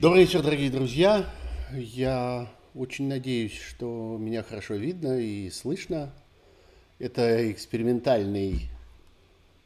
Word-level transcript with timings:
Добрый 0.00 0.22
вечер, 0.22 0.42
дорогие 0.42 0.70
друзья. 0.70 1.28
Я 1.74 2.48
очень 2.74 3.06
надеюсь, 3.06 3.60
что 3.60 4.16
меня 4.18 4.42
хорошо 4.42 4.76
видно 4.76 5.20
и 5.20 5.50
слышно. 5.50 6.10
Это 6.98 7.52
экспериментальный, 7.52 8.70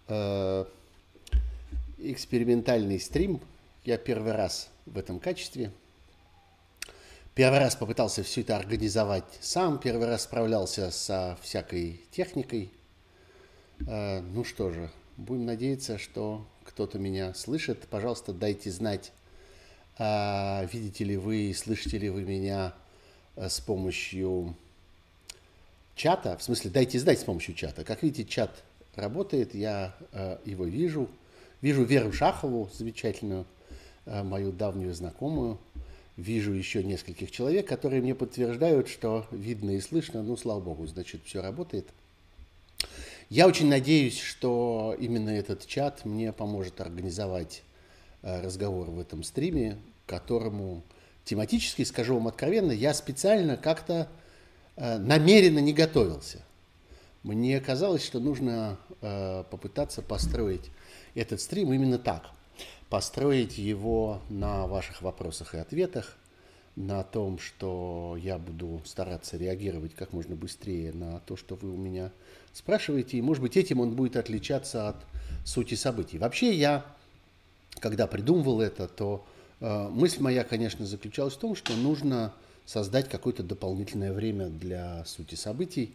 э, 0.09 0.65
экспериментальный 1.99 2.99
стрим. 2.99 3.41
Я 3.85 3.97
первый 3.97 4.33
раз 4.33 4.71
в 4.87 4.99
этом 4.99 5.21
качестве. 5.21 5.71
Первый 7.37 7.61
раз 7.61 7.77
попытался 7.77 8.25
все 8.25 8.41
это 8.41 8.57
организовать 8.57 9.39
сам, 9.41 9.79
первый 9.79 10.09
раз 10.09 10.25
справлялся 10.25 10.91
со 10.91 11.39
всякой 11.43 12.01
техникой. 12.11 12.73
Э, 13.87 14.21
ну 14.21 14.43
что 14.43 14.73
же, 14.73 14.91
будем 15.17 15.47
надеяться, 15.47 15.97
что 15.97 16.45
кто-то 16.65 16.99
меня 16.99 17.35
слышит. 17.35 17.87
Пожалуйста, 17.89 18.33
дайте 18.33 18.73
знать 18.73 19.13
видите 19.99 21.05
ли 21.05 21.17
вы, 21.17 21.55
слышите 21.55 21.99
ли 21.99 22.11
вы 22.11 22.23
меня 22.23 22.75
э, 23.37 23.49
с 23.49 23.61
помощью 23.61 24.57
чата? 25.95 26.37
В 26.37 26.43
смысле, 26.43 26.71
дайте 26.71 26.99
знать 26.99 27.21
с 27.21 27.25
помощью 27.25 27.55
чата. 27.55 27.85
Как 27.85 28.03
видите, 28.03 28.29
чат 28.29 28.51
работает, 28.97 29.55
я 29.55 29.95
э, 30.13 30.39
его 30.45 30.65
вижу. 30.65 31.09
Вижу 31.61 31.85
Веру 31.85 32.13
Шахову, 32.13 32.69
замечательную, 32.73 33.47
э, 34.07 34.23
мою 34.25 34.51
давнюю 34.51 34.93
знакомую. 34.95 35.59
Вижу 36.17 36.53
еще 36.53 36.83
нескольких 36.83 37.31
человек, 37.31 37.69
которые 37.69 38.03
мне 38.03 38.15
подтверждают, 38.15 38.89
что 38.89 39.27
видно 39.31 39.71
и 39.71 39.81
слышно. 39.81 40.23
Ну, 40.23 40.37
слава 40.37 40.61
богу, 40.61 40.87
значит, 40.87 41.23
все 41.25 41.41
работает. 41.41 41.87
Я 43.31 43.47
очень 43.47 43.69
надеюсь, 43.69 44.21
что 44.21 44.95
именно 44.99 45.31
этот 45.31 45.67
чат 45.67 46.05
мне 46.05 46.33
поможет 46.33 46.81
организовать 46.81 47.63
разговор 48.23 48.91
в 48.91 49.01
этом 49.01 49.23
стриме, 49.23 49.79
которому 50.07 50.83
тематически, 51.25 51.83
скажу 51.85 52.15
вам 52.15 52.29
откровенно, 52.29 52.73
я 52.73 52.95
специально 52.95 53.57
как-то 53.57 54.09
э, 54.77 54.99
намеренно 54.99 55.59
не 55.59 55.73
готовился. 55.73 56.43
Мне 57.23 57.59
казалось, 57.61 58.05
что 58.05 58.21
нужно 58.21 58.79
э, 59.01 59.45
попытаться 59.51 60.03
построить 60.03 60.71
этот 61.15 61.41
стрим 61.41 61.73
именно 61.73 61.99
так. 61.99 62.31
Построить 62.91 63.57
его 63.57 64.21
на 64.29 64.67
ваших 64.67 65.01
вопросах 65.01 65.55
и 65.55 65.59
ответах, 65.59 66.17
на 66.77 67.03
том, 67.05 67.39
что 67.39 68.19
я 68.21 68.37
буду 68.37 68.83
стараться 68.85 69.37
реагировать 69.37 69.95
как 69.95 70.13
можно 70.13 70.35
быстрее 70.35 70.93
на 70.93 71.21
то, 71.21 71.37
что 71.37 71.55
вы 71.55 71.71
у 71.71 71.77
меня 71.77 72.11
спрашиваете. 72.53 73.17
И, 73.17 73.23
может 73.23 73.43
быть, 73.43 73.57
этим 73.57 73.81
он 73.81 73.95
будет 73.95 74.17
отличаться 74.17 74.89
от 74.89 74.97
сути 75.45 75.75
событий. 75.75 76.19
Вообще, 76.19 76.53
я 76.53 76.85
когда 77.81 78.07
придумывал 78.07 78.61
это, 78.61 78.89
то 78.89 79.25
мысль 79.61 80.21
моя, 80.21 80.45
конечно, 80.45 80.85
заключалась 80.85 81.35
в 81.35 81.39
том, 81.39 81.55
что 81.55 81.75
нужно 81.75 82.33
создать 82.67 83.09
какое-то 83.09 83.43
дополнительное 83.43 84.13
время 84.13 84.49
для 84.49 85.05
сути 85.05 85.35
событий. 85.35 85.95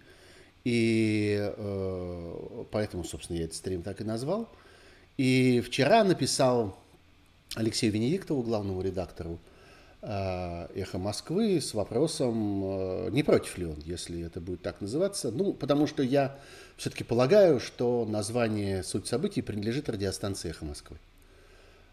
И 0.64 1.38
э, 1.40 2.64
поэтому, 2.72 3.04
собственно, 3.04 3.38
я 3.38 3.46
этот 3.46 3.56
стрим 3.56 3.82
так 3.82 4.02
и 4.02 4.04
назвал. 4.04 4.50
И 5.18 5.62
вчера 5.62 6.04
написал 6.04 6.78
Алексею 7.56 7.94
Венедиктову, 7.94 8.44
главному 8.44 8.82
редактору 8.82 9.40
э, 10.02 10.68
«Эхо 10.76 10.98
Москвы» 10.98 11.62
с 11.62 11.73
вопросом, 11.73 12.62
э, 12.64 13.10
не 13.12 13.23
против 13.23 13.58
ли 13.58 13.66
он, 13.66 13.78
если 13.86 14.22
это 14.22 14.42
будет 14.42 14.62
так 14.62 14.82
называться. 14.82 15.32
Ну, 15.32 15.54
потому 15.54 15.88
что 15.88 16.04
я 16.04 16.38
все-таки 16.78 17.04
полагаю, 17.04 17.60
что 17.60 18.06
название 18.06 18.83
«Суть 18.83 19.08
событий» 19.08 19.42
принадлежит 19.42 19.89
радиостанции 19.89 20.50
«Эхо 20.50 20.66
Москвы». 20.66 20.98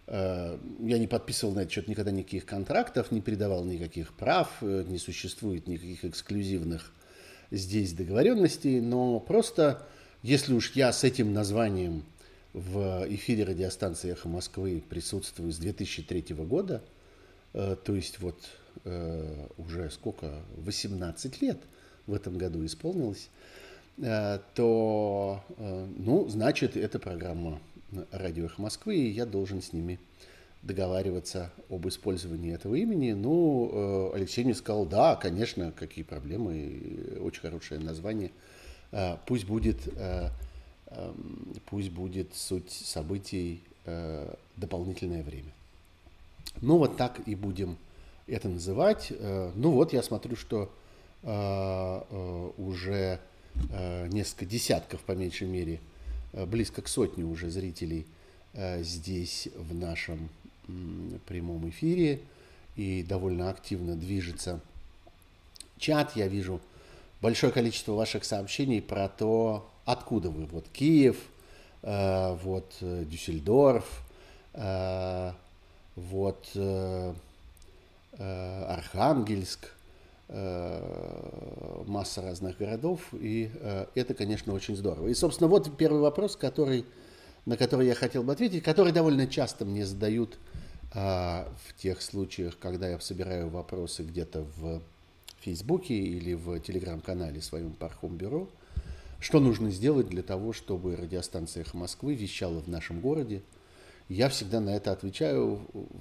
Э, 0.06 0.59
я 0.81 0.99
не 0.99 1.06
подписывал 1.06 1.55
на 1.55 1.61
это 1.61 1.72
счет 1.72 1.89
никогда 1.89 2.11
никаких 2.11 2.47
контрактов, 2.47 3.11
не 3.11 3.21
передавал 3.21 3.65
никаких 3.65 4.12
прав, 4.15 4.50
э, 4.61 4.84
не 4.87 4.99
существует 4.99 5.67
никаких 5.67 6.05
эксклюзивных 6.05 6.93
здесь 7.50 7.93
договоренностей, 7.93 8.81
но 8.81 9.19
просто, 9.19 9.87
если 10.22 10.55
уж 10.55 10.72
я 10.72 10.93
с 10.93 11.03
этим 11.05 11.33
названием 11.33 12.05
в 12.53 13.06
эфире 13.09 13.45
радиостанции 13.45 14.12
«Эхо 14.12 14.28
Москвы» 14.28 14.83
присутствую 14.89 15.53
с 15.53 15.59
2003 15.59 16.34
года, 16.45 16.83
э, 17.53 17.77
то 17.83 17.95
есть 17.95 18.21
вот 18.21 18.37
уже 19.56 19.91
сколько, 19.91 20.43
18 20.59 21.41
лет 21.41 21.56
в 22.06 22.12
этом 22.12 22.37
году 22.37 22.62
исполнилось, 22.66 23.31
то, 23.97 25.43
ну, 25.97 26.28
значит, 26.28 26.77
эта 26.77 26.99
программа 26.99 27.59
радио 28.11 28.47
«Эхо 28.47 28.63
Москвы», 28.63 28.97
и 28.97 29.11
я 29.11 29.27
должен 29.27 29.63
с 29.63 29.73
ними 29.73 29.99
договариваться 30.67 31.53
об 31.71 31.87
использовании 31.89 32.55
этого 32.55 32.75
имени. 32.75 33.13
Ну, 33.13 33.71
э, 33.73 34.17
Алексей 34.17 34.45
мне 34.45 34.55
сказал, 34.55 34.85
да, 34.85 35.17
конечно, 35.17 35.73
какие 35.73 36.05
проблемы, 36.05 37.19
очень 37.21 37.41
хорошее 37.41 37.81
название. 37.81 38.33
Э, 38.93 39.17
пусть 39.27 39.45
будет, 39.45 39.79
э, 39.97 40.31
эм, 40.89 41.55
пусть 41.67 41.91
будет 41.91 42.35
суть 42.35 42.71
событий 42.71 43.63
дополнительное 44.57 45.23
время. 45.23 45.53
Ну, 46.61 46.79
вот 46.79 46.97
так 46.97 47.21
и 47.25 47.37
будем 47.37 47.77
это 48.27 48.49
называть. 48.49 49.13
Ну, 49.55 49.71
вот 49.71 49.93
я 49.93 50.03
смотрю, 50.03 50.35
что 50.35 50.73
уже 51.23 53.21
несколько 54.11 54.45
десятков, 54.45 55.03
по 55.03 55.13
меньшей 55.13 55.47
мере, 55.47 55.79
близко 56.45 56.83
к 56.83 56.89
сотне 56.89 57.25
уже 57.25 57.49
зрителей 57.51 58.07
э, 58.53 58.83
здесь 58.83 59.49
в 59.57 59.75
нашем 59.75 60.29
прямом 61.27 61.69
эфире 61.71 62.21
и 62.75 63.03
довольно 63.03 63.49
активно 63.51 63.95
движется 63.95 64.61
чат. 65.79 66.17
Я 66.17 66.29
вижу 66.29 66.61
большое 67.23 67.53
количество 67.53 67.93
ваших 67.93 68.25
сообщений 68.25 68.83
про 68.83 69.09
то, 69.09 69.71
откуда 69.85 70.29
вы. 70.29 70.47
Вот 70.47 70.67
Киев, 70.73 71.17
э, 71.83 72.37
вот 72.43 72.75
Дюссельдорф, 72.81 74.03
вот 75.97 76.57
Архангельск, 78.19 79.67
Э, 79.67 79.76
масса 80.29 82.21
разных 82.21 82.59
городов, 82.59 83.01
и 83.13 83.51
э, 83.55 83.87
это, 83.95 84.13
конечно, 84.15 84.53
очень 84.53 84.77
здорово. 84.77 85.09
И, 85.09 85.15
собственно, 85.15 85.49
вот 85.49 85.77
первый 85.77 86.01
вопрос, 86.01 86.37
который, 86.37 86.85
на 87.45 87.57
который 87.57 87.87
я 87.87 87.95
хотел 87.95 88.25
бы 88.25 88.33
ответить, 88.33 88.65
который 88.65 88.93
довольно 88.93 89.27
часто 89.29 89.65
мне 89.65 89.87
задают 89.87 90.39
а, 90.93 91.49
в 91.65 91.75
тех 91.75 92.03
случаях, 92.03 92.59
когда 92.59 92.89
я 92.89 92.99
собираю 93.01 93.49
вопросы 93.49 94.03
где-то 94.03 94.47
в 94.57 94.83
Фейсбуке 95.41 95.95
или 95.95 96.35
в 96.35 96.59
Телеграм-канале 96.61 97.41
своем 97.41 97.73
Пархом 97.75 98.17
Бюро, 98.17 98.49
что 99.21 99.41
нужно 99.41 99.71
сделать 99.71 100.09
для 100.09 100.23
того, 100.23 100.53
чтобы 100.53 100.97
радиостанция 100.97 101.63
«Эхо 101.63 101.77
Москвы» 101.77 102.15
вещала 102.15 102.61
в 102.61 102.69
нашем 102.69 103.01
городе. 103.01 103.43
Я 104.09 104.29
всегда 104.29 104.61
на 104.61 104.71
это 104.71 104.93
отвечаю, 104.93 105.61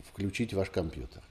включить 0.10 0.54
ваш 0.54 0.70
компьютер. 0.70 1.22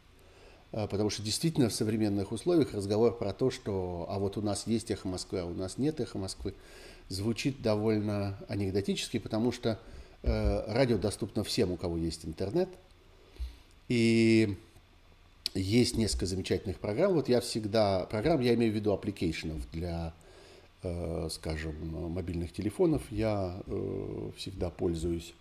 А, 0.77 0.89
потому 0.89 1.09
что 1.09 1.23
действительно 1.23 1.69
в 1.69 1.73
современных 1.73 2.33
условиях 2.33 2.75
разговор 2.75 3.17
про 3.17 3.33
то, 3.33 3.51
что 3.51 4.07
а 4.09 4.19
вот 4.19 4.37
у 4.37 4.43
нас 4.43 4.67
есть 4.67 4.91
эхо 4.91 5.07
Москвы, 5.07 5.39
а 5.39 5.45
у 5.45 5.55
нас 5.55 5.79
нет 5.79 6.01
эхо 6.01 6.19
Москвы, 6.19 6.53
звучит 7.09 7.63
довольно 7.63 8.37
анекдотически, 8.49 9.21
потому 9.21 9.53
что 9.53 9.79
э, 10.25 10.73
радио 10.73 10.99
доступно 10.99 11.45
всем, 11.45 11.71
у 11.71 11.77
кого 11.77 11.97
есть 11.97 12.25
интернет. 12.25 12.69
И 13.89 14.57
есть 15.55 15.97
несколько 15.97 16.27
замечательных 16.27 16.81
программ. 16.81 17.13
Вот 17.13 17.29
я 17.29 17.41
всегда, 17.41 18.07
программ, 18.07 18.41
я 18.41 18.55
имею 18.55 18.73
в 18.73 18.75
виду 18.75 18.93
application 18.93 19.59
ов 19.59 19.71
для, 19.71 20.13
э, 20.83 21.29
скажем, 21.31 22.11
мобильных 22.13 22.53
телефонов. 22.53 23.03
Я 23.13 23.63
э, 23.69 24.31
всегда 24.37 24.71
пользуюсь 24.71 25.35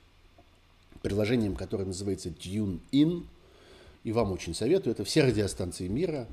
приложением, 1.02 1.56
которое 1.56 1.86
называется 1.86 2.30
TuneIn 2.30 3.25
и 4.04 4.12
вам 4.12 4.32
очень 4.32 4.54
советую. 4.54 4.94
Это 4.94 5.04
все 5.04 5.24
радиостанции 5.24 5.88
мира, 5.88 6.28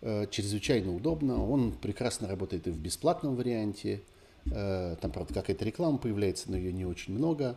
э, 0.00 0.26
чрезвычайно 0.30 0.94
удобно. 0.94 1.44
Он 1.44 1.72
прекрасно 1.72 2.28
работает 2.28 2.66
и 2.66 2.70
в 2.70 2.78
бесплатном 2.78 3.36
варианте. 3.36 4.02
Э, 4.46 4.96
там, 5.00 5.10
правда, 5.10 5.34
какая-то 5.34 5.64
реклама 5.64 5.98
появляется, 5.98 6.50
но 6.50 6.56
ее 6.56 6.72
не 6.72 6.84
очень 6.84 7.14
много. 7.14 7.56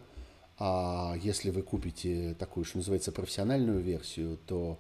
А 0.58 1.16
если 1.22 1.50
вы 1.50 1.62
купите 1.62 2.36
такую, 2.38 2.66
что 2.66 2.78
называется, 2.78 3.12
профессиональную 3.12 3.80
версию, 3.80 4.38
то, 4.46 4.78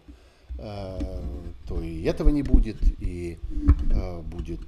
э, 0.59 0.99
то 1.67 1.81
и 1.81 2.03
этого 2.03 2.29
не 2.29 2.43
будет, 2.43 2.77
и 2.99 3.37
будет 4.25 4.61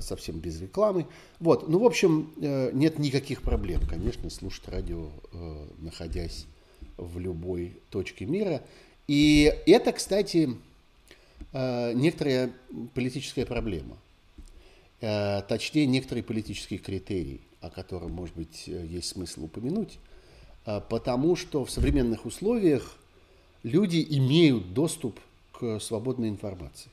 совсем 0.00 0.38
без 0.38 0.60
рекламы. 0.60 1.06
Вот, 1.40 1.68
ну, 1.68 1.78
в 1.78 1.84
общем, 1.84 2.32
нет 2.36 2.98
никаких 2.98 3.42
проблем, 3.42 3.80
конечно, 3.88 4.28
слушать 4.30 4.68
радио, 4.68 5.08
находясь 5.78 6.46
в 6.96 7.18
любой 7.18 7.72
точке 7.90 8.26
мира. 8.26 8.62
И 9.06 9.52
это, 9.66 9.92
кстати, 9.92 10.50
э, 11.52 11.92
некоторая 11.94 12.52
политическая 12.94 13.46
проблема. 13.46 13.96
Э, 15.00 15.42
точнее, 15.48 15.86
некоторый 15.86 16.22
политический 16.22 16.78
критерий, 16.78 17.40
о 17.60 17.70
котором, 17.70 18.12
может 18.12 18.34
быть, 18.34 18.66
есть 18.66 19.08
смысл 19.08 19.44
упомянуть. 19.44 19.98
Э, 20.66 20.80
потому 20.86 21.36
что 21.36 21.64
в 21.64 21.70
современных 21.70 22.26
условиях 22.26 22.96
люди 23.62 24.04
имеют 24.10 24.74
доступ 24.74 25.18
к 25.52 25.80
свободной 25.80 26.28
информации. 26.28 26.90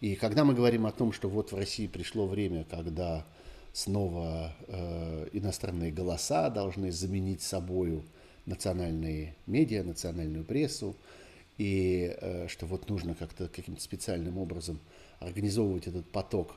И 0.00 0.14
когда 0.14 0.44
мы 0.44 0.54
говорим 0.54 0.86
о 0.86 0.92
том, 0.92 1.12
что 1.12 1.28
вот 1.28 1.52
в 1.52 1.56
России 1.56 1.86
пришло 1.86 2.26
время, 2.26 2.64
когда 2.70 3.24
снова 3.72 4.54
э, 4.68 5.28
иностранные 5.32 5.90
голоса 5.90 6.48
должны 6.48 6.92
заменить 6.92 7.42
собою 7.42 8.02
национальные 8.46 9.34
медиа, 9.46 9.82
национальную 9.82 10.44
прессу, 10.44 10.96
и 11.58 12.16
э, 12.20 12.48
что 12.48 12.66
вот 12.66 12.88
нужно 12.88 13.14
как-то 13.14 13.48
каким-то 13.48 13.82
специальным 13.82 14.38
образом 14.38 14.78
организовывать 15.20 15.86
этот 15.86 16.08
поток 16.10 16.54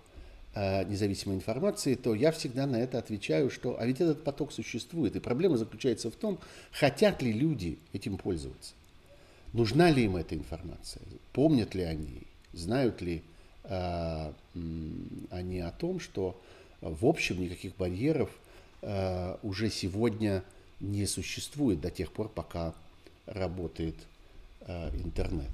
э, 0.56 0.84
независимой 0.86 1.38
информации, 1.38 1.96
то 1.96 2.14
я 2.14 2.32
всегда 2.32 2.68
на 2.68 2.78
это 2.78 2.98
отвечаю, 3.00 3.50
что 3.50 3.80
а 3.80 3.86
ведь 3.86 4.02
этот 4.02 4.24
поток 4.24 4.52
существует, 4.52 5.16
и 5.16 5.20
проблема 5.20 5.58
заключается 5.58 6.12
в 6.12 6.16
том, 6.16 6.40
хотят 6.72 7.22
ли 7.22 7.32
люди 7.32 7.80
этим 7.94 8.18
пользоваться, 8.18 8.74
нужна 9.54 9.90
ли 9.90 10.06
им 10.06 10.16
эта 10.16 10.36
информация, 10.36 11.02
помнят 11.34 11.76
ли 11.76 11.84
они, 11.84 12.24
знают 12.54 13.02
ли 13.02 13.24
э, 13.64 14.34
они 15.30 15.60
о 15.60 15.72
том, 15.72 16.00
что 16.00 16.40
в 16.82 17.06
общем 17.06 17.42
никаких 17.42 17.76
барьеров 17.76 18.30
э, 18.82 19.38
уже 19.44 19.70
сегодня 19.70 20.44
не 20.80 21.06
существует 21.06 21.82
до 21.82 21.92
тех 21.92 22.12
пор, 22.12 22.30
пока 22.30 22.74
работает 23.26 23.96
э, 24.62 24.90
интернет. 25.04 25.50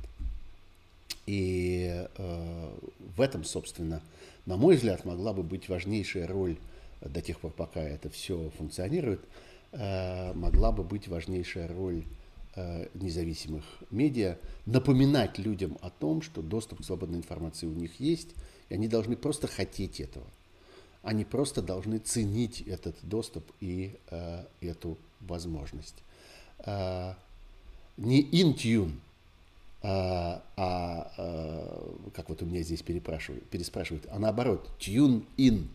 И 1.25 2.07
э, 2.17 2.69
в 3.15 3.21
этом, 3.21 3.43
собственно, 3.43 4.01
на 4.45 4.57
мой 4.57 4.75
взгляд, 4.75 5.05
могла 5.05 5.33
бы 5.33 5.43
быть 5.43 5.69
важнейшая 5.69 6.27
роль 6.27 6.57
до 7.01 7.21
тех 7.21 7.39
пор, 7.39 7.51
пока 7.51 7.81
это 7.81 8.09
все 8.09 8.51
функционирует, 8.57 9.21
э, 9.71 10.33
могла 10.33 10.71
бы 10.71 10.83
быть 10.83 11.07
важнейшая 11.07 11.67
роль 11.67 12.03
э, 12.55 12.87
независимых 12.93 13.63
медиа, 13.89 14.37
напоминать 14.65 15.37
людям 15.39 15.77
о 15.81 15.89
том, 15.89 16.21
что 16.21 16.41
доступ 16.41 16.81
к 16.81 16.85
свободной 16.85 17.17
информации 17.17 17.65
у 17.65 17.73
них 17.73 17.99
есть, 17.99 18.29
и 18.69 18.75
они 18.75 18.87
должны 18.87 19.15
просто 19.15 19.47
хотеть 19.47 19.99
этого. 19.99 20.25
Они 21.01 21.23
просто 21.23 21.61
должны 21.61 21.99
ценить 21.99 22.61
этот 22.61 22.95
доступ 23.03 23.51
и 23.61 23.95
э, 24.09 24.43
эту 24.61 24.97
возможность. 25.27 25.95
Э, 26.59 27.13
не 27.97 28.23
Intune, 28.23 28.91
а, 29.87 30.41
а, 30.57 31.11
а 31.17 32.09
как 32.15 32.29
вот 32.29 32.41
у 32.41 32.45
меня 32.45 32.63
здесь 32.63 32.81
переспрашивают, 32.81 33.45
переспрашивают, 33.49 34.07
а 34.09 34.17
наоборот, 34.17 34.67
Tune-in. 34.79 35.67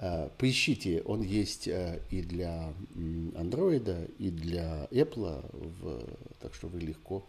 А, 0.00 0.28
поищите, 0.38 1.02
он 1.02 1.22
есть 1.22 1.68
а, 1.68 2.00
и 2.10 2.22
для 2.22 2.72
Android, 2.96 4.12
и 4.18 4.30
для 4.30 4.88
Apple, 4.90 5.44
в, 5.80 6.04
так 6.40 6.52
что 6.54 6.66
вы 6.66 6.80
легко. 6.80 7.24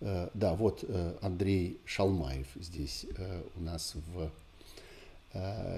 А, 0.00 0.30
да, 0.32 0.54
вот 0.54 0.84
Андрей 1.20 1.78
Шалмаев 1.84 2.46
здесь 2.54 3.06
у 3.54 3.60
нас 3.60 3.94
в 3.94 4.30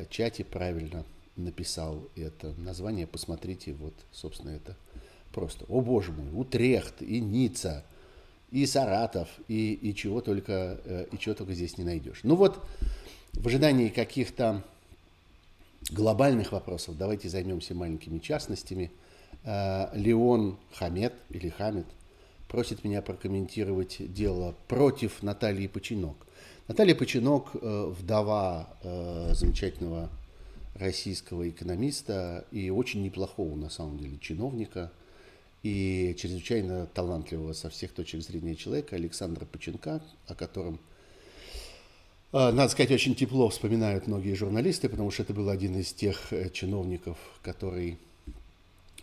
чате 0.08 0.44
правильно 0.44 1.04
написал 1.36 2.08
это 2.16 2.54
название. 2.58 3.08
Посмотрите, 3.08 3.72
вот, 3.72 3.94
собственно, 4.12 4.50
это 4.50 4.76
просто. 5.34 5.66
О 5.68 5.80
боже 5.80 6.12
мой, 6.12 6.28
Утрехт 6.32 7.02
и 7.02 7.20
Ницца, 7.20 7.84
и 8.50 8.64
Саратов, 8.66 9.28
и, 9.48 9.74
и, 9.74 9.94
чего 9.94 10.20
только, 10.20 10.80
э, 10.84 11.06
и 11.10 11.18
чего 11.18 11.34
только 11.34 11.52
здесь 11.54 11.76
не 11.76 11.84
найдешь. 11.84 12.20
Ну 12.22 12.36
вот, 12.36 12.64
в 13.32 13.46
ожидании 13.46 13.88
каких-то 13.88 14.62
глобальных 15.90 16.52
вопросов 16.52 16.96
давайте 16.96 17.28
займемся 17.28 17.74
маленькими 17.74 18.20
частностями. 18.20 18.92
Э, 19.42 19.88
Леон 19.94 20.56
Хамед 20.72 21.12
или 21.30 21.48
Хамед 21.48 21.86
просит 22.48 22.84
меня 22.84 23.02
прокомментировать 23.02 23.96
дело 24.12 24.54
против 24.68 25.22
Натальи 25.22 25.66
Починок. 25.66 26.16
Наталья 26.68 26.94
Починок, 26.94 27.48
э, 27.54 27.92
вдова 27.98 28.68
замечательного 29.32 30.10
российского 30.76 31.48
экономиста 31.48 32.46
и 32.52 32.70
очень 32.70 33.02
неплохого, 33.02 33.54
на 33.56 33.68
самом 33.68 33.98
деле, 33.98 34.16
чиновника– 34.20 34.92
и 35.64 36.14
чрезвычайно 36.18 36.86
талантливого 36.86 37.54
со 37.54 37.70
всех 37.70 37.92
точек 37.92 38.22
зрения 38.22 38.54
человека 38.54 38.96
Александра 38.96 39.46
Поченка, 39.46 40.02
о 40.28 40.34
котором, 40.34 40.78
э, 42.32 42.50
надо 42.52 42.68
сказать, 42.68 42.92
очень 42.92 43.14
тепло 43.14 43.48
вспоминают 43.48 44.06
многие 44.06 44.34
журналисты, 44.34 44.90
потому 44.90 45.10
что 45.10 45.22
это 45.22 45.32
был 45.32 45.48
один 45.48 45.78
из 45.78 45.94
тех 45.94 46.34
э, 46.34 46.50
чиновников, 46.50 47.16
который 47.42 47.98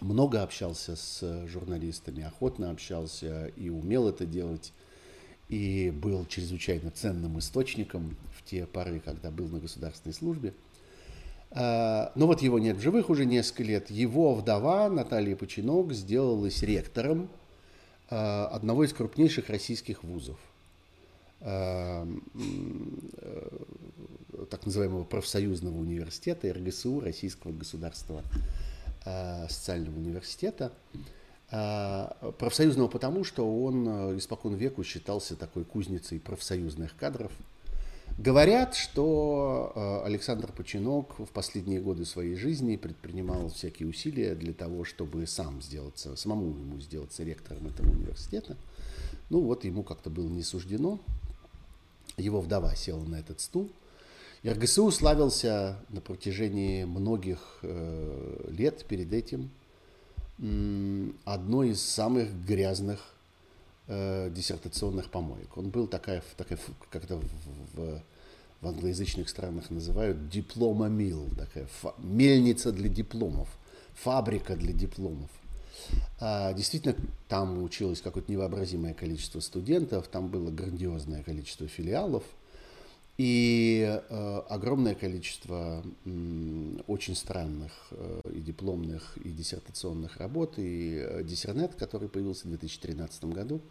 много 0.01 0.43
общался 0.43 0.95
с 0.95 1.47
журналистами, 1.47 2.23
охотно 2.23 2.69
общался 2.69 3.47
и 3.57 3.69
умел 3.69 4.07
это 4.07 4.27
делать, 4.27 4.71
и 5.49 5.89
был 5.89 6.27
чрезвычайно 6.27 6.91
ценным 6.91 7.39
источником 7.39 8.15
в 8.37 8.47
те 8.47 8.67
поры, 8.67 8.99
когда 8.99 9.31
был 9.31 9.47
на 9.47 9.59
государственной 9.59 10.13
службе– 10.13 10.53
а, 10.63 10.70
Но 11.53 12.11
ну 12.15 12.27
вот 12.27 12.41
его 12.41 12.59
нет 12.59 12.77
в 12.77 12.81
живых 12.81 13.09
уже 13.09 13.25
несколько 13.25 13.63
лет. 13.63 13.91
Его 13.91 14.33
вдова 14.33 14.89
Наталья 14.89 15.35
Починок 15.35 15.91
сделалась 15.91 16.63
ректором 16.63 17.29
а, 18.09 18.47
одного 18.47 18.85
из 18.85 18.93
крупнейших 18.93 19.49
российских 19.49 20.03
вузов, 20.03 20.39
э, 21.41 22.05
так 24.49 24.65
называемого 24.65 25.03
профсоюзного 25.03 25.77
университета, 25.77 26.53
РГСУ, 26.53 27.01
Российского 27.01 27.51
государственного 27.51 28.23
социального 29.49 29.97
университета. 29.97 30.71
Профсоюзного 31.49 32.87
потому, 32.87 33.23
что 33.25 33.63
он 33.63 33.85
э, 33.87 34.17
испокон 34.19 34.53
веку 34.53 34.85
считался 34.85 35.35
такой 35.35 35.65
кузницей 35.65 36.19
профсоюзных 36.19 36.95
кадров– 36.95 37.31
Говорят, 38.17 38.75
что 38.75 39.71
э, 39.73 40.05
Александр 40.05 40.51
Починок 40.51 41.17
в 41.17 41.27
последние 41.27 41.79
годы 41.79 42.05
своей 42.05 42.35
жизни 42.35 42.75
предпринимал 42.75 43.49
всякие 43.49 43.87
усилия 43.87 44.35
для 44.35 44.53
того, 44.53 44.83
чтобы 44.83 45.25
сам 45.25 45.61
сделаться, 45.61 46.15
самому 46.15 46.49
ему 46.49 46.79
сделаться 46.79 47.23
ректором 47.23 47.67
этого 47.67 47.89
университета. 47.89 48.57
Ну 49.29 49.41
вот 49.41 49.63
ему 49.63 49.83
как-то 49.83 50.09
было 50.09 50.27
не 50.27 50.43
суждено. 50.43 50.99
Его 52.17 52.41
вдова 52.41 52.75
села 52.75 53.03
на 53.03 53.15
этот 53.15 53.39
стул. 53.39 53.69
РГСУ 54.43 54.91
славился 54.91 55.77
на 55.89 56.01
протяжении 56.01 56.83
многих 56.83 57.39
э, 57.61 58.45
лет 58.49 58.85
перед 58.85 59.13
этим 59.13 59.49
одной 61.23 61.69
из 61.69 61.83
самых 61.83 62.33
грязных 62.45 63.13
э, 63.87 64.29
диссертационных 64.33 65.09
помоек. 65.09 65.57
Он 65.57 65.69
был 65.69 65.87
такая, 65.87 66.23
такая 66.37 66.59
как-то 66.89 67.17
в, 67.17 67.23
в, 67.73 68.01
в 68.61 68.67
англоязычных 68.67 69.29
странах 69.29 69.69
называют 69.69 70.29
дипломомил, 70.29 71.29
такая 71.37 71.67
мельница 71.97 72.71
для 72.71 72.89
дипломов, 72.89 73.49
фабрика 73.93 74.55
для 74.55 74.73
дипломов. 74.73 75.29
А, 76.19 76.53
действительно, 76.53 76.95
там 77.27 77.63
училось 77.63 78.01
какое-то 78.01 78.31
невообразимое 78.31 78.93
количество 78.93 79.39
студентов, 79.39 80.07
там 80.07 80.27
было 80.27 80.51
грандиозное 80.51 81.23
количество 81.23 81.67
филиалов 81.67 82.23
и 83.17 83.85
э, 83.87 84.41
огромное 84.49 84.95
количество 84.95 85.83
э, 86.05 86.77
очень 86.87 87.15
странных 87.15 87.71
э, 87.91 88.21
и 88.33 88.39
дипломных, 88.39 89.17
и 89.17 89.29
диссертационных 89.29 90.17
работ. 90.17 90.55
И 90.57 90.97
э, 90.97 91.23
Диссернет, 91.23 91.75
который 91.75 92.09
появился 92.09 92.47
в 92.47 92.49
2013 92.49 93.25
году, 93.25 93.61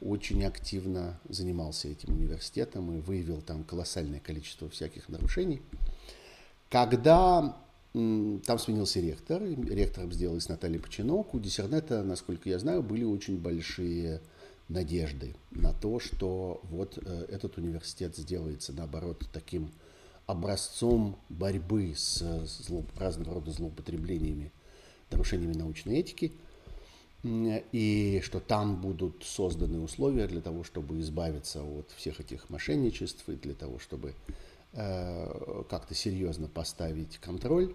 очень 0.00 0.44
активно 0.44 1.20
занимался 1.28 1.88
этим 1.88 2.14
университетом 2.14 2.92
и 2.92 3.00
выявил 3.00 3.40
там 3.40 3.64
колоссальное 3.64 4.20
количество 4.20 4.68
всяких 4.68 5.08
нарушений. 5.08 5.62
Когда 6.68 7.56
там 7.92 8.58
сменился 8.58 9.00
ректор, 9.00 9.42
ректором 9.42 10.12
сделалась 10.12 10.48
Наталья 10.48 10.78
Починок, 10.78 11.34
у 11.34 11.38
Диссернета, 11.38 12.02
насколько 12.02 12.48
я 12.48 12.58
знаю, 12.58 12.82
были 12.82 13.04
очень 13.04 13.38
большие 13.38 14.22
надежды 14.72 15.34
на 15.50 15.72
то, 15.72 16.00
что 16.00 16.60
вот 16.64 16.98
э, 17.04 17.26
этот 17.28 17.58
университет 17.58 18.16
сделается, 18.16 18.72
наоборот, 18.72 19.22
таким 19.32 19.70
образцом 20.26 21.16
борьбы 21.28 21.94
с 21.96 22.22
зло, 22.46 22.84
разного 22.96 23.34
рода 23.34 23.50
злоупотреблениями, 23.50 24.50
нарушениями 25.10 25.54
научной 25.54 25.98
этики– 25.98 26.32
и 27.24 28.20
что 28.24 28.40
там 28.40 28.80
будут 28.80 29.22
созданы 29.22 29.80
условия 29.80 30.26
для 30.26 30.40
того, 30.40 30.64
чтобы 30.64 31.00
избавиться 31.00 31.62
от 31.62 31.88
всех 31.96 32.18
этих 32.18 32.50
мошенничеств 32.50 33.28
и 33.28 33.36
для 33.36 33.54
того, 33.54 33.78
чтобы 33.78 34.14
э, 34.72 35.62
как-то 35.70 35.94
серьезно 35.94 36.48
поставить 36.48 37.18
контроль. 37.18 37.74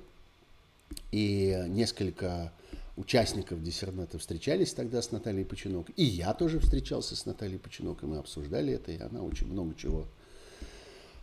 И 1.12 1.64
несколько 1.70 2.52
участников 2.98 3.62
диссерната 3.64 4.18
встречались 4.18 4.74
тогда 4.74 5.02
с 5.02 5.12
Натальей 5.12 5.46
Починок. 5.46 5.88
И 5.96 6.04
я 6.04 6.34
тоже 6.34 6.60
встречался 6.60 7.16
с 7.16 7.26
Натальей 7.26 7.60
Починок, 7.60 8.04
и 8.04 8.08
мы 8.08 8.18
обсуждали 8.18 8.74
это, 8.74 8.92
и 8.92 9.00
она 9.00 9.22
очень 9.22 9.48
много 9.48 9.76
чего, 9.76 10.08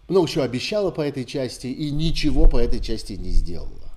много 0.08 0.28
чего 0.28 0.44
обещала 0.44 0.90
по 0.92 1.02
этой 1.02 1.24
части, 1.24 1.66
и 1.66 1.90
ничего 1.90 2.48
по 2.48 2.58
этой 2.58 2.80
части 2.80 3.14
не 3.14 3.30
сделала. 3.30 3.90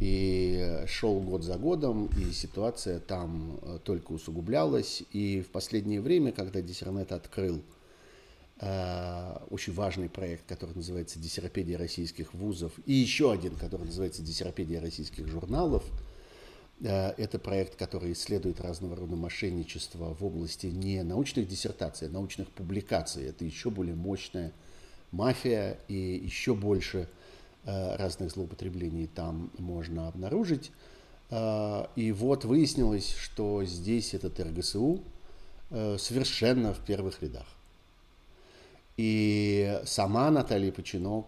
И 0.00 0.82
шел 0.88 1.20
год 1.20 1.44
за 1.44 1.56
годом, 1.56 2.10
и 2.18 2.32
ситуация 2.32 2.98
там 2.98 3.60
э, 3.62 3.78
только 3.84 4.10
усугублялась. 4.10 5.04
И 5.12 5.40
в 5.40 5.52
последнее 5.52 6.00
время, 6.00 6.32
когда 6.32 6.60
Диссернет 6.60 7.12
открыл 7.12 7.62
э, 8.60 9.36
очень 9.50 9.72
важный 9.72 10.08
проект, 10.08 10.46
который 10.48 10.74
называется 10.74 11.20
«Диссеропедия 11.20 11.78
российских 11.78 12.34
вузов», 12.34 12.72
и 12.86 12.92
еще 12.92 13.32
один, 13.32 13.54
который 13.54 13.86
называется 13.86 14.20
«Диссеропедия 14.20 14.80
российских 14.80 15.28
журналов», 15.28 15.84
это 16.80 17.38
проект, 17.38 17.76
который 17.76 18.12
исследует 18.12 18.60
разного 18.60 18.96
рода 18.96 19.16
мошенничество 19.16 20.14
в 20.14 20.24
области 20.24 20.66
не 20.66 21.02
научных 21.02 21.48
диссертаций, 21.48 22.08
а 22.08 22.10
научных 22.10 22.50
публикаций. 22.50 23.26
Это 23.26 23.44
еще 23.44 23.70
более 23.70 23.94
мощная 23.94 24.52
мафия 25.12 25.78
и 25.88 25.94
еще 25.94 26.54
больше– 26.54 27.08
Э, 27.66 27.96
разных 27.96 28.30
злоупотреблений 28.30 29.06
там 29.06 29.50
можно 29.58 30.08
обнаружить. 30.08 30.70
Э, 31.30 31.86
и 31.96 32.12
вот 32.12 32.44
выяснилось, 32.44 33.14
что 33.14 33.64
здесь 33.64 34.12
этот 34.12 34.38
РГСУ 34.38 35.00
э, 35.70 35.96
совершенно 35.98 36.74
в 36.74 36.80
первых 36.80 37.22
рядах. 37.22 37.46
И 38.98 39.80
сама 39.86 40.30
Наталья 40.30 40.70
Починок, 40.70 41.26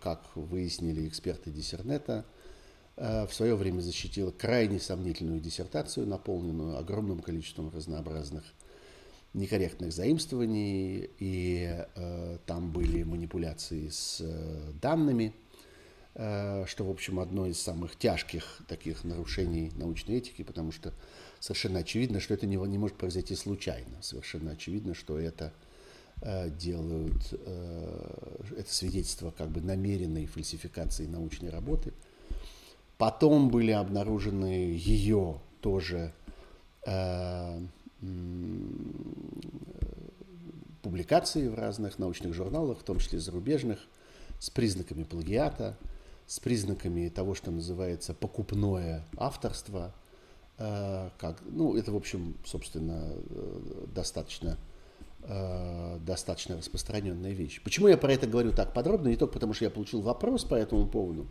как 0.00 0.22
выяснили 0.36 1.08
эксперты 1.08 1.50
Диссернета, 1.50 2.24
в 3.02 3.30
свое 3.32 3.56
время 3.56 3.80
защитила 3.80 4.30
крайне 4.30 4.78
сомнительную 4.78 5.40
диссертацию, 5.40 6.06
наполненную 6.06 6.78
огромным 6.78 7.20
количеством 7.20 7.68
разнообразных 7.74 8.44
некорректных 9.34 9.92
заимствований, 9.92 11.10
и 11.18 11.84
э, 11.94 12.38
там 12.46 12.70
были 12.70 13.02
манипуляции 13.02 13.88
с 13.88 14.18
э, 14.20 14.72
данными, 14.80 15.34
э, 16.14 16.64
что, 16.66 16.84
в 16.84 16.90
общем, 16.90 17.18
одно 17.18 17.46
из 17.46 17.60
самых 17.60 17.96
тяжких 17.96 18.60
таких 18.68 19.04
нарушений 19.04 19.72
научной 19.76 20.18
этики, 20.18 20.42
потому 20.42 20.70
что 20.70 20.92
совершенно 21.40 21.80
очевидно, 21.80 22.20
что 22.20 22.34
это 22.34 22.46
не, 22.46 22.56
не 22.56 22.78
может 22.78 22.98
произойти 22.98 23.34
случайно. 23.34 24.02
Совершенно 24.02 24.52
очевидно, 24.52 24.94
что 24.94 25.18
это 25.18 25.52
э, 26.20 26.50
делают, 26.50 27.32
э, 27.32 28.54
это 28.58 28.72
свидетельство 28.72 29.30
как 29.30 29.48
бы 29.48 29.62
намеренной 29.62 30.26
фальсификации 30.26 31.06
научной 31.06 31.48
работы. 31.48 31.94
Потом 33.02 33.48
были 33.48 33.72
обнаружены 33.72 34.76
ее 34.76 35.40
тоже 35.60 36.12
э, 36.86 37.60
публикации 40.82 41.48
в 41.48 41.56
разных 41.56 41.98
научных 41.98 42.32
журналах, 42.32 42.78
в 42.78 42.84
том 42.84 43.00
числе 43.00 43.18
зарубежных, 43.18 43.80
с 44.38 44.50
признаками 44.50 45.02
плагиата, 45.02 45.76
с 46.28 46.38
признаками 46.38 47.08
того, 47.08 47.34
что 47.34 47.50
называется 47.50 48.14
покупное 48.14 49.04
авторство. 49.16 49.92
Э, 50.58 51.10
как, 51.18 51.42
ну, 51.50 51.76
это, 51.76 51.90
в 51.90 51.96
общем, 51.96 52.36
собственно, 52.44 53.02
э, 53.14 53.86
достаточно, 53.92 54.58
э, 55.24 55.98
достаточно 56.06 56.56
распространенная 56.56 57.32
вещь. 57.32 57.60
Почему 57.64 57.88
я 57.88 57.98
про 57.98 58.12
это 58.12 58.28
говорю 58.28 58.52
так 58.52 58.72
подробно? 58.72 59.08
Не 59.08 59.16
только 59.16 59.34
потому, 59.34 59.54
что 59.54 59.64
я 59.64 59.72
получил 59.72 60.02
вопрос 60.02 60.44
по 60.44 60.54
этому 60.54 60.86
поводу, 60.86 61.26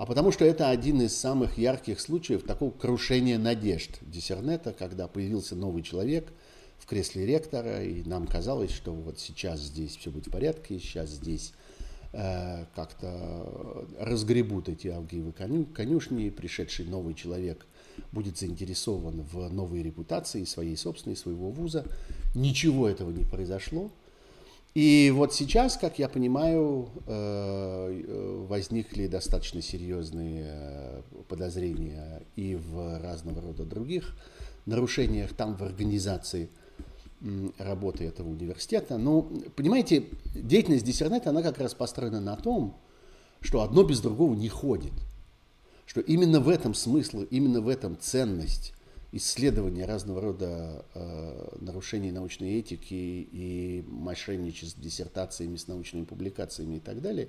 а 0.00 0.06
потому 0.06 0.32
что 0.32 0.46
это 0.46 0.70
один 0.70 1.02
из 1.02 1.14
самых 1.14 1.58
ярких 1.58 2.00
случаев 2.00 2.42
такого 2.44 2.70
крушения 2.70 3.38
надежд 3.38 3.98
Диссернета, 4.00 4.72
когда 4.72 5.06
появился 5.08 5.54
новый 5.54 5.82
человек 5.82 6.32
в 6.78 6.86
кресле 6.86 7.26
ректора, 7.26 7.84
и 7.84 8.02
нам 8.04 8.26
казалось, 8.26 8.70
что 8.70 8.94
вот 8.94 9.18
сейчас 9.18 9.60
здесь 9.60 9.98
все 9.98 10.10
будет 10.10 10.28
в 10.28 10.30
порядке, 10.30 10.78
сейчас 10.78 11.10
здесь 11.10 11.52
э, 12.14 12.64
как-то 12.74 13.86
разгребут 13.98 14.70
эти 14.70 14.88
алгиевы 14.88 15.32
коню, 15.32 15.66
конюшни, 15.66 16.30
пришедший 16.30 16.86
новый 16.86 17.12
человек 17.12 17.66
будет 18.10 18.38
заинтересован 18.38 19.20
в 19.30 19.52
новой 19.52 19.82
репутации 19.82 20.44
своей 20.44 20.78
собственной, 20.78 21.14
своего 21.14 21.50
вуза. 21.50 21.84
Ничего 22.34 22.88
этого 22.88 23.10
не 23.10 23.24
произошло. 23.24 23.90
И 24.74 25.12
вот 25.14 25.34
сейчас, 25.34 25.76
как 25.76 25.98
я 25.98 26.08
понимаю, 26.08 26.88
э, 27.06 28.46
возникли 28.48 29.08
достаточно 29.08 29.60
серьезные 29.60 30.44
э, 30.46 31.02
подозрения 31.28 32.22
и 32.36 32.54
в 32.54 33.00
разного 33.00 33.40
рода 33.40 33.64
других 33.64 34.14
нарушениях 34.66 35.34
там 35.34 35.56
в 35.56 35.62
организации 35.62 36.50
работы 37.58 38.04
этого 38.04 38.28
университета. 38.28 38.96
Но, 38.96 39.22
понимаете, 39.56 40.04
деятельность 40.34 40.84
диссернета, 40.84 41.30
она 41.30 41.42
как 41.42 41.58
раз 41.58 41.74
построена 41.74 42.20
на 42.20 42.36
том, 42.36 42.78
что 43.40 43.62
одно 43.62 43.82
без 43.82 44.00
другого 44.00 44.34
не 44.34 44.48
ходит. 44.48 44.92
Что 45.84 46.00
именно 46.00 46.38
в 46.40 46.48
этом 46.48 46.74
смысл, 46.74 47.22
именно 47.30 47.60
в 47.60 47.68
этом 47.68 47.98
ценность 47.98 48.72
исследования 49.12 49.86
разного 49.86 50.20
рода 50.20 50.84
э, 50.94 51.56
нарушений 51.60 52.12
научной 52.12 52.58
этики 52.58 52.94
и 52.94 53.84
мошенничеств 53.88 54.78
с 54.78 54.80
диссертациями, 54.80 55.56
с 55.56 55.66
научными 55.66 56.04
публикациями 56.04 56.76
и 56.76 56.80
так 56.80 57.00
далее, 57.00 57.28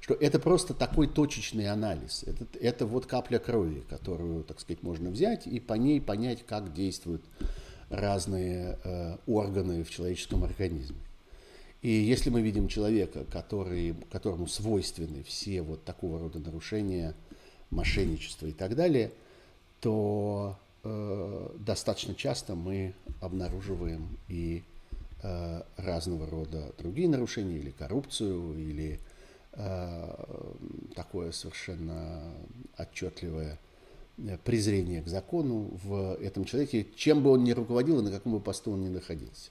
что 0.00 0.14
это 0.14 0.38
просто 0.38 0.72
такой 0.72 1.06
точечный 1.06 1.68
анализ. 1.68 2.24
Это, 2.24 2.46
это 2.58 2.86
вот 2.86 3.06
капля 3.06 3.38
крови, 3.38 3.82
которую, 3.90 4.42
так 4.44 4.60
сказать, 4.60 4.82
можно 4.82 5.10
взять 5.10 5.46
и 5.46 5.60
по 5.60 5.74
ней 5.74 6.00
понять, 6.00 6.46
как 6.46 6.72
действуют 6.72 7.22
разные 7.90 8.78
э, 8.84 9.16
органы 9.26 9.84
в 9.84 9.90
человеческом 9.90 10.44
организме. 10.44 10.96
И 11.82 11.90
если 11.90 12.30
мы 12.30 12.40
видим 12.40 12.68
человека, 12.68 13.24
который, 13.30 13.94
которому 14.10 14.46
свойственны 14.46 15.22
все 15.22 15.62
вот 15.62 15.84
такого 15.84 16.18
рода 16.18 16.38
нарушения, 16.38 17.14
мошенничество 17.70 18.46
и 18.46 18.52
так 18.52 18.74
далее, 18.74 19.12
то 19.80 20.58
Э, 20.84 21.48
достаточно 21.58 22.14
часто 22.14 22.54
мы 22.54 22.94
обнаруживаем 23.20 24.16
и 24.28 24.62
э, 25.22 25.62
разного 25.76 26.26
рода 26.26 26.72
другие 26.78 27.08
нарушения, 27.08 27.56
или 27.56 27.70
коррупцию, 27.70 28.56
или 28.56 29.00
э, 29.54 30.24
такое 30.94 31.32
совершенно 31.32 32.22
отчетливое 32.76 33.58
презрение 34.44 35.02
к 35.02 35.08
закону 35.08 35.70
в 35.84 36.16
этом 36.20 36.44
человеке, 36.44 36.86
чем 36.96 37.22
бы 37.22 37.30
он 37.30 37.44
ни 37.44 37.52
руководил 37.52 38.00
и 38.00 38.02
на 38.02 38.10
каком 38.10 38.32
бы 38.32 38.40
посту 38.40 38.72
он 38.72 38.82
ни 38.82 38.88
находился. 38.88 39.50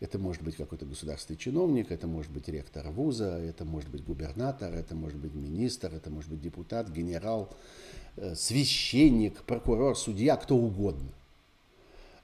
Это 0.00 0.18
может 0.18 0.42
быть 0.42 0.56
какой-то 0.56 0.86
государственный 0.86 1.36
чиновник, 1.36 1.90
это 1.90 2.06
может 2.06 2.32
быть 2.32 2.48
ректор 2.48 2.88
вуза, 2.88 3.36
это 3.36 3.66
может 3.66 3.90
быть 3.90 4.02
губернатор, 4.02 4.72
это 4.72 4.94
может 4.94 5.18
быть 5.18 5.34
министр, 5.34 5.94
это 5.94 6.08
может 6.08 6.30
быть 6.30 6.40
депутат, 6.40 6.88
генерал, 6.88 7.50
Э, 7.52 7.99
священник, 8.34 9.42
прокурор, 9.42 9.96
судья, 9.96 10.36
кто 10.36 10.56
угодно. 10.56 11.10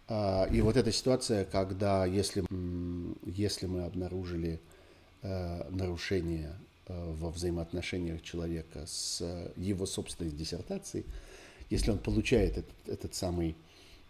А, 0.08 0.48
и 0.52 0.60
вот 0.60 0.76
эта 0.76 0.92
ситуация, 0.92 1.44
когда 1.44 2.06
если, 2.06 2.44
если 3.24 3.66
мы 3.66 3.84
обнаружили 3.84 4.60
э, 5.22 5.70
нарушение 5.70 6.52
э, 6.86 7.14
во 7.14 7.30
взаимоотношениях 7.30 8.22
человека 8.22 8.84
с 8.86 9.52
его 9.56 9.86
собственной 9.86 10.30
диссертацией, 10.30 11.04
если 11.70 11.90
он 11.90 11.98
получает 11.98 12.58
этот, 12.58 12.74
этот 12.86 13.14
самый, 13.14 13.56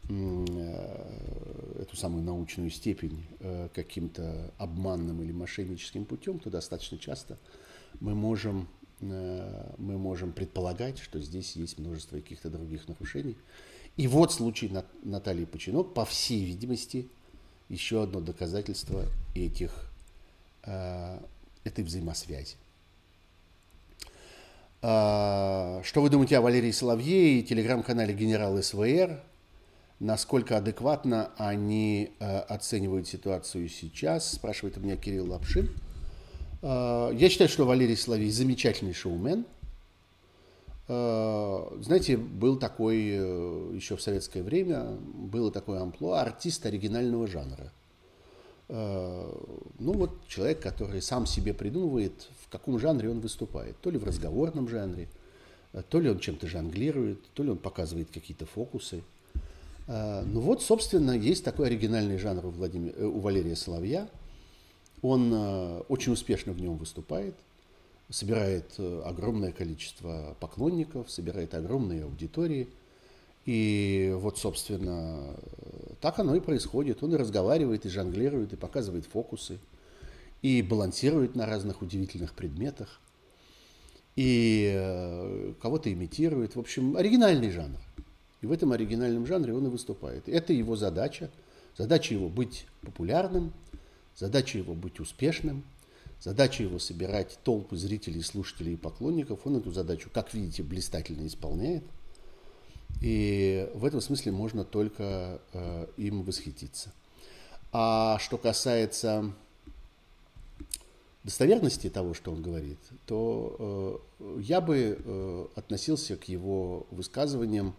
эту 0.04 1.96
самую 1.96 2.22
научную 2.22 2.70
степень 2.70 3.24
каким-то 3.74 4.52
обманным 4.58 5.22
или 5.22 5.32
мошенническим 5.32 6.04
путем, 6.04 6.38
то 6.38 6.50
достаточно 6.50 6.98
часто 6.98 7.38
мы 7.98 8.14
можем 8.14 8.68
Э, 8.68 8.75
мы 9.00 9.98
можем 9.98 10.32
предполагать, 10.32 10.98
что 10.98 11.20
здесь 11.20 11.56
есть 11.56 11.78
множество 11.78 12.16
каких-то 12.16 12.50
других 12.50 12.88
нарушений. 12.88 13.36
И 13.96 14.08
вот 14.08 14.32
случай 14.32 14.70
Натальи 15.02 15.44
Починок, 15.44 15.94
по 15.94 16.04
всей 16.04 16.44
видимости, 16.44 17.08
еще 17.68 18.02
одно 18.02 18.20
доказательство 18.20 19.04
этих, 19.34 19.72
э, 20.64 21.18
этой 21.64 21.82
взаимосвязи. 21.82 22.56
А, 24.82 25.80
что 25.82 26.02
вы 26.02 26.10
думаете 26.10 26.36
о 26.38 26.42
Валерии 26.42 26.70
Соловье 26.70 27.38
и 27.38 27.42
телеграм-канале 27.42 28.14
«Генерал 28.14 28.62
СВР»? 28.62 29.20
Насколько 29.98 30.58
адекватно 30.58 31.30
они 31.38 32.10
э, 32.20 32.38
оценивают 32.40 33.08
ситуацию 33.08 33.68
сейчас, 33.70 34.30
спрашивает 34.30 34.76
у 34.76 34.80
меня 34.80 34.96
Кирилл 34.96 35.30
Лапшин. 35.32 35.70
А, 36.68 37.12
я 37.12 37.28
считаю, 37.28 37.48
что 37.48 37.64
Валерий 37.64 37.96
Соловей 37.96 38.30
замечательный 38.30 38.92
шоумен. 38.92 39.44
А, 40.88 41.72
знаете, 41.80 42.16
был 42.16 42.56
такой 42.56 43.10
э, 43.12 43.72
еще 43.74 43.96
в 43.96 44.02
советское 44.02 44.42
время, 44.42 44.84
было 45.14 45.52
такое 45.52 45.80
амплуа 45.80 46.20
артист 46.22 46.66
оригинального 46.66 47.26
жанра. 47.26 47.72
Ну 48.68 49.92
вот 49.92 50.10
человек, 50.26 50.58
который 50.58 51.00
сам 51.00 51.24
себе 51.24 51.54
придумывает, 51.54 52.26
в 52.44 52.50
каком 52.50 52.80
жанре 52.80 53.08
он 53.08 53.20
выступает. 53.20 53.80
То 53.80 53.90
ли 53.90 53.98
в 53.98 54.02
разговорном 54.02 54.68
жанре, 54.68 55.06
то 55.88 56.00
ли 56.00 56.10
он 56.10 56.18
чем-то 56.18 56.48
жонглирует, 56.48 57.22
то 57.34 57.44
ли 57.44 57.50
он 57.50 57.58
показывает 57.58 58.08
какие-то 58.12 58.44
фокусы. 58.44 59.04
Ну 59.86 60.40
вот, 60.40 60.64
собственно, 60.64 61.12
есть 61.12 61.44
такой 61.44 61.68
оригинальный 61.68 62.18
жанр 62.18 62.44
у, 62.44 62.50
Владимира, 62.50 62.92
э, 62.96 63.04
у 63.04 63.20
Валерия 63.20 63.54
Соловья– 63.54 64.08
он 65.02 65.32
э, 65.32 65.80
очень 65.88 66.12
успешно 66.12 66.52
в 66.52 66.60
нем 66.60 66.76
выступает. 66.76 67.34
собирает 68.10 68.74
э, 68.78 69.02
огромное 69.04 69.52
количество 69.52 70.36
поклонников, 70.40 71.10
собирает 71.10 71.54
огромные 71.54 72.04
аудитории. 72.04 72.68
И 73.44 74.12
вот, 74.16 74.38
собственно, 74.38 75.36
так 76.00 76.18
оно 76.18 76.34
и 76.34 76.40
происходит. 76.40 77.02
Он 77.02 77.14
и 77.14 77.16
разговаривает, 77.16 77.86
и 77.86 77.88
жонглирует, 77.88 78.52
и 78.52 78.56
показывает 78.56 79.06
фокусы, 79.06 79.58
и 80.42 80.62
балансирует 80.62 81.36
на 81.36 81.46
разных 81.46 81.82
удивительных 81.82 82.34
предметах, 82.34 83.00
и 84.16 84.72
э, 84.74 85.52
кого-то 85.60 85.92
имитирует. 85.92 86.56
В 86.56 86.60
общем, 86.60 86.96
оригинальный 86.96 87.50
жанр. 87.50 87.78
И 88.40 88.46
в 88.46 88.52
этом 88.52 88.72
оригинальном 88.72 89.26
жанре 89.26 89.54
он 89.54 89.66
и 89.66 89.70
выступает. 89.70 90.28
Это 90.28 90.52
его 90.52 90.76
задача. 90.76 91.30
Задача 91.76 92.14
его 92.14 92.28
быть 92.28 92.66
популярным, 92.80 93.52
задача 94.16 94.58
его 94.58 94.74
быть 94.74 95.00
успешным, 95.00 95.64
задача 96.20 96.62
его 96.62 96.78
собирать 96.78 97.38
толпы 97.44 97.76
зрителей, 97.76 98.22
слушателей 98.22 98.74
и 98.74 98.76
поклонников. 98.76 99.40
Он 99.46 99.56
эту 99.56 99.72
задачу, 99.72 100.10
как 100.12 100.34
видите, 100.34 100.62
блистательно 100.62 101.26
исполняет. 101.26 101.84
И 103.02 103.68
в 103.74 103.84
этом 103.84 104.00
смысле 104.00 104.32
можно 104.32 104.64
только 104.64 105.40
э, 105.52 105.86
им 105.96 106.22
восхититься. 106.22 106.92
А 107.72 108.18
что 108.20 108.38
касается 108.38 109.32
достоверности 111.22 111.90
того, 111.90 112.14
что 112.14 112.32
он 112.32 112.40
говорит, 112.40 112.78
то 113.04 114.00
э, 114.18 114.40
я 114.40 114.60
бы 114.60 114.98
э, 114.98 115.46
относился 115.56 116.16
к 116.16 116.24
его 116.24 116.86
высказываниям 116.90 117.74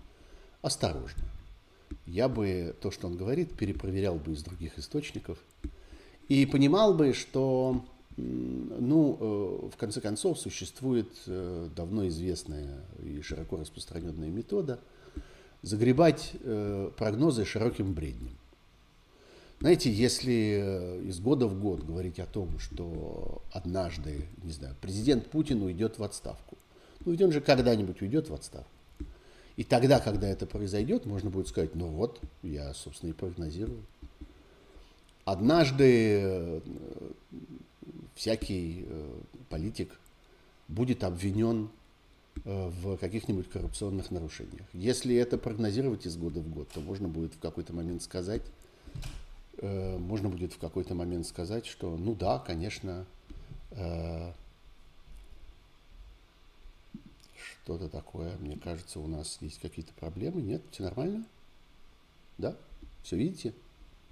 осторожно. 0.61 1.23
Я 2.05 2.29
бы 2.29 2.75
то, 2.81 2.91
что 2.91 3.07
он 3.07 3.17
говорит, 3.17 3.57
перепроверял 3.57 4.15
бы 4.15 4.33
из 4.33 4.43
других 4.43 4.77
источников 4.77 5.39
и 6.27 6.45
понимал 6.45 6.93
бы, 6.93 7.13
что, 7.13 7.83
ну, 8.17 9.17
э, 9.19 9.69
в 9.73 9.77
конце 9.77 10.01
концов, 10.01 10.39
существует 10.39 11.09
э, 11.25 11.69
давно 11.75 12.07
известная 12.07 12.81
и 13.03 13.21
широко 13.21 13.57
распространенная 13.57 14.29
метода 14.29 14.79
загребать 15.61 16.31
э, 16.41 16.91
прогнозы 16.97 17.45
широким 17.45 17.93
бреднем. 17.93 18.37
Знаете, 19.59 19.91
если 19.91 21.01
из 21.03 21.19
года 21.19 21.47
в 21.47 21.59
год 21.59 21.83
говорить 21.83 22.19
о 22.19 22.27
том, 22.27 22.59
что 22.59 23.41
однажды, 23.51 24.27
не 24.43 24.51
знаю, 24.51 24.75
президент 24.79 25.25
Путин 25.31 25.63
уйдет 25.63 25.97
в 25.97 26.03
отставку, 26.03 26.57
ну 27.03 27.11
ведь 27.11 27.21
он 27.23 27.31
же 27.31 27.41
когда-нибудь 27.41 27.99
уйдет 28.03 28.29
в 28.29 28.35
отставку. 28.35 28.69
И 29.55 29.63
тогда, 29.63 29.99
когда 29.99 30.27
это 30.27 30.45
произойдет, 30.45 31.07
можно 31.07 31.31
будет 31.31 31.47
сказать, 31.47 31.73
ну 31.73 31.87
вот, 31.87 32.21
я, 32.43 32.71
собственно, 32.75 33.09
и 33.09 33.13
прогнозирую. 33.13 33.81
Однажды 35.27 36.21
э, 36.21 36.61
всякий 38.15 38.85
э, 38.87 39.19
политик 39.49 39.99
будет 40.69 41.03
обвинен 41.03 41.69
э, 42.45 42.69
в 42.69 42.95
каких-нибудь 42.95 43.49
коррупционных 43.49 44.09
нарушениях. 44.09 44.65
Если 44.71 45.13
это 45.17 45.37
прогнозировать 45.37 46.05
из 46.05 46.15
года 46.15 46.39
в 46.39 46.47
год, 46.47 46.69
то 46.69 46.79
можно 46.79 47.09
будет 47.09 47.33
в 47.33 47.39
какой-то 47.39 47.73
момент 47.73 48.03
сказать, 48.03 48.41
можно 49.61 50.29
будет 50.29 50.53
в 50.53 50.59
какой-то 50.59 50.95
момент 50.95 51.27
сказать, 51.27 51.65
что 51.65 51.97
ну 51.97 52.15
да, 52.15 52.39
конечно, 52.39 53.05
что-то 57.65 57.89
такое. 57.89 58.37
Мне 58.37 58.55
кажется, 58.55 59.01
у 59.01 59.07
нас 59.07 59.39
есть 59.41 59.59
какие-то 59.59 59.91
проблемы. 59.95 60.41
Нет, 60.41 60.61
все 60.71 60.83
нормально? 60.83 61.25
Да? 62.37 62.55
Все 63.03 63.17
видите? 63.17 63.53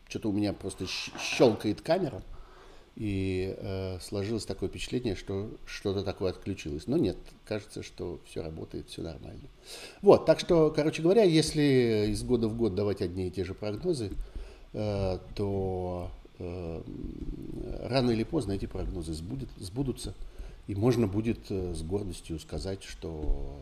Что-то 0.08 0.30
у 0.30 0.32
меня 0.32 0.54
просто 0.54 0.86
щелкает 0.88 1.82
камера. 1.82 2.22
И 2.96 3.54
э, 3.58 4.00
сложилось 4.00 4.46
такое 4.46 4.70
впечатление, 4.70 5.16
что 5.16 5.50
что-то 5.66 6.04
такое 6.04 6.32
отключилось. 6.32 6.88
Но 6.88 6.98
нет, 6.98 7.18
кажется, 7.46 7.84
что 7.84 8.22
все 8.26 8.42
работает, 8.42 8.88
все 8.88 9.02
нормально. 9.02 9.50
Вот, 10.02 10.26
так 10.26 10.40
что, 10.40 10.72
короче 10.72 11.02
говоря, 11.02 11.24
если 11.24 12.08
из 12.10 12.24
года 12.24 12.48
в 12.48 12.56
год 12.56 12.74
давать 12.74 13.02
одни 13.02 13.28
и 13.28 13.32
те 13.32 13.44
же 13.44 13.54
прогнозы, 13.54 14.12
э, 14.72 15.20
то 15.36 16.10
э, 16.40 16.84
рано 17.84 18.12
или 18.12 18.24
поздно 18.24 18.54
эти 18.54 18.66
прогнозы 18.66 19.14
сбудет, 19.14 19.50
сбудутся. 19.58 20.14
И 20.68 20.74
можно 20.74 21.06
будет 21.06 21.40
э, 21.50 21.74
с 21.74 21.82
гордостью 21.84 22.40
сказать, 22.40 22.84
что, 22.84 23.60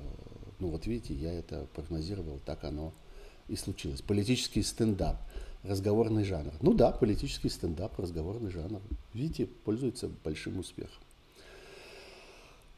ну 0.59 0.69
вот 0.69 0.85
видите, 0.85 1.15
я 1.15 1.33
это 1.33 1.67
прогнозировал, 1.73 2.39
так 2.45 2.63
оно 2.63 2.93
и 3.47 3.55
случилось. 3.55 4.01
Политический 4.01 4.63
стендап, 4.63 5.17
разговорный 5.63 6.23
жанр. 6.23 6.53
Ну 6.61 6.73
да, 6.73 6.91
политический 6.91 7.49
стендап, 7.49 7.97
разговорный 7.99 8.51
жанр. 8.51 8.81
Видите, 9.13 9.45
пользуется 9.45 10.09
большим 10.23 10.59
успехом. 10.59 11.03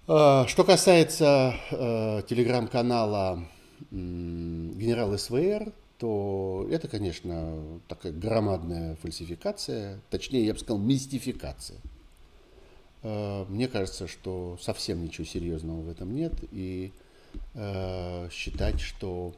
А, 0.07 0.45
что 0.47 0.63
касается 0.63 1.55
э, 1.71 2.21
телеграм-канала 2.27 3.45
э, 3.79 3.85
генерал 3.91 5.17
СВР, 5.17 5.71
то 5.97 6.67
это, 6.69 6.87
конечно, 6.87 7.79
такая 7.87 8.11
громадная 8.11 8.95
фальсификация, 8.97 10.01
точнее, 10.09 10.45
я 10.45 10.53
бы 10.53 10.59
сказал, 10.59 10.77
мистификация– 10.79 11.77
Э, 13.05 13.45
мне 13.49 13.67
кажется, 13.67 14.07
что 14.07 14.57
совсем 14.59 15.03
ничего 15.03 15.25
серьезного 15.25 15.81
в 15.81 15.89
этом 15.89 16.15
нет. 16.15 16.33
И 16.51 16.91
э, 17.53 18.29
считать, 18.31 18.81
что 18.81 19.33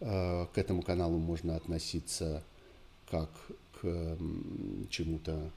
э, 0.00 0.46
к 0.52 0.58
этому 0.58 0.82
каналу 0.82 1.18
можно 1.18 1.56
относиться 1.56 2.42
как 3.12 3.30
к 3.80 4.18
чему-то 4.90 5.52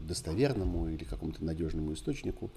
достоверному 0.00 0.88
или 0.88 1.04
какому-то 1.04 1.44
надежному 1.44 1.92
источнику 1.92 2.50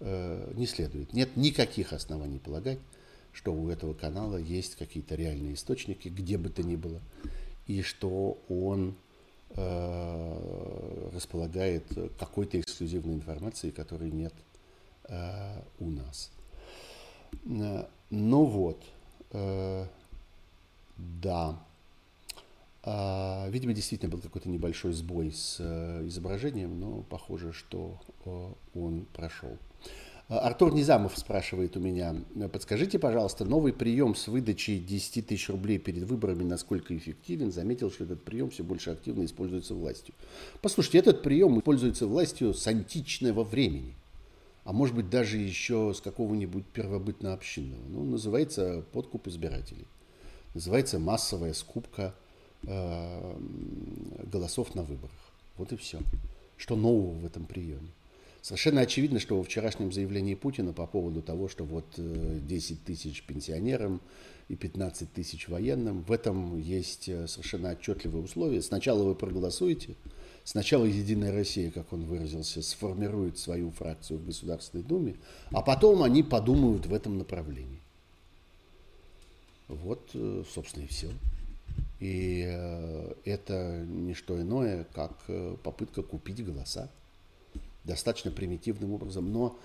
не 0.00 0.66
следует. 0.66 1.12
Нет 1.12 1.36
никаких 1.36 1.92
оснований 1.92 2.40
полагать, 2.40 2.80
что 3.32 3.52
у 3.52 3.68
этого 3.68 3.94
канала 3.94 4.36
есть 4.36 4.74
какие-то 4.74 5.14
реальные 5.14 5.54
источники, 5.54 6.08
где 6.08 6.36
бы 6.36 6.48
то 6.48 6.64
ни 6.64 6.74
было, 6.74 7.00
и 7.68 7.82
что 7.82 8.42
он 8.48 8.96
Э, 9.54 11.10
располагает 11.12 11.84
какой-то 12.18 12.58
эксклюзивной 12.58 13.16
информацией, 13.16 13.70
которой 13.70 14.10
нет 14.10 14.32
э, 15.08 15.60
у 15.78 15.90
нас. 15.90 16.30
Э, 17.44 17.84
ну 18.08 18.44
вот, 18.44 18.82
да. 20.96 21.58
Видимо, 22.84 23.74
действительно 23.74 24.10
был 24.10 24.20
какой-то 24.20 24.48
небольшой 24.48 24.92
сбой 24.92 25.30
с 25.30 25.60
изображением, 26.06 26.80
но 26.80 27.02
похоже, 27.02 27.52
что 27.52 28.00
он 28.74 29.06
прошел. 29.12 29.56
А, 30.32 30.40
Артур 30.40 30.72
Низамов 30.72 31.18
спрашивает 31.18 31.76
у 31.76 31.80
меня, 31.80 32.16
подскажите, 32.52 32.98
пожалуйста, 32.98 33.44
новый 33.44 33.74
прием 33.74 34.14
с 34.14 34.28
выдачей 34.28 34.78
10 34.78 35.26
тысяч 35.26 35.50
рублей 35.50 35.78
перед 35.78 36.04
выборами, 36.04 36.42
насколько 36.42 36.96
эффективен? 36.96 37.52
Заметил, 37.52 37.90
что 37.90 38.04
этот 38.04 38.24
прием 38.24 38.48
все 38.48 38.64
больше 38.64 38.90
активно 38.90 39.24
используется 39.26 39.74
властью. 39.74 40.14
Послушайте, 40.62 40.98
этот 40.98 41.22
прием 41.22 41.58
используется 41.58 42.06
властью 42.06 42.54
с 42.54 42.66
античного 42.66 43.44
времени, 43.44 43.94
а 44.64 44.72
может 44.72 44.94
быть 44.94 45.10
даже 45.10 45.36
еще 45.36 45.92
с 45.94 46.00
какого-нибудь 46.00 46.64
первобытно-общинного. 46.72 47.82
Ну, 47.88 48.04
называется 48.04 48.84
подкуп 48.92 49.28
избирателей. 49.28 49.86
Называется 50.54 50.98
массовая 50.98 51.52
скупка 51.52 52.14
э, 52.14 52.21
голосов 52.64 54.74
на 54.74 54.82
выборах. 54.82 55.10
Вот 55.56 55.72
и 55.72 55.76
все. 55.76 56.00
Что 56.56 56.76
нового 56.76 57.12
в 57.12 57.26
этом 57.26 57.44
приеме? 57.44 57.88
Совершенно 58.42 58.80
очевидно, 58.80 59.20
что 59.20 59.36
во 59.36 59.44
вчерашнем 59.44 59.92
заявлении 59.92 60.34
Путина 60.34 60.72
по 60.72 60.86
поводу 60.86 61.22
того, 61.22 61.48
что 61.48 61.62
вот 61.62 61.86
10 61.96 61.98
э, 61.98 62.74
тысяч 62.84 63.22
пенсионерам 63.22 64.00
и 64.48 64.56
15 64.56 65.12
тысяч 65.12 65.48
военным, 65.48 66.02
в 66.02 66.10
этом 66.10 66.58
есть 66.58 67.08
э, 67.08 67.28
совершенно 67.28 67.70
отчетливые 67.70 68.24
условия. 68.24 68.60
Сначала 68.60 69.04
вы 69.04 69.14
проголосуете, 69.14 69.94
сначала 70.42 70.84
Единая 70.84 71.32
Россия, 71.32 71.70
как 71.70 71.92
он 71.92 72.04
выразился, 72.04 72.62
сформирует 72.62 73.38
свою 73.38 73.70
фракцию 73.70 74.18
в 74.18 74.26
Государственной 74.26 74.82
Думе, 74.82 75.14
а 75.52 75.62
потом 75.62 76.02
они 76.02 76.24
подумают 76.24 76.86
в 76.86 76.94
этом 76.94 77.18
направлении. 77.18 77.78
Вот, 79.68 80.10
э, 80.14 80.42
собственно, 80.52 80.82
и 80.82 80.88
все. 80.88 81.10
И 82.02 82.40
это 83.24 83.84
не 83.86 84.14
что 84.14 84.40
иное, 84.40 84.88
как 84.92 85.12
попытка 85.62 86.02
купить 86.02 86.44
голоса 86.44 86.90
достаточно 87.84 88.30
примитивным 88.30 88.92
образом. 88.92 89.32
Но 89.32 89.56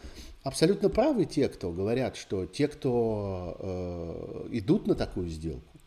абсолютно 0.43 0.89
правы 0.89 1.25
те, 1.25 1.49
кто 1.49 1.71
говорят, 1.71 2.15
что 2.15 2.45
те, 2.45 2.67
кто 2.67 3.57
э, 3.59 4.47
идут 4.51 4.87
на 4.87 4.95
такую 4.95 5.29
сделку, 5.29 5.77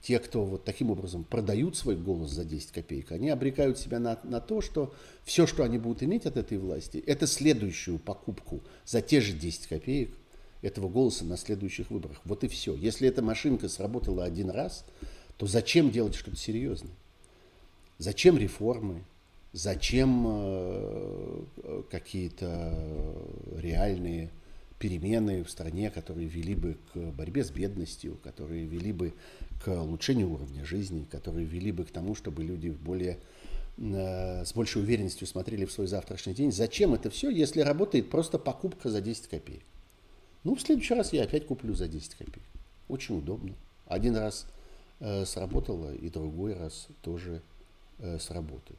те, 0.00 0.18
кто 0.18 0.44
вот 0.44 0.64
таким 0.64 0.90
образом 0.90 1.24
продают 1.24 1.76
свой 1.76 1.96
голос 1.96 2.30
за 2.30 2.44
10 2.44 2.72
копеек, 2.72 3.12
они 3.12 3.30
обрекают 3.30 3.78
себя 3.78 3.98
на, 3.98 4.18
на 4.24 4.40
то, 4.40 4.60
что 4.60 4.92
все, 5.24 5.46
что 5.46 5.62
они 5.62 5.78
будут 5.78 6.02
иметь 6.02 6.26
от 6.26 6.36
этой 6.36 6.58
власти, 6.58 7.02
это 7.06 7.26
следующую 7.26 7.98
покупку 7.98 8.62
за 8.84 9.00
те 9.00 9.20
же 9.20 9.32
10 9.32 9.68
копеек 9.68 10.10
этого 10.60 10.88
голоса 10.88 11.24
на 11.24 11.36
следующих 11.36 11.90
выборах. 11.90 12.20
Вот 12.24 12.44
и 12.44 12.48
все. 12.48 12.74
Если 12.74 13.08
эта 13.08 13.22
машинка 13.22 13.68
сработала 13.68 14.24
один 14.24 14.50
раз, 14.50 14.84
то 15.42 15.48
зачем 15.48 15.90
делать 15.90 16.14
что-то 16.14 16.36
серьезное? 16.36 16.92
Зачем 17.98 18.38
реформы? 18.38 19.02
Зачем 19.52 20.24
э, 20.24 21.42
какие-то 21.90 22.78
реальные 23.56 24.30
перемены 24.78 25.42
в 25.42 25.50
стране, 25.50 25.90
которые 25.90 26.28
вели 26.28 26.54
бы 26.54 26.76
к 26.94 26.96
борьбе 26.96 27.42
с 27.42 27.50
бедностью, 27.50 28.18
которые 28.22 28.66
вели 28.66 28.92
бы 28.92 29.14
к 29.64 29.66
улучшению 29.66 30.30
уровня 30.30 30.64
жизни, 30.64 31.08
которые 31.10 31.44
вели 31.44 31.72
бы 31.72 31.86
к 31.86 31.90
тому, 31.90 32.14
чтобы 32.14 32.44
люди 32.44 32.68
более 32.68 33.18
э, 33.78 34.44
с 34.44 34.52
большей 34.54 34.80
уверенностью 34.80 35.26
смотрели 35.26 35.64
в 35.64 35.72
свой 35.72 35.88
завтрашний 35.88 36.34
день. 36.34 36.52
Зачем 36.52 36.94
это 36.94 37.10
все, 37.10 37.30
если 37.30 37.62
работает 37.62 38.10
просто 38.10 38.38
покупка 38.38 38.90
за 38.90 39.00
10 39.00 39.26
копеек? 39.26 39.64
Ну, 40.44 40.54
в 40.54 40.60
следующий 40.60 40.94
раз 40.94 41.12
я 41.12 41.24
опять 41.24 41.48
куплю 41.48 41.74
за 41.74 41.88
10 41.88 42.14
копеек. 42.14 42.46
Очень 42.86 43.18
удобно. 43.18 43.54
Один 43.86 44.14
раз 44.14 44.46
э, 44.46 44.61
сработало, 45.24 45.94
и 45.94 46.08
другой 46.08 46.54
раз 46.54 46.88
тоже 47.02 47.42
э, 47.98 48.18
сработает. 48.18 48.78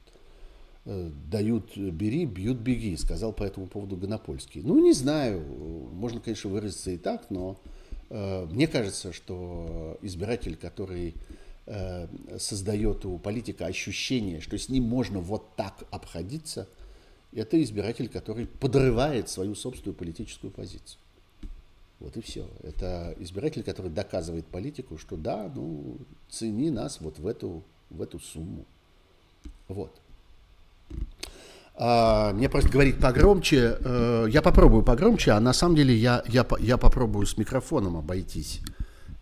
Э, 0.85 1.09
дают 1.31 1.77
бери, 1.77 2.25
бьют 2.25 2.57
беги, 2.57 2.97
сказал 2.97 3.31
по 3.31 3.43
этому 3.43 3.67
поводу 3.67 3.95
Гонопольский. 3.95 4.61
Ну, 4.61 4.79
не 4.79 4.93
знаю, 4.93 5.41
можно, 5.93 6.19
конечно, 6.19 6.49
выразиться 6.49 6.91
и 6.91 6.97
так, 6.97 7.29
но 7.29 7.57
э, 8.09 8.45
мне 8.51 8.67
кажется, 8.67 9.13
что 9.13 9.97
избиратель, 10.01 10.57
который 10.57 11.15
э, 11.67 12.07
создает 12.37 13.05
у 13.05 13.17
политика 13.17 13.65
ощущение, 13.65 14.41
что 14.41 14.57
с 14.57 14.67
ним 14.67 14.83
можно 14.83 15.19
вот 15.19 15.55
так 15.55 15.85
обходиться, 15.89 16.67
это 17.31 17.61
избиратель, 17.63 18.09
который 18.09 18.45
подрывает 18.45 19.29
свою 19.29 19.55
собственную 19.55 19.95
политическую 19.95 20.51
позицию. 20.51 20.99
Вот 22.03 22.17
и 22.17 22.21
все. 22.21 22.45
Это 22.61 23.15
избиратель, 23.19 23.63
который 23.63 23.89
доказывает 23.89 24.45
политику, 24.45 24.97
что 24.97 25.15
да, 25.15 25.49
ну, 25.55 25.97
цени 26.29 26.69
нас 26.69 26.99
вот 26.99 27.17
в 27.17 27.25
эту, 27.25 27.63
в 27.89 28.01
эту 28.01 28.19
сумму. 28.19 28.65
Вот. 29.69 29.99
А, 31.75 32.33
мне 32.33 32.49
просто 32.49 32.69
говорить 32.69 32.99
погромче. 32.99 33.77
Э, 33.79 34.27
я 34.29 34.41
попробую 34.41 34.83
погромче, 34.83 35.31
а 35.31 35.39
на 35.39 35.53
самом 35.53 35.77
деле 35.77 35.95
я, 35.95 36.23
я, 36.27 36.45
я 36.59 36.77
попробую 36.77 37.25
с 37.25 37.37
микрофоном 37.37 37.95
обойтись 37.95 38.59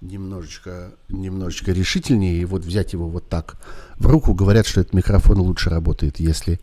немножечко, 0.02 0.92
немножечко 1.10 1.72
решительнее 1.72 2.42
и 2.42 2.46
вот 2.46 2.64
взять 2.64 2.94
его 2.94 3.08
вот 3.08 3.30
так 3.30 3.58
в 3.98 4.08
руку. 4.08 4.34
Говорят, 4.34 4.66
что 4.66 4.82
этот 4.82 4.94
микрофон 4.94 5.40
лучше 5.40 5.70
работает, 5.70 6.20
если, 6.20 6.60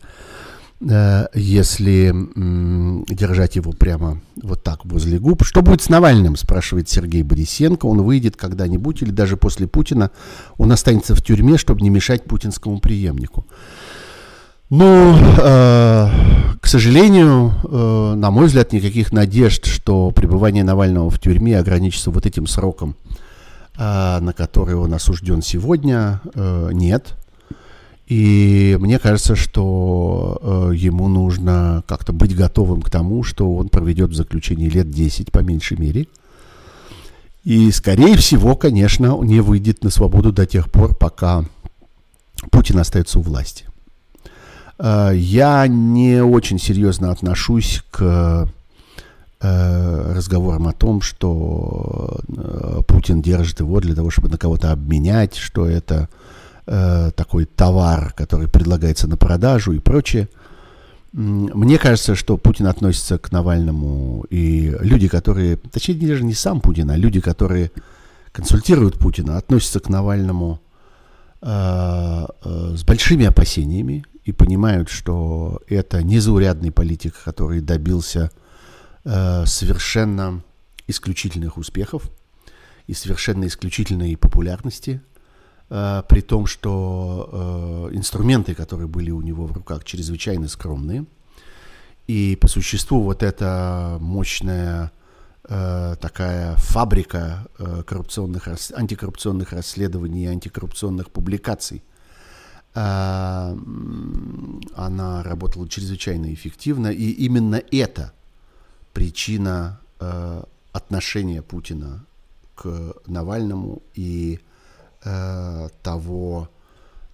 если 0.81 2.13
держать 3.13 3.57
его 3.57 3.73
прямо 3.73 4.21
вот 4.41 4.63
так 4.63 4.85
возле 4.85 5.19
губ. 5.19 5.43
Что 5.43 5.61
будет 5.61 5.81
с 5.81 5.89
Навальным, 5.89 6.37
спрашивает 6.37 6.87
Сергей 6.87 7.21
Борисенко. 7.21 7.85
Он 7.85 8.01
выйдет 8.01 8.37
когда-нибудь 8.37 9.01
или 9.01 9.11
даже 9.11 9.35
после 9.35 9.67
Путина 9.67 10.11
он 10.57 10.71
останется 10.71 11.15
в 11.15 11.21
тюрьме, 11.21 11.57
чтобы 11.57 11.81
не 11.81 11.89
мешать 11.89 12.23
путинскому 12.23 12.79
преемнику. 12.79 13.45
Ну, 14.69 15.15
э, 15.17 16.09
к 16.61 16.67
сожалению, 16.67 17.53
э, 17.63 18.13
на 18.15 18.29
мой 18.29 18.45
взгляд, 18.45 18.71
никаких 18.71 19.11
надежд, 19.11 19.65
что 19.65 20.11
пребывание 20.11 20.63
Навального 20.63 21.09
в 21.09 21.19
тюрьме 21.19 21.57
ограничится 21.57 22.11
вот 22.11 22.27
этим 22.27 22.45
сроком, 22.45 22.95
э, 23.77 24.19
на 24.19 24.31
который 24.31 24.75
он 24.75 24.93
осужден 24.93 25.41
сегодня, 25.41 26.21
э, 26.35 26.69
нет. 26.71 27.15
И 28.09 28.75
мне 28.79 28.97
кажется, 28.97 29.35
что 29.35 30.39
э, 30.41 30.75
ему 30.75 31.07
нужно 31.07 31.83
как-то 31.87 32.11
быть 32.11 32.35
готовым 32.35 32.81
к 32.81 32.89
тому, 32.89 33.23
что 33.23 33.55
он 33.55 33.69
проведет 33.69 34.09
в 34.09 34.15
заключении 34.15 34.67
лет 34.67 34.89
10, 34.89 35.31
по 35.31 35.39
меньшей 35.39 35.77
мере. 35.77 36.07
И, 37.43 37.71
скорее 37.71 38.17
всего, 38.17 38.55
конечно, 38.55 39.15
не 39.21 39.41
выйдет 39.41 39.83
на 39.83 39.91
свободу 39.91 40.31
до 40.31 40.47
тех 40.47 40.71
пор, 40.71 40.95
пока 40.95 41.45
Путин 42.49 42.79
остается 42.79 43.19
у 43.19 43.21
власти. 43.21 43.65
Э, 44.79 45.11
я 45.13 45.67
не 45.67 46.23
очень 46.23 46.57
серьезно 46.57 47.11
отношусь 47.11 47.83
к 47.91 48.49
э, 49.39 50.13
разговорам 50.15 50.67
о 50.67 50.73
том, 50.73 51.01
что 51.01 52.19
э, 52.27 52.81
Путин 52.87 53.21
держит 53.21 53.59
его 53.59 53.79
для 53.81 53.93
того, 53.93 54.09
чтобы 54.09 54.29
на 54.29 54.39
кого-то 54.39 54.71
обменять, 54.71 55.35
что 55.35 55.67
это 55.67 56.09
такой 57.15 57.45
товар, 57.45 58.13
который 58.15 58.47
предлагается 58.47 59.07
на 59.07 59.17
продажу 59.17 59.71
и 59.71 59.79
прочее. 59.79 60.29
Мне 61.11 61.79
кажется, 61.79 62.13
что 62.15 62.37
Путин 62.37 62.67
относится 62.67 63.17
к 63.17 63.31
Навальному, 63.31 64.25
и 64.29 64.75
люди, 64.79 65.07
которые, 65.07 65.57
точнее, 65.57 65.95
даже 66.07 66.23
не 66.23 66.35
сам 66.35 66.61
Путин, 66.61 66.91
а 66.91 66.97
люди, 66.97 67.19
которые 67.19 67.71
консультируют 68.31 68.99
Путина, 68.99 69.37
относятся 69.37 69.79
к 69.79 69.89
Навальному 69.89 70.61
э, 71.41 72.25
э, 72.43 72.75
с 72.75 72.83
большими 72.83 73.25
опасениями 73.25 74.05
и 74.23 74.31
понимают, 74.31 74.89
что 74.89 75.61
это 75.67 76.03
незаурядный 76.03 76.71
политик, 76.71 77.15
который 77.25 77.61
добился 77.61 78.29
э, 79.03 79.45
совершенно 79.47 80.43
исключительных 80.87 81.57
успехов 81.57 82.03
и 82.85 82.93
совершенно 82.93 83.47
исключительной 83.47 84.15
популярности, 84.15 85.01
э, 85.01 85.08
при 85.69 86.21
том, 86.21 86.47
что 86.47 87.89
э, 87.91 87.95
инструменты, 87.95 88.55
которые 88.55 88.87
были 88.87 89.11
у 89.11 89.21
него 89.21 89.45
в 89.45 89.51
руках, 89.51 89.83
чрезвычайно 89.83 90.47
скромные. 90.47 91.05
И 92.07 92.35
по 92.41 92.47
существу 92.47 93.03
вот 93.03 93.21
эта 93.21 93.97
мощная 94.01 94.91
э, 95.43 95.95
такая 96.01 96.55
фабрика 96.55 97.45
э, 97.59 97.83
коррупционных, 97.85 98.47
антикоррупционных 98.47 99.53
расследований 99.53 100.23
и 100.23 100.27
антикоррупционных 100.27 101.11
публикаций, 101.11 101.83
она 102.71 103.53
работала 105.23 105.67
чрезвычайно 105.67 106.31
эффективно, 106.31 106.89
и 106.89 107.09
именно 107.09 107.61
это 107.71 108.13
причина 108.93 109.79
отношения 110.71 111.41
Путина 111.41 112.05
к 112.53 112.93
Навальному 113.07 113.81
и 113.95 114.39
а, 115.03 115.69
того, 115.81 116.49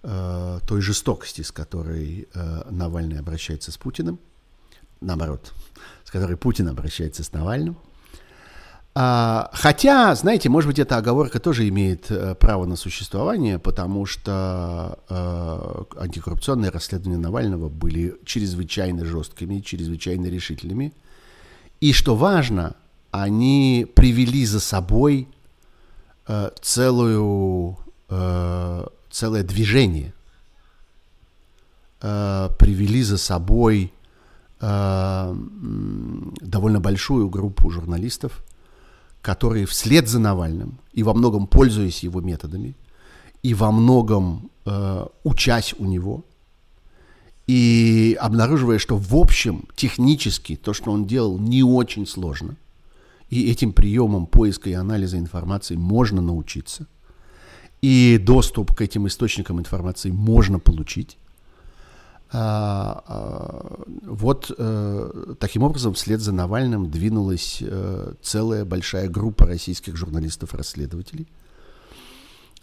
той 0.02 0.82
жестокости, 0.82 1.42
с 1.42 1.50
которой 1.50 2.28
Навальный 2.70 3.18
обращается 3.18 3.72
с 3.72 3.76
Путиным, 3.76 4.20
наоборот, 5.00 5.52
с 6.04 6.12
которой 6.12 6.36
Путин 6.36 6.68
обращается 6.68 7.24
с 7.24 7.32
Навальным. 7.32 7.76
А, 8.98 9.50
хотя, 9.52 10.14
знаете, 10.14 10.48
может 10.48 10.68
быть, 10.68 10.78
эта 10.78 10.96
оговорка 10.96 11.38
тоже 11.38 11.68
имеет 11.68 12.10
э, 12.10 12.34
право 12.34 12.64
на 12.64 12.76
существование, 12.76 13.58
потому 13.58 14.06
что 14.06 14.98
э, 15.10 16.00
антикоррупционные 16.02 16.70
расследования 16.70 17.18
Навального 17.18 17.68
были 17.68 18.16
чрезвычайно 18.24 19.04
жесткими, 19.04 19.60
чрезвычайно 19.60 20.28
решительными. 20.28 20.94
И 21.78 21.92
что 21.92 22.16
важно, 22.16 22.74
они 23.10 23.86
привели 23.94 24.46
за 24.46 24.60
собой 24.60 25.28
э, 26.28 26.50
целую, 26.60 27.76
э, 28.08 28.86
целое 29.10 29.42
движение, 29.42 30.12
э, 32.00 32.50
привели 32.58 33.02
за 33.02 33.18
собой 33.18 33.92
довольно 34.58 35.34
большую 36.80 37.28
группу 37.28 37.70
журналистов, 37.70 38.42
которые 39.20 39.66
вслед 39.66 40.08
за 40.08 40.18
Навальным 40.18 40.78
и 40.94 41.02
во 41.02 41.12
многом 41.12 41.46
пользуясь 41.46 42.04
его 42.04 42.22
методами, 42.22 42.74
и 43.42 43.54
во 43.54 43.70
многом 43.70 44.50
э, 44.64 45.06
учась 45.24 45.74
у 45.78 45.84
него, 45.84 46.24
и 47.46 48.16
обнаруживая, 48.20 48.78
что 48.78 48.96
в 48.96 49.14
общем 49.14 49.68
технически 49.76 50.56
то, 50.56 50.72
что 50.72 50.90
он 50.90 51.06
делал, 51.06 51.38
не 51.38 51.62
очень 51.62 52.06
сложно, 52.06 52.56
и 53.28 53.50
этим 53.50 53.72
приемом 53.72 54.26
поиска 54.26 54.70
и 54.70 54.74
анализа 54.74 55.18
информации 55.18 55.76
можно 55.76 56.20
научиться, 56.20 56.86
и 57.82 58.18
доступ 58.22 58.74
к 58.74 58.80
этим 58.80 59.06
источникам 59.06 59.58
информации 59.58 60.10
можно 60.10 60.58
получить, 60.58 61.18
а, 62.32 63.04
а, 63.06 63.82
вот 64.02 64.52
э, 64.56 65.34
таким 65.38 65.62
образом 65.62 65.94
вслед 65.94 66.20
за 66.20 66.32
Навальным 66.32 66.90
двинулась 66.90 67.58
э, 67.60 68.14
целая 68.20 68.64
большая 68.64 69.08
группа 69.08 69.46
российских 69.46 69.96
журналистов-расследователей. 69.96 71.28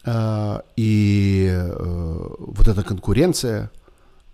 А, 0.06 0.64
и 0.76 1.48
э, 1.50 2.28
вот 2.40 2.68
эта 2.68 2.84
конкуренция 2.84 3.72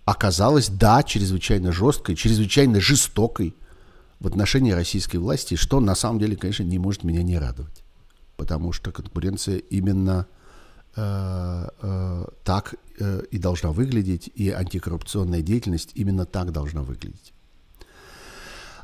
оказалась, 0.03 0.67
да, 0.69 1.03
чрезвычайно 1.03 1.71
жесткой, 1.71 2.15
чрезвычайно 2.15 2.81
жестокой 2.81 3.55
в 4.19 4.27
отношении 4.27 4.71
российской 4.71 5.17
власти, 5.17 5.55
что 5.55 5.79
на 5.79 5.95
самом 5.95 6.19
деле, 6.19 6.35
конечно, 6.35 6.63
не 6.63 6.79
может 6.79 7.03
меня 7.03 7.23
не 7.23 7.37
радовать. 7.37 7.83
Потому 8.35 8.71
что 8.71 8.91
конкуренция 8.91 9.57
именно 9.57 10.27
Э, 10.95 11.67
э, 11.81 12.25
так 12.43 12.75
э, 12.99 13.21
и 13.31 13.37
должна 13.37 13.71
выглядеть, 13.71 14.29
и 14.33 14.49
антикоррупционная 14.49 15.41
деятельность 15.41 15.91
именно 15.93 16.25
так 16.25 16.51
должна 16.51 16.81
выглядеть. 16.81 17.31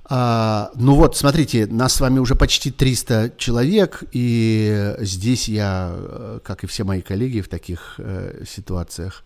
А, 0.08 0.71
ну 0.76 0.95
вот, 0.95 1.17
смотрите, 1.17 1.65
нас 1.65 1.95
с 1.95 2.00
вами 2.00 2.19
уже 2.19 2.36
почти 2.36 2.69
300 2.69 3.34
человек, 3.38 4.04
и 4.12 4.95
здесь 5.00 5.50
я, 5.50 6.39
как 6.43 6.63
и 6.63 6.67
все 6.67 6.84
мои 6.84 7.02
коллеги 7.02 7.41
в 7.41 7.50
таких 7.50 7.95
э, 7.98 8.43
ситуациях, 8.48 9.26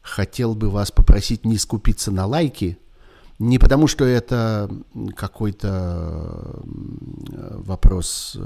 хотел 0.00 0.54
бы 0.54 0.70
вас 0.70 0.92
попросить 0.92 1.44
не 1.44 1.58
скупиться 1.58 2.12
на 2.12 2.24
лайки, 2.26 2.78
не 3.42 3.58
потому 3.58 3.88
что 3.88 4.04
это 4.04 4.70
какой-то 5.16 6.60
вопрос, 7.64 8.36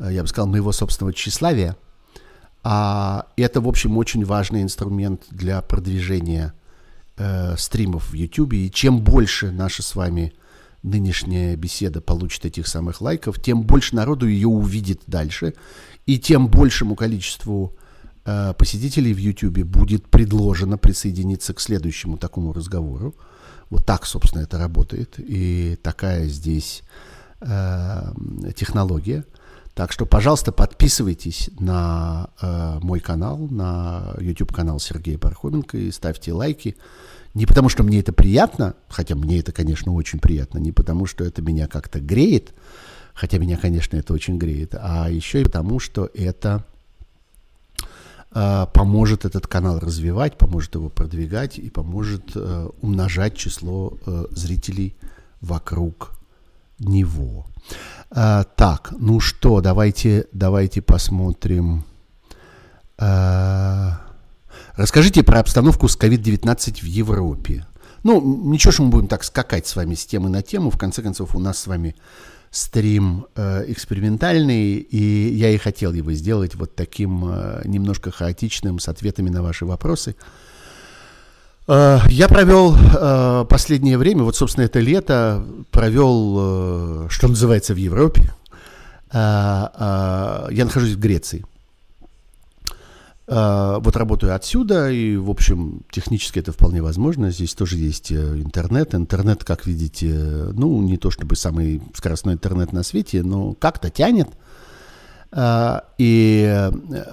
э, 0.00 0.10
я 0.10 0.22
бы 0.22 0.28
сказал, 0.28 0.48
моего 0.48 0.72
собственного 0.72 1.14
тщеславия, 1.14 1.76
а 2.64 3.26
это, 3.36 3.60
в 3.60 3.68
общем, 3.68 3.96
очень 3.96 4.24
важный 4.24 4.62
инструмент 4.62 5.22
для 5.30 5.62
продвижения 5.62 6.52
э, 7.16 7.56
стримов 7.56 8.10
в 8.10 8.14
YouTube. 8.14 8.54
И 8.54 8.70
чем 8.72 9.02
больше 9.02 9.52
наша 9.52 9.84
с 9.84 9.94
вами 9.94 10.32
нынешняя 10.82 11.54
беседа 11.54 12.00
получит 12.00 12.44
этих 12.44 12.66
самых 12.66 13.00
лайков, 13.00 13.40
тем 13.40 13.62
больше 13.62 13.94
народу 13.94 14.26
ее 14.26 14.48
увидит 14.48 15.00
дальше, 15.06 15.54
и 16.06 16.18
тем 16.18 16.48
большему 16.48 16.96
количеству 16.96 17.76
э, 18.24 18.52
посетителей 18.58 19.14
в 19.14 19.18
YouTube 19.18 19.60
будет 19.60 20.08
предложено 20.08 20.76
присоединиться 20.76 21.54
к 21.54 21.60
следующему 21.60 22.16
такому 22.16 22.52
разговору. 22.52 23.14
Вот 23.70 23.84
так, 23.84 24.06
собственно, 24.06 24.42
это 24.42 24.58
работает, 24.58 25.14
и 25.18 25.78
такая 25.82 26.26
здесь 26.26 26.82
э, 27.40 28.12
технология. 28.56 29.24
Так 29.74 29.92
что, 29.92 30.06
пожалуйста, 30.06 30.50
подписывайтесь 30.50 31.50
на 31.60 32.30
э, 32.40 32.78
мой 32.82 32.98
канал, 32.98 33.38
на 33.38 34.14
YouTube 34.18 34.52
канал 34.52 34.80
Сергея 34.80 35.18
Пархоменко 35.18 35.76
и 35.78 35.92
ставьте 35.92 36.32
лайки. 36.32 36.76
Не 37.34 37.46
потому, 37.46 37.68
что 37.68 37.84
мне 37.84 38.00
это 38.00 38.12
приятно, 38.12 38.74
хотя 38.88 39.14
мне 39.14 39.38
это, 39.38 39.52
конечно, 39.52 39.92
очень 39.92 40.18
приятно, 40.18 40.58
не 40.58 40.72
потому, 40.72 41.06
что 41.06 41.24
это 41.24 41.42
меня 41.42 41.68
как-то 41.68 42.00
греет, 42.00 42.54
хотя 43.14 43.38
меня, 43.38 43.56
конечно, 43.56 43.96
это 43.96 44.12
очень 44.12 44.38
греет, 44.38 44.74
а 44.74 45.08
еще 45.08 45.42
и 45.42 45.44
потому, 45.44 45.78
что 45.78 46.10
это 46.12 46.64
поможет 48.74 49.24
этот 49.24 49.46
канал 49.46 49.78
развивать, 49.78 50.38
поможет 50.38 50.74
его 50.74 50.88
продвигать 50.88 51.58
и 51.58 51.70
поможет 51.70 52.32
э, 52.34 52.68
умножать 52.82 53.36
число 53.36 53.98
э, 54.06 54.26
зрителей 54.30 54.96
вокруг 55.40 56.12
него. 56.78 57.46
Э, 58.10 58.44
так, 58.56 58.92
ну 58.98 59.20
что, 59.20 59.60
давайте, 59.60 60.26
давайте 60.32 60.82
посмотрим. 60.82 61.84
Э, 62.98 63.92
Расскажите 64.76 65.24
про 65.24 65.40
обстановку 65.40 65.88
с 65.88 65.98
COVID-19 65.98 66.80
в 66.82 66.84
Европе. 66.84 67.66
Ну, 68.04 68.20
ничего, 68.52 68.72
что 68.72 68.84
мы 68.84 68.90
будем 68.90 69.08
так 69.08 69.24
скакать 69.24 69.66
с 69.66 69.74
вами 69.74 69.94
с 69.94 70.06
темы 70.06 70.28
на 70.28 70.40
тему. 70.42 70.70
В 70.70 70.78
конце 70.78 71.02
концов, 71.02 71.34
у 71.34 71.40
нас 71.40 71.58
с 71.58 71.66
вами 71.66 71.96
стрим 72.50 73.26
э, 73.34 73.64
экспериментальный, 73.68 74.74
и 74.76 75.34
я 75.34 75.50
и 75.50 75.58
хотел 75.58 75.92
его 75.92 76.12
сделать 76.12 76.54
вот 76.54 76.74
таким 76.74 77.24
э, 77.24 77.62
немножко 77.64 78.10
хаотичным, 78.10 78.78
с 78.78 78.88
ответами 78.88 79.28
на 79.28 79.42
ваши 79.42 79.66
вопросы. 79.66 80.16
Э, 81.66 81.98
я 82.08 82.28
провел 82.28 82.74
э, 82.74 83.44
последнее 83.48 83.98
время, 83.98 84.22
вот, 84.22 84.36
собственно, 84.36 84.64
это 84.64 84.80
лето, 84.80 85.44
провел, 85.70 86.36
э, 86.38 87.06
что 87.10 87.28
называется, 87.28 87.74
в 87.74 87.78
Европе. 87.78 88.32
Э, 89.12 89.68
э, 89.74 90.48
я 90.52 90.64
нахожусь 90.64 90.92
в 90.92 90.98
Греции. 90.98 91.44
А, 93.30 93.78
вот 93.80 93.94
работаю 93.96 94.34
отсюда, 94.34 94.90
и, 94.90 95.16
в 95.16 95.28
общем, 95.28 95.82
технически 95.90 96.38
это 96.38 96.50
вполне 96.52 96.80
возможно. 96.80 97.30
Здесь 97.30 97.54
тоже 97.54 97.76
есть 97.76 98.10
э, 98.10 98.14
интернет. 98.14 98.94
Интернет, 98.94 99.44
как 99.44 99.66
видите, 99.66 100.14
ну, 100.54 100.80
не 100.82 100.96
то 100.96 101.10
чтобы 101.10 101.36
самый 101.36 101.82
скоростной 101.94 102.34
интернет 102.34 102.72
на 102.72 102.82
свете, 102.82 103.22
но 103.22 103.52
как-то 103.52 103.90
тянет. 103.90 104.28
А, 105.30 105.84
и 105.98 106.46
э, 106.48 106.70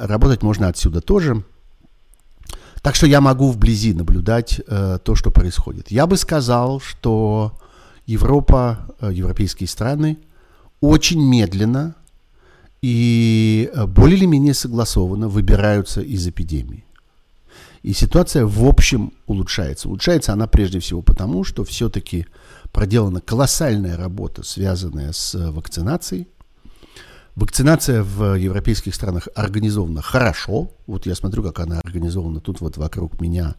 работать 0.08 0.41
можно 0.41 0.69
отсюда 0.69 1.01
тоже. 1.01 1.43
Так 2.82 2.95
что 2.95 3.08
я 3.08 3.19
могу 3.19 3.51
вблизи 3.51 3.93
наблюдать 3.93 4.62
э, 4.65 4.99
то, 5.04 5.15
что 5.15 5.32
происходит. 5.32 5.91
Я 5.91 6.08
бы 6.08 6.15
сказал, 6.15 6.80
что 6.80 7.60
Европа, 8.06 8.95
европейские 9.01 9.67
страны 9.67 10.19
очень 10.80 11.21
медленно 11.21 11.95
и 12.85 13.71
э, 13.73 13.87
более 13.87 14.15
или 14.15 14.25
менее 14.25 14.53
согласованно 14.53 15.27
выбираются 15.27 16.01
из 16.01 16.27
эпидемии. 16.27 16.85
И 17.81 17.93
ситуация 17.93 18.45
в 18.45 18.63
общем 18.63 19.11
улучшается. 19.25 19.87
Улучшается 19.87 20.33
она 20.33 20.45
прежде 20.45 20.79
всего 20.79 21.01
потому, 21.01 21.43
что 21.43 21.63
все-таки 21.63 22.27
проделана 22.71 23.21
колоссальная 23.21 23.97
работа, 23.97 24.43
связанная 24.43 25.13
с 25.13 25.33
вакцинацией. 25.33 26.27
Вакцинация 27.35 28.03
в 28.03 28.35
европейских 28.35 28.93
странах 28.93 29.29
организована 29.33 30.03
хорошо. 30.03 30.69
Вот 30.85 31.07
я 31.07 31.15
смотрю, 31.15 31.41
как 31.41 31.61
она 31.61 31.79
организована 31.83 32.39
тут 32.39 32.61
вот 32.61 32.77
вокруг 32.77 33.19
меня 33.19 33.55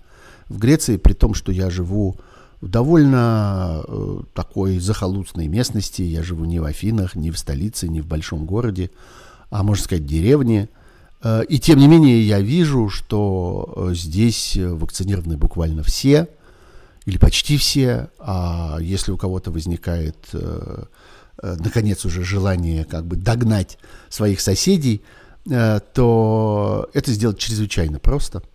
в 0.48 0.60
Греции, 0.60 0.98
при 0.98 1.14
том, 1.14 1.34
что 1.34 1.50
я 1.50 1.68
живу 1.68 2.16
в 2.61 2.69
довольно 2.69 3.85
э, 3.87 4.21
такой 4.35 4.79
захолустной 4.79 5.47
местности. 5.47 6.03
Я 6.03 6.23
живу 6.23 6.45
не 6.45 6.59
в 6.59 6.64
Афинах, 6.64 7.14
не 7.14 7.31
в 7.31 7.38
столице, 7.38 7.88
не 7.88 8.01
в 8.01 8.07
большом 8.07 8.47
городе, 8.47 8.90
а, 9.51 9.62
можно 9.62 9.85
сказать, 9.85 10.07
деревне. 10.07 10.69
Э, 11.23 11.42
и 11.49 11.59
тем 11.59 11.79
не 11.79 11.87
менее 11.87 12.27
я 12.27 12.40
вижу, 12.40 12.88
что 12.88 13.73
э, 13.77 13.95
здесь 13.95 14.57
вакцинированы 14.57 15.37
буквально 15.37 15.83
все, 15.83 16.29
или 17.05 17.19
почти 17.19 17.57
все. 17.59 18.09
А 18.19 18.79
если 18.81 19.12
у 19.12 19.19
кого-то 19.19 19.51
возникает, 19.51 20.16
э, 20.33 20.85
э, 21.42 21.57
наконец, 21.61 22.05
уже 22.07 22.25
желание 22.25 22.85
как 22.85 23.07
бы 23.07 23.16
догнать 23.16 23.79
своих 24.09 24.40
соседей, 24.40 25.03
э, 25.49 25.81
то 25.92 26.88
это 26.95 27.12
сделать 27.12 27.38
чрезвычайно 27.38 27.99
просто– 27.99 28.42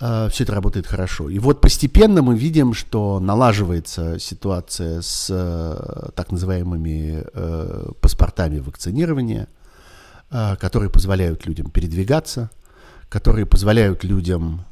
э, 0.00 0.28
все 0.30 0.44
это 0.44 0.54
работает 0.54 0.86
хорошо. 0.86 1.28
И 1.28 1.38
вот 1.38 1.60
постепенно 1.60 2.22
мы 2.22 2.36
видим, 2.36 2.74
что 2.74 3.20
налаживается 3.20 4.18
ситуация 4.18 5.02
с 5.02 5.28
э, 5.30 6.10
так 6.14 6.32
называемыми 6.32 7.24
э, 7.32 7.90
паспортами 8.00 8.58
вакцинирования, 8.58 9.48
которые 10.60 10.90
позволяют 10.90 11.46
людям 11.46 11.70
передвигаться, 11.70 12.50
которые 13.08 13.46
позволяют 13.46 14.04
людям 14.04 14.66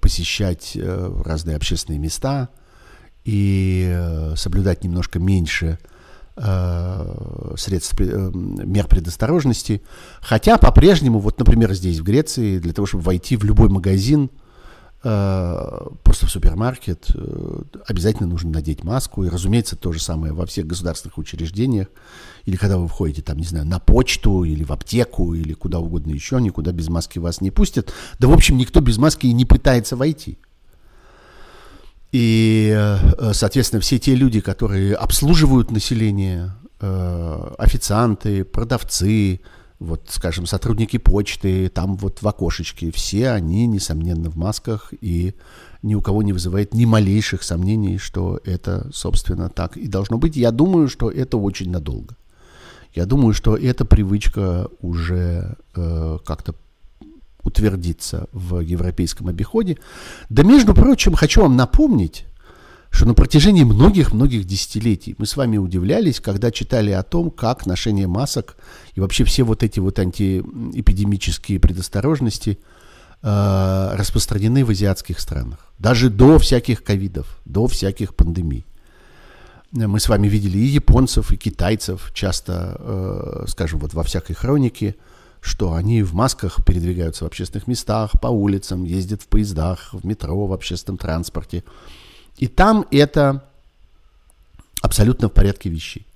посещать 0.00 0.74
разные 1.22 1.56
общественные 1.56 1.98
места 1.98 2.48
и 3.26 4.32
соблюдать 4.36 4.84
немножко 4.84 5.18
меньше 5.18 5.78
средств, 6.36 7.94
э, 8.00 8.30
мер 8.32 8.88
предосторожности. 8.88 9.82
Хотя 10.20 10.58
по-прежнему, 10.58 11.20
вот, 11.20 11.38
например, 11.38 11.72
здесь, 11.74 12.00
в 12.00 12.02
Греции, 12.02 12.58
для 12.58 12.72
того, 12.72 12.86
чтобы 12.86 13.04
войти 13.04 13.36
в 13.36 13.44
любой 13.44 13.68
магазин, 13.68 14.30
э, 15.04 15.86
просто 16.02 16.26
в 16.26 16.30
супермаркет, 16.30 17.06
обязательно 17.86 18.28
нужно 18.28 18.50
надеть 18.50 18.82
маску. 18.82 19.22
И, 19.22 19.28
разумеется, 19.28 19.76
то 19.76 19.92
же 19.92 20.02
самое 20.02 20.32
во 20.32 20.44
всех 20.44 20.66
государственных 20.66 21.18
учреждениях. 21.18 21.86
Или 22.46 22.56
когда 22.56 22.78
вы 22.78 22.88
входите, 22.88 23.22
там, 23.22 23.38
не 23.38 23.46
знаю, 23.46 23.66
на 23.66 23.78
почту, 23.78 24.42
или 24.42 24.64
в 24.64 24.72
аптеку, 24.72 25.34
или 25.34 25.52
куда 25.52 25.78
угодно 25.78 26.10
еще, 26.10 26.40
никуда 26.40 26.72
без 26.72 26.88
маски 26.88 27.20
вас 27.20 27.40
не 27.42 27.52
пустят. 27.52 27.92
Да, 28.18 28.26
в 28.26 28.32
общем, 28.32 28.56
никто 28.56 28.80
без 28.80 28.98
маски 28.98 29.26
и 29.26 29.32
не 29.32 29.44
пытается 29.44 29.94
войти. 29.94 30.38
И, 32.14 32.72
э, 32.72 33.32
соответственно, 33.32 33.80
все 33.80 33.98
те 33.98 34.14
люди, 34.14 34.38
которые 34.38 34.94
обслуживают 34.94 35.72
население, 35.72 36.52
э, 36.80 37.54
официанты, 37.58 38.44
продавцы, 38.44 39.40
вот, 39.80 40.02
скажем, 40.10 40.46
сотрудники 40.46 40.96
почты, 40.96 41.68
там 41.68 41.96
вот 41.96 42.22
в 42.22 42.28
окошечке, 42.28 42.92
все 42.92 43.30
они, 43.30 43.66
несомненно, 43.66 44.30
в 44.30 44.36
масках, 44.36 44.94
и 45.00 45.34
ни 45.82 45.96
у 45.96 46.00
кого 46.00 46.22
не 46.22 46.32
вызывает 46.32 46.72
ни 46.72 46.84
малейших 46.84 47.42
сомнений, 47.42 47.98
что 47.98 48.38
это, 48.44 48.88
собственно, 48.94 49.48
так 49.48 49.76
и 49.76 49.88
должно 49.88 50.16
быть. 50.16 50.36
Я 50.36 50.52
думаю, 50.52 50.86
что 50.88 51.10
это 51.10 51.36
очень 51.36 51.72
надолго. 51.72 52.14
Я 52.92 53.06
думаю, 53.06 53.34
что 53.34 53.56
эта 53.56 53.84
привычка 53.84 54.68
уже 54.80 55.56
э, 55.74 56.18
как-то 56.24 56.54
утвердиться 57.44 58.26
в 58.32 58.60
европейском 58.60 59.28
обиходе. 59.28 59.78
Да, 60.28 60.42
между 60.42 60.74
прочим, 60.74 61.14
хочу 61.14 61.42
вам 61.42 61.56
напомнить, 61.56 62.24
что 62.90 63.06
на 63.06 63.14
протяжении 63.14 63.64
многих-многих 63.64 64.44
десятилетий 64.44 65.14
мы 65.18 65.26
с 65.26 65.36
вами 65.36 65.58
удивлялись, 65.58 66.20
когда 66.20 66.50
читали 66.50 66.90
о 66.92 67.02
том, 67.02 67.30
как 67.30 67.66
ношение 67.66 68.06
масок 68.06 68.56
и 68.94 69.00
вообще 69.00 69.24
все 69.24 69.42
вот 69.42 69.62
эти 69.62 69.80
вот 69.80 69.98
антиэпидемические 69.98 71.58
предосторожности 71.58 72.58
э, 73.22 73.94
распространены 73.94 74.64
в 74.64 74.70
азиатских 74.70 75.18
странах. 75.20 75.72
Даже 75.78 76.08
до 76.08 76.38
всяких 76.38 76.84
ковидов, 76.84 77.40
до 77.44 77.66
всяких 77.66 78.14
пандемий. 78.14 78.64
Мы 79.72 79.98
с 79.98 80.08
вами 80.08 80.28
видели 80.28 80.56
и 80.56 80.66
японцев, 80.66 81.32
и 81.32 81.36
китайцев, 81.36 82.12
часто, 82.14 82.76
э, 82.78 83.44
скажем, 83.48 83.80
вот 83.80 83.92
во 83.92 84.04
всякой 84.04 84.34
хронике– 84.34 84.94
что 85.44 85.74
они 85.74 86.02
в 86.02 86.14
масках 86.14 86.64
передвигаются 86.64 87.24
в 87.24 87.26
общественных 87.26 87.66
местах, 87.66 88.12
по 88.18 88.28
улицам, 88.28 88.84
ездят 88.84 89.20
в 89.20 89.26
поездах, 89.26 89.92
в 89.92 90.06
метро, 90.06 90.46
в 90.46 90.52
общественном 90.54 90.96
транспорте. 90.96 91.62
И 92.38 92.46
там 92.46 92.86
это 92.90 93.44
абсолютно 94.80 95.28
в 95.28 95.32
порядке 95.32 95.68
вещей. 95.68 96.06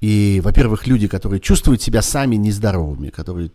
И, 0.00 0.40
во-первых, 0.44 0.86
люди, 0.86 1.08
которые 1.08 1.40
чувствуют 1.40 1.82
себя 1.82 2.00
сами 2.00 2.36
нездоровыми, 2.36 3.10
которые, 3.10 3.50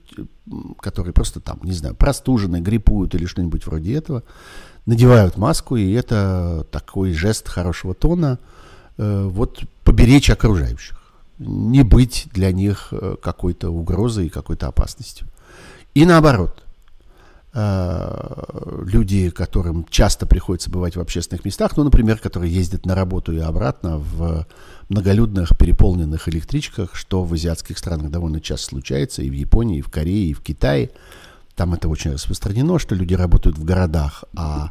которые 0.79 1.13
просто 1.13 1.39
там, 1.39 1.59
не 1.63 1.73
знаю, 1.73 1.95
простужены, 1.95 2.59
гриппуют 2.59 3.15
или 3.15 3.25
что-нибудь 3.25 3.65
вроде 3.65 3.95
этого, 3.95 4.23
надевают 4.85 5.37
маску, 5.37 5.77
и 5.77 5.93
это 5.93 6.67
такой 6.71 7.13
жест 7.13 7.47
хорошего 7.47 7.93
тона, 7.93 8.37
э, 8.97 9.27
вот 9.29 9.61
поберечь 9.85 10.29
окружающих, 10.29 10.96
не 11.39 11.83
быть 11.83 12.27
для 12.33 12.51
них 12.51 12.89
э, 12.91 13.15
какой-то 13.21 13.69
угрозой 13.69 14.27
и 14.27 14.29
какой-то 14.29 14.67
опасностью. 14.67 15.27
И 15.93 16.05
наоборот, 16.05 16.63
э, 17.53 18.43
люди, 18.85 19.29
которым 19.29 19.85
часто 19.89 20.25
приходится 20.25 20.69
бывать 20.69 20.95
в 20.95 20.99
общественных 20.99 21.45
местах, 21.45 21.77
ну, 21.77 21.83
например, 21.83 22.17
которые 22.17 22.53
ездят 22.53 22.85
на 22.85 22.95
работу 22.95 23.31
и 23.31 23.39
обратно 23.39 23.97
в 23.97 24.47
многолюдных 24.89 25.57
переполненных 25.57 26.27
электричках, 26.29 26.95
что 26.95 27.23
в 27.23 27.33
азиатских 27.33 27.77
странах 27.77 28.09
довольно 28.11 28.41
часто 28.41 28.69
случается, 28.69 29.21
и 29.21 29.29
в 29.29 29.33
Японии, 29.33 29.79
и 29.79 29.81
в 29.81 29.89
Корее, 29.89 30.29
и 30.29 30.33
в 30.33 30.41
Китае. 30.41 30.91
Там 31.55 31.73
это 31.73 31.89
очень 31.89 32.11
распространено, 32.11 32.77
что 32.79 32.95
люди 32.95 33.15
работают 33.15 33.57
в 33.57 33.63
городах, 33.63 34.23
а 34.35 34.69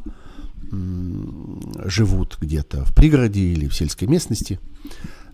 живут 1.85 2.39
где-то 2.41 2.85
в 2.85 2.95
пригороде 2.95 3.41
или 3.41 3.69
в 3.69 3.75
сельской 3.75 4.09
местности. 4.09 4.59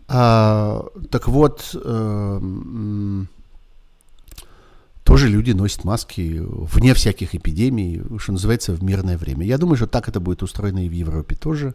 А, 0.08 0.84
так 1.10 1.28
вот, 1.28 1.74
э, 1.74 2.40
тоже 5.04 5.28
люди 5.28 5.52
носят 5.52 5.84
маски 5.84 6.40
вне 6.42 6.94
всяких 6.94 7.34
эпидемий, 7.34 8.02
что 8.18 8.32
называется, 8.32 8.72
в 8.72 8.82
мирное 8.82 9.18
время. 9.18 9.44
Я 9.44 9.58
думаю, 9.58 9.76
что 9.76 9.86
так 9.86 10.08
это 10.08 10.20
будет 10.20 10.42
устроено 10.42 10.84
и 10.84 10.88
в 10.88 10.92
Европе 10.92 11.34
тоже. 11.34 11.74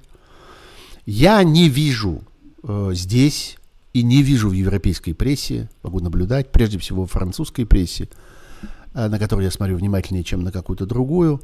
Я 1.05 1.43
не 1.43 1.69
вижу 1.69 2.21
э, 2.63 2.91
здесь 2.93 3.57
и 3.93 4.03
не 4.03 4.21
вижу 4.21 4.49
в 4.49 4.53
европейской 4.53 5.13
прессе, 5.13 5.69
могу 5.83 5.99
наблюдать, 5.99 6.51
прежде 6.51 6.77
всего 6.77 7.05
в 7.05 7.11
французской 7.11 7.65
прессе, 7.65 8.09
э, 8.93 9.07
на 9.07 9.19
которую 9.19 9.45
я 9.45 9.51
смотрю 9.51 9.77
внимательнее, 9.77 10.23
чем 10.23 10.43
на 10.43 10.51
какую-то 10.51 10.85
другую, 10.85 11.41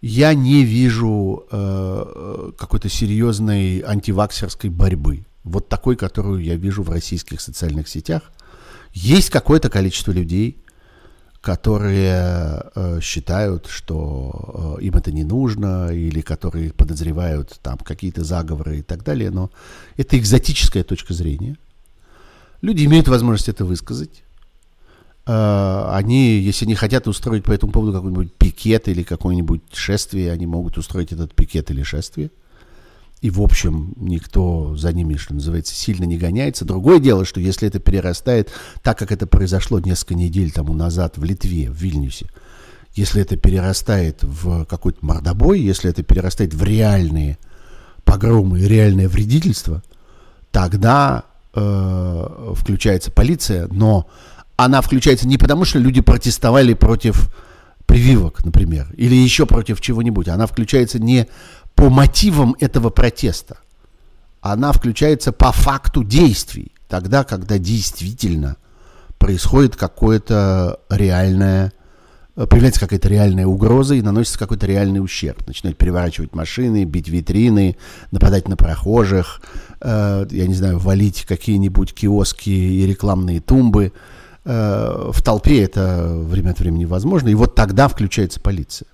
я 0.00 0.34
не 0.34 0.64
вижу 0.64 1.46
э, 1.50 2.50
какой-то 2.58 2.88
серьезной 2.88 3.80
антиваксерской 3.80 4.70
борьбы. 4.70 5.24
Вот 5.44 5.68
такой, 5.68 5.96
которую 5.96 6.42
я 6.42 6.56
вижу 6.56 6.82
в 6.82 6.90
российских 6.90 7.40
социальных 7.40 7.88
сетях. 7.88 8.30
Есть 8.92 9.30
какое-то 9.30 9.70
количество 9.70 10.12
людей, 10.12 10.62
которые 11.42 12.62
э, 12.74 13.00
считают, 13.00 13.66
что 13.66 14.76
э, 14.78 14.84
им 14.84 14.94
это 14.94 15.10
не 15.10 15.24
нужно, 15.24 15.88
или 15.92 16.20
которые 16.20 16.72
подозревают 16.72 17.58
там 17.62 17.78
какие-то 17.78 18.22
заговоры 18.22 18.78
и 18.78 18.82
так 18.82 19.02
далее, 19.02 19.30
но 19.30 19.50
это 19.96 20.16
экзотическая 20.16 20.84
точка 20.84 21.14
зрения. 21.14 21.56
Люди 22.60 22.84
имеют 22.84 23.08
возможность 23.08 23.48
это 23.48 23.64
высказать. 23.64 24.22
Э, 25.26 25.88
они, 25.90 26.38
если 26.38 26.64
не 26.64 26.76
хотят 26.76 27.08
устроить 27.08 27.42
по 27.42 27.50
этому 27.50 27.72
поводу 27.72 27.92
какой-нибудь 27.92 28.32
пикет 28.34 28.86
или 28.86 29.02
какое-нибудь 29.02 29.62
шествие, 29.72 30.30
они 30.30 30.46
могут 30.46 30.78
устроить 30.78 31.10
этот 31.10 31.34
пикет 31.34 31.72
или 31.72 31.82
шествие. 31.82 32.30
И, 33.22 33.30
в 33.30 33.40
общем, 33.40 33.94
никто 33.96 34.76
за 34.76 34.92
ними, 34.92 35.14
что 35.14 35.32
называется, 35.32 35.76
сильно 35.76 36.04
не 36.04 36.18
гоняется. 36.18 36.64
Другое 36.64 36.98
дело, 36.98 37.24
что 37.24 37.38
если 37.38 37.68
это 37.68 37.78
перерастает, 37.78 38.50
так 38.82 38.98
как 38.98 39.12
это 39.12 39.28
произошло 39.28 39.78
несколько 39.78 40.14
недель 40.14 40.50
тому 40.50 40.74
назад 40.74 41.18
в 41.18 41.22
Литве, 41.22 41.70
в 41.70 41.74
Вильнюсе, 41.74 42.26
если 42.94 43.22
это 43.22 43.36
перерастает 43.36 44.24
в 44.24 44.64
какой-то 44.64 44.98
мордобой, 45.06 45.60
если 45.60 45.88
это 45.88 46.02
перерастает 46.02 46.52
в 46.52 46.64
реальные 46.64 47.38
погромы 48.04 48.58
реальное 48.60 49.08
вредительство, 49.08 49.84
тогда 50.50 51.24
э, 51.54 52.54
включается 52.56 53.12
полиция, 53.12 53.68
но 53.68 54.08
она 54.56 54.82
включается 54.82 55.28
не 55.28 55.38
потому, 55.38 55.64
что 55.64 55.78
люди 55.78 56.00
протестовали 56.00 56.74
против 56.74 57.32
прививок, 57.86 58.44
например, 58.44 58.92
или 58.96 59.14
еще 59.14 59.46
против 59.46 59.80
чего-нибудь. 59.80 60.26
Она 60.28 60.46
включается 60.46 60.98
не 60.98 61.28
по 61.74 61.88
мотивам 61.88 62.56
этого 62.60 62.90
протеста. 62.90 63.58
Она 64.40 64.72
включается 64.72 65.32
по 65.32 65.52
факту 65.52 66.02
действий, 66.02 66.72
тогда, 66.88 67.24
когда 67.24 67.58
действительно 67.58 68.56
происходит 69.18 69.76
какое-то 69.76 70.80
реальное, 70.90 71.72
э, 72.34 72.46
появляется 72.46 72.80
какая-то 72.80 73.08
реальная 73.08 73.46
угроза 73.46 73.94
и 73.94 74.02
наносится 74.02 74.38
какой-то 74.38 74.66
реальный 74.66 74.98
ущерб. 74.98 75.46
Начинают 75.46 75.78
переворачивать 75.78 76.34
машины, 76.34 76.84
бить 76.84 77.08
витрины, 77.08 77.76
нападать 78.10 78.48
на 78.48 78.56
прохожих, 78.56 79.40
э, 79.80 80.26
я 80.28 80.46
не 80.48 80.54
знаю, 80.54 80.78
валить 80.78 81.24
какие-нибудь 81.24 81.94
киоски 81.94 82.50
и 82.50 82.84
рекламные 82.84 83.40
тумбы. 83.40 83.92
Э, 84.44 85.10
в 85.12 85.22
толпе 85.22 85.62
это 85.62 86.16
время 86.16 86.50
от 86.50 86.58
времени 86.58 86.84
возможно, 86.84 87.28
и 87.28 87.34
вот 87.34 87.54
тогда 87.54 87.86
включается 87.86 88.40
полиция. 88.40 88.88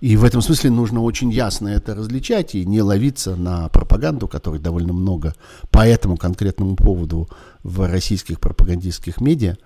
И 0.00 0.16
в 0.16 0.22
этом 0.22 0.42
смысле 0.42 0.70
нужно 0.70 1.02
очень 1.02 1.30
ясно 1.32 1.68
это 1.68 1.94
различать 1.94 2.54
и 2.54 2.64
не 2.64 2.82
ловиться 2.82 3.34
на 3.34 3.68
пропаганду, 3.68 4.28
которой 4.28 4.60
довольно 4.60 4.92
много 4.92 5.34
по 5.70 5.86
этому 5.86 6.16
конкретному 6.16 6.76
поводу 6.76 7.28
в 7.64 7.88
российских 7.90 8.38
пропагандистских 8.38 9.20
медиа, 9.20 9.56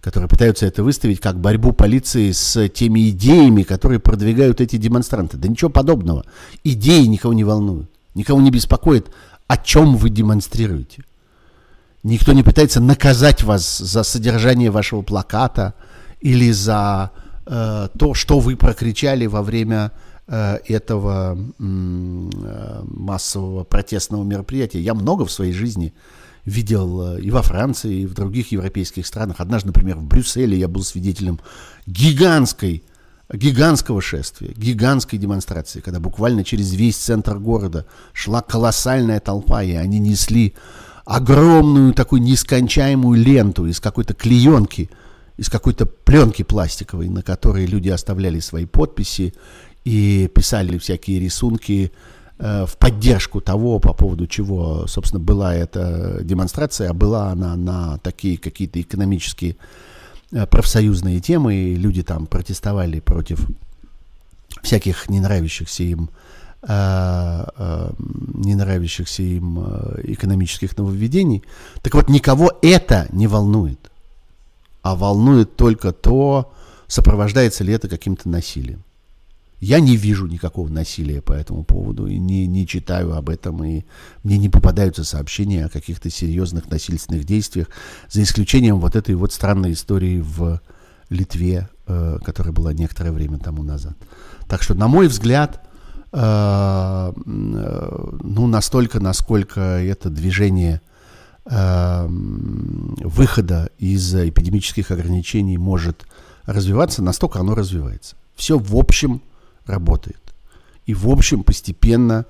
которые 0.00 0.28
пытаются 0.28 0.66
это 0.66 0.84
выставить 0.84 1.18
как 1.18 1.40
борьбу 1.40 1.72
полиции 1.72 2.30
с 2.30 2.68
теми 2.68 3.10
идеями, 3.10 3.64
которые 3.64 3.98
продвигают 3.98 4.60
эти 4.60 4.76
демонстранты. 4.76 5.36
Да 5.36 5.48
ничего 5.48 5.70
подобного. 5.70 6.24
Идеи 6.62 7.06
никого 7.06 7.34
не 7.34 7.42
волнуют, 7.42 7.90
никого 8.14 8.40
не 8.40 8.52
беспокоит, 8.52 9.08
о 9.48 9.56
чем 9.56 9.96
вы 9.96 10.10
демонстрируете. 10.10 11.02
Никто 12.04 12.32
не 12.32 12.44
пытается 12.44 12.80
наказать 12.80 13.42
вас 13.42 13.78
за 13.78 14.04
содержание 14.04 14.70
вашего 14.70 15.02
плаката 15.02 15.74
или 16.20 16.52
за 16.52 17.10
Э, 17.44 17.88
то, 17.98 18.14
что 18.14 18.38
вы 18.38 18.56
прокричали 18.56 19.26
во 19.26 19.42
время 19.42 19.90
э, 20.28 20.58
этого 20.68 21.36
э, 21.36 22.82
массового 22.84 23.64
протестного 23.64 24.22
мероприятия. 24.22 24.80
Я 24.80 24.94
много 24.94 25.24
в 25.24 25.32
своей 25.32 25.52
жизни 25.52 25.92
видел 26.44 27.16
и 27.16 27.30
во 27.30 27.42
Франции, 27.42 28.02
и 28.02 28.06
в 28.06 28.14
других 28.14 28.52
европейских 28.52 29.06
странах. 29.06 29.36
Однажды, 29.40 29.68
например, 29.68 29.96
в 29.96 30.04
Брюсселе 30.04 30.56
я 30.56 30.68
был 30.68 30.84
свидетелем 30.84 31.40
гигантской, 31.86 32.84
гигантского 33.32 34.00
шествия, 34.00 34.52
гигантской 34.56 35.18
демонстрации, 35.18 35.80
когда 35.80 35.98
буквально 35.98 36.44
через 36.44 36.72
весь 36.74 36.96
центр 36.96 37.38
города 37.38 37.86
шла 38.12 38.40
колоссальная 38.40 39.20
толпа, 39.20 39.62
и 39.62 39.72
они 39.72 39.98
несли 39.98 40.54
огромную 41.04 41.92
такую 41.92 42.22
нескончаемую 42.22 43.20
ленту 43.20 43.66
из 43.66 43.80
какой-то 43.80 44.14
клеенки– 44.14 44.90
из 45.36 45.48
какой-то 45.48 45.86
пленки 45.86 46.42
пластиковой, 46.42 47.08
на 47.08 47.22
которой 47.22 47.66
люди 47.66 47.88
оставляли 47.88 48.40
свои 48.40 48.66
подписи 48.66 49.34
и 49.84 50.30
писали 50.34 50.78
всякие 50.78 51.20
рисунки 51.20 51.92
э, 52.38 52.66
в 52.66 52.76
поддержку 52.76 53.40
того, 53.40 53.78
по 53.78 53.92
поводу 53.92 54.26
чего, 54.26 54.86
собственно, 54.86 55.22
была 55.22 55.54
эта 55.54 56.20
демонстрация, 56.22 56.90
а 56.90 56.94
была 56.94 57.30
она 57.30 57.56
на 57.56 57.98
такие 57.98 58.38
какие-то 58.38 58.80
экономические 58.80 59.56
э, 60.32 60.46
профсоюзные 60.46 61.20
темы, 61.20 61.54
и 61.54 61.74
люди 61.74 62.02
там 62.02 62.26
протестовали 62.26 63.00
против 63.00 63.46
всяких 64.62 65.08
не 65.08 65.20
нравящихся 65.20 65.82
им 65.82 66.10
э, 66.62 67.44
э, 67.56 67.92
не 67.98 68.54
нравящихся 68.54 69.22
им 69.22 69.58
э, 69.58 70.00
экономических 70.04 70.76
нововведений. 70.76 71.42
Так 71.80 71.94
вот, 71.94 72.08
никого 72.08 72.52
это 72.62 73.08
не 73.12 73.26
волнует 73.26 73.91
а 74.82 74.96
волнует 74.96 75.56
только 75.56 75.92
то, 75.92 76.52
сопровождается 76.88 77.64
ли 77.64 77.72
это 77.72 77.88
каким-то 77.88 78.28
насилием. 78.28 78.84
Я 79.60 79.78
не 79.78 79.96
вижу 79.96 80.26
никакого 80.26 80.68
насилия 80.68 81.22
по 81.22 81.32
этому 81.32 81.62
поводу 81.62 82.08
и 82.08 82.18
не, 82.18 82.48
не 82.48 82.66
читаю 82.66 83.14
об 83.14 83.30
этом, 83.30 83.62
и 83.62 83.84
мне 84.24 84.36
не 84.36 84.48
попадаются 84.48 85.04
сообщения 85.04 85.64
о 85.64 85.68
каких-то 85.68 86.10
серьезных 86.10 86.68
насильственных 86.68 87.24
действиях, 87.24 87.68
за 88.10 88.24
исключением 88.24 88.80
вот 88.80 88.96
этой 88.96 89.14
вот 89.14 89.32
странной 89.32 89.72
истории 89.72 90.20
в 90.20 90.60
Литве, 91.10 91.68
э, 91.86 92.18
которая 92.24 92.52
была 92.52 92.72
некоторое 92.72 93.12
время 93.12 93.38
тому 93.38 93.62
назад. 93.62 93.96
Так 94.48 94.64
что, 94.64 94.74
на 94.74 94.88
мой 94.88 95.06
взгляд, 95.06 95.64
э, 96.10 96.18
э, 96.18 97.12
ну, 97.24 98.46
настолько, 98.48 98.98
насколько 98.98 99.60
это 99.60 100.10
движение– 100.10 100.80
выхода 103.04 103.70
из 103.78 104.14
эпидемических 104.14 104.92
ограничений 104.92 105.58
может 105.58 106.06
развиваться, 106.46 107.02
настолько 107.02 107.40
оно 107.40 107.54
развивается. 107.54 108.14
Все 108.36 108.58
в 108.58 108.76
общем 108.76 109.20
работает. 109.66 110.20
И 110.86 110.94
в 110.94 111.08
общем 111.08 111.42
постепенно 111.42 112.26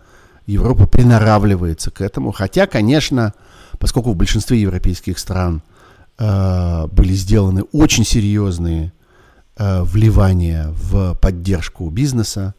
Европа 0.47 0.87
приноравливается 0.87 1.91
к 1.91 2.01
этому. 2.01 2.33
Хотя, 2.33 2.67
конечно, 2.67 3.35
поскольку 3.79 4.13
в 4.13 4.17
большинстве 4.17 4.61
европейских 4.61 5.19
стран 5.19 5.63
э, 6.19 6.87
были 6.89 7.13
сделаны 7.13 7.63
очень 7.73 8.05
серьезные 8.05 8.93
э, 9.57 9.83
вливания 9.83 10.69
в 10.71 11.15
поддержку 11.15 11.89
бизнеса, 11.91 12.55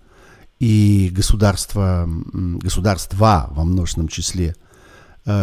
и 0.60 1.12
государства, 1.14 2.08
государства 2.08 3.50
во 3.52 3.66
множественном 3.66 4.08
числе 4.08 4.56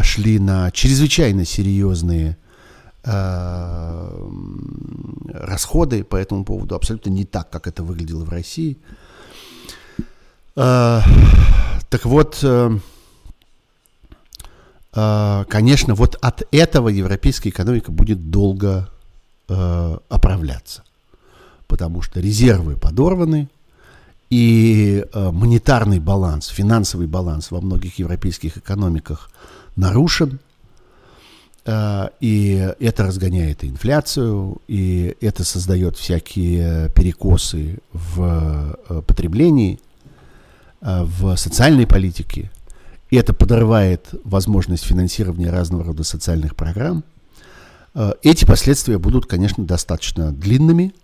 шли 0.03 0.39
на 0.39 0.70
чрезвычайно 0.70 1.45
серьезные 1.45 2.37
э, 3.05 4.28
расходы 5.33 6.05
по 6.05 6.16
этому 6.16 6.45
поводу 6.45 6.74
абсолютно 6.74 7.11
не 7.11 7.24
так, 7.24 7.51
как 7.51 7.66
это 7.66 7.83
выглядело 7.83 8.24
в 8.24 8.28
России. 8.28 8.76
Э, 10.57 11.01
так 11.89 12.05
вот, 12.05 12.39
э, 12.43 12.78
э, 14.95 15.45
конечно, 15.49 15.95
вот 15.95 16.16
от 16.20 16.43
этого 16.53 16.89
европейская 16.89 17.49
экономика 17.49 17.91
будет 17.91 18.31
долго 18.31 18.91
э, 19.49 19.99
оправляться, 20.09 20.85
потому 21.66 22.03
что 22.03 22.20
резервы 22.20 22.76
подорваны, 22.76 23.49
и 24.31 25.05
э, 25.12 25.31
монетарный 25.33 25.99
баланс, 25.99 26.47
финансовый 26.47 27.09
баланс 27.09 27.51
во 27.51 27.61
многих 27.61 27.99
европейских 27.99 28.57
экономиках 28.59 29.31
нарушен, 29.77 30.39
э, 31.64 32.09
и 32.21 32.73
это 32.81 33.05
разгоняет 33.05 33.64
инфляцию, 33.64 34.61
и 34.68 35.16
это 35.21 35.45
создает 35.45 35.97
всякие 35.97 36.91
перекосы 36.91 37.79
в 37.93 38.77
э, 38.89 39.03
потреблении, 39.03 39.81
э, 40.81 41.03
в 41.05 41.37
социальной 41.37 41.87
политике, 41.87 42.51
и 43.11 43.16
это 43.16 43.33
подрывает 43.33 44.09
возможность 44.25 44.85
финансирования 44.85 45.51
разного 45.51 45.85
рода 45.85 46.05
социальных 46.05 46.55
программ. 46.55 47.03
Эти 48.23 48.45
последствия 48.45 48.99
будут, 48.99 49.27
конечно, 49.27 49.64
достаточно 49.64 50.31
длинными, 50.31 50.95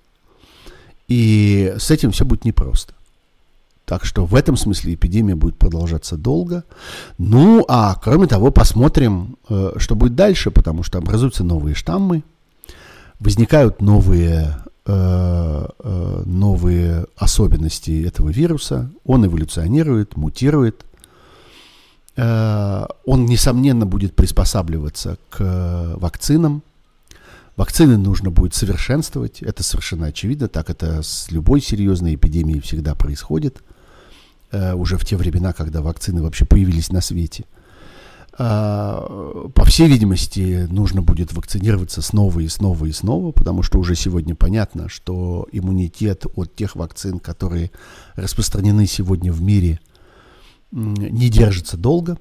и 1.09 1.75
с 1.79 1.91
этим 1.91 2.13
все 2.13 2.25
будет 2.25 2.45
непросто. 2.45 2.95
Так 3.87 4.05
что 4.05 4.27
в 4.27 4.35
этом 4.35 4.57
смысле 4.57 4.95
эпидемия 4.95 5.37
будет 5.37 5.57
продолжаться 5.57 6.17
долго. 6.17 6.65
Ну, 7.19 7.65
а 7.69 7.95
кроме 7.95 8.27
того, 8.27 8.51
посмотрим, 8.51 9.39
э, 9.49 9.75
что 9.77 9.95
будет 9.95 10.17
дальше, 10.17 10.51
потому 10.51 10.83
что 10.83 10.99
образуются 10.99 11.45
новые 11.45 11.77
штаммы, 11.77 12.25
возникают 13.21 13.81
новые, 13.81 14.59
э, 14.87 15.69
э, 15.79 16.23
новые 16.27 17.07
особенности 17.17 18.05
этого 18.05 18.31
вируса, 18.31 18.91
он 19.05 19.25
эволюционирует, 19.25 20.17
мутирует, 20.17 20.85
он, 22.19 23.27
несомненно, 23.27 23.85
будет 23.85 24.17
приспосабливаться 24.17 25.19
к 25.29 25.97
вакцинам, 25.99 26.63
Вакцины 27.57 27.99
нужно 27.99 28.31
будет 28.31 28.55
совершенствовать, 28.55 29.43
это 29.43 29.63
совершенно 29.63 30.07
очевидно, 30.07 30.49
так 30.49 30.71
это 30.71 31.03
с 31.03 31.31
любой 31.31 31.61
серьезной 31.61 32.15
эпидемией 32.15 32.61
всегда 32.61 32.95
происходит 32.95 33.63
уже 34.53 34.97
в 34.97 35.05
те 35.05 35.17
времена, 35.17 35.53
когда 35.53 35.83
вакцины 35.83 36.23
вообще 36.23 36.45
появились 36.45 36.91
на 36.91 37.01
свете. 37.01 37.45
Э, 38.39 39.49
по 39.55 39.65
всей 39.65 39.89
видимости, 39.89 40.67
нужно 40.71 41.01
будет 41.01 41.33
вакцинироваться 41.33 42.03
снова 42.03 42.41
и 42.41 42.49
снова 42.49 42.85
и 42.85 42.93
снова, 42.93 43.33
потому 43.33 43.63
что 43.63 43.79
уже 43.79 43.95
сегодня 43.95 44.35
понятно, 44.35 44.89
что 44.89 45.47
иммунитет 45.53 46.27
от 46.35 46.55
тех 46.55 46.77
вакцин, 46.77 47.19
которые 47.19 47.71
распространены 48.15 48.87
сегодня 48.87 49.33
в 49.33 49.41
мире, 49.41 49.81
не 50.71 51.31
держится 51.31 51.77
долго. 51.77 52.19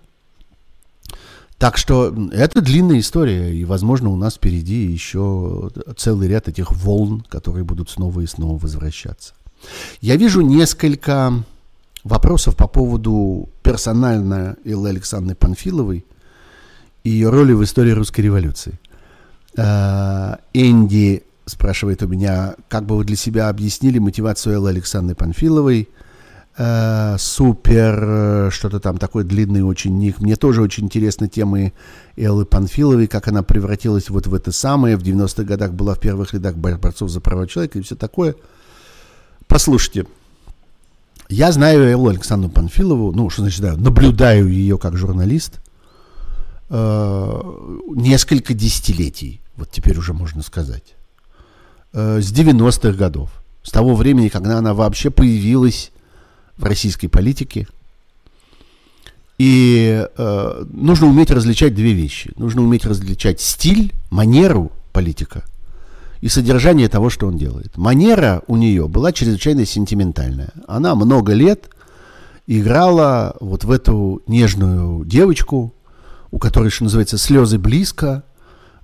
Так 1.58 1.78
что 1.78 2.14
это 2.32 2.62
длинная 2.62 3.00
история, 3.00 3.54
и, 3.54 3.64
возможно, 3.66 4.10
у 4.10 4.16
нас 4.16 4.36
впереди 4.36 4.86
еще 4.86 5.72
целый 5.98 6.28
ряд 6.28 6.48
этих 6.48 6.72
волн, 6.72 7.22
которые 7.30 7.64
будут 7.64 7.90
снова 7.90 8.22
и 8.22 8.26
снова 8.26 8.58
возвращаться. 8.58 9.34
Я 10.00 10.16
вижу 10.18 10.42
несколько 10.42 11.44
вопросов 12.06 12.56
по 12.56 12.68
поводу 12.68 13.50
персонально 13.64 14.56
Эллы 14.64 14.90
Александры 14.90 15.36
Панфиловой 15.36 16.06
и 17.04 17.10
ее 17.10 17.30
роли 17.30 17.52
в 17.54 17.64
истории 17.64 17.92
русской 17.92 18.22
революции. 18.22 18.80
А, 19.58 20.40
Энди 20.54 21.24
спрашивает 21.46 22.04
у 22.04 22.08
меня, 22.08 22.56
как 22.70 22.86
бы 22.86 22.96
вы 22.96 23.06
для 23.06 23.16
себя 23.16 23.50
объяснили 23.50 24.00
мотивацию 24.00 24.56
Эллы 24.56 24.70
Александры 24.70 25.16
Панфиловой? 25.16 25.90
А, 26.58 27.18
супер, 27.18 28.52
что-то 28.52 28.80
там 28.80 29.00
такой 29.00 29.24
длинный 29.24 29.64
очень 29.64 29.98
ник. 29.98 30.20
Мне 30.20 30.36
тоже 30.36 30.62
очень 30.62 30.86
интересны 30.86 31.28
темы 31.28 31.74
Эллы 32.18 32.46
Панфиловой, 32.46 33.08
как 33.08 33.28
она 33.28 33.42
превратилась 33.42 34.12
вот 34.12 34.28
в 34.28 34.34
это 34.36 34.52
самое. 34.52 34.96
В 34.96 35.02
90-х 35.02 35.44
годах 35.44 35.74
была 35.74 35.96
в 35.96 36.00
первых 36.00 36.36
рядах 36.36 36.56
борцов 36.56 37.10
за 37.10 37.20
права 37.20 37.48
человека 37.48 37.80
и 37.80 37.82
все 37.82 37.96
такое. 37.96 38.36
Послушайте, 39.48 40.06
я 41.30 41.52
знаю 41.52 41.84
Эллу 41.84 42.10
Александру 42.10 42.50
Панфилову, 42.50 43.12
ну, 43.12 43.30
что 43.30 43.42
значит, 43.42 43.62
да, 43.62 43.76
наблюдаю 43.76 44.48
ее 44.48 44.78
как 44.78 44.96
журналист 44.96 45.60
э, 46.70 47.42
несколько 47.96 48.54
десятилетий, 48.54 49.42
вот 49.56 49.72
теперь 49.72 49.98
уже 49.98 50.14
можно 50.14 50.44
сказать, 50.44 50.96
э, 51.94 52.22
с 52.22 52.32
90-х 52.32 52.92
годов, 52.98 53.32
с 53.64 53.72
того 53.72 53.96
времени, 53.96 54.30
когда 54.30 54.58
она 54.58 54.74
вообще 54.74 55.10
появилась 55.10 55.92
в 56.58 56.64
российской 56.64 57.08
политике. 57.08 57.68
И 59.38 60.08
э, 60.18 60.66
нужно 60.72 61.08
уметь 61.08 61.30
различать 61.30 61.76
две 61.76 61.92
вещи. 61.92 62.32
Нужно 62.38 62.62
уметь 62.62 62.86
различать 62.86 63.42
стиль, 63.42 63.94
манеру 64.10 64.72
политика– 64.94 65.44
и 66.22 66.28
содержание 66.28 66.90
того, 66.90 67.10
что 67.10 67.28
он 67.28 67.38
делает. 67.38 67.78
Манера 67.78 68.42
у 68.48 68.56
нее 68.56 68.88
была 68.88 69.12
чрезвычайно 69.12 69.66
сентиментальная. 69.66 70.52
Она 70.68 70.96
много 70.96 71.34
лет 71.34 71.70
играла 72.48 73.36
вот 73.40 73.64
в 73.64 73.72
эту 73.72 74.22
нежную 74.28 75.06
девочку, 75.06 75.74
у 76.32 76.40
которой, 76.40 76.70
что 76.70 76.86
называется, 76.86 77.18
слезы 77.18 77.58
близко, 77.58 78.24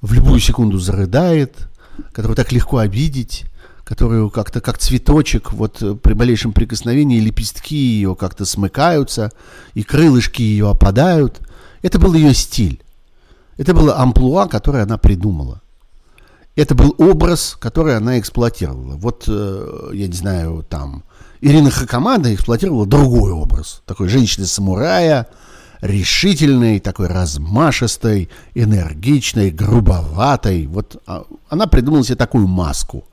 в 0.01 0.13
любую 0.13 0.39
секунду 0.39 0.79
зарыдает, 0.79 1.69
которую 2.11 2.35
так 2.35 2.51
легко 2.51 2.77
обидеть, 2.77 3.45
которую 3.83 4.29
как-то 4.29 4.61
как 4.61 4.77
цветочек, 4.77 5.53
вот 5.53 6.01
при 6.01 6.13
малейшем 6.13 6.53
прикосновении 6.53 7.19
лепестки 7.19 7.75
ее 7.75 8.15
как-то 8.15 8.45
смыкаются, 8.45 9.31
и 9.73 9.83
крылышки 9.83 10.41
ее 10.41 10.69
опадают. 10.69 11.39
Это 11.81 11.99
был 11.99 12.13
ее 12.13 12.33
стиль. 12.33 12.81
Это 13.57 13.73
было 13.73 13.99
амплуа, 13.99 14.47
которое 14.47 14.83
она 14.83 14.97
придумала 14.97 15.60
это 16.55 16.75
был 16.75 16.95
образ, 16.97 17.55
который 17.59 17.95
она 17.95 18.19
эксплуатировала. 18.19 18.95
Вот, 18.95 19.23
э, 19.27 19.89
я 19.93 20.07
не 20.07 20.13
знаю, 20.13 20.65
там, 20.69 21.03
Ирина 21.39 21.71
Хакамада 21.71 22.33
эксплуатировала 22.33 22.85
другой 22.85 23.31
образ. 23.31 23.81
Такой 23.85 24.09
женщины-самурая, 24.09 25.27
решительной, 25.81 26.79
такой 26.79 27.07
размашистой, 27.07 28.29
энергичной, 28.53 29.49
грубоватой. 29.49 30.67
Вот 30.67 31.01
а, 31.07 31.23
она 31.49 31.67
придумала 31.67 32.03
себе 32.03 32.15
такую 32.15 32.47
маску. 32.47 33.05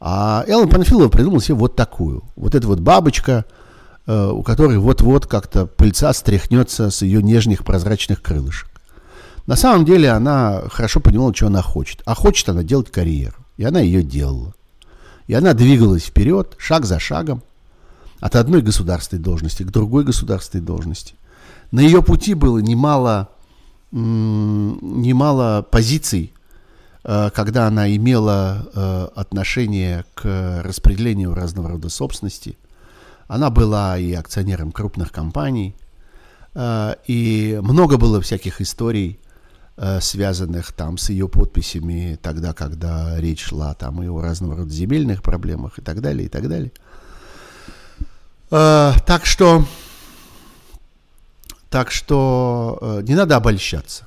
А 0.00 0.44
Элла 0.46 0.66
Панфилова 0.66 1.08
придумала 1.08 1.42
себе 1.42 1.56
вот 1.56 1.76
такую. 1.76 2.22
Вот 2.36 2.54
эта 2.54 2.66
вот 2.66 2.80
бабочка, 2.80 3.44
э, 4.06 4.28
у 4.30 4.42
которой 4.42 4.78
вот-вот 4.78 5.26
как-то 5.26 5.66
пыльца 5.66 6.14
стряхнется 6.14 6.90
с 6.90 7.02
ее 7.02 7.22
нежных 7.22 7.64
прозрачных 7.64 8.22
крылышек. 8.22 8.69
На 9.50 9.56
самом 9.56 9.84
деле 9.84 10.08
она 10.12 10.62
хорошо 10.70 11.00
понимала, 11.00 11.34
что 11.34 11.48
она 11.48 11.60
хочет. 11.60 12.02
А 12.04 12.14
хочет 12.14 12.48
она 12.48 12.62
делать 12.62 12.92
карьеру. 12.92 13.34
И 13.56 13.64
она 13.64 13.80
ее 13.80 14.04
делала. 14.04 14.54
И 15.26 15.34
она 15.34 15.54
двигалась 15.54 16.04
вперед, 16.04 16.54
шаг 16.56 16.84
за 16.84 17.00
шагом, 17.00 17.42
от 18.20 18.36
одной 18.36 18.62
государственной 18.62 19.20
должности 19.20 19.64
к 19.64 19.72
другой 19.72 20.04
государственной 20.04 20.62
должности. 20.62 21.16
На 21.72 21.80
ее 21.80 22.00
пути 22.00 22.34
было 22.34 22.58
немало, 22.58 23.28
немало 23.90 25.66
позиций, 25.68 26.32
э, 27.02 27.30
когда 27.34 27.66
она 27.66 27.92
имела 27.92 28.68
э, 28.72 29.08
отношение 29.16 30.04
к 30.14 30.62
распределению 30.62 31.34
разного 31.34 31.70
рода 31.70 31.88
собственности. 31.88 32.56
Она 33.26 33.50
была 33.50 33.98
и 33.98 34.12
акционером 34.12 34.70
крупных 34.70 35.10
компаний, 35.10 35.74
э, 36.54 36.94
и 37.08 37.58
много 37.64 37.96
было 37.96 38.20
всяких 38.20 38.60
историй 38.60 39.18
связанных 40.00 40.72
там 40.72 40.98
с 40.98 41.08
ее 41.08 41.26
подписями 41.28 42.18
тогда, 42.20 42.52
когда 42.52 43.18
речь 43.18 43.44
шла 43.44 43.72
там 43.74 44.02
и 44.02 44.08
о 44.08 44.20
разного 44.20 44.56
рода 44.56 44.70
земельных 44.70 45.22
проблемах 45.22 45.78
и 45.78 45.82
так 45.82 46.00
далее, 46.02 46.26
и 46.26 46.28
так 46.28 46.48
далее. 46.48 46.70
Э, 48.50 48.92
так 49.06 49.26
что, 49.26 49.64
так 51.68 51.90
что 51.90 52.78
э, 52.80 53.02
не 53.06 53.14
надо 53.14 53.36
обольщаться. 53.36 54.06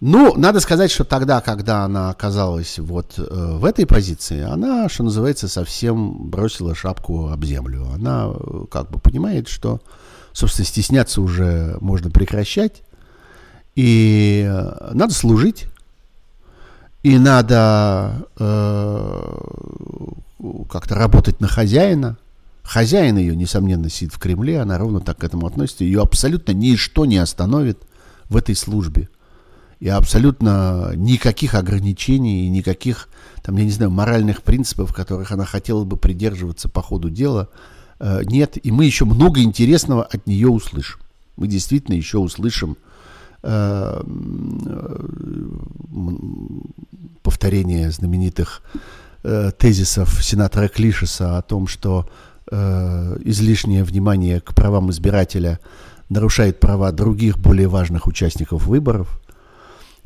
Ну, 0.00 0.34
надо 0.36 0.60
сказать, 0.60 0.90
что 0.90 1.04
тогда, 1.04 1.40
когда 1.40 1.84
она 1.84 2.10
оказалась 2.10 2.78
вот 2.78 3.14
э, 3.16 3.22
в 3.22 3.64
этой 3.64 3.86
позиции, 3.86 4.42
она, 4.42 4.88
что 4.88 5.04
называется, 5.04 5.48
совсем 5.48 6.28
бросила 6.28 6.74
шапку 6.74 7.28
об 7.28 7.44
землю. 7.44 7.86
Она 7.94 8.30
э, 8.34 8.64
как 8.70 8.90
бы 8.90 8.98
понимает, 8.98 9.48
что, 9.48 9.80
собственно, 10.32 10.66
стесняться 10.66 11.22
уже 11.22 11.78
можно 11.80 12.10
прекращать. 12.10 12.82
И 13.76 14.44
э, 14.46 14.90
надо 14.94 15.12
служить, 15.14 15.66
и 17.02 17.18
надо 17.18 18.26
э, 18.38 19.22
как-то 20.70 20.94
работать 20.94 21.40
на 21.40 21.48
хозяина. 21.48 22.16
Хозяин 22.62 23.18
ее, 23.18 23.36
несомненно, 23.36 23.90
сидит 23.90 24.14
в 24.14 24.18
Кремле, 24.18 24.60
она 24.60 24.78
ровно 24.78 25.00
так 25.00 25.18
к 25.18 25.24
этому 25.24 25.46
относится. 25.46 25.84
Ее 25.84 26.00
абсолютно 26.00 26.52
ничто 26.52 27.04
не 27.04 27.18
остановит 27.18 27.78
в 28.28 28.36
этой 28.36 28.54
службе. 28.54 29.08
и 29.80 29.88
абсолютно 29.88 30.92
никаких 30.94 31.54
ограничений 31.54 32.46
и 32.46 32.48
никаких, 32.48 33.08
там, 33.42 33.56
я 33.56 33.64
не 33.64 33.70
знаю, 33.70 33.90
моральных 33.90 34.42
принципов, 34.42 34.94
которых 34.94 35.30
она 35.30 35.44
хотела 35.44 35.84
бы 35.84 35.98
придерживаться 35.98 36.70
по 36.70 36.80
ходу 36.80 37.10
дела, 37.10 37.48
э, 37.98 38.22
нет. 38.24 38.56
И 38.64 38.70
мы 38.70 38.86
еще 38.86 39.04
много 39.04 39.42
интересного 39.42 40.04
от 40.04 40.26
нее 40.26 40.48
услышим. 40.48 41.00
Мы 41.36 41.48
действительно 41.48 41.96
еще 41.96 42.16
услышим 42.16 42.78
повторение 47.22 47.90
знаменитых 47.90 48.62
э, 49.22 49.50
тезисов 49.58 50.24
сенатора 50.24 50.68
Клишеса 50.68 51.36
о 51.38 51.42
том, 51.42 51.66
что 51.66 52.08
э, 52.50 53.16
излишнее 53.24 53.84
внимание 53.84 54.40
к 54.40 54.54
правам 54.54 54.90
избирателя 54.90 55.60
нарушает 56.08 56.60
права 56.60 56.92
других 56.92 57.38
более 57.38 57.68
важных 57.68 58.06
участников 58.06 58.66
выборов. 58.66 59.20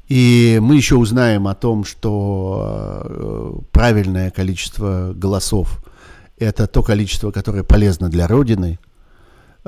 И 0.09 0.59
мы 0.63 0.77
еще 0.77 0.97
узнаем 0.97 1.47
о 1.49 1.55
том, 1.55 1.85
что 1.85 3.03
э, 3.05 3.53
правильное 3.73 4.31
количество 4.31 5.13
голосов– 5.15 5.85
это 6.39 6.67
то 6.67 6.83
количество, 6.83 7.31
которое 7.31 7.63
полезно 7.63 8.09
для 8.09 8.27
Родины. 8.27 8.79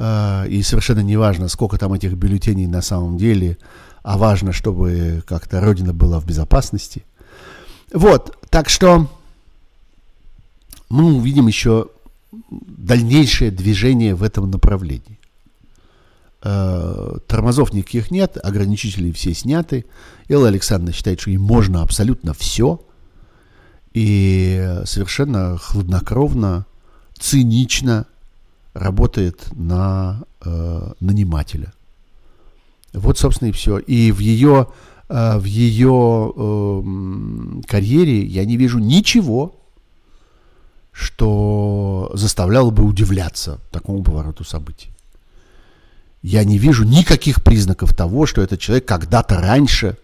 И 0.00 0.62
совершенно 0.64 1.00
не 1.00 1.18
важно, 1.18 1.48
сколько 1.48 1.76
там 1.76 1.92
этих 1.92 2.14
бюллетеней 2.14 2.66
на 2.66 2.80
самом 2.80 3.18
деле, 3.18 3.58
а 4.02 4.16
важно, 4.16 4.52
чтобы 4.52 5.22
как-то 5.26 5.60
Родина 5.60 5.92
была 5.92 6.20
в 6.20 6.26
безопасности. 6.26 7.04
Вот, 7.92 8.38
так 8.48 8.70
что 8.70 9.10
мы 10.88 11.14
увидим 11.14 11.48
еще 11.48 11.88
дальнейшее 12.50 13.50
движение 13.50 14.14
в 14.14 14.22
этом 14.22 14.50
направлении. 14.50 15.18
Э, 16.42 17.18
тормозов 17.26 17.74
никаких 17.74 18.10
нет, 18.10 18.38
ограничителей 18.42 19.12
все 19.12 19.34
сняты. 19.34 19.84
Элла 20.28 20.48
Александровна 20.48 20.94
считает, 20.94 21.20
что 21.20 21.30
ей 21.30 21.36
можно 21.36 21.82
абсолютно 21.82 22.32
все. 22.32 22.80
И 23.92 24.80
совершенно 24.84 25.58
хладнокровно, 25.58 26.64
цинично 27.18 28.06
работает 28.74 29.46
на 29.52 30.22
э, 30.44 30.92
нанимателя. 31.00 31.72
Вот, 32.92 33.18
собственно, 33.18 33.48
и 33.48 33.52
все. 33.52 33.78
И 33.78 34.12
в 34.12 34.18
ее, 34.18 34.68
э, 35.08 35.38
в 35.38 35.44
ее 35.44 36.32
э, 36.36 37.62
карьере 37.66 38.24
я 38.24 38.44
не 38.44 38.56
вижу 38.56 38.78
ничего, 38.78 39.54
что 40.92 42.10
заставляло 42.14 42.70
бы 42.70 42.84
удивляться 42.84 43.60
такому 43.70 44.02
повороту 44.02 44.44
событий. 44.44 44.90
Я 46.22 46.44
не 46.44 46.58
вижу 46.58 46.84
никаких 46.84 47.42
признаков 47.42 47.94
того, 47.94 48.26
что 48.26 48.42
этот 48.42 48.60
человек 48.60 48.86
когда-то 48.86 49.40
раньше 49.40 49.96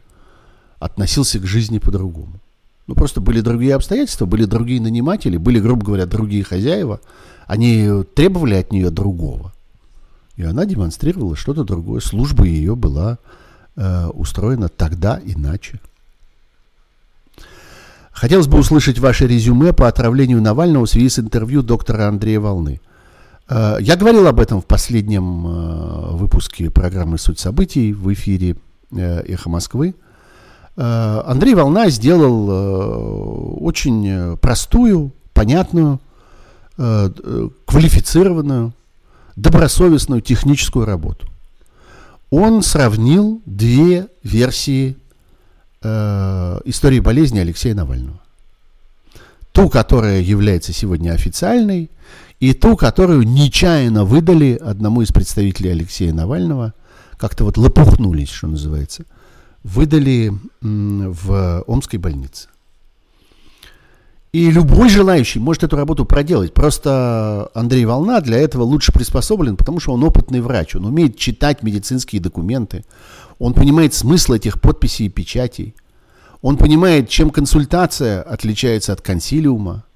относился 0.79 1.39
к 1.39 1.47
жизни 1.47 1.79
по-другому. 1.79 2.41
Ну, 2.87 2.95
просто 2.95 3.21
были 3.21 3.41
другие 3.41 3.75
обстоятельства, 3.75 4.27
были 4.27 4.45
другие 4.45 4.81
наниматели, 4.81 5.37
были, 5.37 5.59
грубо 5.59 5.85
говоря, 5.85 6.07
другие 6.07 6.45
хозяева. 6.45 7.01
Они 7.47 8.03
требовали 8.15 8.55
от 8.55 8.73
нее 8.73 8.91
другого. 8.91 9.53
И 10.37 10.43
она 10.43 10.67
демонстрировала 10.67 11.37
что-то 11.37 11.65
другое. 11.65 12.01
Служба 12.01 12.45
ее 12.45 12.77
была 12.77 13.19
э, 13.77 14.07
устроена 14.09 14.69
тогда 14.69 15.21
иначе. 15.25 15.81
Хотелось 18.17 18.47
бы 18.47 18.59
услышать 18.59 18.99
ваше 18.99 19.27
резюме 19.27 19.75
по 19.75 19.89
отравлению 19.89 20.41
Навального 20.41 20.87
в 20.87 20.91
связи 20.91 21.11
с 21.11 21.19
интервью 21.19 21.63
доктора 21.63 22.09
Андрея 22.09 22.41
Волны. 22.41 22.81
Э, 23.49 23.77
я 23.81 23.97
говорил 23.97 24.27
об 24.27 24.41
этом 24.41 24.63
в 24.63 24.67
последнем 24.67 25.47
э, 25.47 26.17
выпуске 26.17 26.71
программы 26.71 27.19
«Суть 27.19 27.39
событий» 27.39 27.93
в 27.93 28.11
эфире 28.15 28.57
э, 28.91 29.21
«Эхо 29.21 29.51
Москвы». 29.51 29.95
Андрей 30.79 31.55
Волна 31.55 31.89
сделал 31.89 33.65
очень 33.65 34.37
простую, 34.37 35.11
понятную, 35.33 36.01
квалифицированную, 36.77 38.73
добросовестную 39.37 40.21
техническую 40.21 40.85
работу. 40.85 41.27
Он 42.31 42.63
сравнил 42.63 43.41
две 43.47 44.09
версии 44.23 44.97
истории 45.83 47.01
болезни 47.01 47.39
Алексея 47.39 47.75
Навального. 47.75 48.21
Ту, 49.53 49.69
которая 49.71 50.21
является 50.21 50.73
сегодня 50.73 51.13
официальной, 51.13 51.91
и 52.41 52.53
ту, 52.53 52.77
которую 52.77 53.23
нечаянно 53.23 54.05
выдали 54.05 54.59
одному 54.63 55.01
из 55.01 55.13
представителей 55.13 55.71
Алексея 55.71 56.13
Навального, 56.13 56.75
как-то 57.17 57.45
вот 57.45 57.57
лопухнулись, 57.57 58.29
что 58.29 58.49
называется, 58.49 59.05
выдали 59.63 60.33
в 60.61 61.65
Омской 61.67 61.99
больнице. 61.99 62.49
И 64.37 64.51
любой 64.51 64.91
желающий 64.91 65.39
может 65.39 65.63
эту 65.63 65.77
работу 65.77 66.05
проделать. 66.05 66.53
Просто 66.53 67.51
Андрей 67.55 67.87
Волна 67.87 68.21
для 68.21 68.37
этого 68.37 68.65
лучше 68.65 68.93
приспособлен, 68.93 69.57
потому 69.57 69.81
что 69.81 69.93
он 69.95 70.05
опытный 70.05 70.43
врач. 70.43 70.75
Он 70.75 70.85
умеет 70.85 71.17
читать 71.17 71.63
медицинские 71.63 72.21
документы. 72.21 72.85
Он 73.39 73.55
понимает 73.55 73.95
смысл 73.95 74.35
этих 74.35 74.61
подписей 74.61 75.07
и 75.07 75.09
печатей. 75.09 75.75
Он 76.43 76.59
понимает, 76.59 77.09
чем 77.09 77.31
консультация 77.31 78.21
отличается 78.21 78.93
от 78.93 79.01
консилиума 79.01 79.87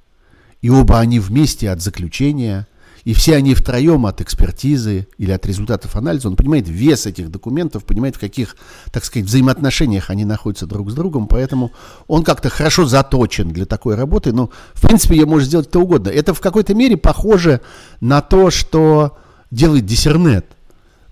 и 0.63 0.71
оба 0.71 1.01
они 1.01 1.21
вместе 1.21 1.69
от 1.69 1.83
заключения, 1.83 2.67
и 3.05 3.15
все 3.15 3.37
они 3.37 3.55
втроем 3.55 4.07
от 4.07 4.21
экспертизы 4.21 5.09
или 5.19 5.31
от 5.31 5.47
результатов 5.47 5.97
анализа, 5.97 6.29
он 6.29 6.37
понимает 6.37 6.69
вес 6.69 7.07
этих 7.07 7.31
документов, 7.31 7.85
понимает, 7.85 8.17
в 8.17 8.21
каких, 8.21 8.57
так 8.93 9.05
сказать, 9.05 9.27
взаимоотношениях 9.27 10.11
они 10.11 10.25
находятся 10.25 10.67
друг 10.67 10.91
с 10.91 10.95
другом, 10.95 11.27
поэтому 11.27 11.73
он 12.07 12.25
как-то 12.25 12.51
хорошо 12.51 12.87
заточен 12.87 13.51
для 13.51 13.67
такой 13.67 13.95
работы, 13.95 14.33
но, 14.33 14.51
в 14.75 14.83
принципе, 14.83 15.17
ее 15.17 15.27
может 15.27 15.49
сделать 15.49 15.69
кто 15.69 15.81
угодно. 15.81 16.09
Это 16.09 16.35
в 16.35 16.41
какой-то 16.41 16.75
мере 16.75 16.97
похоже 16.97 17.61
на 18.01 18.21
то, 18.21 18.51
что 18.51 19.17
делает 19.51 19.87
диссернет, 19.87 20.47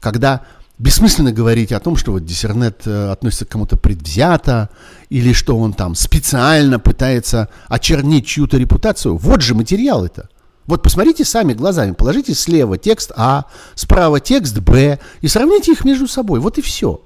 когда 0.01 0.43
бессмысленно 0.79 1.33
говорить 1.33 1.73
о 1.73 1.81
том, 1.81 1.97
что 1.97 2.13
вот 2.13 2.25
диссернет 2.25 2.83
э, 2.87 3.11
относится 3.11 3.45
к 3.45 3.49
кому-то 3.49 3.77
предвзято, 3.77 4.71
или 5.11 5.33
что 5.33 5.59
он 5.59 5.73
там 5.73 5.95
специально 5.95 6.79
пытается 6.79 7.49
очернить 7.67 8.27
чью-то 8.27 8.59
репутацию. 8.59 9.17
Вот 9.17 9.43
же 9.43 9.55
материал 9.55 10.05
это. 10.05 10.29
Вот 10.69 10.83
посмотрите 10.83 11.25
сами 11.25 11.55
глазами, 11.55 11.93
положите 11.93 12.35
слева 12.35 12.77
текст 12.77 13.11
А, 13.17 13.47
справа 13.75 14.21
текст 14.21 14.59
Б 14.59 15.01
и 15.23 15.27
сравните 15.27 15.73
их 15.73 15.85
между 15.85 16.07
собой. 16.07 16.41
Вот 16.41 16.59
и 16.59 16.63
все. 16.63 17.03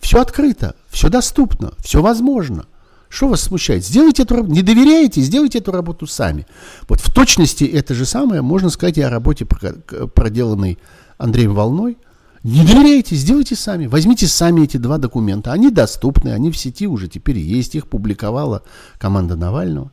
Все 0.00 0.20
открыто, 0.20 0.74
все 0.90 1.08
доступно, 1.08 1.72
все 1.78 2.02
возможно. 2.02 2.66
Что 3.08 3.28
вас 3.28 3.42
смущает? 3.42 3.86
Сделайте 3.86 4.24
эту 4.24 4.34
работу. 4.34 4.52
Не 4.52 4.62
доверяете, 4.62 5.20
сделайте 5.20 5.58
эту 5.58 5.70
работу 5.70 6.08
сами. 6.08 6.48
Вот 6.88 7.00
в 7.00 7.12
точности 7.14 7.62
это 7.62 7.94
же 7.94 8.04
самое 8.04 8.42
можно 8.42 8.70
сказать 8.70 8.98
и 8.98 9.02
о 9.02 9.08
работе, 9.08 9.46
проделанной 9.46 10.78
Андреем 11.16 11.54
Волной, 11.54 11.96
не 12.42 12.66
доверяйте, 12.66 13.14
сделайте 13.14 13.54
сами. 13.54 13.86
Возьмите 13.86 14.26
сами 14.26 14.64
эти 14.64 14.78
два 14.78 14.98
документа. 14.98 15.52
Они 15.52 15.70
доступны, 15.70 16.30
они 16.30 16.50
в 16.50 16.56
сети 16.56 16.88
уже 16.88 17.06
теперь 17.06 17.38
есть. 17.38 17.76
Их 17.76 17.86
публиковала 17.86 18.64
команда 18.98 19.36
Навального. 19.36 19.92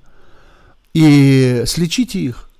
И 0.93 1.63
слечите 1.67 2.19
их. 2.19 2.50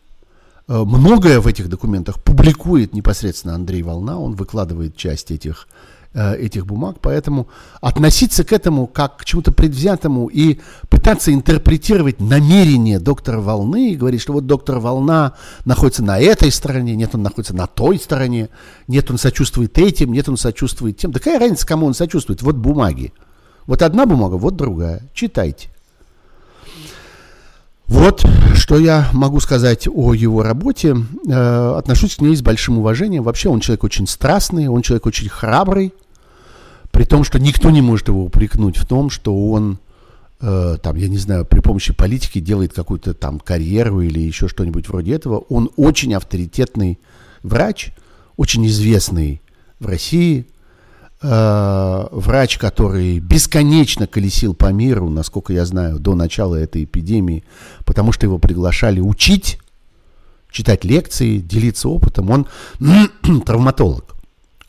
Э, 0.72 0.84
многое 0.86 1.39
в 1.39 1.47
этих 1.47 1.69
документах 1.69 2.22
публикует 2.24 2.93
непосредственно 2.93 3.55
Андрей 3.55 3.84
Волна. 3.84 4.17
Он 4.17 4.36
выкладывает 4.36 4.95
часть 4.95 5.32
этих 5.32 5.67
Э, 6.13 6.36
этих 6.36 6.65
бумаг, 6.65 6.97
поэтому 6.99 7.47
относиться 7.80 8.43
к 8.43 8.51
этому 8.51 8.86
как 8.86 9.15
к 9.15 9.24
чему-то 9.24 9.53
предвзятому 9.53 10.28
и 10.28 10.59
пытаться 10.89 11.34
интерпретировать 11.34 12.19
намерение 12.19 12.99
доктора 12.99 13.39
Волны 13.39 13.91
и 13.91 13.95
говорить, 13.95 14.19
что 14.19 14.34
вот 14.34 14.45
доктор 14.45 14.80
Волна 14.80 15.36
находится 15.63 16.03
на 16.03 16.19
этой 16.19 16.51
стороне, 16.51 16.97
нет, 16.97 17.11
он 17.15 17.24
находится 17.24 17.55
на 17.55 17.65
той 17.65 17.97
стороне, 17.97 18.49
нет, 18.89 19.09
он 19.09 19.17
сочувствует 19.17 19.78
этим, 19.78 20.11
нет, 20.11 20.28
он 20.28 20.36
сочувствует 20.36 20.97
тем. 20.97 21.13
Да 21.13 21.19
какая 21.19 21.39
разница, 21.39 21.65
кому 21.65 21.86
он 21.86 21.93
сочувствует? 21.93 22.41
Вот 22.41 22.57
бумаги. 22.57 23.13
Вот 23.65 23.82
одна 23.82 24.05
бумага, 24.05 24.36
вот 24.36 24.57
другая. 24.57 25.03
Читайте. 25.13 25.69
Вот 27.92 28.26
что 28.56 28.80
я 28.80 29.10
могу 29.12 29.42
сказать 29.42 29.86
о 29.94 30.14
его 30.14 30.44
работе. 30.44 30.96
Э, 31.28 31.76
отношусь 31.78 32.16
к 32.16 32.22
ней 32.22 32.34
с 32.38 32.42
большим 32.42 32.78
уважением. 32.78 33.24
Вообще 33.24 33.50
он 33.50 33.60
человек 33.60 33.84
очень 33.84 34.08
страстный, 34.08 34.70
он 34.70 34.82
человек 34.82 35.06
очень 35.06 35.28
храбрый. 35.28 35.94
При 36.92 37.04
том, 37.04 37.26
что 37.26 37.38
никто 37.38 37.70
не 37.70 37.82
может 37.82 38.08
его 38.08 38.24
упрекнуть 38.24 38.78
в 38.78 38.86
том, 38.86 39.10
что 39.10 39.36
он, 39.52 39.78
э, 40.39 40.78
там, 40.82 40.96
я 40.96 41.10
не 41.10 41.18
знаю, 41.18 41.46
при 41.46 41.60
помощи 41.60 41.94
политики 41.94 42.39
делает 42.39 42.72
какую-то 42.72 43.14
там 43.14 43.42
карьеру 43.42 44.00
или 44.00 44.22
еще 44.22 44.48
что-нибудь 44.48 44.88
вроде 44.88 45.14
этого. 45.14 45.39
Он 45.50 45.70
очень 45.76 46.14
авторитетный 46.14 46.98
врач, 47.44 47.92
очень 48.38 48.66
известный 48.68 49.42
в 49.82 49.86
России, 49.86 50.48
э, 51.22 52.07
врач, 52.11 52.57
который 52.57 53.19
бесконечно 53.19 54.07
колесил 54.07 54.53
по 54.53 54.72
миру, 54.72 55.09
насколько 55.09 55.53
я 55.53 55.65
знаю, 55.65 55.99
до 55.99 56.15
начала 56.15 56.55
этой 56.55 56.84
эпидемии, 56.84 57.43
потому 57.86 58.11
что 58.11 58.26
его 58.26 58.38
приглашали 58.38 58.99
учить, 58.99 59.59
читать 60.51 60.84
лекции, 60.84 61.38
делиться 61.38 61.89
опытом. 61.89 62.30
Он 62.30 62.47
травматолог. 63.45 64.15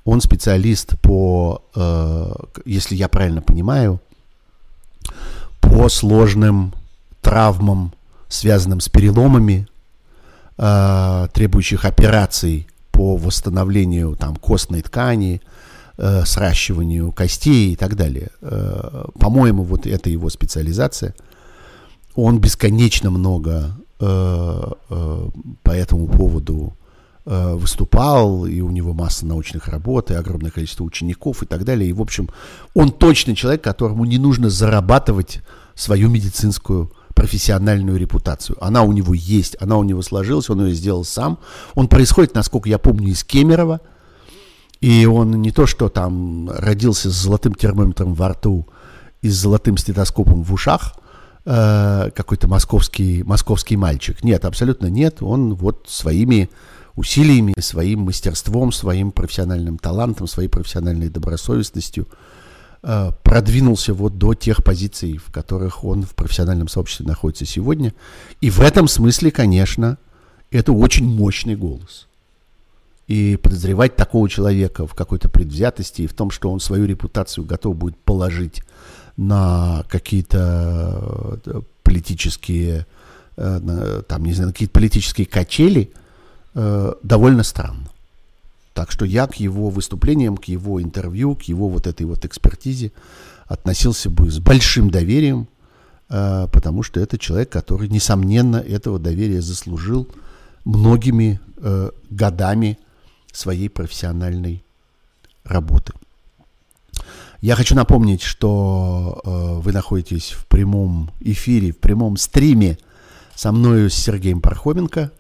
Он 0.05 0.21
специалист 0.21 0.99
по, 1.01 1.63
э, 1.75 2.33
если 2.65 2.97
я 2.97 3.09
правильно 3.09 3.41
понимаю, 3.41 4.01
по 5.61 5.89
сложным 5.89 6.75
травмам, 7.21 7.93
связанным 8.29 8.81
с 8.81 8.89
переломами, 8.89 9.69
э, 10.59 11.29
требующих 11.33 11.85
операций 11.85 12.67
по 12.91 13.17
восстановлению 13.17 14.17
там, 14.17 14.37
костной 14.37 14.83
ткани, 14.83 15.41
э, 16.03 16.25
сращиванию 16.25 17.13
костей 17.13 17.73
и 17.73 17.77
так 17.77 17.95
далее. 17.95 18.31
Э, 18.41 19.05
по-моему, 19.19 19.63
вот 19.63 19.87
это 19.87 20.11
его 20.11 20.29
специализация. 20.31 21.15
Он 22.15 22.41
бесконечно 22.41 23.11
много 23.11 23.77
э, 24.01 24.63
по 25.63 25.71
этому 25.71 26.09
поводу 26.09 26.77
выступал, 27.25 28.47
и 28.47 28.61
у 28.63 28.71
него 28.71 28.95
масса 28.95 29.25
научных 29.27 29.69
работ, 29.69 30.11
и 30.11 30.15
огромное 30.15 30.51
количество 30.51 30.83
учеников 30.83 31.45
и 31.45 31.47
так 31.47 31.65
далее. 31.65 31.89
И, 31.89 31.93
в 31.93 32.01
общем, 32.01 32.29
он 32.75 32.91
точно 32.91 33.37
человек, 33.37 33.63
которому 33.63 34.05
не 34.05 34.19
нужно 34.19 34.51
зарабатывать 34.51 35.41
свою 35.77 36.11
медицинскую 36.11 36.91
профессиональную 37.15 37.97
репутацию. 37.97 38.57
Она 38.61 38.83
у 38.83 38.91
него 38.91 39.15
есть, 39.15 39.57
она 39.61 39.77
у 39.77 39.85
него 39.85 40.03
сложилась, 40.03 40.51
он 40.51 40.67
ее 40.67 40.75
сделал 40.75 41.05
сам. 41.05 41.39
Он 41.77 41.87
происходит, 41.87 42.35
насколько 42.35 42.69
я 42.69 42.79
помню, 42.79 43.11
из 43.11 43.23
Кемерово. 43.23 43.81
И 44.83 45.07
он 45.07 45.41
не 45.41 45.53
то, 45.53 45.65
что 45.67 45.89
там 45.89 46.51
родился 46.51 47.09
с 47.09 47.15
золотым 47.15 47.55
термометром 47.55 48.15
во 48.15 48.31
рту 48.31 48.67
и 49.23 49.31
с 49.31 49.37
золотым 49.37 49.77
стетоскопом 49.77 50.43
в 50.43 50.53
ушах, 50.53 50.97
э, 51.45 52.11
какой-то 52.13 52.49
московский, 52.49 53.23
московский 53.23 53.77
мальчик. 53.77 54.25
Нет, 54.25 54.45
абсолютно 54.45 54.87
нет. 54.87 55.23
Он 55.23 55.55
вот 55.55 55.87
своими 55.89 56.51
усилиями, 56.97 57.55
своим 57.61 58.01
мастерством, 58.01 58.73
своим 58.73 59.13
профессиональным 59.13 59.79
талантом, 59.79 60.27
своей 60.27 60.49
профессиональной 60.49 61.09
добросовестностью 61.09 62.09
э, 62.83 63.13
продвинулся 63.23 63.95
вот 63.95 64.19
до 64.19 64.35
тех 64.35 64.65
позиций, 64.65 65.17
в 65.17 65.31
которых 65.31 65.85
он 65.85 66.03
в 66.03 66.17
профессиональном 66.17 66.67
сообществе 66.67 67.07
находится 67.07 67.47
сегодня. 67.47 67.95
И 68.41 68.51
в 68.51 68.59
этом 68.59 68.89
смысле, 68.89 69.31
конечно, 69.31 69.99
это 70.51 70.73
очень 70.73 71.07
мощный 71.07 71.55
голос. 71.55 72.09
И 73.09 73.37
подозревать 73.37 73.97
такого 73.97 74.29
человека 74.29 74.87
в 74.87 74.95
какой-то 74.95 75.29
предвзятости 75.29 76.03
и 76.03 76.07
в 76.07 76.15
том, 76.15 76.31
что 76.31 76.51
он 76.51 76.61
свою 76.61 76.87
репутацию 76.87 77.45
готов 77.45 77.77
будет 77.77 77.97
положить 77.97 78.63
на 79.17 79.85
какие-то 79.89 81.41
э, 81.45 81.61
политические, 81.83 82.87
э, 83.37 84.03
там, 84.09 84.25
не 84.25 84.33
знаю, 84.33 84.53
какие-то 84.53 84.73
политические 84.73 85.27
качели, 85.27 85.93
э, 86.55 86.93
довольно 87.03 87.43
странно. 87.43 87.89
Так 88.75 88.91
что 88.91 89.05
я 89.05 89.27
к 89.27 89.35
его 89.35 89.69
выступлениям, 89.69 90.37
к 90.37 90.45
его 90.45 90.81
интервью, 90.81 91.35
к 91.35 91.43
его 91.43 91.69
вот 91.69 91.87
этой 91.87 92.07
вот 92.07 92.25
экспертизе 92.25 92.93
относился 93.47 94.09
бы 94.09 94.31
с 94.31 94.39
большим 94.39 94.91
доверием, 94.91 95.47
потому 96.09 96.83
что 96.83 96.99
это 96.99 97.19
человек, 97.19 97.51
который, 97.51 97.89
несомненно, 97.91 98.57
этого 98.57 98.99
доверия 98.99 99.43
заслужил 99.43 100.09
многими 100.65 101.39
годами 102.09 102.79
своей 103.33 103.69
профессиональной 103.69 104.63
работы. 105.45 105.93
Я 107.41 107.57
хочу 107.57 107.75
напомнить, 107.75 108.23
что 108.23 109.21
э, 109.25 109.61
вы 109.61 109.73
находитесь 109.73 110.31
в 110.31 110.47
прямом 110.47 111.11
эфире, 111.21 111.73
в 111.73 111.79
прямом 111.79 112.17
стриме 112.17 112.79
со 113.35 113.51
мною, 113.51 113.91
с 113.91 113.95
Сергеем 113.95 114.41
Пархоменко. 114.41 115.11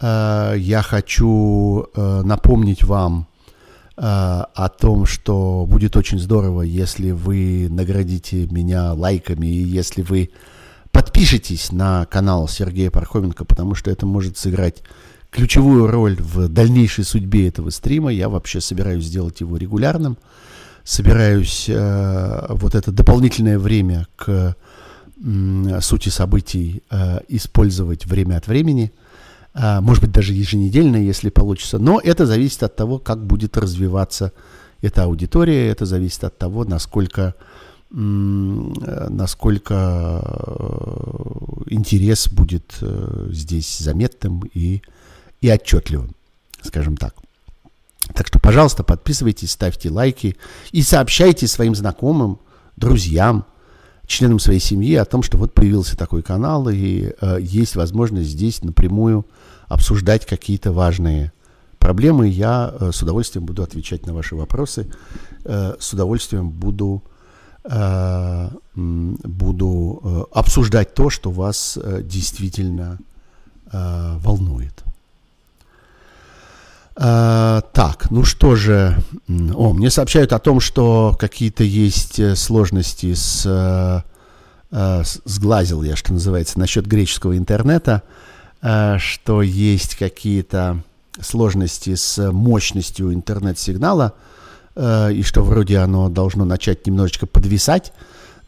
Э, 0.00 0.54
я 0.56 0.80
хочу 0.80 1.86
э, 1.94 2.22
напомнить 2.24 2.82
вам 2.82 3.26
э, 3.96 4.00
о 4.00 4.68
том, 4.70 5.04
что 5.04 5.66
будет 5.68 5.96
очень 5.96 6.18
здорово, 6.18 6.62
если 6.62 7.10
вы 7.10 7.66
наградите 7.68 8.46
меня 8.46 8.94
лайками 8.94 9.46
и 9.46 9.62
если 9.62 10.00
вы 10.00 10.30
подпишитесь 10.92 11.72
на 11.72 12.06
канал 12.06 12.48
Сергея 12.48 12.90
Пархоменко, 12.90 13.44
потому 13.44 13.74
что 13.74 13.90
это 13.90 14.06
может 14.06 14.38
сыграть 14.38 14.82
ключевую 15.30 15.86
роль 15.86 16.16
в 16.20 16.48
дальнейшей 16.48 17.04
судьбе 17.04 17.48
этого 17.48 17.70
стрима. 17.70 18.12
Я 18.12 18.28
вообще 18.28 18.60
собираюсь 18.60 19.04
сделать 19.04 19.40
его 19.40 19.56
регулярным. 19.56 20.18
Собираюсь 20.84 21.66
э, 21.68 22.46
вот 22.50 22.74
это 22.74 22.90
дополнительное 22.90 23.58
время 23.58 24.06
к 24.16 24.56
э, 25.22 25.80
сути 25.80 26.08
событий 26.08 26.82
э, 26.90 27.20
использовать 27.28 28.06
время 28.06 28.36
от 28.36 28.46
времени. 28.48 28.92
Э, 29.54 29.80
может 29.80 30.02
быть, 30.02 30.12
даже 30.12 30.32
еженедельно, 30.32 30.96
если 30.96 31.28
получится. 31.28 31.78
Но 31.78 32.00
это 32.02 32.26
зависит 32.26 32.62
от 32.62 32.74
того, 32.76 32.98
как 32.98 33.24
будет 33.24 33.56
развиваться 33.56 34.32
эта 34.80 35.04
аудитория. 35.04 35.68
Это 35.68 35.86
зависит 35.86 36.24
от 36.24 36.38
того, 36.38 36.64
насколько 36.64 37.34
насколько 37.92 39.74
э, 40.46 41.72
интерес 41.74 42.28
будет 42.28 42.76
э, 42.82 43.28
здесь 43.32 43.78
заметным 43.78 44.42
и 44.54 44.80
и 45.40 45.50
отчетливым, 45.50 46.14
скажем 46.62 46.96
так. 46.96 47.14
Так 48.14 48.26
что, 48.26 48.38
пожалуйста, 48.38 48.82
подписывайтесь, 48.82 49.52
ставьте 49.52 49.90
лайки 49.90 50.36
и 50.72 50.82
сообщайте 50.82 51.46
своим 51.46 51.74
знакомым, 51.74 52.40
друзьям, 52.76 53.44
членам 54.06 54.38
своей 54.38 54.60
семьи 54.60 54.94
о 54.96 55.04
том, 55.04 55.22
что 55.22 55.38
вот 55.38 55.54
появился 55.54 55.96
такой 55.96 56.22
канал 56.22 56.68
и 56.68 57.12
э, 57.20 57.38
есть 57.40 57.76
возможность 57.76 58.30
здесь 58.30 58.62
напрямую 58.62 59.26
обсуждать 59.68 60.26
какие-то 60.26 60.72
важные 60.72 61.32
проблемы. 61.78 62.28
Я 62.28 62.74
э, 62.78 62.90
с 62.92 63.02
удовольствием 63.02 63.46
буду 63.46 63.62
отвечать 63.62 64.06
на 64.06 64.14
ваши 64.14 64.34
вопросы, 64.34 64.90
э, 65.44 65.76
с 65.78 65.92
удовольствием 65.92 66.50
буду, 66.50 67.04
э, 67.64 68.48
буду 68.74 70.00
э, 70.02 70.24
обсуждать 70.32 70.94
то, 70.94 71.08
что 71.08 71.30
вас 71.30 71.78
э, 71.80 72.02
действительно 72.02 72.98
э, 73.72 74.16
волнует. 74.18 74.82
А, 77.02 77.62
так, 77.72 78.10
ну 78.10 78.24
что 78.24 78.56
же. 78.56 78.94
О, 79.54 79.72
мне 79.72 79.88
сообщают 79.88 80.34
о 80.34 80.38
том, 80.38 80.60
что 80.60 81.16
какие-то 81.18 81.64
есть 81.64 82.18
э, 82.20 82.36
сложности 82.36 83.14
с... 83.14 83.46
Э, 83.46 84.02
э, 84.70 85.02
сглазил 85.24 85.82
я, 85.82 85.96
что 85.96 86.12
называется, 86.12 86.58
насчет 86.58 86.86
греческого 86.86 87.38
интернета, 87.38 88.02
что 88.98 89.40
есть 89.40 89.96
какие-то 89.96 90.82
сложности 91.18 91.94
с 91.94 92.30
мощностью 92.30 93.14
интернет-сигнала, 93.14 94.12
и 94.76 95.22
что 95.24 95.42
вроде 95.42 95.78
оно 95.78 96.10
должно 96.10 96.44
начать 96.44 96.86
немножечко 96.86 97.24
подвисать 97.24 97.94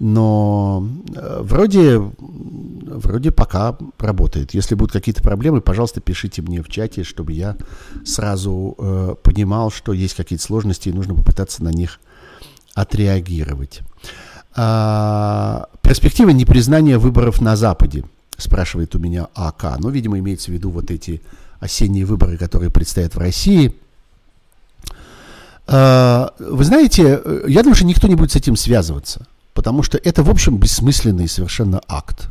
но 0.04 0.84
э, 1.14 1.42
вроде, 1.42 1.98
вроде 2.18 3.30
пока 3.30 3.78
работает. 4.00 4.52
Если 4.52 4.74
будут 4.74 4.92
какие-то 4.92 5.22
проблемы, 5.22 5.60
пожалуйста, 5.60 6.00
пишите 6.00 6.42
мне 6.42 6.60
в 6.60 6.68
чате, 6.68 7.04
чтобы 7.04 7.32
я 7.34 7.56
сразу 8.04 8.74
э, 8.78 9.14
понимал, 9.22 9.70
что 9.70 9.92
есть 9.92 10.14
какие-то 10.14 10.44
сложности 10.44 10.88
и 10.88 10.92
нужно 10.92 11.14
попытаться 11.14 11.62
на 11.62 11.68
них 11.68 12.00
отреагировать. 12.74 13.82
А, 14.56 15.68
перспектива 15.82 16.30
непризнания 16.30 16.98
выборов 16.98 17.40
на 17.40 17.54
Западе, 17.54 18.04
спрашивает 18.36 18.96
у 18.96 18.98
меня 18.98 19.28
АК. 19.36 19.78
Ну, 19.78 19.88
видимо, 19.90 20.18
имеется 20.18 20.50
в 20.50 20.54
виду 20.54 20.70
вот 20.70 20.90
эти 20.90 21.22
осенние 21.60 22.06
выборы, 22.06 22.38
которые 22.38 22.72
предстоят 22.72 23.14
в 23.14 23.18
России. 23.18 23.72
А, 25.68 26.34
вы 26.40 26.64
знаете, 26.64 27.20
э, 27.24 27.44
я 27.46 27.62
думаю, 27.62 27.76
что 27.76 27.86
никто 27.86 28.08
не 28.08 28.16
будет 28.16 28.32
с 28.32 28.36
этим 28.36 28.56
связываться 28.56 29.28
потому 29.54 29.82
что 29.82 29.98
это, 29.98 30.22
в 30.22 30.30
общем, 30.30 30.58
бессмысленный 30.58 31.28
совершенно 31.28 31.80
акт. 31.88 32.28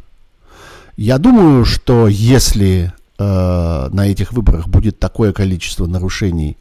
Я 0.97 1.17
думаю, 1.17 1.65
что 1.65 2.07
если 2.07 2.93
э, 3.17 3.89
на 3.91 4.07
этих 4.07 4.33
выборах 4.33 4.67
будет 4.67 4.99
такое 4.99 5.33
количество 5.33 5.85
нарушений, 5.85 6.57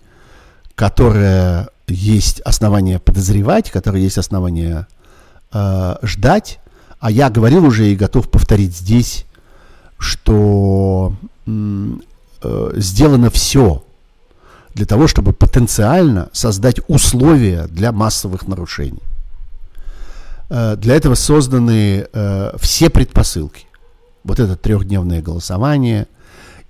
которое 0.75 1.69
есть 1.89 2.41
основания 2.41 2.99
подозревать, 2.99 3.71
которое 3.71 4.03
есть 4.03 4.19
основания 4.19 4.87
э, 5.53 5.97
ждать, 6.03 6.61
а 7.01 7.11
я 7.11 7.31
говорил 7.31 7.65
уже 7.65 7.91
и 7.91 7.97
готов 7.97 8.31
повторить 8.31 8.77
здесь, 8.77 9.27
что 9.99 11.15
э, 11.47 12.73
сделано 12.77 13.31
все 13.31 13.85
для 14.75 14.87
того, 14.87 15.09
чтобы 15.09 15.33
потенциально 15.33 16.29
создать 16.33 16.81
условия 16.89 17.67
для 17.67 17.93
массовых 17.93 18.47
нарушений. 18.47 19.03
Э, 20.51 20.77
для 20.77 20.97
этого 20.97 21.15
созданы 21.15 22.07
э, 22.13 22.53
все 22.59 22.91
предпосылки. 22.91 23.67
Вот 24.25 24.39
это 24.39 24.57
трехдневное 24.57 25.23
голосование, 25.23 26.07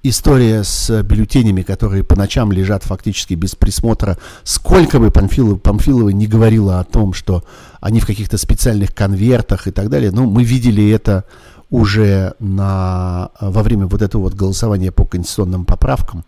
история 0.03 0.63
с 0.63 1.03
бюллетенями, 1.03 1.63
которые 1.63 2.05
по 2.05 2.15
ночам 2.15 2.53
лежат 2.53 2.85
фактически 2.85 3.35
без 3.35 3.57
присмотра. 3.57 4.19
Сколько 4.45 5.01
бы 5.01 5.11
Памфилов, 5.11 5.61
Памфилова 5.61 6.11
не 6.11 6.27
говорила 6.27 6.79
о 6.79 6.85
том, 6.85 7.13
что 7.13 7.43
они 7.81 8.01
в 8.01 8.07
каких-то 8.07 8.39
специальных 8.39 8.95
конвертах 8.95 9.67
и 9.67 9.73
так 9.73 9.89
далее, 9.89 10.13
ну, 10.13 10.27
мы 10.27 10.45
видели 10.45 10.89
это 10.91 11.25
уже 11.71 12.35
на, 12.39 13.31
во 13.41 13.63
время 13.63 13.87
вот 13.87 14.03
этого 14.03 14.23
вот 14.23 14.35
голосования 14.35 14.93
по 14.93 15.05
конституционным 15.05 15.65
поправкам. 15.65 16.25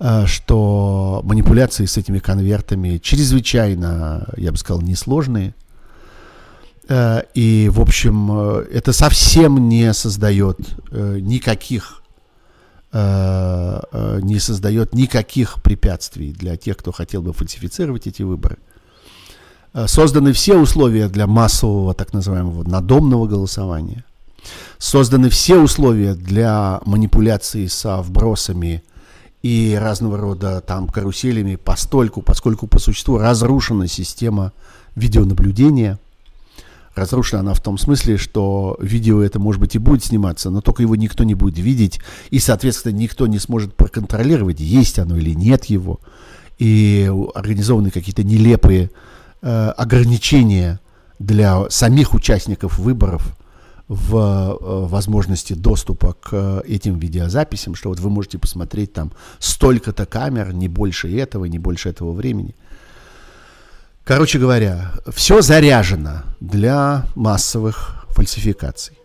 э, 0.00 0.26
что 0.26 1.20
манипуляции 1.24 1.86
с 1.86 1.96
этими 1.96 2.18
конвертами 2.18 2.98
чрезвычайно, 2.98 4.28
я 4.36 4.50
бы 4.50 4.58
сказал, 4.58 4.82
несложные. 4.82 5.54
Э, 6.88 7.22
и, 7.34 7.70
в 7.72 7.80
общем, 7.80 8.30
э, 8.30 8.66
это 8.72 8.92
совсем 8.92 9.68
не 9.68 9.92
создает 9.92 10.58
никаких 10.92 12.00
не 12.92 14.38
создает 14.38 14.94
никаких 14.94 15.60
препятствий 15.64 16.30
для 16.30 16.56
тех, 16.56 16.76
кто 16.76 16.92
хотел 16.92 17.22
бы 17.22 17.32
фальсифицировать 17.32 18.06
эти 18.06 18.22
выборы. 18.22 18.58
Созданы 19.86 20.32
все 20.32 20.56
условия 20.56 21.08
для 21.08 21.26
массового, 21.26 21.92
так 21.94 22.12
называемого, 22.12 22.62
надомного 22.62 23.26
голосования. 23.26 24.04
Созданы 24.78 25.28
все 25.28 25.58
условия 25.58 26.14
для 26.14 26.80
манипуляции 26.84 27.66
со 27.66 28.00
вбросами 28.00 28.84
и 29.42 29.78
разного 29.80 30.16
рода 30.16 30.60
там 30.60 30.88
каруселями, 30.88 31.56
постольку, 31.56 32.22
поскольку 32.22 32.66
по 32.66 32.78
существу 32.78 33.18
разрушена 33.18 33.88
система 33.88 34.52
видеонаблюдения. 34.94 35.98
Разрушена 36.94 37.40
она 37.40 37.54
в 37.54 37.60
том 37.60 37.78
смысле, 37.78 38.16
что 38.16 38.76
видео 38.80 39.22
это, 39.22 39.38
может 39.38 39.60
быть, 39.60 39.74
и 39.74 39.78
будет 39.78 40.04
сниматься, 40.04 40.50
но 40.50 40.60
только 40.60 40.82
его 40.82 40.96
никто 40.96 41.24
не 41.24 41.34
будет 41.34 41.58
видеть, 41.58 42.00
и, 42.30 42.38
соответственно, 42.38 42.92
никто 42.92 43.26
не 43.26 43.38
сможет 43.38 43.74
проконтролировать, 43.74 44.60
есть 44.60 44.98
оно 44.98 45.16
или 45.16 45.30
нет 45.30 45.64
его. 45.66 46.00
И 46.58 47.10
организованы 47.34 47.90
какие-то 47.90 48.22
нелепые 48.22 48.90
э, 49.42 49.68
ограничения 49.76 50.80
для 51.18 51.68
самих 51.70 52.14
участников 52.14 52.78
выборов– 52.78 53.36
в 53.88 54.16
э, 54.16 54.86
возможности 54.86 55.52
доступа 55.52 56.14
к 56.14 56.28
э, 56.32 56.62
этим 56.66 56.98
видеозаписям, 56.98 57.74
что 57.74 57.90
вот 57.90 58.00
вы 58.00 58.08
можете 58.08 58.38
посмотреть 58.38 58.92
там 58.92 59.12
столько-то 59.38 60.06
камер, 60.06 60.54
не 60.54 60.68
больше 60.68 61.14
этого, 61.14 61.44
не 61.44 61.58
больше 61.58 61.90
этого 61.90 62.12
времени. 62.12 62.54
Короче 64.04 64.38
говоря, 64.38 64.92
все 65.08 65.40
заряжено 65.40 66.24
для 66.38 67.06
массовых 67.14 68.06
фальсификаций. 68.10 68.98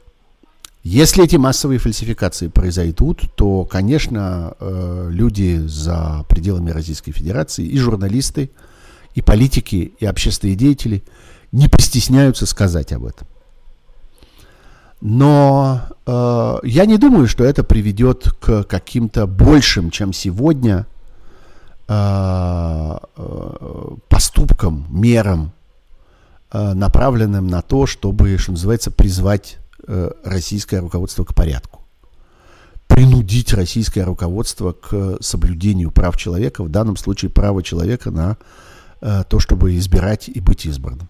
Если 0.84 1.24
эти 1.24 1.38
массовые 1.38 1.80
фальсификации 1.80 2.48
произойдут, 2.48 3.24
то, 3.36 3.64
конечно, 3.64 4.56
э, 4.60 5.08
люди 5.10 5.62
за 5.66 6.26
пределами 6.28 6.72
Российской 6.72 7.14
Федерации, 7.14 7.66
и 7.66 7.78
журналисты, 7.78 8.52
и 9.16 9.22
политики, 9.22 9.94
и 10.00 10.06
общественные 10.06 10.56
деятели 10.56 11.04
не 11.54 11.70
постесняются 11.70 12.46
сказать 12.46 12.92
об 12.92 13.06
этом. 13.06 13.28
Но 15.00 15.82
э, 16.06 16.56
я 16.64 16.86
не 16.86 16.98
думаю, 16.98 17.28
что 17.28 17.46
это 17.46 17.64
приведет 17.64 18.34
к 18.42 18.64
каким-то 18.64 19.28
большим, 19.28 19.92
чем 19.92 20.12
сегодня, 20.12 20.88
поступкам, 24.08 24.86
мерам, 24.90 25.52
э, 26.52 26.74
направленным 26.74 27.48
на 27.48 27.64
то, 27.64 27.88
чтобы, 27.88 28.38
что 28.38 28.52
называется, 28.52 28.92
призвать 28.92 29.58
э, 29.88 30.12
российское 30.24 30.82
руководство 30.82 31.24
к 31.24 31.34
порядку. 31.34 31.82
Принудить 32.88 33.54
российское 33.54 34.04
руководство 34.04 34.74
к 34.74 35.18
соблюдению 35.22 35.90
прав 35.90 36.16
человека, 36.16 36.64
в 36.64 36.70
данном 36.70 36.96
случае 36.96 37.32
права 37.32 37.64
человека 37.64 38.12
на 38.12 38.38
э, 39.02 39.24
то, 39.28 39.40
чтобы 39.40 39.76
избирать 39.78 40.30
и 40.30 40.40
быть 40.40 40.68
избранным. 40.68 41.10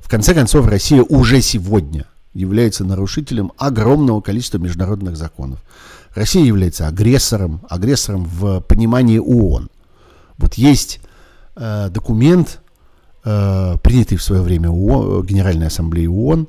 В 0.00 0.10
конце 0.10 0.34
концов, 0.34 0.66
Россия 0.66 1.02
уже 1.02 1.40
сегодня– 1.40 2.06
является 2.34 2.84
нарушителем 2.84 3.52
огромного 3.56 4.20
количества 4.20 4.58
международных 4.58 5.16
законов. 5.16 5.60
Россия 6.14 6.44
является 6.44 6.86
агрессором, 6.86 7.60
агрессором 7.70 8.24
в 8.24 8.60
понимании 8.60 9.18
ООН. 9.18 9.70
Вот 10.38 10.54
есть 10.54 11.00
э, 11.56 11.88
документ, 11.90 12.60
э, 13.24 13.76
принятый 13.82 14.16
в 14.16 14.22
свое 14.22 14.42
время 14.42 14.70
ООН, 14.70 15.24
Генеральной 15.26 15.68
Ассамблеей 15.68 16.08
ООН, 16.08 16.48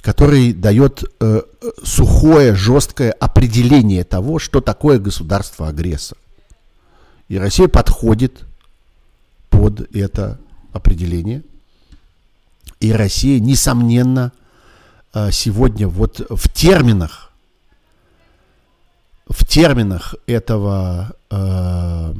который 0.00 0.52
дает 0.52 1.04
э, 1.20 1.42
сухое, 1.82 2.54
жесткое 2.54 3.12
определение 3.12 4.04
того, 4.04 4.38
что 4.38 4.60
такое 4.60 4.98
государство-агрессор. 4.98 6.16
И 7.28 7.38
Россия 7.38 7.68
подходит 7.68 8.44
под 9.50 9.94
это 9.94 10.40
определение. 10.72 11.42
И 12.80 12.92
Россия, 12.92 13.38
несомненно, 13.38 14.32
а, 15.12 15.30
сегодня 15.30 15.86
вот 15.86 16.24
в 16.30 16.48
терминах, 16.48 17.29
в 19.30 19.46
терминах 19.46 20.16
этого 20.26 21.12
э, 21.30 22.14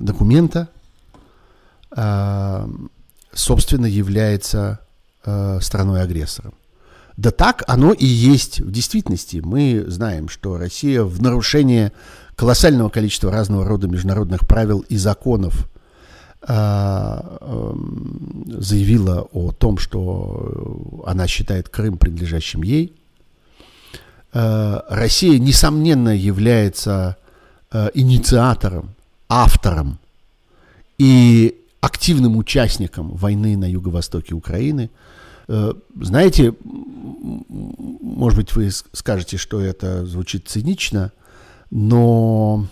документа, 0.00 0.68
э, 1.94 2.68
собственно, 3.32 3.86
является 3.86 4.80
э, 5.24 5.58
страной-агрессором. 5.60 6.54
Да 7.16 7.32
так 7.32 7.64
оно 7.66 7.92
и 7.92 8.06
есть 8.06 8.60
в 8.60 8.70
действительности. 8.70 9.42
Мы 9.44 9.84
знаем, 9.88 10.28
что 10.28 10.56
Россия 10.56 11.02
в 11.02 11.20
нарушение 11.20 11.92
колоссального 12.36 12.88
количества 12.90 13.32
разного 13.32 13.66
рода 13.66 13.88
международных 13.88 14.46
правил 14.46 14.80
и 14.88 14.96
законов 14.96 15.68
а, 16.42 17.36
эм, 17.42 18.44
заявила 18.46 19.28
о 19.32 19.52
том, 19.52 19.76
что 19.76 21.02
она 21.04 21.26
считает 21.26 21.68
Крым 21.68 21.98
принадлежащим 21.98 22.62
ей. 22.62 22.99
Э, 24.32 24.80
Россия, 24.88 25.38
несомненно, 25.38 26.16
является 26.16 27.16
э, 27.72 27.90
инициатором, 27.94 28.94
автором 29.28 29.98
и 30.98 31.56
активным 31.80 32.36
участником 32.36 33.10
войны 33.10 33.56
на 33.56 33.68
юго-востоке 33.68 34.34
Украины. 34.34 34.90
Э, 35.48 35.72
знаете, 36.00 36.54
может 36.62 38.38
быть, 38.38 38.54
вы 38.54 38.70
скажете, 38.92 39.36
что 39.36 39.60
это 39.60 40.06
звучит 40.06 40.48
цинично, 40.48 41.12
но 41.70 42.66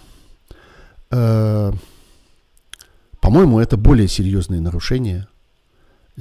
по-моему, 3.28 3.58
это 3.60 3.76
более 3.76 4.08
серьезные 4.08 4.60
нарушения, 4.60 5.28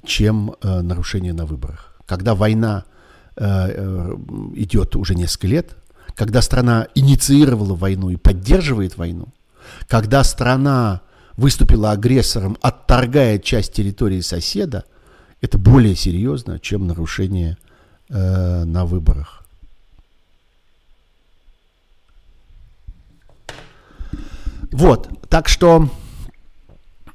чем 0.04 0.56
э, 0.62 0.82
нарушения 0.82 1.34
на 1.34 1.46
выборах. 1.46 1.96
Когда 2.06 2.36
война 2.36 2.84
э, 2.84 2.92
э, 2.92 2.97
идет 3.38 4.96
уже 4.96 5.16
несколько 5.16 5.48
лет, 5.48 5.76
когда 6.16 6.42
страна 6.42 6.88
инициировала 6.96 7.76
войну 7.76 8.10
и 8.10 8.16
поддерживает 8.16 8.98
войну, 8.98 9.28
когда 9.88 10.24
страна 10.24 11.02
выступила 11.36 11.92
агрессором, 11.92 12.58
отторгая 12.62 13.38
часть 13.38 13.74
территории 13.74 14.22
соседа, 14.22 14.86
это 15.42 15.60
более 15.60 15.96
серьезно, 15.96 16.60
чем 16.60 16.88
нарушение 16.88 17.58
э, 18.10 18.64
на 18.64 18.86
выборах. 18.86 19.46
Вот, 24.72 25.30
так 25.30 25.48
что 25.48 25.92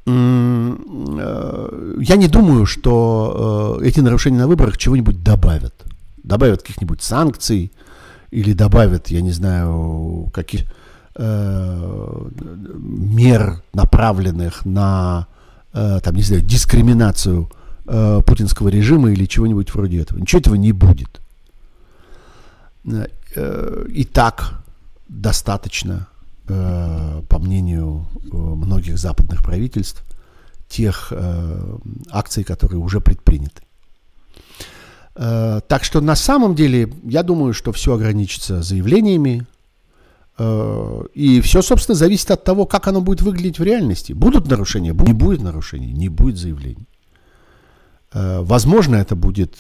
Э, 0.04 1.68
я 2.00 2.16
не 2.16 2.28
думаю, 2.28 2.66
что 2.66 3.78
э, 3.80 3.86
эти 3.86 4.00
нарушения 4.00 4.38
на 4.38 4.48
выборах 4.48 4.76
чего-нибудь 4.76 5.22
добавят. 5.22 5.74
Добавят 6.22 6.62
каких-нибудь 6.62 7.02
санкций 7.02 7.72
или 8.30 8.52
добавят, 8.52 9.08
я 9.08 9.20
не 9.20 9.32
знаю, 9.32 10.30
каких 10.32 10.64
э, 11.16 12.26
мер, 12.74 13.62
направленных 13.74 14.64
на, 14.64 15.26
там, 15.72 16.14
не 16.14 16.22
знаю, 16.22 16.42
дискриминацию 16.42 17.50
путинского 17.84 18.68
режима 18.68 19.10
или 19.10 19.26
чего-нибудь 19.26 19.74
вроде 19.74 20.00
этого. 20.00 20.18
Ничего 20.18 20.40
этого 20.40 20.54
не 20.54 20.72
будет. 20.72 21.20
И 22.84 24.08
так 24.12 24.64
достаточно 25.08 26.08
Э, 26.48 27.22
по 27.28 27.38
мнению 27.38 28.06
э, 28.14 28.36
многих 28.36 28.98
западных 28.98 29.44
правительств, 29.44 30.02
тех 30.68 31.08
э, 31.12 31.78
акций, 32.10 32.42
которые 32.42 32.80
уже 32.80 33.00
предприняты. 33.00 33.62
Так 35.14 35.84
что 35.84 36.00
на 36.00 36.16
самом 36.16 36.54
деле 36.54 36.92
я 37.04 37.22
думаю, 37.22 37.52
что 37.52 37.72
все 37.72 37.94
ограничится 37.94 38.62
заявлениями, 38.62 39.46
и 40.40 41.40
все, 41.42 41.60
собственно, 41.60 41.94
зависит 41.94 42.30
от 42.30 42.44
того, 42.44 42.64
как 42.64 42.88
оно 42.88 43.02
будет 43.02 43.20
выглядеть 43.20 43.58
в 43.58 43.62
реальности. 43.62 44.14
Будут 44.14 44.48
нарушения, 44.48 44.94
не 44.94 45.12
будет 45.12 45.42
нарушений, 45.42 45.92
не 45.92 46.08
будет 46.08 46.38
заявлений. 46.38 46.88
Возможно, 48.14 48.96
это 48.96 49.14
будет 49.14 49.58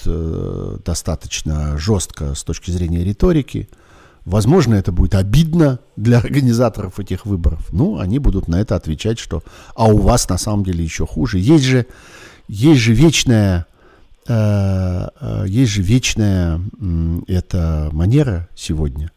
достаточно 0.84 1.76
жестко 1.76 2.34
с 2.34 2.42
точки 2.42 2.70
зрения 2.70 3.04
риторики– 3.04 3.68
Возможно, 4.24 4.74
это 4.74 4.92
будет 4.92 5.14
обидно 5.14 5.80
для 5.96 6.18
организаторов 6.18 7.00
этих 7.00 7.26
выборов. 7.26 7.68
Ну, 7.72 7.98
они 7.98 8.18
будут 8.20 8.46
на 8.46 8.60
это 8.60 8.76
отвечать, 8.76 9.18
что 9.18 9.42
«а 9.74 9.86
у 9.86 9.98
вас 9.98 10.28
на 10.28 10.38
самом 10.38 10.64
деле 10.64 10.84
еще 10.84 11.06
хуже». 11.06 11.38
Есть 11.38 11.64
же, 11.64 11.86
есть 12.46 12.80
же 12.80 12.92
вечная, 12.92 13.58
э, 13.58 13.62
э, 13.62 13.71
есть 14.28 15.72
же 15.72 15.82
вечная 15.82 16.60
э, 16.60 17.18
эта 17.26 17.88
манера 17.92 18.48
сегодня 18.54 19.10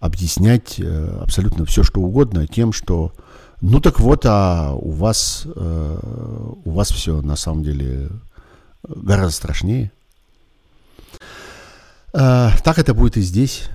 объяснять 0.00 0.78
э, 0.78 1.18
абсолютно 1.22 1.64
все, 1.64 1.82
что 1.82 2.00
угодно 2.00 2.46
тем, 2.46 2.72
что 2.72 3.12
ну 3.60 3.80
так 3.80 3.98
вот, 4.00 4.26
а 4.26 4.74
у 4.74 4.90
вас, 4.90 5.46
э, 5.46 5.98
у 6.64 6.70
вас 6.70 6.90
все 6.90 7.22
на 7.22 7.36
самом 7.36 7.62
деле 7.62 8.10
гораздо 8.82 9.32
страшнее. 9.32 9.90
Э, 12.12 12.50
так 12.62 12.78
это 12.78 12.92
будет 12.92 13.16
и 13.16 13.22
здесь. 13.22 13.70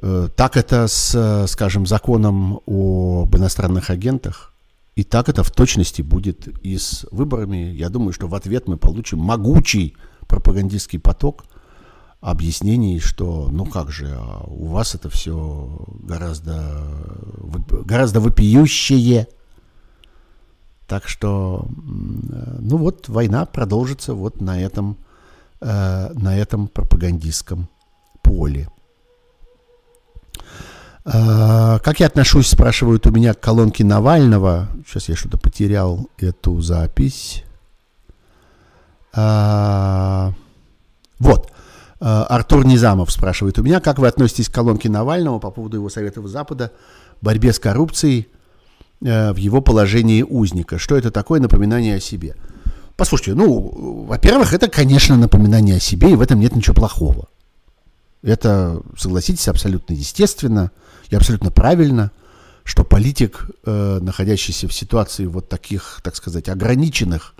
Э, 0.00 0.28
так 0.34 0.56
это 0.56 0.88
с, 0.88 1.46
скажем, 1.48 1.84
законом 1.84 2.60
об 2.66 3.36
иностранных 3.36 3.90
агентах. 3.90 4.54
И 4.96 5.04
так 5.04 5.28
это 5.28 5.42
в 5.42 5.50
точности 5.50 6.00
будет 6.00 6.48
и 6.64 6.78
с 6.78 7.06
выборами. 7.10 7.56
Я 7.56 7.90
думаю, 7.90 8.14
что 8.14 8.28
в 8.28 8.34
ответ 8.34 8.66
мы 8.66 8.78
получим 8.78 9.18
могучий 9.18 9.94
пропагандистский 10.26 10.98
поток 10.98 11.44
объяснений, 12.22 12.98
что 12.98 13.48
ну 13.52 13.66
как 13.66 13.90
же, 13.90 14.16
а 14.18 14.44
у 14.46 14.68
вас 14.68 14.94
это 14.94 15.10
все 15.10 15.86
гораздо, 16.02 16.82
гораздо 17.84 18.20
вопиющее. 18.20 19.28
Так 20.88 21.08
что, 21.08 21.68
ну 21.76 22.78
вот, 22.78 23.08
война 23.10 23.44
продолжится 23.44 24.14
вот 24.14 24.40
на 24.40 24.58
этом, 24.58 24.96
э, 25.60 26.12
на 26.14 26.38
этом 26.38 26.68
пропагандистском 26.68 27.68
поле. 28.22 28.70
А, 31.08 31.78
как 31.78 32.00
я 32.00 32.06
отношусь, 32.06 32.48
спрашивают 32.48 33.06
у 33.06 33.12
меня 33.12 33.32
к 33.32 33.40
колонке 33.40 33.84
Навального. 33.84 34.68
Сейчас 34.86 35.08
я 35.08 35.14
что-то 35.14 35.38
потерял 35.38 36.08
эту 36.18 36.60
запись. 36.60 37.44
А, 39.12 40.32
вот. 41.20 41.52
А, 42.00 42.24
Артур 42.24 42.66
Низамов 42.66 43.12
спрашивает 43.12 43.56
у 43.58 43.62
меня, 43.62 43.78
как 43.78 44.00
вы 44.00 44.08
относитесь 44.08 44.48
к 44.48 44.54
колонке 44.54 44.90
Навального 44.90 45.38
по 45.38 45.52
поводу 45.52 45.76
его 45.76 45.88
советов 45.88 46.26
Запада 46.26 46.72
борьбе 47.20 47.52
с 47.52 47.60
коррупцией 47.60 48.28
э, 49.00 49.32
в 49.32 49.36
его 49.36 49.60
положении 49.60 50.22
узника? 50.22 50.78
Что 50.78 50.96
это 50.96 51.12
такое 51.12 51.38
напоминание 51.40 51.96
о 51.96 52.00
себе? 52.00 52.34
Послушайте, 52.96 53.34
ну, 53.34 54.04
во-первых, 54.08 54.52
это, 54.52 54.66
конечно, 54.68 55.16
напоминание 55.16 55.76
о 55.76 55.80
себе, 55.80 56.10
и 56.10 56.16
в 56.16 56.20
этом 56.20 56.40
нет 56.40 56.56
ничего 56.56 56.74
плохого. 56.74 57.28
Это, 58.22 58.82
согласитесь, 58.98 59.46
абсолютно 59.46 59.92
естественно– 59.92 60.72
и 61.10 61.16
абсолютно 61.16 61.50
правильно, 61.50 62.10
что 62.64 62.84
политик, 62.84 63.48
э, 63.64 63.98
находящийся 64.00 64.68
в 64.68 64.72
ситуации 64.72 65.26
вот 65.26 65.48
таких, 65.48 66.00
так 66.02 66.16
сказать, 66.16 66.48
ограниченных 66.48 67.34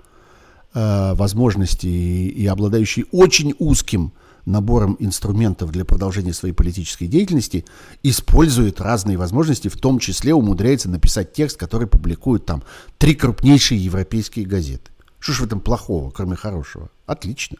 э, 0.73 1.13
возможностей 1.15 2.27
и 2.27 2.45
обладающий 2.47 3.05
очень 3.11 3.53
узким 3.59 4.13
набором 4.47 4.95
инструментов 4.99 5.71
для 5.71 5.83
продолжения 5.83 6.33
своей 6.33 6.53
политической 6.53 7.07
деятельности, 7.07 7.65
использует 8.01 8.79
разные 8.79 9.17
возможности, 9.17 9.67
в 9.67 9.75
том 9.75 9.99
числе 9.99 10.33
умудряется 10.33 10.89
написать 10.89 11.33
текст, 11.33 11.57
который 11.57 11.85
публикуют 11.85 12.45
там 12.45 12.63
три 12.97 13.13
крупнейшие 13.13 13.83
европейские 13.83 14.45
газеты. 14.45 14.89
Что 15.19 15.33
ж 15.33 15.39
в 15.41 15.45
этом 15.45 15.59
плохого, 15.59 16.11
кроме 16.11 16.37
хорошего? 16.37 16.89
Отлично. 17.05 17.57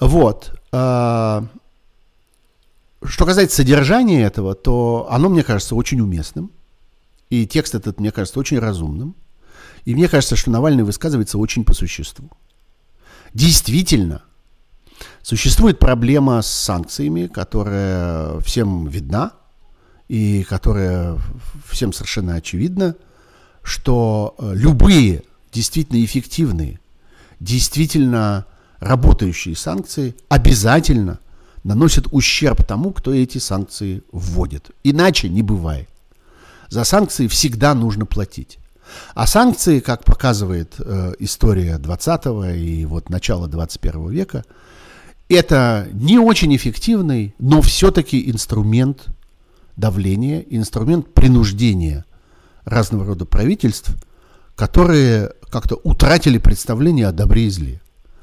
Вот. 0.00 0.58
Э, 0.72 1.42
что 3.04 3.26
касается 3.26 3.56
содержания 3.56 4.22
этого, 4.22 4.54
то 4.54 5.06
оно, 5.10 5.28
мне 5.28 5.44
кажется, 5.44 5.74
очень 5.74 6.00
уместным. 6.00 6.50
И 7.30 7.46
текст 7.46 7.74
этот, 7.74 8.00
мне 8.00 8.10
кажется, 8.10 8.40
очень 8.40 8.58
разумным. 8.58 9.14
И 9.84 9.94
мне 9.94 10.08
кажется, 10.08 10.36
что 10.36 10.50
Навальный 10.50 10.82
высказывается 10.82 11.38
очень 11.38 11.64
по 11.64 11.74
существу. 11.74 12.30
Действительно, 13.34 14.22
существует 15.22 15.78
проблема 15.78 16.42
с 16.42 16.48
санкциями, 16.48 17.26
которая 17.26 18.40
всем 18.40 18.88
видна, 18.88 19.32
и 20.08 20.42
которая 20.42 21.18
всем 21.68 21.92
совершенно 21.92 22.34
очевидна, 22.34 22.96
что 23.62 24.34
э, 24.38 24.52
любые 24.54 25.22
действительно 25.52 26.02
эффективные, 26.02 26.80
действительно 27.38 28.46
работающие 28.80 29.54
санкции 29.54 30.16
обязательно– 30.28 31.20
наносит 31.68 32.08
ущерб 32.10 32.64
тому, 32.64 32.92
кто 32.92 33.12
эти 33.12 33.36
санкции 33.36 34.02
вводит. 34.10 34.70
Иначе 34.84 35.28
не 35.28 35.42
бывает. 35.42 35.88
За 36.70 36.84
санкции 36.84 37.28
всегда 37.28 37.74
нужно 37.74 38.06
платить. 38.06 38.58
А 39.14 39.26
санкции, 39.26 39.80
как 39.80 40.02
показывает 40.04 40.76
э, 40.78 41.12
история 41.18 41.76
20 41.76 42.56
и 42.56 42.86
вот 42.86 43.10
начала 43.10 43.48
21 43.48 44.08
века, 44.08 44.44
это 45.28 45.86
не 45.92 46.18
очень 46.18 46.56
эффективный, 46.56 47.34
но 47.38 47.60
все-таки 47.60 48.30
инструмент 48.30 49.08
давления, 49.76 50.40
инструмент 50.48 51.12
принуждения 51.12 52.06
разного 52.64 53.04
рода 53.04 53.26
правительств, 53.26 53.90
которые 54.56 55.32
как-то 55.50 55.76
утратили 55.84 56.38
представление 56.38 57.08
о 57.08 57.12
добре 57.12 57.46
и 57.48 57.50
зле, 57.50 57.82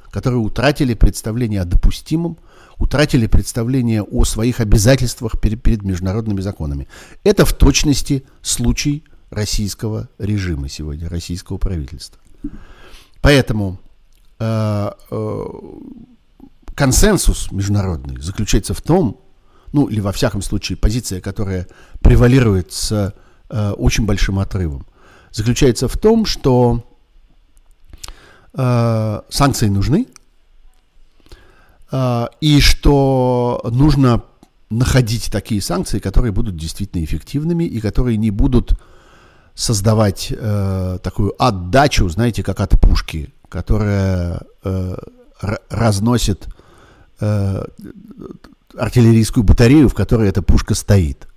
которые 0.10 0.40
утратили 0.40 0.96
представление 0.96 1.62
о 1.62 1.66
допустимом, 1.66 2.40
утратили 2.78 3.28
представление 3.28 4.04
о 4.04 4.26
своих 4.26 4.60
обязательствах 4.60 5.40
перед, 5.40 5.62
перед 5.62 5.84
международными 5.84 6.42
законами. 6.42 6.88
Это 7.24 7.46
в 7.46 7.54
точности 7.54 8.26
случай 8.42 9.04
российского 9.30 10.10
режима 10.18 10.70
сегодня, 10.70 11.10
российского 11.10 11.58
правительства. 11.58 12.20
Поэтому 13.22 13.80
э, 14.40 14.92
э, 15.12 15.46
консенсус 16.76 17.52
международный 17.52 18.22
заключается 18.22 18.74
в 18.74 18.82
том, 18.82 19.22
ну 19.74 19.88
или 19.88 20.00
во 20.00 20.12
всяком 20.12 20.42
случае 20.42 20.78
позиция, 20.78 21.22
которая 21.22 21.68
превалирует 22.02 22.72
с 22.72 23.14
э, 23.50 23.72
очень 23.72 24.06
большим 24.06 24.40
отрывом, 24.40 24.86
заключается 25.32 25.88
в 25.88 25.98
том, 25.98 26.26
что 26.26 26.86
э, 28.54 29.22
санкции 29.30 29.68
нужны, 29.68 30.08
и 32.42 32.60
что 32.60 33.62
нужно 33.72 34.24
находить 34.70 35.32
такие 35.32 35.62
санкции, 35.62 36.00
которые 36.00 36.32
будут 36.32 36.58
действительно 36.58 37.04
эффективными 37.04 37.64
и 37.64 37.80
которые 37.80 38.18
не 38.18 38.32
будут 38.32 38.80
создавать 39.54 40.34
э, 40.36 41.00
такую 41.02 41.34
отдачу, 41.42 42.10
знаете, 42.10 42.44
как 42.44 42.60
от 42.60 42.80
пушки, 42.80 43.34
которая 43.48 44.42
э, 44.64 44.98
разносит 45.70 46.48
э, 47.22 47.64
артиллерийскую 48.78 49.44
батарею, 49.44 49.88
в 49.88 49.94
которой 49.94 50.28
эта 50.28 50.42
пушка 50.42 50.76
стоит. 50.76 51.28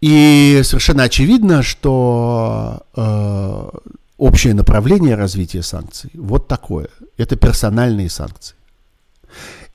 И 0.00 0.62
совершенно 0.64 1.02
очевидно, 1.02 1.62
что 1.62 2.86
э, 2.96 3.70
общее 4.16 4.54
направление 4.54 5.14
развития 5.14 5.62
санкций 5.62 6.10
вот 6.14 6.48
такое. 6.48 6.88
Это 7.18 7.36
персональные 7.36 8.08
санкции. 8.08 8.56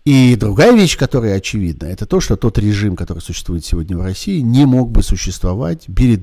И 0.05 0.35
другая 0.35 0.71
вещь, 0.71 0.97
которая 0.97 1.37
очевидна, 1.37 1.87
это 1.87 2.05
то, 2.05 2.19
что 2.19 2.35
тот 2.35 2.59
режим, 2.59 2.95
который 2.95 3.19
существует 3.19 3.65
сегодня 3.65 3.97
в 3.97 4.01
России, 4.01 4.39
не 4.39 4.65
мог 4.65 4.91
бы 4.91 5.01
существовать 5.01 5.89
без 5.89 6.17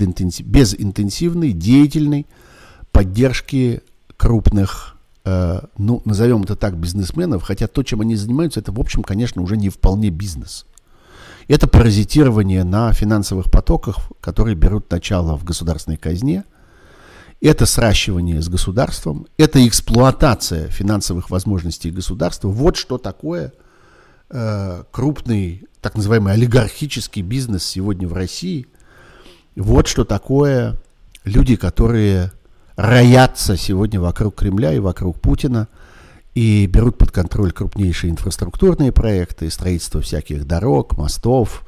интенсивной, 0.79 1.51
деятельной 1.51 2.27
поддержки 2.93 3.81
крупных, 4.17 4.97
э, 5.25 5.63
ну, 5.79 6.01
назовем 6.05 6.45
это 6.45 6.55
так, 6.55 6.77
бизнесменов, 6.77 7.43
хотя 7.43 7.67
то, 7.67 7.83
чем 7.83 8.03
они 8.03 8.15
занимаются, 8.15 8.61
это, 8.61 8.71
в 8.71 8.79
общем, 8.79 9.03
конечно, 9.03 9.43
уже 9.43 9.57
не 9.57 9.69
вполне 9.69 10.11
бизнес. 10.11 10.65
Это 11.49 11.67
паразитирование 11.67 12.63
на 12.63 12.93
финансовых 12.93 13.51
потоках, 13.51 13.97
которые 14.21 14.55
берут 14.55 14.89
начало 14.93 15.37
в 15.37 15.43
государственной 15.43 15.97
казне, 15.97 16.45
это 17.41 17.67
сращивание 17.67 18.41
с 18.41 18.49
государством, 18.49 19.27
это 19.39 19.67
эксплуатация 19.67 20.69
финансовых 20.69 21.31
возможностей 21.31 21.91
государства. 21.91 22.47
Вот 22.47 22.77
что 22.77 22.97
такое 22.97 23.53
крупный, 24.91 25.65
так 25.81 25.95
называемый 25.95 26.33
олигархический 26.33 27.23
бизнес 27.23 27.65
сегодня 27.65 28.09
в 28.09 28.15
России. 28.15 28.67
Вот 29.57 29.87
что 29.87 30.05
такое 30.05 30.77
люди, 31.25 31.57
которые 31.57 32.33
роятся 32.77 33.57
сегодня 33.57 34.01
вокруг 34.01 34.37
Кремля 34.37 34.73
и 34.73 34.79
вокруг 34.79 35.21
Путина 35.21 35.69
и 36.35 36.67
берут 36.67 36.97
под 36.97 37.11
контроль 37.11 37.53
крупнейшие 37.53 38.11
инфраструктурные 38.11 38.91
проекты, 38.91 39.51
строительство 39.51 40.01
всяких 40.01 40.47
дорог, 40.47 40.97
мостов, 40.97 41.65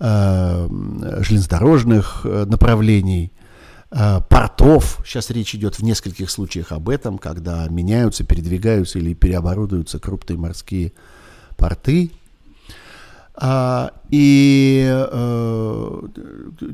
э, 0.00 0.68
железнодорожных 1.20 2.22
э, 2.24 2.44
направлений– 2.46 3.32
Э, 3.92 4.20
портов. 4.28 5.00
Сейчас 5.04 5.30
речь 5.30 5.54
идет 5.54 5.76
в 5.76 5.82
нескольких 5.82 6.30
случаях 6.30 6.70
об 6.70 6.88
этом, 6.88 7.18
когда 7.18 7.66
меняются, 7.68 8.22
передвигаются 8.22 9.00
или 9.00 9.14
переоборудуются 9.14 9.98
крупные 9.98 10.38
морские 10.38 10.92
порты. 11.60 12.10
А, 13.34 13.92
и 14.10 14.86
э, 14.90 16.02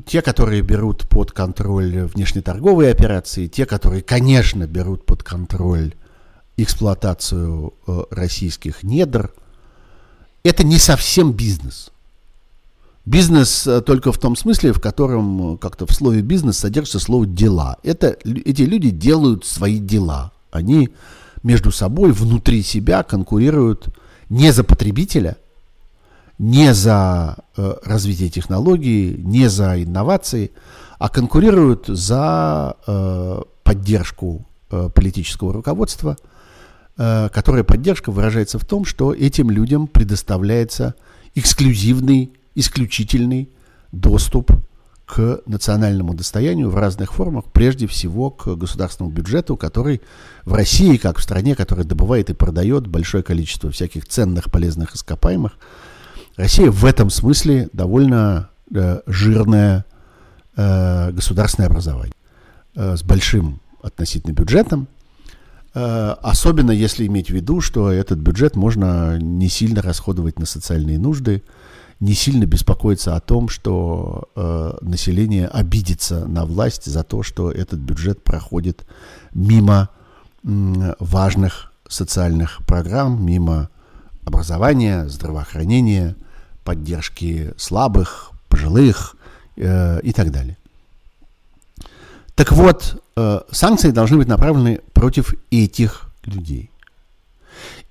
те, 0.05 0.21
которые 0.21 0.61
берут 0.61 1.07
под 1.07 1.31
контроль 1.31 2.05
внешнеторговые 2.13 2.91
операции, 2.91 3.47
те, 3.47 3.65
которые, 3.65 4.01
конечно, 4.01 4.65
берут 4.65 5.05
под 5.05 5.23
контроль 5.23 5.93
эксплуатацию 6.57 7.73
э, 7.85 8.03
российских 8.11 8.83
недр, 8.83 9.31
это 10.43 10.63
не 10.65 10.77
совсем 10.77 11.31
бизнес. 11.31 11.91
Бизнес 13.05 13.65
э, 13.67 13.81
только 13.81 14.11
в 14.11 14.17
том 14.17 14.35
смысле, 14.35 14.73
в 14.73 14.81
котором 14.81 15.57
как-то 15.57 15.85
в 15.85 15.93
слове 15.93 16.21
бизнес 16.21 16.57
содержится 16.57 16.99
слово 16.99 17.25
дела. 17.25 17.77
Это, 17.83 18.17
эти 18.25 18.63
люди 18.63 18.89
делают 18.89 19.45
свои 19.45 19.79
дела. 19.79 20.31
Они 20.51 20.89
между 21.43 21.71
собой, 21.71 22.11
внутри 22.11 22.63
себя 22.63 23.03
конкурируют 23.03 23.87
не 24.29 24.51
за 24.51 24.63
потребителя, 24.63 25.37
не 26.37 26.73
за 26.73 27.37
э, 27.55 27.75
развитие 27.83 28.29
технологий, 28.29 29.15
не 29.17 29.49
за 29.49 29.81
инновации, 29.83 30.51
а 30.99 31.09
конкурируют 31.09 31.85
за 31.87 32.75
э, 32.85 33.41
поддержку 33.63 34.45
э, 34.69 34.89
политического 34.93 35.53
руководства, 35.53 36.17
э, 36.97 37.29
которая 37.33 37.63
поддержка 37.63 38.11
выражается 38.11 38.59
в 38.59 38.65
том, 38.65 38.85
что 38.85 39.13
этим 39.13 39.49
людям 39.49 39.87
предоставляется 39.87 40.95
эксклюзивный 41.35 42.31
исключительный 42.55 43.49
доступ 43.91 44.51
к 45.07 45.39
национальному 45.45 46.13
достоянию 46.13 46.69
в 46.69 46.75
разных 46.75 47.13
формах, 47.13 47.45
прежде 47.53 47.87
всего 47.87 48.29
к 48.29 48.53
государственному 48.55 49.15
бюджету, 49.15 49.55
который 49.55 50.01
в 50.43 50.53
России, 50.53 50.97
как 50.97 51.17
в 51.17 51.23
стране, 51.23 51.55
которая 51.55 51.85
добывает 51.85 52.29
и 52.29 52.33
продает 52.33 52.87
большое 52.87 53.23
количество 53.23 53.71
всяких 53.71 54.05
ценных 54.05 54.51
полезных 54.51 54.95
ископаемых, 54.95 55.53
Россия 56.35 56.69
в 56.69 56.83
этом 56.83 57.09
смысле 57.09 57.69
довольно 57.71 58.49
э, 58.75 58.99
жирное 59.07 59.85
э, 60.57 61.11
государственное 61.13 61.69
образование 61.69 62.13
э, 62.75 62.97
с 62.97 63.01
большим 63.01 63.61
относительно 63.81 64.33
бюджетом, 64.33 64.89
э, 65.73 66.15
особенно 66.21 66.71
если 66.71 67.07
иметь 67.07 67.29
в 67.29 67.33
виду, 67.33 67.61
что 67.61 67.89
этот 67.89 68.19
бюджет 68.19 68.57
можно 68.57 69.17
не 69.17 69.47
сильно 69.47 69.81
расходовать 69.81 70.37
на 70.37 70.45
социальные 70.45 70.99
нужды, 70.99 71.43
не 71.99 72.13
сильно 72.13 72.45
беспокоиться 72.45 73.15
о 73.15 73.19
том, 73.19 73.49
что 73.49 74.29
э, 74.35 74.77
население 74.81 75.47
обидится 75.47 76.27
на 76.27 76.45
власть 76.45 76.85
за 76.85 77.03
то, 77.03 77.23
что 77.23 77.51
этот 77.51 77.79
бюджет 77.79 78.23
проходит 78.23 78.85
мимо 79.33 79.89
э, 80.43 80.93
важных 80.99 81.71
социальных 81.87 82.59
программ, 82.67 83.25
мимо 83.25 83.69
образования, 84.25 85.07
здравоохранения, 85.07 86.15
поддержки 86.63 87.53
слабых, 87.57 88.31
пожилых 88.49 89.15
э, 89.55 89.99
и 90.01 90.13
так 90.13 90.31
далее. 90.31 90.57
Так 92.35 92.51
вот, 92.51 93.01
э, 93.15 93.39
санкции 93.49 93.89
должны 93.89 94.17
быть 94.17 94.27
направлены 94.27 94.81
против 94.93 95.33
этих 95.49 96.11
людей. 96.25 96.69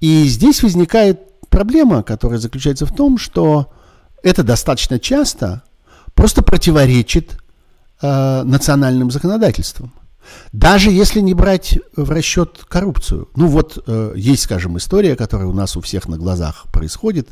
И 0.00 0.24
здесь 0.28 0.62
возникает 0.62 1.20
проблема, 1.48 2.04
которая 2.04 2.38
заключается 2.38 2.86
в 2.86 2.94
том, 2.94 3.18
что 3.18 3.72
это 4.26 4.42
достаточно 4.42 4.98
часто 4.98 5.62
просто 6.14 6.42
противоречит 6.42 7.38
э, 8.02 8.42
национальным 8.42 9.10
законодательствам. 9.10 9.92
Даже 10.52 10.90
если 10.90 11.20
не 11.20 11.34
брать 11.34 11.78
в 11.94 12.10
расчет 12.10 12.64
коррупцию. 12.68 13.28
Ну 13.36 13.46
вот 13.46 13.82
э, 13.86 14.14
есть, 14.16 14.42
скажем, 14.42 14.76
история, 14.78 15.14
которая 15.14 15.46
у 15.46 15.52
нас 15.52 15.76
у 15.76 15.80
всех 15.80 16.08
на 16.08 16.16
глазах 16.16 16.66
происходит. 16.72 17.28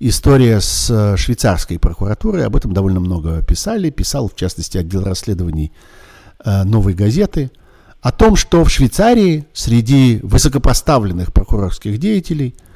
История 0.00 0.60
с 0.60 0.90
э, 0.90 1.16
швейцарской 1.16 1.78
прокуратурой. 1.78 2.44
Об 2.44 2.56
этом 2.56 2.74
довольно 2.74 3.00
много 3.00 3.42
писали. 3.42 3.88
Писал, 3.88 4.28
в 4.28 4.36
частности, 4.36 4.76
отдел 4.76 5.04
расследований 5.04 5.72
э, 6.44 6.64
«Новой 6.64 6.92
газеты». 6.92 7.50
О 8.02 8.12
том, 8.12 8.36
что 8.36 8.62
в 8.62 8.70
Швейцарии 8.70 9.46
среди 9.54 10.20
высокопоставленных 10.22 11.32
прокурорских 11.32 11.98
деятелей– 11.98 12.54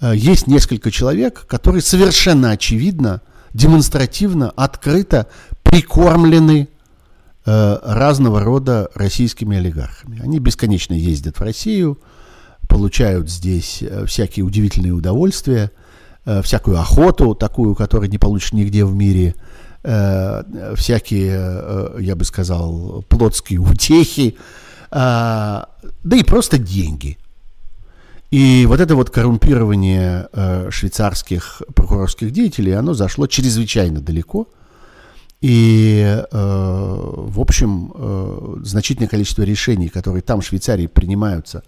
есть 0.00 0.46
несколько 0.46 0.90
человек, 0.90 1.46
которые 1.46 1.82
совершенно 1.82 2.50
очевидно, 2.50 3.20
демонстративно, 3.52 4.50
открыто 4.50 5.26
прикормлены 5.62 6.68
э, 7.44 7.78
разного 7.82 8.40
рода 8.40 8.88
российскими 8.94 9.58
олигархами. 9.58 10.20
Они 10.22 10.38
бесконечно 10.38 10.94
ездят 10.94 11.38
в 11.38 11.42
Россию, 11.42 11.98
получают 12.68 13.30
здесь 13.30 13.82
э, 13.82 14.06
всякие 14.06 14.44
удивительные 14.44 14.92
удовольствия, 14.92 15.70
всякую 16.42 16.78
охоту, 16.78 17.34
такую, 17.34 17.74
которую 17.74 18.10
не 18.10 18.18
получишь 18.18 18.52
нигде 18.52 18.84
в 18.84 18.94
мире, 18.94 19.34
всякие, 19.82 21.94
я 21.98 22.14
бы 22.14 22.26
сказал, 22.26 23.02
плотские 23.08 23.58
утехи, 23.58 24.36
да 24.90 25.66
и 26.04 26.22
просто 26.22 26.58
деньги– 26.58 27.16
и 28.30 28.64
вот 28.66 28.80
это 28.80 28.94
вот 28.94 29.10
коррумпирование 29.10 30.28
э, 30.32 30.70
швейцарских 30.70 31.62
прокурорских 31.74 32.30
деятелей, 32.30 32.72
оно 32.72 32.94
зашло 32.94 33.26
чрезвычайно 33.26 34.00
далеко. 34.00 34.46
И, 35.40 36.00
э, 36.04 36.26
в 36.30 37.40
общем, 37.40 37.92
э, 37.92 38.56
значительное 38.62 39.08
количество 39.08 39.42
решений, 39.42 39.88
которые 39.88 40.22
там 40.22 40.42
в 40.42 40.44
Швейцарии 40.44 40.86
принимаются 40.86 41.64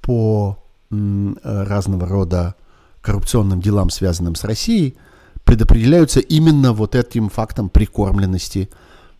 по 0.00 0.58
э, 0.90 1.34
разного 1.44 2.08
рода 2.08 2.56
коррупционным 3.00 3.60
делам, 3.60 3.90
связанным 3.90 4.34
с 4.34 4.42
Россией, 4.42 4.96
предопределяются 5.44 6.18
именно 6.18 6.72
вот 6.72 6.96
этим 6.96 7.28
фактом 7.28 7.68
прикормленности 7.68 8.70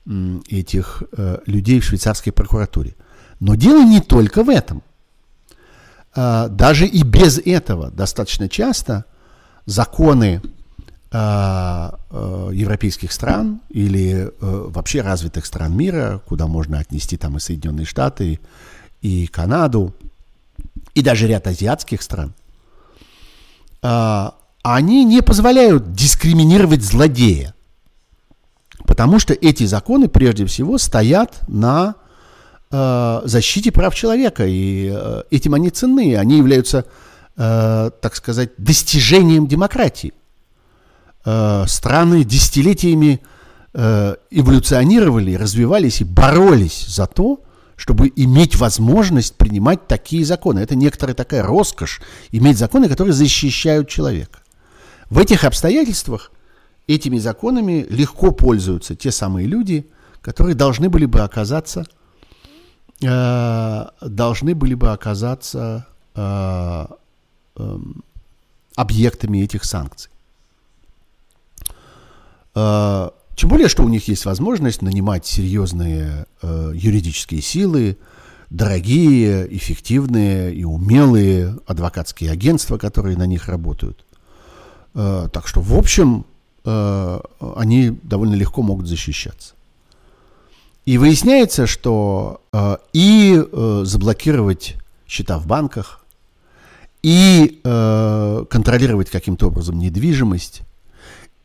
э, 0.06 0.38
этих 0.48 1.04
э, 1.12 1.38
людей 1.46 1.78
в 1.78 1.84
швейцарской 1.84 2.32
прокуратуре. 2.32 2.96
Но 3.38 3.54
дело 3.54 3.84
не 3.84 4.00
только 4.00 4.42
в 4.42 4.48
этом– 4.48 4.82
даже 6.14 6.86
и 6.86 7.02
без 7.02 7.38
этого 7.38 7.90
достаточно 7.90 8.48
часто 8.48 9.04
законы 9.64 10.42
а, 11.10 11.98
а, 12.10 12.50
европейских 12.50 13.12
стран 13.12 13.60
или 13.70 14.30
вообще 14.40 15.00
развитых 15.00 15.46
стран 15.46 15.76
мира, 15.76 16.20
куда 16.26 16.46
можно 16.46 16.78
отнести 16.78 17.16
там 17.16 17.36
и 17.36 17.40
Соединенные 17.40 17.86
Штаты, 17.86 18.40
и 19.00 19.26
Канаду, 19.26 19.94
и 20.94 21.02
даже 21.02 21.26
ряд 21.26 21.46
азиатских 21.46 22.02
стран, 22.02 22.34
они 23.80 25.04
не 25.04 25.22
позволяют 25.22 25.92
дискриминировать 25.92 26.82
злодея, 26.82 27.52
потому 28.86 29.18
что 29.18 29.34
эти 29.34 29.64
законы 29.64 30.08
прежде 30.08 30.46
всего 30.46 30.78
стоят 30.78 31.40
на 31.48 31.96
Э, 31.96 32.01
защите 32.72 33.70
прав 33.70 33.94
человека, 33.94 34.46
и 34.46 34.90
э, 34.90 35.22
этим 35.30 35.52
они 35.54 35.68
ценны, 35.68 36.16
они 36.16 36.38
являются, 36.38 36.86
э, 37.36 37.90
так 38.00 38.16
сказать, 38.16 38.50
достижением 38.56 39.46
демократии. 39.46 40.12
Страны 41.24 42.24
десятилетиями 42.24 43.20
эволюционировали, 43.72 45.34
развивались 45.34 46.00
и 46.00 46.04
боролись 46.04 46.84
за 46.88 47.06
то, 47.06 47.40
чтобы 47.76 48.12
иметь 48.16 48.56
возможность 48.56 49.36
принимать 49.36 49.86
такие 49.86 50.24
законы. 50.24 50.58
Это 50.58 50.74
некоторая 50.74 51.14
такая 51.14 51.44
роскошь, 51.44 52.00
иметь 52.32 52.58
законы, 52.58 52.88
которые 52.88 53.14
защищают 53.14 53.88
человека. 53.88 54.40
В 55.10 55.18
этих 55.20 55.44
обстоятельствах 55.44 56.32
этими 56.88 57.18
законами 57.18 57.86
легко 57.88 58.32
пользуются 58.32 58.96
те 58.96 59.12
самые 59.12 59.46
люди, 59.46 59.88
которые 60.22 60.56
должны 60.56 60.88
были 60.88 61.04
бы 61.04 61.20
оказаться– 61.20 61.86
Э, 63.02 63.88
должны 64.00 64.54
были 64.54 64.74
бы 64.74 64.92
оказаться 64.92 65.86
э, 66.14 66.86
э, 67.56 67.78
объектами 68.76 69.38
этих 69.38 69.64
санкций. 69.64 70.10
Э, 72.54 73.10
тем 73.34 73.48
более, 73.48 73.68
что 73.68 73.82
у 73.82 73.88
них 73.88 74.08
есть 74.08 74.24
возможность 74.24 74.82
нанимать 74.82 75.26
серьезные 75.26 76.26
э, 76.42 76.72
юридические 76.74 77.40
силы, 77.40 77.96
дорогие, 78.50 79.48
эффективные 79.56 80.54
и 80.54 80.64
умелые 80.64 81.58
адвокатские 81.66 82.30
агентства, 82.30 82.76
которые 82.78 83.16
на 83.16 83.26
них 83.26 83.48
работают. 83.48 84.04
Э, 84.94 85.28
так 85.32 85.48
что, 85.48 85.60
в 85.60 85.74
общем, 85.74 86.26
э, 86.64 87.20
они 87.56 87.98
довольно 88.02 88.34
легко 88.34 88.62
могут 88.62 88.86
защищаться. 88.86 89.54
И 90.84 90.98
выясняется, 90.98 91.66
что 91.66 92.40
э, 92.52 92.76
и 92.92 93.40
э, 93.40 93.82
заблокировать 93.84 94.76
счета 95.06 95.38
в 95.38 95.46
банках, 95.46 96.04
и 97.02 97.60
э, 97.62 98.44
контролировать 98.50 99.10
каким-то 99.10 99.48
образом 99.48 99.78
недвижимость, 99.78 100.62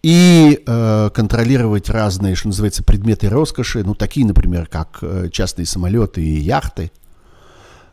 и 0.03 0.63
э, 0.65 1.09
контролировать 1.13 1.89
разные, 1.89 2.35
что 2.35 2.47
называется, 2.47 2.83
предметы 2.83 3.29
роскоши, 3.29 3.83
ну, 3.83 3.93
такие, 3.95 4.25
например, 4.25 4.67
как 4.67 5.03
частные 5.31 5.65
самолеты 5.65 6.23
и 6.23 6.39
яхты. 6.39 6.91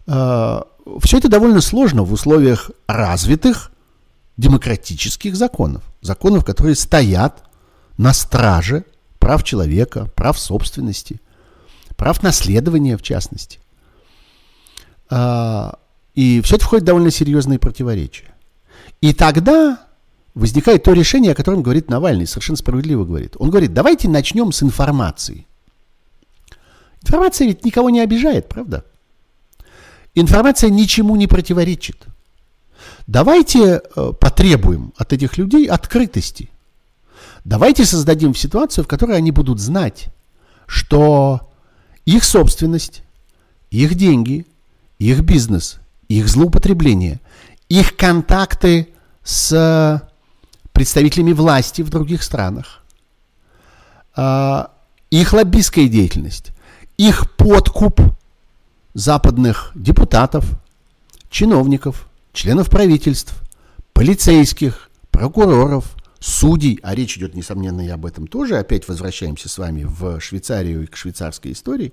Э, 0.06 0.60
все 1.00 1.18
это 1.18 1.28
довольно 1.28 1.60
сложно 1.60 2.02
в 2.04 2.12
условиях 2.12 2.70
развитых 2.86 3.70
демократических 4.36 5.36
законов. 5.36 5.82
Законов, 6.00 6.44
которые 6.44 6.74
стоят 6.74 7.42
на 7.96 8.12
страже 8.12 8.84
прав 9.18 9.42
человека, 9.44 10.06
прав 10.14 10.38
собственности, 10.38 11.20
прав 11.96 12.22
наследования 12.22 12.96
в 12.96 13.02
частности. 13.02 13.58
А, 15.10 15.78
и 16.14 16.40
все 16.42 16.56
это 16.56 16.64
входит 16.64 16.84
в 16.84 16.86
довольно 16.86 17.10
серьезные 17.10 17.58
противоречия. 17.58 18.34
И 19.00 19.12
тогда 19.12 19.78
возникает 20.34 20.82
то 20.82 20.92
решение, 20.92 21.32
о 21.32 21.34
котором 21.34 21.62
говорит 21.62 21.88
Навальный, 21.88 22.26
совершенно 22.26 22.56
справедливо 22.56 23.04
говорит. 23.04 23.36
Он 23.38 23.50
говорит, 23.50 23.72
давайте 23.72 24.08
начнем 24.08 24.52
с 24.52 24.62
информации. 24.62 25.46
Информация 27.02 27.46
ведь 27.46 27.64
никого 27.64 27.90
не 27.90 28.00
обижает, 28.00 28.48
правда? 28.48 28.84
Информация 30.14 30.70
ничему 30.70 31.16
не 31.16 31.26
противоречит. 31.26 32.06
Давайте 33.06 33.82
э, 33.84 34.12
потребуем 34.18 34.92
от 34.96 35.12
этих 35.12 35.36
людей 35.36 35.66
открытости. 35.66 36.50
Давайте 37.44 37.84
создадим 37.84 38.34
ситуацию, 38.34 38.84
в 38.84 38.88
которой 38.88 39.16
они 39.18 39.30
будут 39.30 39.60
знать, 39.60 40.06
что 40.66 41.50
их 42.04 42.24
собственность, 42.24 43.02
их 43.70 43.94
деньги, 43.94 44.46
их 44.98 45.20
бизнес, 45.22 45.78
их 46.08 46.28
злоупотребление, 46.28 47.20
их 47.68 47.96
контакты 47.96 48.88
с 49.22 50.02
представителями 50.72 51.32
власти 51.32 51.82
в 51.82 51.90
других 51.90 52.22
странах, 52.22 52.82
а, 54.14 54.70
их 55.10 55.32
лоббистская 55.32 55.88
деятельность, 55.88 56.52
их 56.96 57.30
подкуп 57.36 58.00
западных 58.92 59.72
депутатов, 59.74 60.44
чиновников, 61.30 62.08
членов 62.32 62.70
правительств, 62.70 63.34
полицейских, 63.92 64.90
прокуроров, 65.10 65.94
судей, 66.24 66.80
а 66.82 66.94
речь 66.94 67.18
идет, 67.18 67.34
несомненно, 67.34 67.82
и 67.82 67.88
об 67.88 68.06
этом 68.06 68.26
тоже, 68.26 68.56
опять 68.56 68.88
возвращаемся 68.88 69.50
с 69.50 69.58
вами 69.58 69.84
в 69.84 70.20
Швейцарию 70.20 70.84
и 70.84 70.86
к 70.86 70.96
швейцарской 70.96 71.52
истории, 71.52 71.92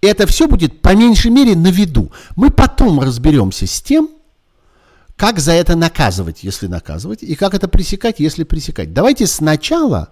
это 0.00 0.28
все 0.28 0.46
будет 0.46 0.80
по 0.80 0.94
меньшей 0.94 1.32
мере 1.32 1.56
на 1.56 1.68
виду. 1.68 2.12
Мы 2.36 2.50
потом 2.50 3.00
разберемся 3.00 3.66
с 3.66 3.82
тем, 3.82 4.08
как 5.16 5.40
за 5.40 5.52
это 5.52 5.74
наказывать, 5.74 6.44
если 6.44 6.68
наказывать, 6.68 7.24
и 7.24 7.34
как 7.34 7.54
это 7.54 7.66
пресекать, 7.66 8.20
если 8.20 8.44
пресекать. 8.44 8.94
Давайте 8.94 9.26
сначала 9.26 10.10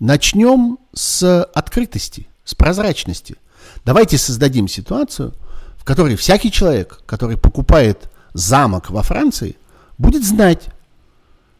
начнем 0.00 0.78
с 0.92 1.44
открытости, 1.44 2.26
с 2.44 2.56
прозрачности. 2.56 3.36
Давайте 3.84 4.18
создадим 4.18 4.66
ситуацию, 4.66 5.32
в 5.76 5.84
которой 5.84 6.16
всякий 6.16 6.50
человек, 6.50 7.02
который 7.06 7.38
покупает 7.38 8.10
замок 8.34 8.90
во 8.90 9.02
Франции, 9.04 9.56
будет 9.96 10.24
знать, 10.24 10.64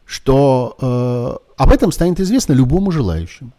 что 0.09 0.75
э, 0.81 1.61
об 1.61 1.71
этом 1.71 1.91
станет 1.91 2.19
известно 2.19 2.53
любому 2.53 2.89
желающему. 2.89 3.51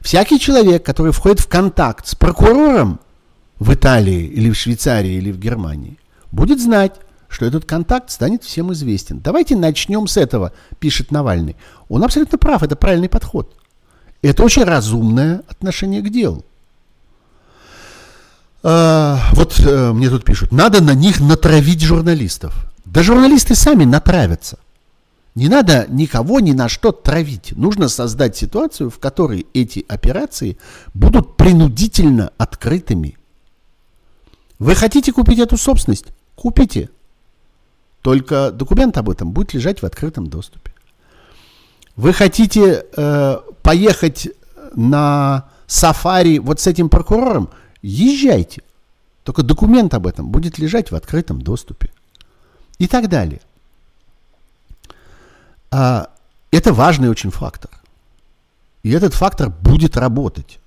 Всякий 0.00 0.38
человек, 0.38 0.86
который 0.86 1.10
входит 1.10 1.40
в 1.40 1.48
контакт 1.48 2.06
с 2.06 2.14
прокурором 2.14 3.00
в 3.58 3.74
Италии 3.74 4.24
или 4.26 4.48
в 4.48 4.54
Швейцарии 4.54 5.14
или 5.14 5.32
в 5.32 5.40
Германии, 5.40 5.98
будет 6.30 6.60
знать, 6.60 6.92
что 7.28 7.46
этот 7.46 7.64
контакт 7.64 8.12
станет 8.12 8.44
всем 8.44 8.72
известен. 8.72 9.18
Давайте 9.18 9.56
начнем 9.56 10.06
с 10.06 10.16
этого, 10.16 10.52
пишет 10.78 11.10
Навальный. 11.10 11.56
Он 11.88 12.04
абсолютно 12.04 12.38
прав, 12.38 12.62
это 12.62 12.76
правильный 12.76 13.08
подход. 13.08 13.52
Это 14.22 14.44
очень 14.44 14.62
разумное 14.62 15.42
отношение 15.48 16.00
к 16.00 16.10
делу. 16.10 16.44
А, 18.62 19.18
вот 19.32 19.60
а, 19.66 19.92
мне 19.92 20.10
тут 20.10 20.24
пишут, 20.24 20.52
надо 20.52 20.80
на 20.80 20.94
них 20.94 21.18
натравить 21.18 21.82
журналистов. 21.82 22.54
Да 22.84 23.02
журналисты 23.02 23.56
сами 23.56 23.82
натравятся. 23.82 24.58
Не 25.38 25.48
надо 25.48 25.86
никого 25.88 26.40
ни 26.40 26.50
на 26.50 26.68
что 26.68 26.90
травить. 26.90 27.52
Нужно 27.52 27.88
создать 27.88 28.36
ситуацию, 28.36 28.90
в 28.90 28.98
которой 28.98 29.46
эти 29.54 29.86
операции 29.88 30.58
будут 30.94 31.36
принудительно 31.36 32.32
открытыми. 32.38 33.16
Вы 34.58 34.74
хотите 34.74 35.12
купить 35.12 35.38
эту 35.38 35.56
собственность? 35.56 36.06
Купите. 36.34 36.90
Только 38.02 38.50
документ 38.50 38.98
об 38.98 39.10
этом 39.10 39.30
будет 39.30 39.54
лежать 39.54 39.80
в 39.80 39.86
открытом 39.86 40.26
доступе. 40.26 40.74
Вы 41.94 42.12
хотите 42.12 42.84
э, 42.96 43.36
поехать 43.62 44.30
на 44.74 45.50
сафари 45.68 46.40
вот 46.40 46.58
с 46.58 46.66
этим 46.66 46.88
прокурором? 46.88 47.50
Езжайте. 47.80 48.64
Только 49.22 49.44
документ 49.44 49.94
об 49.94 50.08
этом 50.08 50.30
будет 50.30 50.58
лежать 50.58 50.90
в 50.90 50.96
открытом 50.96 51.40
доступе. 51.40 51.92
И 52.78 52.88
так 52.88 53.08
далее. 53.08 53.40
А, 55.70 56.08
это 56.50 56.72
важный 56.72 57.08
очень 57.08 57.30
фактор. 57.30 57.70
И 58.82 58.90
этот 58.90 59.14
фактор 59.14 59.50
будет 59.50 59.96
работать. 59.96 60.58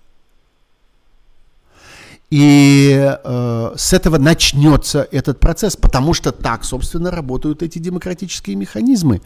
И 2.29 2.95
э, 3.23 3.73
с 3.75 3.93
этого 3.93 4.17
начнется 4.17 5.07
этот 5.11 5.39
процесс, 5.39 5.75
потому 5.75 6.13
что 6.13 6.31
так, 6.31 6.63
собственно, 6.63 7.11
работают 7.11 7.61
эти 7.61 7.77
демократические 7.77 8.55
механизмы. 8.55 9.21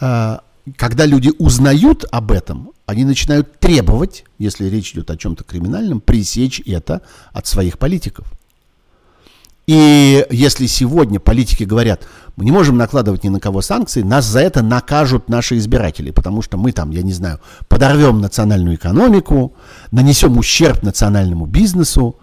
Э, 0.00 0.38
когда 0.76 1.06
люди 1.06 1.32
узнают 1.38 2.04
об 2.10 2.30
этом, 2.30 2.72
они 2.84 3.04
начинают 3.04 3.58
требовать, 3.58 4.24
если 4.38 4.66
речь 4.66 4.92
идет 4.92 5.10
о 5.10 5.16
чем-то 5.16 5.44
криминальном, 5.44 6.00
пресечь 6.00 6.60
это 6.66 7.00
от 7.32 7.46
своих 7.46 7.78
политиков. 7.78 8.26
И 9.72 10.26
если 10.28 10.66
сегодня 10.66 11.18
политики 11.18 11.64
говорят, 11.64 12.06
мы 12.36 12.44
не 12.44 12.50
можем 12.50 12.76
накладывать 12.76 13.24
ни 13.24 13.30
на 13.30 13.40
кого 13.40 13.62
санкции, 13.62 14.02
нас 14.02 14.26
за 14.26 14.40
это 14.40 14.62
накажут 14.62 15.30
наши 15.30 15.56
избиратели, 15.56 16.10
потому 16.10 16.42
что 16.42 16.58
мы 16.58 16.72
там, 16.72 16.90
я 16.90 17.00
не 17.00 17.14
знаю, 17.14 17.40
подорвем 17.68 18.20
национальную 18.20 18.76
экономику, 18.76 19.54
нанесем 19.90 20.36
ущерб 20.36 20.82
национальному 20.82 21.46
бизнесу. 21.46 22.18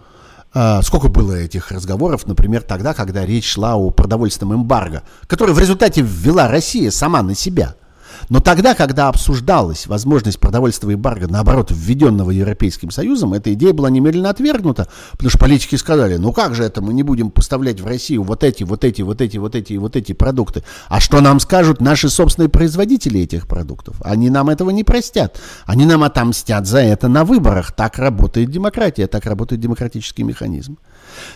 А, 0.54 0.80
сколько 0.82 1.08
было 1.08 1.32
этих 1.32 1.72
разговоров, 1.72 2.24
например, 2.24 2.62
тогда, 2.62 2.94
когда 2.94 3.26
речь 3.26 3.50
шла 3.50 3.74
о 3.74 3.90
продовольственном 3.90 4.62
эмбарго, 4.62 5.02
который 5.26 5.52
в 5.52 5.58
результате 5.58 6.02
ввела 6.02 6.46
Россия 6.46 6.92
сама 6.92 7.20
на 7.20 7.34
себя– 7.34 7.74
но 8.28 8.40
тогда, 8.40 8.74
когда 8.74 9.08
обсуждалась 9.08 9.86
возможность 9.86 10.38
продовольственного 10.38 10.96
эмбарго, 10.96 11.26
наоборот, 11.28 11.70
введенного 11.70 12.30
Европейским 12.30 12.90
Союзом, 12.90 13.34
эта 13.34 13.52
идея 13.54 13.72
была 13.72 13.90
немедленно 13.90 14.30
отвергнута, 14.30 14.88
потому 15.12 15.30
что 15.30 15.38
политики 15.38 15.76
сказали, 15.76 16.16
ну 16.16 16.32
как 16.32 16.54
же 16.54 16.64
это, 16.64 16.82
мы 16.82 16.92
не 16.92 17.02
будем 17.02 17.30
поставлять 17.30 17.80
в 17.80 17.86
Россию 17.86 18.22
вот 18.22 18.44
эти, 18.44 18.62
вот 18.62 18.84
эти, 18.84 19.02
вот 19.02 19.20
эти, 19.20 19.36
вот 19.38 19.54
эти 19.54 19.74
вот 19.74 19.96
эти 19.96 20.12
продукты. 20.12 20.62
А 20.88 21.00
что 21.00 21.20
нам 21.20 21.40
скажут 21.40 21.80
наши 21.80 22.08
собственные 22.08 22.48
производители 22.48 23.20
этих 23.20 23.48
продуктов? 23.48 23.96
Они 24.02 24.30
нам 24.30 24.48
этого 24.48 24.70
не 24.70 24.84
простят. 24.84 25.40
Они 25.66 25.86
нам 25.86 26.04
отомстят 26.04 26.66
за 26.66 26.78
это 26.78 27.08
на 27.08 27.24
выборах. 27.24 27.72
Так 27.72 27.98
работает 27.98 28.50
демократия, 28.50 29.06
так 29.06 29.24
работает 29.26 29.60
демократический 29.60 30.22
механизм. 30.22 30.78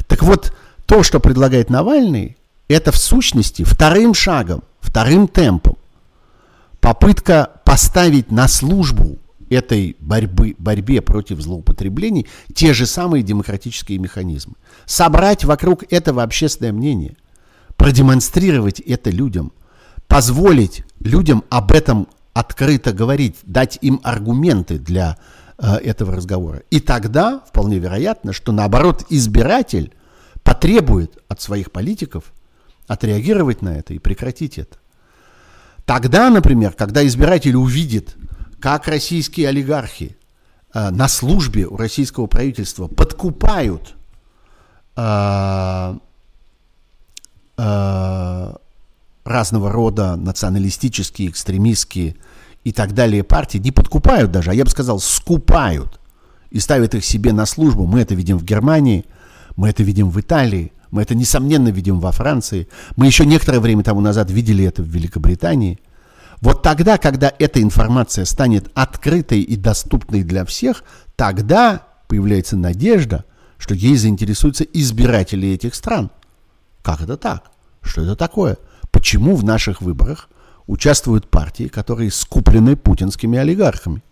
Так 0.07 0.23
вот, 0.23 0.53
то, 0.87 1.03
что 1.03 1.21
предлагает 1.21 1.71
Навальный, 1.71 2.37
это 2.69 2.93
в 2.93 2.97
сущности 2.97 3.63
вторым 3.65 4.15
шагом, 4.15 4.63
вторым 4.81 5.29
темпом 5.29 5.77
попытка 6.85 7.51
поставить 7.65 8.31
на 8.31 8.47
службу 8.47 9.19
этой 9.49 9.97
борьбы, 10.01 10.55
борьбе 10.59 11.01
против 11.01 11.41
злоупотреблений 11.41 12.27
те 12.55 12.75
же 12.75 12.85
самые 12.85 13.23
демократические 13.23 13.97
механизмы. 13.97 14.53
Собрать 14.85 15.45
вокруг 15.47 15.91
этого 15.91 16.23
общественное 16.23 16.75
мнение, 16.75 17.17
продемонстрировать 17.79 18.81
это 18.81 19.09
людям, 19.09 19.53
позволить 20.09 20.85
людям 21.01 21.43
об 21.49 21.73
этом 21.73 22.07
открыто 22.35 22.93
говорить, 22.93 23.37
дать 23.45 23.79
им 23.81 23.99
аргументы 24.03 24.79
для 24.79 25.17
э, 25.57 25.77
этого 25.77 26.15
разговора. 26.15 26.65
И 26.71 26.81
тогда 26.81 27.41
вполне 27.49 27.79
вероятно, 27.79 28.35
что 28.35 28.53
наоборот 28.53 29.07
избиратель 29.09 29.91
потребует 30.43 31.17
от 31.29 31.41
своих 31.41 31.73
политиков 31.73 32.25
отреагировать 32.89 33.63
на 33.63 33.71
это 33.71 33.95
и 33.95 33.99
прекратить 33.99 34.59
это. 34.59 34.77
Тогда, 35.87 36.31
например, 36.31 36.73
когда 36.73 37.07
избиратель 37.07 37.57
увидит, 37.57 38.17
как 38.61 38.89
российские 38.89 39.49
олигархи 39.49 40.17
э, 40.73 40.91
на 40.91 41.09
службе 41.09 41.67
у 41.67 41.77
российского 41.77 42.27
правительства 42.27 42.89
подкупают 42.89 43.95
э, 44.97 45.99
э, 47.59 48.55
разного 49.25 49.71
рода 49.71 50.17
националистические, 50.17 51.29
экстремистские 51.29 52.17
и 52.65 52.73
так 52.73 52.95
далее 52.95 53.23
партии, 53.23 53.59
не 53.59 53.71
подкупают 53.71 54.31
даже, 54.31 54.51
а 54.51 54.55
я 54.55 54.65
бы 54.65 54.71
сказал, 54.71 55.01
скупают 55.01 56.01
и 56.51 56.61
ставят 56.61 56.95
их 56.95 57.05
себе 57.05 57.33
на 57.33 57.45
службу. 57.45 57.87
Мы 57.87 58.01
это 58.01 58.15
видим 58.15 58.39
в 58.39 58.45
Германии, 58.45 59.05
мы 59.57 59.69
это 59.69 59.83
видим 59.83 60.09
в 60.09 60.19
Италии, 60.19 60.73
мы 60.95 61.03
это, 61.03 61.17
несомненно, 61.17 61.71
видим 61.71 61.99
во 61.99 62.13
Франции. 62.13 62.69
Мы 62.95 63.07
еще 63.07 63.27
некоторое 63.27 63.59
время 63.59 63.83
тому 63.83 64.01
назад 64.01 64.31
видели 64.31 64.65
это 64.65 64.81
в 64.81 64.87
Великобритании. 64.87 65.81
Вот 66.41 66.63
тогда, 66.63 66.99
когда 66.99 67.33
эта 67.41 67.61
информация 67.61 68.25
станет 68.25 68.71
открытой 68.75 69.41
и 69.41 69.57
доступной 69.57 70.23
для 70.23 70.45
всех, 70.45 70.85
тогда 71.17 71.83
появляется 72.07 72.57
надежда, 72.57 73.25
что 73.59 73.75
ей 73.75 73.97
заинтересуются 73.97 74.63
избиратели 74.63 75.49
этих 75.49 75.75
стран. 75.75 76.13
Как 76.83 77.01
это 77.01 77.17
так? 77.17 77.51
Что 77.83 78.03
это 78.03 78.15
такое? 78.15 78.57
Почему 78.93 79.35
в 79.35 79.43
наших 79.43 79.83
выборах 79.83 80.29
участвуют 80.69 81.29
партии, 81.29 81.67
которые 81.67 82.13
скуплены 82.13 82.77
путинскими 82.77 83.37
олигархами? 83.37 84.03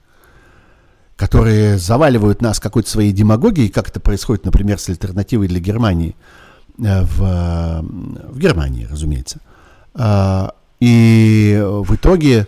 которые 1.14 1.78
заваливают 1.78 2.42
нас 2.42 2.58
какой-то 2.58 2.90
своей 2.90 3.12
демагогией, 3.12 3.68
как 3.68 3.90
это 3.90 4.00
происходит, 4.00 4.44
например, 4.44 4.80
с 4.80 4.88
альтернативой 4.88 5.46
для 5.46 5.60
Германии– 5.60 6.16
в, 6.78 7.84
в 8.30 8.38
Германии, 8.38 8.86
разумеется. 8.90 9.40
А, 9.94 10.54
и 10.80 11.62
в 11.62 11.94
итоге 11.94 12.46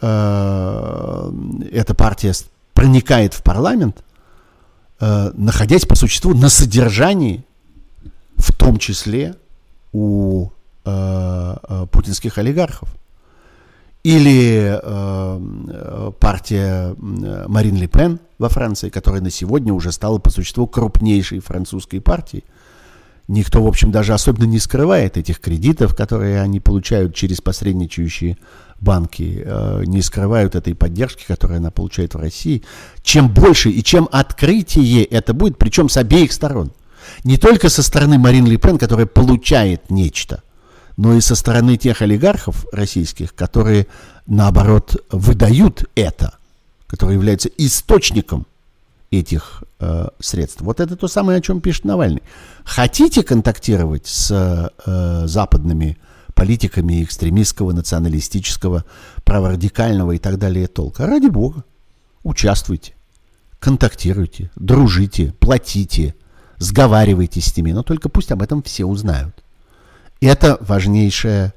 э, 0.00 1.32
эта 1.70 1.94
партия 1.94 2.32
проникает 2.72 3.34
в 3.34 3.42
парламент, 3.42 4.02
э, 5.00 5.32
находясь 5.34 5.84
по 5.84 5.94
существу 5.94 6.34
на 6.34 6.48
содержании, 6.48 7.44
в 8.36 8.56
том 8.56 8.78
числе 8.78 9.34
у 9.92 10.48
э, 10.84 11.56
э, 11.68 11.86
путинских 11.90 12.38
олигархов. 12.38 12.88
Или 14.02 14.78
э, 14.82 16.12
партия 16.20 16.94
Марин 16.98 17.76
Ле 17.76 17.86
Пен 17.86 18.20
во 18.38 18.48
Франции, 18.48 18.90
которая 18.90 19.22
на 19.22 19.30
сегодня 19.30 19.72
уже 19.72 19.92
стала 19.92 20.18
по 20.18 20.30
существу 20.30 20.66
крупнейшей 20.66 21.40
французской 21.40 22.00
партией. 22.00 22.44
Никто, 23.26 23.62
в 23.62 23.66
общем, 23.66 23.90
даже 23.90 24.12
особенно 24.12 24.44
не 24.44 24.58
скрывает 24.58 25.16
этих 25.16 25.40
кредитов, 25.40 25.96
которые 25.96 26.42
они 26.42 26.60
получают 26.60 27.14
через 27.14 27.40
посредничающие 27.40 28.36
банки, 28.80 29.42
э, 29.44 29.84
не 29.86 30.02
скрывают 30.02 30.54
этой 30.54 30.74
поддержки, 30.74 31.24
которую 31.26 31.58
она 31.58 31.70
получает 31.70 32.14
в 32.14 32.18
России. 32.18 32.62
Чем 33.02 33.28
больше 33.28 33.70
и 33.70 33.82
чем 33.82 34.08
открытие 34.12 35.04
это 35.04 35.32
будет, 35.32 35.56
причем 35.56 35.88
с 35.88 35.96
обеих 35.96 36.32
сторон. 36.32 36.72
Не 37.22 37.38
только 37.38 37.70
со 37.70 37.82
стороны 37.82 38.18
Марин 38.18 38.46
Ле 38.46 38.58
Пен, 38.58 38.78
которая 38.78 39.06
получает 39.06 39.90
нечто– 39.90 40.42
но 40.96 41.14
и 41.14 41.20
со 41.20 41.34
стороны 41.34 41.76
тех 41.76 42.02
олигархов 42.02 42.66
российских, 42.72 43.34
которые, 43.34 43.86
наоборот, 44.26 45.04
выдают 45.10 45.84
это, 45.94 46.38
которые 46.86 47.16
являются 47.16 47.48
источником 47.58 48.46
этих 49.20 49.64
э, 49.80 50.08
средств. 50.20 50.60
Вот 50.62 50.80
это 50.80 50.96
то 50.96 51.08
самое, 51.08 51.38
о 51.38 51.40
чем 51.40 51.60
пишет 51.60 51.84
Навальный. 51.84 52.22
Хотите 52.64 53.22
контактировать 53.22 54.06
с 54.06 54.30
э, 54.86 55.26
западными 55.26 55.98
политиками 56.34 57.02
экстремистского, 57.02 57.72
националистического, 57.72 58.84
праворадикального 59.24 60.12
и 60.12 60.18
так 60.18 60.38
далее 60.38 60.66
толка? 60.66 61.06
Ради 61.06 61.28
бога, 61.28 61.64
участвуйте, 62.22 62.94
контактируйте, 63.58 64.50
дружите, 64.56 65.34
платите, 65.40 66.14
сговаривайтесь 66.58 67.46
с 67.46 67.56
ними, 67.56 67.72
но 67.72 67.82
только 67.82 68.08
пусть 68.08 68.32
об 68.32 68.42
этом 68.42 68.62
все 68.62 68.84
узнают. 68.84 69.42
Это 70.20 70.58
важнейшая 70.60 71.54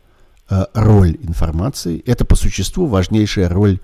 э, 0.50 0.66
роль 0.74 1.18
информации, 1.22 2.02
это 2.06 2.26
по 2.26 2.36
существу 2.36 2.86
важнейшая 2.88 3.50
роль 3.50 3.80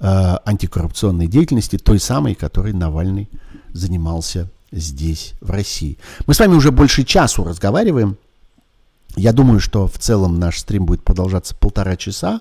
э, 0.00 0.36
антикоррупционной 0.44 1.26
деятельности, 1.26 1.78
той 1.78 1.98
самой, 1.98 2.34
которой 2.34 2.72
Навальный 2.72 3.28
занимался 3.72 4.48
здесь, 4.72 5.34
в 5.40 5.50
России. 5.50 5.98
Мы 6.26 6.34
с 6.34 6.40
вами 6.40 6.54
уже 6.54 6.70
больше 6.70 7.04
часу 7.04 7.44
разговариваем. 7.44 8.16
Я 9.16 9.32
думаю, 9.32 9.60
что 9.60 9.86
в 9.86 9.98
целом 9.98 10.38
наш 10.38 10.58
стрим 10.58 10.86
будет 10.86 11.02
продолжаться 11.02 11.54
полтора 11.54 11.96
часа. 11.96 12.40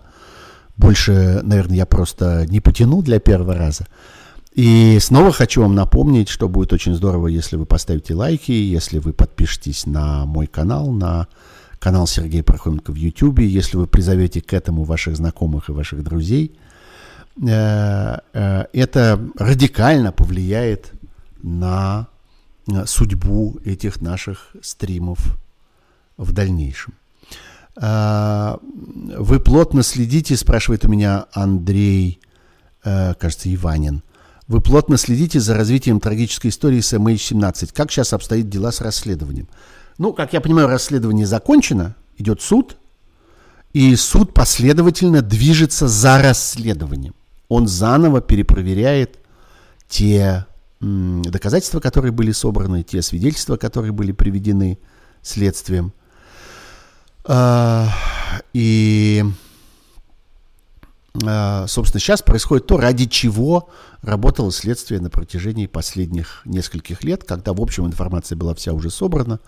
Больше, 0.75 1.41
наверное, 1.43 1.77
я 1.77 1.85
просто 1.85 2.45
не 2.47 2.59
потяну 2.59 3.01
для 3.01 3.19
первого 3.19 3.55
раза. 3.55 3.87
И 4.53 4.97
снова 4.99 5.31
хочу 5.31 5.61
вам 5.61 5.75
напомнить, 5.75 6.29
что 6.29 6.49
будет 6.49 6.73
очень 6.73 6.95
здорово, 6.95 7.27
если 7.27 7.55
вы 7.55 7.65
поставите 7.65 8.15
лайки, 8.15 8.51
если 8.51 8.97
вы 8.97 9.13
подпишетесь 9.13 9.85
на 9.85 10.25
мой 10.25 10.47
канал, 10.47 10.91
на 10.91 11.27
канал 11.79 12.07
Сергея 12.07 12.43
Пархоменко 12.43 12.91
в 12.91 12.95
YouTube, 12.95 13.39
если 13.39 13.77
вы 13.77 13.85
призовете 13.85 14.41
к 14.41 14.53
этому 14.53 14.83
ваших 14.83 15.15
знакомых 15.15 15.69
и 15.69 15.73
ваших 15.73 16.03
друзей. 16.03 16.57
Э, 17.45 18.17
э, 18.33 18.65
это 18.73 19.19
радикально 19.37 20.11
повлияет 20.11 20.91
на 21.43 22.07
судьбу 22.85 23.59
этих 23.63 24.01
наших 24.01 24.55
стримов 24.61 25.37
в 26.17 26.31
дальнейшем. 26.31 26.93
Э, 27.79 28.57
вы 28.63 29.39
плотно 29.39 29.83
следите, 29.83 30.35
спрашивает 30.35 30.85
у 30.85 30.89
меня 30.89 31.27
Андрей, 31.31 32.19
кажется, 32.83 33.53
Иванин. 33.53 34.01
Вы 34.47 34.61
плотно 34.61 34.97
следите 34.97 35.41
за 35.41 35.55
развитием 35.55 35.99
трагической 35.99 36.51
истории 36.51 36.79
с 36.79 36.93
MH17. 36.93 37.73
Как 37.73 37.91
сейчас 37.91 38.13
обстоит 38.13 38.49
дела 38.49 38.71
с 38.71 38.79
расследованием? 38.79 39.49
Ну, 39.97 40.13
как 40.13 40.31
я 40.31 40.39
понимаю, 40.39 40.69
расследование 40.69 41.25
закончено, 41.25 41.95
идет 42.17 42.41
суд, 42.41 42.77
и 43.73 43.93
суд 43.97 44.33
последовательно 44.33 45.21
движется 45.21 45.89
за 45.89 46.21
расследованием. 46.21 47.13
Он 47.49 47.67
заново 47.67 48.21
перепроверяет 48.21 49.19
те 49.87 50.45
доказательства, 50.79 51.79
которые 51.79 52.11
были 52.11 52.31
собраны, 52.31 52.83
те 52.83 53.01
свидетельства, 53.01 53.57
которые 53.57 53.91
были 53.91 54.11
приведены 54.11 54.77
следствием. 55.21 55.91
А, 57.25 57.89
и 58.53 59.25
а, 61.25 61.65
собственно, 61.67 61.99
сейчас 61.99 62.21
происходит 62.21 62.67
то, 62.67 62.77
ради 62.77 63.05
чего 63.05 63.69
работало 64.01 64.51
следствие 64.51 64.99
на 64.99 65.09
протяжении 65.09 65.65
последних 65.65 66.41
нескольких 66.45 67.03
лет, 67.03 67.23
когда, 67.23 67.53
в 67.53 67.61
общем, 67.61 67.87
информация 67.87 68.35
была 68.35 68.53
вся 68.53 68.73
уже 68.73 68.89
собрана, 68.89 69.39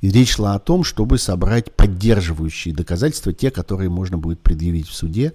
и 0.00 0.10
речь 0.10 0.34
шла 0.34 0.54
о 0.54 0.58
том, 0.58 0.84
чтобы 0.84 1.18
собрать 1.18 1.72
поддерживающие 1.72 2.74
доказательства, 2.74 3.32
те, 3.32 3.50
которые 3.50 3.88
можно 3.88 4.18
будет 4.18 4.40
предъявить 4.42 4.88
в 4.88 4.94
суде, 4.94 5.32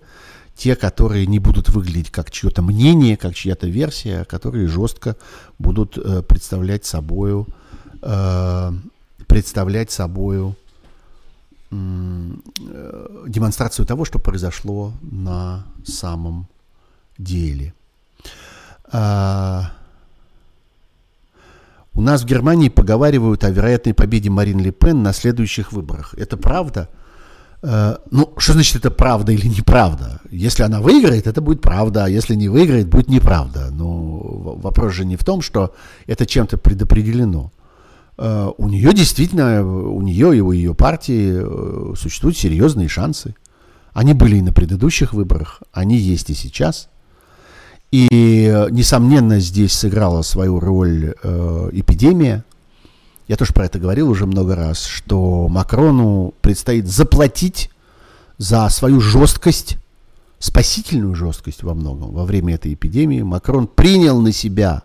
те, 0.59 0.75
которые 0.75 1.25
не 1.25 1.39
будут 1.39 1.69
выглядеть 1.69 2.11
как 2.11 2.29
чье-то 2.29 2.61
мнение, 2.61 3.17
как 3.17 3.33
чья-то 3.33 3.67
версия, 3.67 4.21
а 4.21 4.25
которые 4.25 4.67
жестко 4.67 5.15
будут 5.57 5.97
э, 5.97 6.21
представлять 6.21 6.85
собою, 6.85 7.47
э, 8.01 8.71
представлять 9.27 9.91
собою 9.91 10.55
Э, 11.71 13.25
демонстрацию 13.27 13.85
того, 13.85 14.03
что 14.03 14.17
произошло 14.17 14.93
на 15.01 15.65
самом 15.85 16.47
деле. 17.17 17.73
А, 18.91 19.71
у 21.93 22.01
нас 22.01 22.23
в 22.23 22.25
Германии 22.25 22.69
поговаривают 22.69 23.43
о 23.43 23.51
вероятной 23.51 23.93
победе 23.93 24.31
Марин 24.31 24.59
Ле 24.59 24.71
Пен 24.71 25.03
на 25.03 25.13
следующих 25.13 25.71
выборах. 25.71 26.15
Это 26.15 26.37
правда? 26.37 26.89
А, 27.61 27.99
ну, 28.09 28.33
что 28.37 28.53
значит 28.53 28.77
это 28.77 28.91
правда 28.91 29.31
или 29.31 29.47
неправда? 29.47 30.21
Если 30.31 30.63
она 30.63 30.81
выиграет, 30.81 31.27
это 31.27 31.41
будет 31.41 31.61
правда, 31.61 32.05
а 32.05 32.09
если 32.09 32.35
не 32.35 32.47
выиграет, 32.47 32.87
будет 32.87 33.09
неправда. 33.09 33.69
Но 33.71 34.55
вопрос 34.57 34.93
же 34.93 35.05
не 35.05 35.17
в 35.17 35.23
том, 35.23 35.41
что 35.41 35.73
это 36.07 36.25
чем-то 36.25 36.57
предопределено. 36.57 37.51
Э, 38.17 38.51
у 38.57 38.69
нее 38.69 38.93
действительно, 38.93 39.63
у 39.65 40.01
нее 40.01 40.37
и 40.37 40.41
у 40.41 40.51
ее 40.51 40.73
партии 40.73 41.33
э, 41.41 41.95
существуют 41.95 42.37
серьезные 42.37 42.87
шансы. 42.87 43.35
Они 43.93 44.13
были 44.13 44.37
и 44.37 44.41
на 44.41 44.53
предыдущих 44.53 45.13
выборах, 45.13 45.61
они 45.73 45.97
есть 45.97 46.29
и 46.29 46.33
сейчас. 46.33 46.89
И, 47.91 48.67
несомненно, 48.69 49.39
здесь 49.39 49.73
сыграла 49.73 50.21
свою 50.21 50.59
роль 50.59 51.15
э, 51.21 51.69
эпидемия. 51.73 52.45
Я 53.29 53.37
тоже 53.37 53.53
про 53.53 53.65
это 53.65 53.79
говорил 53.79 54.09
уже 54.09 54.25
много 54.25 54.55
раз, 54.55 54.83
что 54.83 55.47
Макрону 55.47 56.33
предстоит 56.41 56.87
заплатить 56.87 57.69
за 58.37 58.67
свою 58.67 58.99
жесткость, 58.99 59.77
спасительную 60.39 61.15
жесткость 61.15 61.63
во 61.63 61.73
многом 61.73 62.11
во 62.11 62.25
время 62.25 62.55
этой 62.55 62.73
эпидемии. 62.73 63.21
Макрон 63.21 63.67
принял 63.67 64.19
на 64.19 64.33
себя 64.33 64.83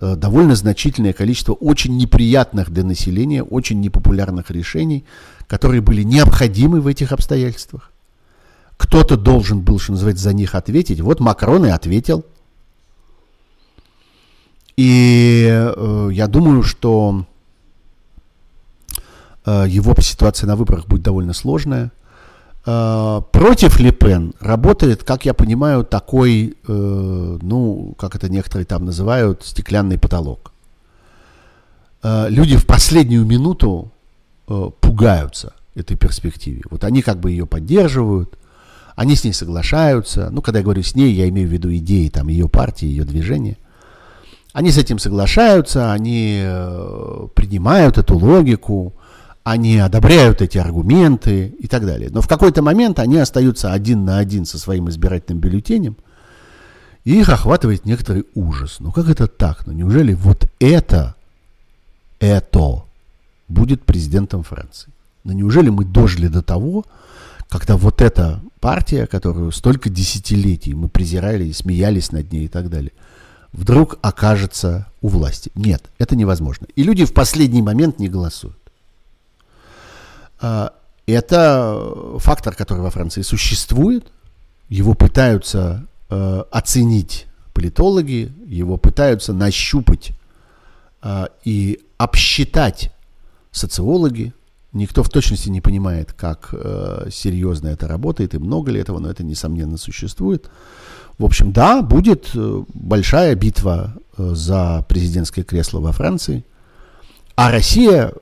Э, 0.00 0.16
довольно 0.16 0.56
значительное 0.56 1.12
количество 1.12 1.52
очень 1.52 1.96
неприятных 1.96 2.70
для 2.70 2.82
населения, 2.82 3.42
очень 3.42 3.80
непопулярных 3.80 4.50
решений, 4.50 5.04
которые 5.46 5.80
были 5.80 6.02
необходимы 6.02 6.80
в 6.80 6.88
этих 6.88 7.12
обстоятельствах. 7.12 7.92
Кто-то 8.76 9.16
должен 9.16 9.60
был, 9.60 9.78
что 9.78 9.92
называется, 9.92 10.24
за 10.24 10.32
них 10.32 10.56
ответить. 10.56 11.00
Вот 11.00 11.20
Макрон 11.20 11.64
и 11.66 11.70
ответил. 11.70 12.24
И 14.76 15.46
э, 15.48 16.08
я 16.12 16.26
думаю, 16.26 16.64
что 16.64 17.24
его 19.46 19.94
ситуация 20.00 20.46
на 20.46 20.56
выборах 20.56 20.86
будет 20.86 21.02
довольно 21.02 21.32
сложная. 21.32 21.92
Э, 22.66 23.20
против 23.30 23.78
Лепен 23.78 24.34
работает, 24.40 25.04
как 25.04 25.24
я 25.24 25.34
понимаю, 25.34 25.84
такой, 25.84 26.56
э, 26.66 27.38
ну, 27.42 27.94
как 27.98 28.14
это 28.16 28.28
некоторые 28.28 28.64
там 28.64 28.84
называют, 28.84 29.44
стеклянный 29.44 29.98
потолок. 29.98 30.52
Э, 32.02 32.26
люди 32.28 32.56
в 32.56 32.66
последнюю 32.66 33.24
минуту 33.24 33.90
пугаются 34.46 35.54
этой 35.74 35.96
перспективе. 35.96 36.64
Вот 36.70 36.84
они 36.84 37.00
как 37.00 37.18
бы 37.18 37.30
ее 37.30 37.46
поддерживают, 37.46 38.36
они 38.94 39.16
с 39.16 39.24
ней 39.24 39.32
соглашаются. 39.32 40.28
Ну, 40.30 40.42
когда 40.42 40.58
я 40.58 40.64
говорю 40.64 40.82
с 40.82 40.94
ней, 40.94 41.14
я 41.14 41.26
имею 41.30 41.48
в 41.48 41.50
виду 41.50 41.74
идеи 41.74 42.08
там 42.10 42.28
ее 42.28 42.46
партии, 42.46 42.84
ее 42.84 43.04
движения. 43.04 43.56
Они 44.52 44.70
с 44.70 44.76
этим 44.76 44.98
соглашаются, 44.98 45.92
они 45.92 46.44
принимают 47.34 47.96
эту 47.96 48.18
логику, 48.18 48.92
они 49.44 49.76
одобряют 49.76 50.40
эти 50.40 50.56
аргументы 50.56 51.54
и 51.58 51.68
так 51.68 51.84
далее. 51.84 52.08
Но 52.10 52.22
в 52.22 52.28
какой-то 52.28 52.62
момент 52.62 52.98
они 52.98 53.18
остаются 53.18 53.72
один 53.72 54.04
на 54.06 54.18
один 54.18 54.46
со 54.46 54.58
своим 54.58 54.88
избирательным 54.88 55.38
бюллетенем, 55.38 55.96
и 57.04 57.20
их 57.20 57.28
охватывает 57.28 57.84
некоторый 57.84 58.24
ужас. 58.34 58.76
Ну 58.80 58.90
как 58.90 59.08
это 59.10 59.26
так? 59.26 59.66
Ну 59.66 59.72
неужели 59.72 60.14
вот 60.14 60.50
это, 60.58 61.14
это 62.18 62.84
будет 63.46 63.84
президентом 63.84 64.42
Франции? 64.42 64.90
Ну 65.24 65.32
неужели 65.32 65.68
мы 65.68 65.84
дожили 65.84 66.28
до 66.28 66.40
того, 66.40 66.86
когда 67.50 67.76
вот 67.76 68.00
эта 68.00 68.40
партия, 68.60 69.06
которую 69.06 69.52
столько 69.52 69.90
десятилетий 69.90 70.72
мы 70.72 70.88
презирали 70.88 71.44
и 71.44 71.52
смеялись 71.52 72.12
над 72.12 72.32
ней 72.32 72.46
и 72.46 72.48
так 72.48 72.70
далее, 72.70 72.92
вдруг 73.52 73.98
окажется 74.00 74.86
у 75.02 75.08
власти. 75.08 75.52
Нет, 75.54 75.84
это 75.98 76.16
невозможно. 76.16 76.66
И 76.74 76.82
люди 76.82 77.04
в 77.04 77.12
последний 77.12 77.60
момент 77.60 77.98
не 77.98 78.08
голосуют. 78.08 78.56
А, 80.40 80.72
это 81.06 82.18
фактор, 82.18 82.54
который 82.54 82.80
во 82.80 82.90
Франции 82.90 83.22
существует. 83.22 84.06
Его 84.68 84.94
пытаются 84.94 85.86
э, 86.08 86.44
оценить 86.50 87.26
политологи, 87.52 88.32
его 88.46 88.78
пытаются 88.78 89.32
нащупать 89.34 90.12
э, 91.02 91.26
и 91.44 91.80
обсчитать 91.98 92.92
социологи. 93.52 94.32
Никто 94.72 95.02
в 95.02 95.10
точности 95.10 95.50
не 95.50 95.60
понимает, 95.60 96.14
как 96.14 96.48
э, 96.52 97.08
серьезно 97.12 97.68
это 97.68 97.86
работает 97.86 98.34
и 98.34 98.38
много 98.38 98.72
ли 98.72 98.80
этого, 98.80 98.98
но 98.98 99.10
это, 99.10 99.22
несомненно, 99.22 99.76
существует. 99.76 100.50
В 101.18 101.24
общем, 101.24 101.52
да, 101.52 101.82
будет 101.82 102.30
э, 102.34 102.62
большая 102.72 103.34
битва 103.34 103.94
за 104.16 104.84
президентское 104.88 105.44
кресло 105.44 105.80
во 105.80 105.92
Франции, 105.92 106.44
а 107.36 107.50
Россия, 107.50 108.12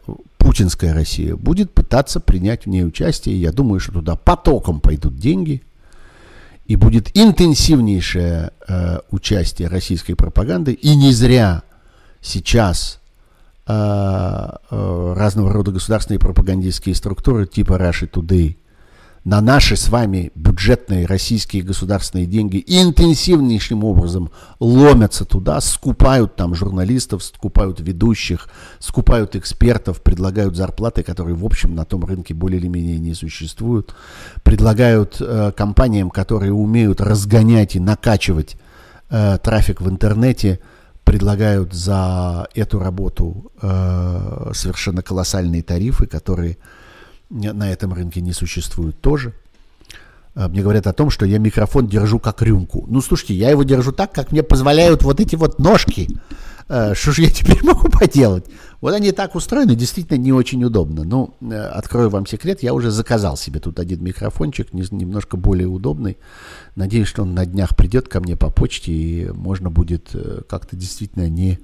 путинская 0.43 0.93
Россия, 0.93 1.37
будет 1.37 1.73
пытаться 1.73 2.21
принять 2.21 2.67
в 2.67 2.69
ней 2.69 2.85
участие. 2.85 3.41
Я 3.41 3.53
думаю, 3.53 3.81
что 3.81 3.93
туда 3.93 4.17
потоком 4.17 4.81
пойдут 4.81 5.17
деньги, 5.17 5.63
и 6.67 6.77
будет 6.77 7.11
интенсивнейшее 7.15 8.53
э, 8.69 8.99
участие 9.11 9.69
российской 9.69 10.15
пропаганды. 10.15 10.73
И 10.73 10.95
не 10.95 11.13
зря 11.13 11.63
сейчас 12.21 13.01
э, 13.67 13.73
э, 13.73 15.15
разного 15.17 15.53
рода 15.53 15.73
государственные 15.73 16.19
пропагандистские 16.19 16.95
структуры 16.95 17.47
типа 17.47 17.75
Russia 17.75 18.11
Today 18.11 18.57
на 19.25 19.41
наши 19.41 19.77
с 19.77 19.89
вами 19.89 20.33
бюджетные 20.35 21.07
российские 21.07 21.63
государственные 21.63 22.27
деньги 22.27 22.63
интенсивнейшим 22.67 23.85
образом 23.85 24.33
ломятся 24.59 25.25
туда, 25.25 25.61
скупают 25.61 26.35
там 26.35 26.55
журналистов, 26.55 27.23
скупают 27.23 27.79
ведущих, 27.81 28.49
скупают 28.81 29.37
экспертов, 29.37 30.03
предлагают 30.03 30.57
зарплаты, 30.57 31.05
которые, 31.05 31.37
в 31.37 31.45
общем, 31.45 31.75
на 31.77 31.85
том 31.85 32.05
рынке 32.05 32.35
более 32.35 32.59
или 32.59 32.67
менее 32.67 32.99
не 32.99 33.15
существуют, 33.15 33.95
предлагают 34.43 35.19
э, 35.21 35.53
компаниям, 35.57 36.11
которые 36.11 36.53
умеют 36.53 37.01
разгонять 37.01 37.77
и 37.77 37.81
накачивать 37.81 38.57
э, 39.09 39.39
трафик 39.41 39.81
в 39.81 39.89
интернете, 39.89 40.59
предлагают 41.05 41.73
за 41.75 42.49
эту 42.55 42.81
работу 42.81 43.53
э, 43.61 44.51
совершенно 44.53 45.03
колоссальные 45.03 45.63
тарифы, 45.63 46.07
которые 46.07 46.59
на 47.33 47.73
этом 47.73 47.93
рынке 47.93 48.21
не 48.21 48.33
существует 48.33 49.01
тоже. 49.01 49.33
А, 50.35 50.49
мне 50.49 50.63
говорят 50.63 50.87
о 50.87 50.93
том, 50.93 51.11
что 51.11 51.27
я 51.27 51.39
микрофон 51.39 51.89
держу 51.89 52.19
как 52.19 52.43
рюмку. 52.43 52.85
Ну, 52.89 53.01
слушайте, 53.01 53.35
я 53.35 53.51
его 53.51 53.63
держу 53.63 53.93
так, 53.93 54.13
как 54.13 54.33
мне 54.33 54.43
позволяют 54.43 55.03
вот 55.03 55.21
эти 55.21 55.37
вот 55.37 55.59
ножки. 55.59 56.09
А, 56.69 56.95
что 56.95 57.13
же 57.13 57.23
я 57.23 57.31
теперь 57.31 57.59
могу 57.65 57.89
поделать? 57.89 58.45
Вот 58.81 58.95
они 58.95 59.13
так 59.13 59.35
устроены, 59.35 59.75
действительно 59.75 60.17
не 60.17 60.33
очень 60.33 60.65
удобно. 60.65 61.05
Ну, 61.05 61.35
э, 61.41 61.55
открою 61.55 62.11
вам 62.11 62.27
секрет, 62.27 62.63
я 62.63 62.75
уже 62.75 62.91
заказал 62.91 63.37
себе 63.37 63.61
тут 63.61 63.79
один 63.79 64.03
микрофончик, 64.03 64.73
немножко 64.73 65.37
более 65.37 65.69
удобный. 65.69 66.19
Надеюсь, 66.75 67.09
что 67.09 67.23
он 67.23 67.35
на 67.35 67.47
днях 67.47 67.77
придет 67.77 68.09
ко 68.09 68.21
мне 68.21 68.37
по 68.37 68.51
почте, 68.51 68.93
и 68.93 69.29
можно 69.33 69.71
будет 69.71 70.11
э, 70.15 70.43
как-то 70.49 70.77
действительно 70.77 71.29
не, 71.29 71.59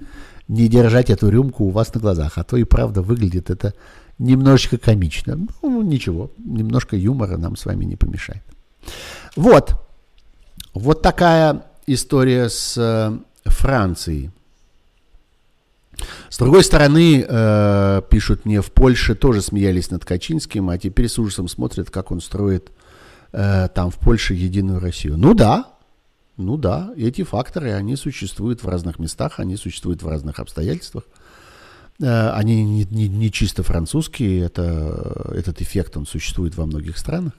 не 0.47 0.69
держать 0.69 1.11
эту 1.11 1.29
рюмку 1.29 1.65
у 1.65 1.71
вас 1.71 1.93
на 1.95 2.01
глазах. 2.01 2.37
А 2.37 2.45
то 2.45 2.57
и 2.57 2.65
правда 2.65 3.03
выглядит 3.03 3.51
это 3.51 3.75
немножечко 4.19 4.79
комично. 4.79 5.39
Ну, 5.63 5.83
ничего, 5.83 6.31
немножко 6.39 6.97
юмора 6.97 7.37
нам 7.37 7.57
с 7.57 7.65
вами 7.65 7.85
не 7.85 7.97
помешает. 7.97 8.43
Вот. 9.37 9.75
Вот 10.75 11.03
такая 11.03 11.65
история 11.87 12.49
с 12.49 12.77
э, 12.77 13.19
Францией. 13.45 14.31
С 16.29 16.39
другой 16.39 16.63
стороны, 16.63 17.25
э, 17.27 18.03
пишут 18.11 18.45
мне, 18.45 18.61
в 18.61 18.71
Польше 18.71 19.15
тоже 19.15 19.43
смеялись 19.43 19.91
над 19.91 20.05
Качинским, 20.05 20.69
а 20.71 20.79
теперь 20.79 21.09
с 21.09 21.19
ужасом 21.19 21.49
смотрят, 21.49 21.91
как 21.91 22.11
он 22.11 22.21
строит 22.21 22.71
э, 23.33 23.69
там 23.75 23.91
в 23.91 23.99
Польше 23.99 24.35
единую 24.35 24.79
Россию. 24.79 25.17
Ну 25.17 25.35
да, 25.35 25.67
ну 26.37 26.57
да, 26.57 26.93
эти 26.97 27.25
факторы, 27.25 27.73
они 27.73 27.97
существуют 27.97 28.63
в 28.63 28.69
разных 28.69 28.99
местах, 28.99 29.41
они 29.41 29.57
существуют 29.57 30.03
в 30.03 30.09
разных 30.09 30.39
обстоятельствах. 30.39 31.05
Э, 32.01 32.31
они 32.31 32.63
не, 32.65 32.85
не, 32.85 33.09
не 33.09 33.33
чисто 33.33 33.63
французские, 33.63 34.43
это, 34.43 35.33
этот 35.35 35.61
эффект, 35.61 35.97
он 35.97 36.07
существует 36.07 36.57
во 36.57 36.67
многих 36.67 36.97
странах. 36.97 37.33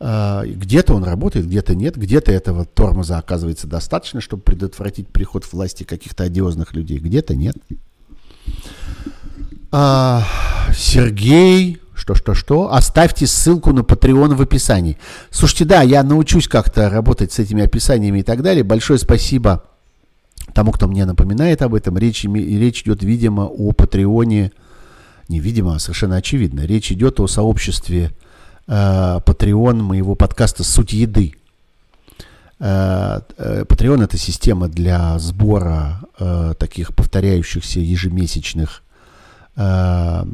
Э, 0.00 0.42
где-то 0.46 0.94
он 0.94 1.04
работает, 1.04 1.46
где-то 1.46 1.74
нет, 1.74 1.96
где-то 1.96 2.32
этого 2.32 2.64
тормоза 2.64 3.18
оказывается 3.18 3.66
достаточно, 3.66 4.20
чтобы 4.20 4.42
предотвратить 4.42 5.08
приход 5.08 5.44
в 5.44 5.52
власти 5.52 5.84
каких-то 5.84 6.24
одиозных 6.24 6.74
людей, 6.74 6.98
где-то 6.98 7.36
нет. 7.36 7.56
А, 9.70 10.24
Сергей, 10.74 11.80
что-что-что, 11.94 12.72
оставьте 12.72 13.26
ссылку 13.26 13.72
на 13.72 13.80
Patreon 13.80 14.34
в 14.34 14.42
описании. 14.42 14.98
Слушайте, 15.30 15.66
да, 15.66 15.82
я 15.82 16.02
научусь 16.02 16.48
как-то 16.48 16.88
работать 16.88 17.32
с 17.32 17.38
этими 17.38 17.64
описаниями 17.64 18.20
и 18.20 18.22
так 18.22 18.42
далее. 18.42 18.64
Большое 18.64 18.98
спасибо 18.98 19.64
тому, 20.58 20.72
кто 20.72 20.88
мне 20.88 21.06
напоминает 21.06 21.62
об 21.62 21.72
этом, 21.72 21.96
речь, 21.98 22.24
речь 22.24 22.82
идет, 22.82 23.04
видимо, 23.04 23.42
о 23.42 23.70
Патреоне, 23.70 24.50
не 25.28 25.38
видимо, 25.38 25.76
а 25.76 25.78
совершенно 25.78 26.16
очевидно. 26.16 26.62
Речь 26.62 26.90
идет 26.90 27.20
о 27.20 27.28
сообществе 27.28 28.10
э, 28.66 29.20
моего 29.84 30.16
подкаста 30.16 30.64
«Суть 30.64 30.92
еды». 30.92 31.34
Э, 32.58 33.20
э, 33.36 33.66
это 34.02 34.18
система 34.18 34.66
для 34.66 35.16
сбора 35.20 36.00
э, 36.18 36.54
таких 36.58 36.92
повторяющихся 36.92 37.78
ежемесячных 37.78 38.82
э, 39.54 40.24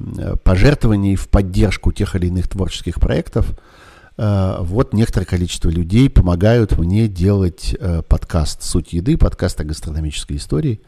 пожертвований 0.42 1.16
в 1.16 1.28
поддержку 1.28 1.92
тех 1.92 2.16
или 2.16 2.28
иных 2.28 2.48
творческих 2.48 2.94
проектов– 2.94 3.50
вот 4.16 4.92
некоторое 4.92 5.26
количество 5.26 5.68
людей 5.68 6.08
помогают 6.08 6.78
мне 6.78 7.08
делать 7.08 7.74
э, 7.78 8.02
подкаст 8.06 8.62
«Суть 8.62 8.92
еды», 8.92 9.16
подкаст 9.16 9.60
о 9.60 9.64
гастрономической 9.64 10.36
истории, 10.36 10.80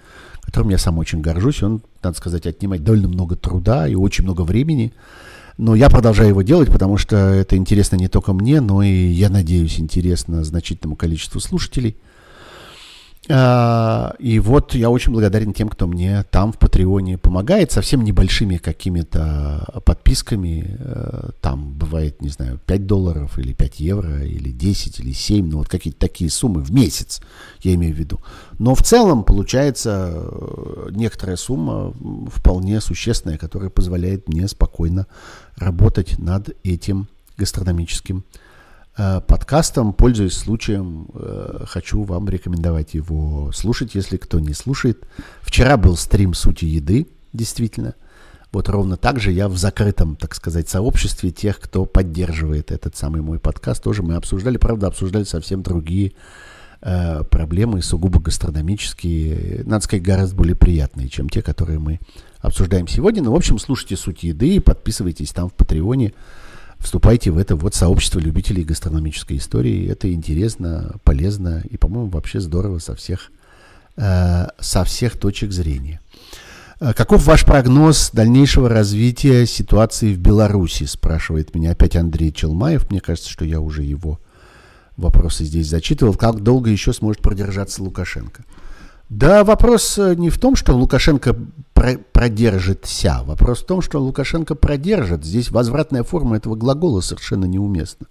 которым 0.42 0.70
я 0.70 0.78
сам 0.78 0.98
очень 0.98 1.22
горжусь. 1.22 1.62
Он, 1.62 1.82
надо 2.02 2.16
сказать, 2.16 2.46
отнимает 2.46 2.84
довольно 2.84 3.08
много 3.08 3.34
труда 3.34 3.88
и 3.88 3.96
очень 3.96 4.24
много 4.24 4.42
времени. 4.42 4.92
Но 5.58 5.74
я 5.74 5.90
продолжаю 5.90 6.28
его 6.28 6.42
делать, 6.42 6.70
потому 6.70 6.98
что 6.98 7.16
это 7.16 7.56
интересно 7.56 7.96
не 7.96 8.08
только 8.08 8.32
мне, 8.32 8.60
но 8.60 8.82
и, 8.82 9.08
я 9.08 9.28
надеюсь, 9.30 9.80
интересно 9.80 10.44
значительному 10.44 10.96
количеству 10.96 11.40
слушателей. 11.40 11.96
А, 13.28 14.14
и 14.18 14.38
вот 14.38 14.74
я 14.74 14.88
очень 14.90 15.12
благодарен 15.12 15.52
тем, 15.52 15.68
кто 15.68 15.86
мне 15.86 16.24
там 16.30 16.52
в 16.52 16.58
Патреоне 16.58 17.18
помогает, 17.18 17.72
совсем 17.72 18.04
небольшими 18.04 18.56
какими-то 18.56 19.82
подписками. 19.84 20.76
Э, 20.78 21.30
там 21.40 21.72
бывает, 21.72 22.22
не 22.22 22.28
знаю, 22.28 22.60
5 22.66 22.86
долларов 22.86 23.38
или 23.38 23.52
5 23.52 23.80
евро, 23.80 24.24
или 24.24 24.50
10, 24.50 25.00
или 25.00 25.12
7, 25.12 25.48
ну 25.48 25.58
вот 25.58 25.68
какие-то 25.68 25.98
такие 25.98 26.30
суммы 26.30 26.62
в 26.62 26.72
месяц, 26.72 27.20
я 27.62 27.74
имею 27.74 27.94
в 27.94 27.98
виду. 27.98 28.20
Но 28.58 28.74
в 28.74 28.82
целом 28.82 29.24
получается 29.24 30.12
э, 30.14 30.88
некоторая 30.92 31.36
сумма 31.36 31.92
вполне 32.28 32.80
существенная, 32.80 33.38
которая 33.38 33.70
позволяет 33.70 34.28
мне 34.28 34.46
спокойно 34.46 35.06
работать 35.56 36.18
над 36.18 36.50
этим 36.62 37.08
гастрономическим 37.36 38.18
Э, 38.18 38.45
подкастом. 39.26 39.92
Пользуясь 39.92 40.34
случаем, 40.34 41.08
э, 41.14 41.64
хочу 41.66 42.02
вам 42.02 42.28
рекомендовать 42.28 42.94
его 42.94 43.52
слушать, 43.52 43.94
если 43.94 44.16
кто 44.16 44.40
не 44.40 44.54
слушает. 44.54 45.06
Вчера 45.42 45.76
был 45.76 45.96
стрим 45.96 46.34
«Сути 46.34 46.64
еды», 46.64 47.06
действительно. 47.32 47.94
Вот 48.52 48.68
ровно 48.68 48.96
так 48.96 49.20
же 49.20 49.32
я 49.32 49.48
в 49.48 49.56
закрытом, 49.58 50.16
так 50.16 50.34
сказать, 50.34 50.68
сообществе 50.68 51.30
тех, 51.30 51.60
кто 51.60 51.84
поддерживает 51.84 52.70
этот 52.70 52.96
самый 52.96 53.20
мой 53.20 53.38
подкаст, 53.38 53.82
тоже 53.82 54.02
мы 54.02 54.14
обсуждали, 54.14 54.56
правда, 54.56 54.86
обсуждали 54.86 55.24
совсем 55.24 55.62
другие 55.62 56.12
э, 56.80 57.22
проблемы, 57.24 57.82
сугубо 57.82 58.18
гастрономические, 58.18 59.62
надо 59.66 59.84
сказать, 59.84 60.04
гораздо 60.04 60.36
более 60.36 60.56
приятные, 60.56 61.08
чем 61.08 61.28
те, 61.28 61.42
которые 61.42 61.78
мы 61.78 62.00
обсуждаем 62.38 62.88
сегодня. 62.88 63.22
Ну, 63.22 63.32
в 63.32 63.36
общем, 63.36 63.58
слушайте 63.58 63.96
«Суть 63.96 64.22
еды» 64.22 64.54
и 64.54 64.60
подписывайтесь 64.60 65.32
там 65.32 65.50
в 65.50 65.52
Патреоне 65.52 66.14
вступайте 66.78 67.30
в 67.30 67.38
это 67.38 67.56
вот 67.56 67.74
сообщество 67.74 68.18
любителей 68.18 68.64
гастрономической 68.64 69.36
истории. 69.38 69.88
Это 69.88 70.12
интересно, 70.12 70.96
полезно 71.04 71.62
и, 71.68 71.76
по-моему, 71.76 72.10
вообще 72.10 72.40
здорово 72.40 72.78
со 72.78 72.94
всех, 72.94 73.30
э, 73.96 74.46
со 74.58 74.84
всех 74.84 75.18
точек 75.18 75.52
зрения. 75.52 76.00
Э, 76.80 76.92
каков 76.92 77.26
ваш 77.26 77.44
прогноз 77.44 78.10
дальнейшего 78.12 78.68
развития 78.68 79.46
ситуации 79.46 80.14
в 80.14 80.18
Беларуси, 80.18 80.84
спрашивает 80.84 81.54
меня 81.54 81.72
опять 81.72 81.96
Андрей 81.96 82.32
Челмаев. 82.32 82.90
Мне 82.90 83.00
кажется, 83.00 83.30
что 83.30 83.44
я 83.44 83.60
уже 83.60 83.82
его 83.82 84.20
вопросы 84.96 85.44
здесь 85.44 85.68
зачитывал. 85.68 86.14
Как 86.14 86.40
долго 86.40 86.70
еще 86.70 86.92
сможет 86.92 87.22
продержаться 87.22 87.82
Лукашенко? 87.82 88.44
Да, 89.08 89.44
вопрос 89.44 89.98
э, 89.98 90.14
не 90.16 90.30
в 90.30 90.38
том, 90.38 90.56
что 90.56 90.74
Лукашенко 90.74 91.36
про 91.74 91.98
продержится. 92.12 93.22
Вопрос 93.24 93.62
в 93.62 93.66
том, 93.66 93.80
что 93.80 94.00
Лукашенко 94.00 94.54
продержит. 94.56 95.24
Здесь 95.24 95.50
возвратная 95.50 96.02
форма 96.02 96.36
этого 96.36 96.56
глагола 96.56 97.00
совершенно 97.00 97.44
неуместна. 97.44 98.06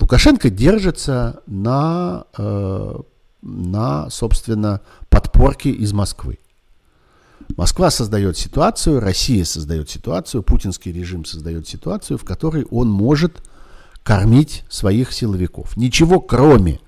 Лукашенко 0.00 0.48
держится 0.48 1.42
на, 1.46 2.24
э, 2.38 2.94
на, 3.42 4.08
собственно, 4.08 4.80
подпорке 5.10 5.70
из 5.70 5.92
Москвы. 5.92 6.38
Москва 7.56 7.90
создает 7.90 8.38
ситуацию, 8.38 9.00
Россия 9.00 9.44
создает 9.44 9.90
ситуацию, 9.90 10.42
путинский 10.42 10.92
режим 10.92 11.26
создает 11.26 11.68
ситуацию, 11.68 12.16
в 12.16 12.24
которой 12.24 12.64
он 12.70 12.88
может 12.88 13.42
кормить 14.02 14.64
своих 14.70 15.12
силовиков. 15.12 15.76
Ничего 15.76 16.20
кроме 16.20 16.80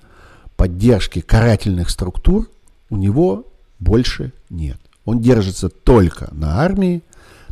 поддержки 0.55 1.21
карательных 1.21 1.89
структур 1.89 2.49
у 2.89 2.97
него 2.97 3.45
больше 3.79 4.31
нет. 4.49 4.79
Он 5.05 5.19
держится 5.19 5.69
только 5.69 6.29
на 6.31 6.61
армии, 6.61 7.03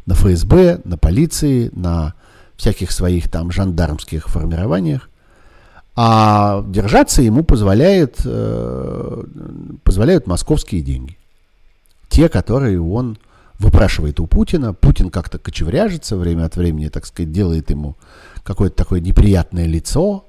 на 0.06 0.16
ФСБ, 0.16 0.82
на 0.84 0.98
полиции, 0.98 1.70
на 1.74 2.14
всяких 2.56 2.92
своих 2.92 3.30
там 3.30 3.52
жандармских 3.52 4.28
формированиях. 4.28 5.10
А 5.96 6.64
держаться 6.68 7.22
ему 7.22 7.44
позволяет, 7.44 8.22
э, 8.26 9.24
позволяют 9.84 10.26
московские 10.26 10.82
деньги. 10.82 11.18
Те, 12.10 12.30
которые 12.30 12.82
он 12.82 13.18
выпрашивает 13.60 14.20
у 14.20 14.28
Путина. 14.28 14.74
Путин 14.74 15.10
как-то 15.10 15.40
кочевряжется 15.40 16.18
время 16.18 16.46
от 16.46 16.56
времени, 16.56 16.90
так 16.90 17.06
сказать, 17.06 17.32
делает 17.32 17.70
ему 17.70 17.96
какое-то 18.44 18.76
такое 18.76 19.00
неприятное 19.00 19.66
лицо, 19.66 20.26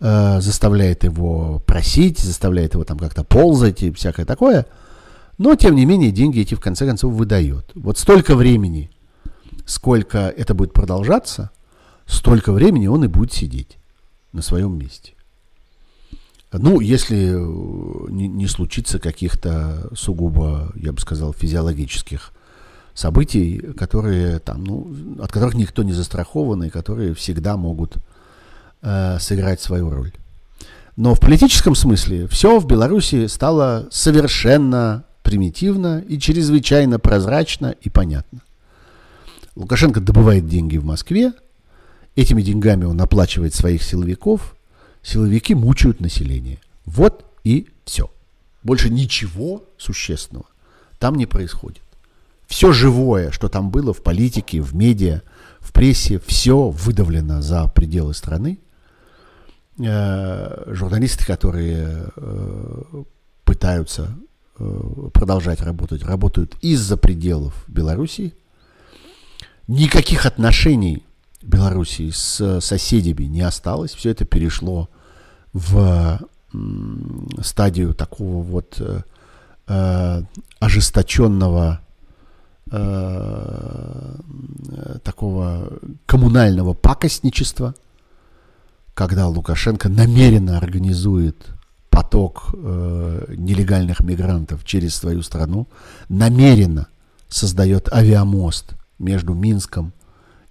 э, 0.00 0.40
заставляет 0.40 1.04
его 1.04 1.62
просить, 1.66 2.18
заставляет 2.18 2.74
его 2.74 2.84
там 2.84 2.98
как-то 2.98 3.24
ползать 3.24 3.82
и 3.82 3.92
всякое 3.92 4.26
такое. 4.26 4.66
Но, 5.38 5.54
тем 5.54 5.74
не 5.74 5.86
менее, 5.86 6.10
деньги 6.10 6.40
эти 6.40 6.54
в 6.54 6.60
конце 6.60 6.86
концов 6.86 7.14
выдает. 7.14 7.70
Вот 7.74 7.98
столько 7.98 8.34
времени, 8.34 8.90
сколько 9.64 10.18
это 10.28 10.54
будет 10.54 10.72
продолжаться, 10.72 11.50
столько 12.06 12.52
времени 12.52 12.88
он 12.88 13.04
и 13.04 13.08
будет 13.08 13.32
сидеть 13.32 13.78
на 14.32 14.42
своем 14.42 14.78
месте. 14.78 15.14
Ну, 16.52 16.80
если 16.80 17.32
э, 17.32 18.10
не, 18.10 18.26
не 18.26 18.46
случится 18.48 18.98
каких-то 18.98 19.88
сугубо, 19.94 20.72
я 20.74 20.92
бы 20.92 21.00
сказал, 21.00 21.32
физиологических 21.32 22.32
событий, 22.92 23.58
которые 23.78 24.40
там, 24.40 24.64
ну, 24.64 24.92
от 25.20 25.30
которых 25.30 25.54
никто 25.54 25.84
не 25.84 25.92
застрахован 25.92 26.64
и 26.64 26.70
которые 26.70 27.14
всегда 27.14 27.56
могут 27.56 27.96
э, 28.82 29.18
сыграть 29.20 29.60
свою 29.60 29.90
роль. 29.90 30.12
Но 30.96 31.14
в 31.14 31.20
политическом 31.20 31.74
смысле 31.74 32.26
все 32.28 32.58
в 32.58 32.66
Беларуси 32.66 33.26
стало 33.26 33.88
совершенно 33.90 35.04
примитивно 35.22 36.00
и 36.06 36.18
чрезвычайно 36.18 36.98
прозрачно 36.98 37.74
и 37.80 37.88
понятно. 37.88 38.40
Лукашенко 39.56 40.00
добывает 40.00 40.46
деньги 40.46 40.76
в 40.76 40.84
Москве, 40.84 41.32
этими 42.16 42.42
деньгами 42.42 42.84
он 42.84 43.00
оплачивает 43.00 43.54
своих 43.54 43.82
силовиков, 43.82 44.56
силовики 45.02 45.54
мучают 45.54 46.00
население. 46.00 46.58
Вот 46.84 47.24
и 47.44 47.68
все. 47.84 48.10
Больше 48.62 48.90
ничего 48.90 49.64
существенного 49.78 50.46
там 51.00 51.16
не 51.16 51.26
происходит. 51.26 51.82
Все 52.46 52.72
живое, 52.72 53.32
что 53.32 53.48
там 53.48 53.70
было 53.70 53.92
в 53.92 54.02
политике, 54.02 54.60
в 54.60 54.74
медиа, 54.74 55.22
в 55.58 55.72
прессе, 55.72 56.20
все 56.24 56.68
выдавлено 56.68 57.42
за 57.42 57.66
пределы 57.68 58.14
страны. 58.14 58.58
Э, 59.82 60.64
журналисты, 60.74 61.24
которые 61.24 62.06
э, 62.14 62.82
пытаются 63.44 64.14
э, 64.58 64.80
продолжать 65.14 65.62
работать, 65.62 66.02
работают 66.02 66.54
из-за 66.60 66.98
пределов 66.98 67.64
Белоруссии. 67.66 68.34
Никаких 69.68 70.26
отношений 70.26 71.06
Белоруссии 71.40 72.10
с 72.10 72.60
соседями 72.60 73.24
не 73.24 73.40
осталось. 73.40 73.94
Все 73.94 74.10
это 74.10 74.26
перешло 74.26 74.90
в 75.54 76.20
стадию 77.42 77.94
такого 77.94 78.42
вот 78.42 79.06
ожесточенного 80.58 81.80
такого 85.04 85.78
коммунального 86.06 86.74
пакостничества, 86.74 87.74
когда 89.00 89.28
Лукашенко 89.28 89.88
намеренно 89.88 90.58
организует 90.58 91.46
поток 91.88 92.50
э, 92.52 93.32
нелегальных 93.34 94.00
мигрантов 94.00 94.62
через 94.66 94.94
свою 94.94 95.22
страну, 95.22 95.68
намеренно 96.10 96.88
создает 97.26 97.90
авиамост 97.90 98.74
между 98.98 99.32
Минском 99.32 99.94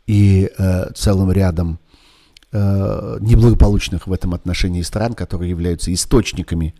и 0.07 0.49
э, 0.57 0.91
целым 0.95 1.31
рядом 1.31 1.77
э, 2.51 3.17
неблагополучных 3.21 4.07
в 4.07 4.13
этом 4.13 4.33
отношении 4.33 4.81
стран, 4.81 5.13
которые 5.13 5.51
являются 5.51 5.93
источниками 5.93 6.73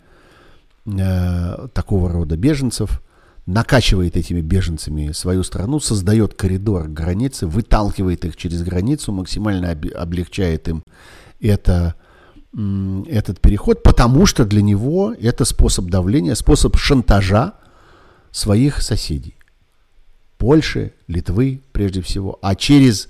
э, 0.86 1.68
такого 1.72 2.10
рода 2.10 2.36
беженцев– 2.36 3.00
накачивает 3.46 4.16
этими 4.16 4.40
беженцами 4.40 5.12
свою 5.12 5.42
страну, 5.42 5.80
создает 5.80 6.34
коридор 6.34 6.88
границы, 6.88 7.46
выталкивает 7.46 8.24
их 8.24 8.36
через 8.36 8.62
границу, 8.62 9.12
максимально 9.12 9.70
облегчает 9.70 10.68
им 10.68 10.84
это, 11.40 11.94
этот 12.52 13.40
переход, 13.40 13.82
потому 13.82 14.26
что 14.26 14.44
для 14.44 14.62
него 14.62 15.14
это 15.18 15.44
способ 15.44 15.86
давления, 15.86 16.34
способ 16.34 16.76
шантажа 16.76 17.54
своих 18.30 18.82
соседей. 18.82 19.36
Польши, 20.38 20.92
Литвы 21.06 21.60
прежде 21.72 22.00
всего, 22.00 22.38
а 22.40 22.54
через 22.54 23.08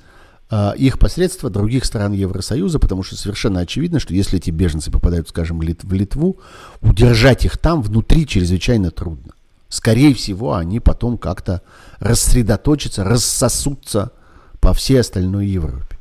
э, 0.50 0.72
их 0.76 0.98
посредства 0.98 1.48
других 1.48 1.84
стран 1.84 2.12
Евросоюза, 2.12 2.80
потому 2.80 3.02
что 3.04 3.16
совершенно 3.16 3.60
очевидно, 3.60 4.00
что 4.00 4.14
если 4.14 4.38
эти 4.38 4.50
беженцы 4.50 4.90
попадают, 4.90 5.28
скажем, 5.28 5.60
в 5.60 5.92
Литву, 5.92 6.38
удержать 6.80 7.44
их 7.44 7.56
там 7.56 7.82
внутри 7.82 8.26
чрезвычайно 8.26 8.90
трудно 8.90 9.34
скорее 9.70 10.12
всего, 10.14 10.54
они 10.54 10.80
потом 10.80 11.16
как-то 11.16 11.62
рассредоточатся, 12.00 13.04
рассосутся 13.04 14.12
по 14.60 14.74
всей 14.74 15.00
остальной 15.00 15.46
Европе. 15.46 15.96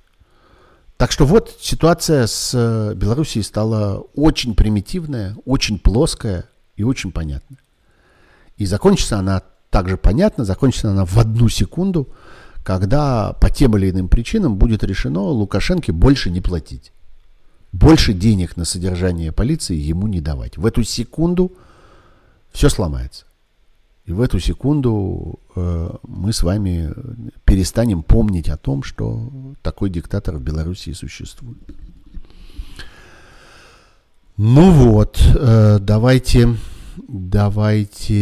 Так 0.99 1.13
что 1.13 1.25
вот 1.25 1.55
ситуация 1.61 2.27
с 2.27 2.51
э, 2.53 2.93
Белоруссией 2.93 3.41
стала 3.41 3.99
очень 4.15 4.53
примитивная, 4.53 5.33
очень 5.45 5.79
плоская 5.79 6.49
и 6.75 6.83
очень 6.83 7.13
понятная. 7.13 7.59
И 8.57 8.65
закончится 8.65 9.17
она 9.17 9.43
также 9.69 9.95
понятно, 9.95 10.43
закончится 10.43 10.91
она 10.91 11.05
в 11.05 11.17
одну 11.17 11.47
секунду, 11.47 12.09
когда 12.65 13.31
по 13.31 13.49
тем 13.49 13.77
или 13.77 13.91
иным 13.91 14.09
причинам 14.09 14.57
будет 14.57 14.83
решено 14.83 15.21
Лукашенко 15.21 15.93
больше 15.93 16.31
не 16.31 16.41
платить. 16.41 16.91
Больше 17.71 18.11
денег 18.11 18.57
на 18.57 18.65
содержание 18.65 19.31
полиции 19.31 19.77
ему 19.77 20.05
не 20.07 20.19
давать. 20.19 20.57
В 20.57 20.65
эту 20.65 20.83
секунду 20.83 21.53
все 22.51 22.67
сломается. 22.67 23.23
И 24.09 24.11
в 24.11 24.21
эту 24.21 24.39
секунду 24.39 25.39
э, 25.55 25.89
мы 26.07 26.33
с 26.33 26.41
вами 26.41 26.91
перестанем 27.45 28.01
помнить 28.01 28.49
о 28.49 28.57
том, 28.57 28.81
что 28.81 29.29
такой 29.61 29.91
диктатор 29.91 30.37
в 30.37 30.41
Белоруссии 30.41 30.93
существует. 30.93 31.59
Ну 34.35 34.71
вот, 34.71 35.21
э, 35.35 35.77
давайте, 35.79 36.55
давайте... 37.07 38.17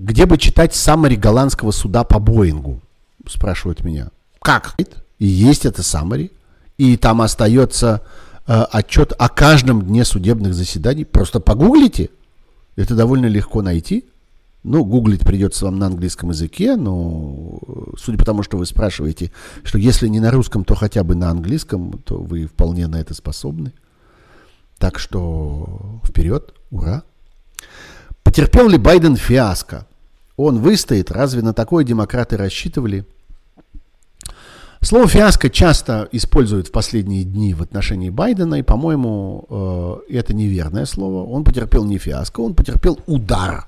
Где 0.00 0.26
бы 0.26 0.36
читать 0.36 0.74
саммари 0.74 1.16
голландского 1.16 1.70
суда 1.70 2.04
по 2.04 2.18
Боингу? 2.18 2.82
Спрашивают 3.26 3.82
меня. 3.82 4.10
Как? 4.42 4.74
И 5.18 5.24
есть 5.24 5.64
это 5.64 5.82
саммари. 5.82 6.30
И 6.76 6.98
там 6.98 7.22
остается 7.22 8.02
э, 8.46 8.66
отчет 8.70 9.14
о 9.18 9.30
каждом 9.30 9.80
дне 9.80 10.04
судебных 10.04 10.52
заседаний. 10.52 11.06
Просто 11.06 11.40
погуглите. 11.40 12.10
Это 12.76 12.94
довольно 12.94 13.28
легко 13.28 13.62
найти. 13.62 14.04
Ну, 14.70 14.84
гуглить 14.84 15.24
придется 15.24 15.64
вам 15.64 15.78
на 15.78 15.86
английском 15.86 16.28
языке, 16.28 16.76
но 16.76 17.58
судя 17.96 18.18
по 18.18 18.26
тому, 18.26 18.42
что 18.42 18.58
вы 18.58 18.66
спрашиваете, 18.66 19.32
что 19.64 19.78
если 19.78 20.08
не 20.08 20.20
на 20.20 20.30
русском, 20.30 20.62
то 20.62 20.74
хотя 20.74 21.04
бы 21.04 21.14
на 21.14 21.30
английском, 21.30 21.92
то 22.04 22.18
вы 22.18 22.44
вполне 22.44 22.86
на 22.86 23.00
это 23.00 23.14
способны. 23.14 23.72
Так 24.76 24.98
что 24.98 26.00
вперед, 26.04 26.52
ура. 26.70 27.02
Потерпел 28.22 28.68
ли 28.68 28.76
Байден 28.76 29.16
фиаско? 29.16 29.86
Он 30.36 30.58
выстоит, 30.58 31.10
разве 31.10 31.40
на 31.40 31.54
такое 31.54 31.82
демократы 31.82 32.36
рассчитывали? 32.36 33.06
Слово 34.82 35.08
«фиаско» 35.08 35.48
часто 35.48 36.10
используют 36.12 36.68
в 36.68 36.72
последние 36.72 37.24
дни 37.24 37.54
в 37.54 37.62
отношении 37.62 38.10
Байдена, 38.10 38.56
и, 38.56 38.62
по-моему, 38.62 39.46
э, 40.08 40.14
это 40.14 40.34
неверное 40.34 40.84
слово. 40.84 41.26
Он 41.26 41.42
потерпел 41.42 41.84
не 41.84 41.96
фиаско, 41.96 42.40
он 42.40 42.54
потерпел 42.54 43.00
удар 43.06 43.66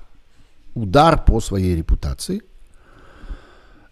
удар 0.73 1.23
по 1.23 1.39
своей 1.39 1.75
репутации, 1.75 2.41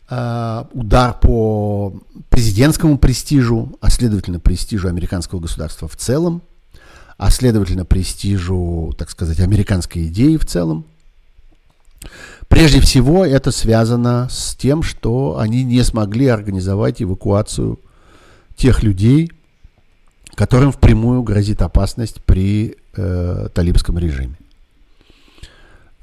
э, 0.10 0.64
удар 0.74 1.20
по 1.20 1.94
президентскому 2.30 2.98
престижу, 2.98 3.78
а 3.82 3.90
следовательно 3.90 4.40
престижу 4.40 4.88
американского 4.88 5.40
государства 5.40 5.88
в 5.88 5.96
целом, 5.96 6.42
а 7.18 7.32
следовательно 7.32 7.86
престижу, 7.86 8.94
так 8.98 9.10
сказать, 9.10 9.40
американской 9.40 10.08
идеи 10.08 10.38
в 10.38 10.46
целом. 10.46 10.86
Прежде 12.48 12.80
всего, 12.80 13.26
это 13.26 13.52
связано 13.52 14.28
с 14.32 14.56
тем, 14.56 14.84
что 14.84 15.38
они 15.38 15.64
не 15.64 15.84
смогли 15.84 16.28
организовать 16.28 17.02
эвакуацию 17.02 17.80
тех 18.56 18.84
людей, 18.84 19.32
которым 20.36 20.72
впрямую 20.72 21.24
грозит 21.24 21.62
опасность 21.62 22.24
при 22.24 22.78
э, 22.96 23.50
талибском 23.54 24.00
режиме. 24.00 24.38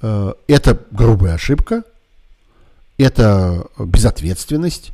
Э, 0.03 0.33
это 0.47 0.79
грубая 0.91 1.35
ошибка, 1.35 1.83
это 2.99 3.67
безответственность, 3.79 4.93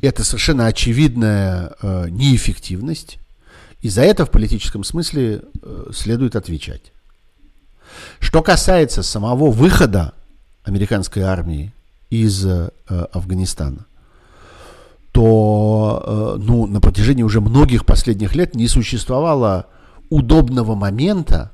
это 0.00 0.24
совершенно 0.24 0.66
очевидная 0.66 1.74
э, 1.80 2.08
неэффективность, 2.08 3.18
и 3.80 3.88
за 3.88 4.02
это 4.02 4.24
в 4.24 4.30
политическом 4.30 4.84
смысле 4.84 5.42
э, 5.62 5.90
следует 5.92 6.36
отвечать. 6.36 6.92
Что 8.20 8.42
касается 8.42 9.02
самого 9.02 9.50
выхода 9.50 10.14
американской 10.64 11.22
армии 11.22 11.72
из 12.10 12.44
э, 12.46 12.70
Афганистана, 12.88 13.86
то 15.12 16.02
э, 16.04 16.42
ну, 16.42 16.66
на 16.66 16.80
протяжении 16.80 17.22
уже 17.22 17.40
многих 17.40 17.84
последних 17.84 18.34
лет 18.34 18.54
не 18.54 18.66
существовало 18.66 19.66
удобного 20.08 20.74
момента 20.74 21.51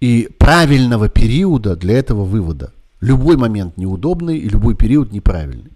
и 0.00 0.28
правильного 0.38 1.08
периода 1.08 1.76
для 1.76 1.98
этого 1.98 2.24
вывода. 2.24 2.72
Любой 3.00 3.36
момент 3.36 3.76
неудобный 3.76 4.38
и 4.38 4.48
любой 4.48 4.74
период 4.74 5.12
неправильный. 5.12 5.72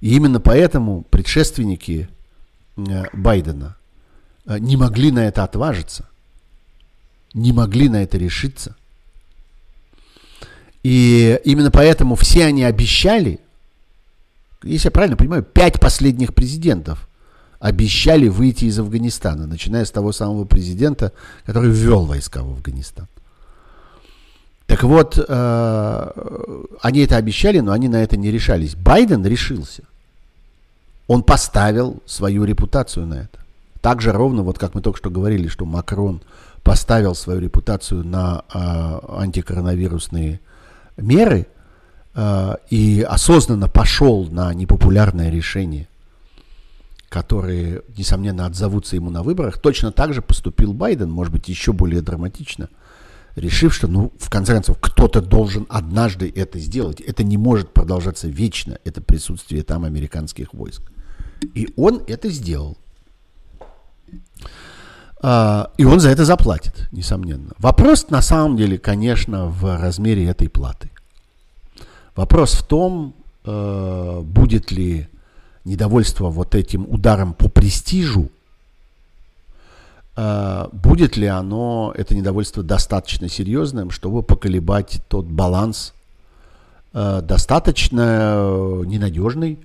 И 0.00 0.16
именно 0.16 0.40
поэтому 0.40 1.02
предшественники 1.02 2.08
э, 2.76 3.04
Байдена 3.12 3.76
э, 4.46 4.58
не 4.58 4.76
могли 4.76 5.10
на 5.12 5.26
это 5.26 5.44
отважиться, 5.44 6.08
не 7.34 7.52
могли 7.52 7.88
на 7.88 8.02
это 8.02 8.16
решиться. 8.16 8.76
И 10.82 11.38
именно 11.44 11.70
поэтому 11.70 12.14
все 12.14 12.46
они 12.46 12.64
обещали, 12.64 13.40
если 14.62 14.86
я 14.88 14.90
правильно 14.90 15.18
понимаю, 15.18 15.42
пять 15.42 15.78
последних 15.78 16.34
президентов 16.34 17.06
обещали 17.58 18.28
выйти 18.28 18.64
из 18.64 18.78
Афганистана, 18.78 19.46
начиная 19.46 19.84
с 19.84 19.90
того 19.90 20.12
самого 20.12 20.46
президента, 20.46 21.12
который 21.44 21.70
ввел 21.70 22.06
войска 22.06 22.42
в 22.42 22.50
Афганистан. 22.50 23.06
Так 24.70 24.84
вот, 24.84 25.18
э, 25.18 26.10
они 26.80 27.00
это 27.00 27.16
обещали, 27.16 27.58
но 27.58 27.72
они 27.72 27.88
на 27.88 28.04
это 28.04 28.16
не 28.16 28.30
решались. 28.30 28.76
Байден 28.76 29.26
решился. 29.26 29.82
Он 31.08 31.24
поставил 31.24 32.00
свою 32.06 32.44
репутацию 32.44 33.04
на 33.04 33.14
это. 33.14 33.40
Так 33.80 34.00
же 34.00 34.12
ровно, 34.12 34.44
вот 34.44 34.60
как 34.60 34.76
мы 34.76 34.80
только 34.80 34.98
что 34.98 35.10
говорили, 35.10 35.48
что 35.48 35.64
Макрон 35.64 36.20
поставил 36.62 37.16
свою 37.16 37.40
репутацию 37.40 38.06
на 38.06 38.44
э, 38.54 38.98
антикоронавирусные 39.18 40.38
меры 40.96 41.48
э, 42.14 42.54
и 42.70 43.02
осознанно 43.02 43.66
пошел 43.66 44.28
на 44.30 44.54
непопулярное 44.54 45.30
решение, 45.30 45.88
которые, 47.08 47.82
несомненно, 47.98 48.46
отзовутся 48.46 48.94
ему 48.94 49.10
на 49.10 49.24
выборах, 49.24 49.58
точно 49.58 49.90
так 49.90 50.14
же 50.14 50.22
поступил 50.22 50.74
Байден, 50.74 51.10
может 51.10 51.32
быть, 51.32 51.48
еще 51.48 51.72
более 51.72 52.02
драматично– 52.02 52.68
решив, 53.36 53.74
что, 53.74 53.88
ну, 53.88 54.12
в 54.18 54.30
конце 54.30 54.54
концов, 54.54 54.78
кто-то 54.80 55.20
должен 55.20 55.66
однажды 55.68 56.32
это 56.34 56.58
сделать. 56.58 57.00
Это 57.00 57.22
не 57.22 57.36
может 57.36 57.72
продолжаться 57.72 58.28
вечно, 58.28 58.78
это 58.84 59.00
присутствие 59.00 59.62
там 59.62 59.84
американских 59.84 60.52
войск. 60.54 60.82
И 61.54 61.68
он 61.76 62.02
это 62.06 62.28
сделал. 62.30 62.76
А, 65.22 65.70
и 65.76 65.84
он 65.84 66.00
за 66.00 66.10
это 66.10 66.24
заплатит, 66.24 66.88
несомненно. 66.92 67.52
Вопрос 67.58 68.08
на 68.10 68.22
самом 68.22 68.56
деле, 68.56 68.78
конечно, 68.78 69.46
в 69.46 69.78
размере 69.78 70.26
этой 70.26 70.48
платы. 70.48 70.90
Вопрос 72.16 72.54
в 72.54 72.66
том, 72.66 73.14
э, 73.44 74.20
будет 74.22 74.72
ли 74.72 75.08
недовольство 75.64 76.30
вот 76.30 76.54
этим 76.54 76.86
ударом 76.88 77.34
по 77.34 77.48
престижу 77.48 78.30
будет 80.16 81.16
ли 81.16 81.26
оно, 81.26 81.94
это 81.96 82.14
недовольство, 82.14 82.62
достаточно 82.62 83.28
серьезным, 83.28 83.90
чтобы 83.90 84.22
поколебать 84.22 85.00
тот 85.08 85.24
баланс, 85.24 85.94
а, 86.92 87.20
достаточно 87.20 88.34
э, 88.34 88.82
ненадежный, 88.86 89.60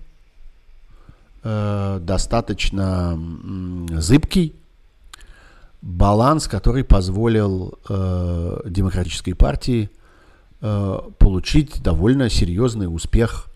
э, 1.44 2.00
достаточно 2.02 3.20
зыбкий 4.00 4.56
баланс, 5.82 6.48
который 6.48 6.84
позволил 6.84 7.80
э, 7.90 8.62
демократической 8.66 9.34
партии 9.34 9.90
получить 11.20 11.84
довольно 11.84 12.28
серьезный 12.28 12.88
успех 12.88 13.48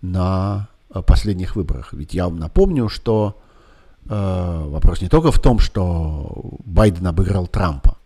на 0.00 0.68
последних 1.06 1.56
выборах. 1.56 1.92
Ведь 1.92 2.14
я 2.14 2.24
вам 2.24 2.38
напомню, 2.38 2.88
что 2.88 3.38
вопрос 4.08 5.02
не 5.02 5.08
только 5.08 5.30
в 5.30 5.38
том, 5.38 5.58
что 5.58 6.58
Байден 6.64 7.06
обыграл 7.06 7.46
Трампа, 7.46 7.98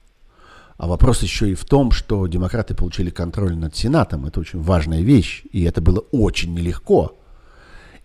а 0.82 0.88
вопрос 0.88 1.22
еще 1.22 1.50
и 1.50 1.54
в 1.54 1.64
том, 1.64 1.92
что 1.92 2.26
демократы 2.26 2.74
получили 2.74 3.10
контроль 3.10 3.56
над 3.56 3.76
Сенатом. 3.76 4.26
Это 4.26 4.40
очень 4.40 4.60
важная 4.60 5.00
вещь, 5.00 5.44
и 5.52 5.62
это 5.62 5.80
было 5.80 6.00
очень 6.10 6.54
нелегко. 6.54 7.16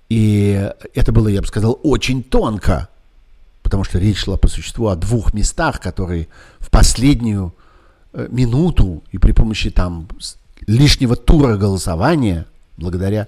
И 0.09 0.71
это 0.93 1.11
было, 1.11 1.27
я 1.27 1.41
бы 1.41 1.47
сказал, 1.47 1.79
очень 1.81 2.21
тонко, 2.21 2.87
потому 3.63 3.83
что 3.83 3.97
речь 3.97 4.19
шла 4.19 4.37
по 4.37 4.47
существу 4.47 4.89
о 4.89 4.95
двух 4.95 5.33
местах, 5.33 5.79
которые 5.81 6.27
в 6.59 6.69
последнюю 6.69 7.53
э, 8.13 8.27
минуту 8.29 9.03
и 9.11 9.17
при 9.17 9.31
помощи 9.31 9.69
там 9.71 10.07
лишнего 10.67 11.15
тура 11.15 11.57
голосования, 11.57 12.45
благодаря 12.77 13.27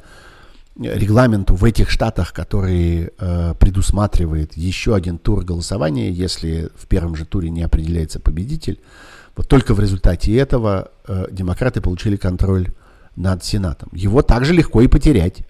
регламенту 0.79 1.55
в 1.55 1.63
этих 1.65 1.89
штатах, 1.89 2.33
который 2.33 3.09
э, 3.17 3.53
предусматривает 3.59 4.55
еще 4.55 4.95
один 4.95 5.17
тур 5.17 5.43
голосования, 5.43 6.09
если 6.09 6.69
в 6.75 6.87
первом 6.87 7.15
же 7.15 7.25
туре 7.25 7.49
не 7.49 7.63
определяется 7.63 8.19
победитель. 8.19 8.79
Вот 9.35 9.47
только 9.47 9.73
в 9.73 9.79
результате 9.79 10.35
этого 10.35 10.91
э, 11.07 11.27
демократы 11.31 11.81
получили 11.81 12.15
контроль 12.15 12.69
над 13.15 13.43
Сенатом. 13.43 13.89
Его 13.91 14.21
также 14.21 14.53
легко 14.53 14.81
и 14.81 14.87
потерять. 14.87 15.43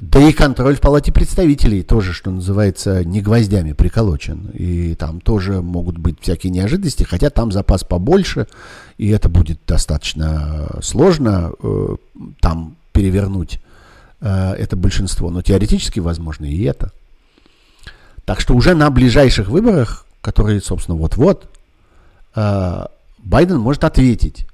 Да 0.00 0.20
и 0.20 0.32
контроль 0.32 0.74
в 0.74 0.80
Палате 0.80 1.12
представителей 1.12 1.82
тоже, 1.82 2.12
что 2.12 2.30
называется, 2.30 3.04
не 3.04 3.20
гвоздями 3.20 3.72
приколочен. 3.72 4.50
И 4.54 4.94
там 4.94 5.20
тоже 5.20 5.60
могут 5.62 5.98
быть 5.98 6.16
всякие 6.20 6.50
неожиданности, 6.50 7.04
хотя 7.04 7.30
там 7.30 7.52
запас 7.52 7.84
побольше, 7.84 8.48
и 8.96 9.10
это 9.10 9.28
будет 9.28 9.60
достаточно 9.66 10.78
сложно 10.80 11.52
э, 11.62 11.96
там 12.40 12.76
перевернуть 12.92 13.60
Э, 13.60 13.71
это 14.26 14.76
большинство, 14.76 15.30
но 15.30 15.42
теоретически 15.42 16.00
возможно 16.00 16.44
и 16.44 16.62
это. 16.62 16.92
Так 18.24 18.40
что 18.40 18.54
уже 18.54 18.74
на 18.74 18.90
ближайших 18.90 19.48
выборах, 19.48 20.06
которые, 20.20 20.60
собственно, 20.60 20.96
вот-вот, 20.96 21.50
э, 22.34 22.84
Байден 23.18 23.58
может 23.58 23.84
ответить 23.84 24.46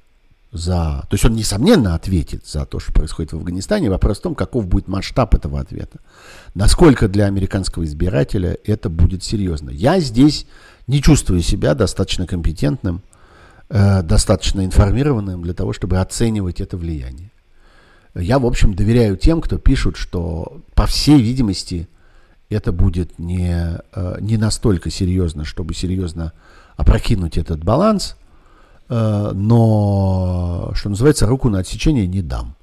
за... 0.52 1.04
То 1.08 1.14
есть 1.14 1.24
он, 1.24 1.34
несомненно, 1.34 1.94
ответит 1.94 2.46
за 2.46 2.64
то, 2.64 2.80
что 2.80 2.92
происходит 2.92 3.32
в 3.32 3.36
Афганистане. 3.36 3.90
Вопрос 3.90 4.18
в 4.18 4.22
том, 4.22 4.34
каков 4.34 4.66
будет 4.66 4.88
масштаб 4.88 5.34
этого 5.34 5.60
ответа. 5.60 5.98
Насколько 6.54 7.08
для 7.08 7.26
американского 7.26 7.84
избирателя 7.84 8.56
это 8.64 8.88
будет 8.88 9.22
серьезно. 9.22 9.70
Я 9.70 10.00
здесь 10.00 10.46
не 10.86 11.02
чувствую 11.02 11.42
себя 11.42 11.74
достаточно 11.74 12.26
компетентным, 12.26 13.02
э, 13.68 14.02
достаточно 14.02 14.64
информированным 14.64 15.42
для 15.42 15.52
того, 15.52 15.74
чтобы 15.74 15.98
оценивать 15.98 16.62
это 16.62 16.78
влияние. 16.78 17.30
Я, 18.18 18.40
в 18.40 18.46
общем, 18.46 18.74
доверяю 18.74 19.16
тем, 19.16 19.40
кто 19.40 19.58
пишут, 19.58 19.96
что, 19.96 20.60
по 20.74 20.86
всей 20.86 21.22
видимости, 21.22 21.88
это 22.50 22.72
будет 22.72 23.18
не, 23.18 23.78
э, 23.94 24.16
не 24.20 24.36
настолько 24.36 24.90
серьезно, 24.90 25.44
чтобы 25.44 25.74
серьезно 25.74 26.32
опрокинуть 26.76 27.38
этот 27.38 27.62
баланс, 27.62 28.16
э, 28.88 29.30
но, 29.34 30.72
что 30.74 30.88
называется, 30.88 31.26
руку 31.26 31.48
на 31.48 31.60
отсечение 31.60 32.08
не 32.08 32.22
дам. 32.22 32.56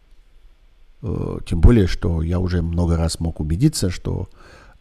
Э, 1.02 1.38
тем 1.46 1.62
более, 1.62 1.88
что 1.88 2.22
я 2.22 2.40
уже 2.40 2.62
много 2.62 2.98
раз 2.98 3.20
мог 3.20 3.40
убедиться, 3.40 3.90
что 3.90 4.28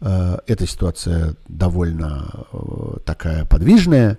эта 0.00 0.66
ситуация 0.66 1.34
довольно 1.48 2.46
такая 3.06 3.46
подвижная, 3.46 4.18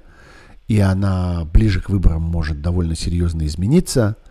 и 0.68 0.80
она 0.80 1.45
ближе 1.53 1.80
к 1.80 1.90
выборам 1.90 2.23
может 2.23 2.61
довольно 2.61 2.95
серьезно 2.95 3.45
измениться– 3.45 4.15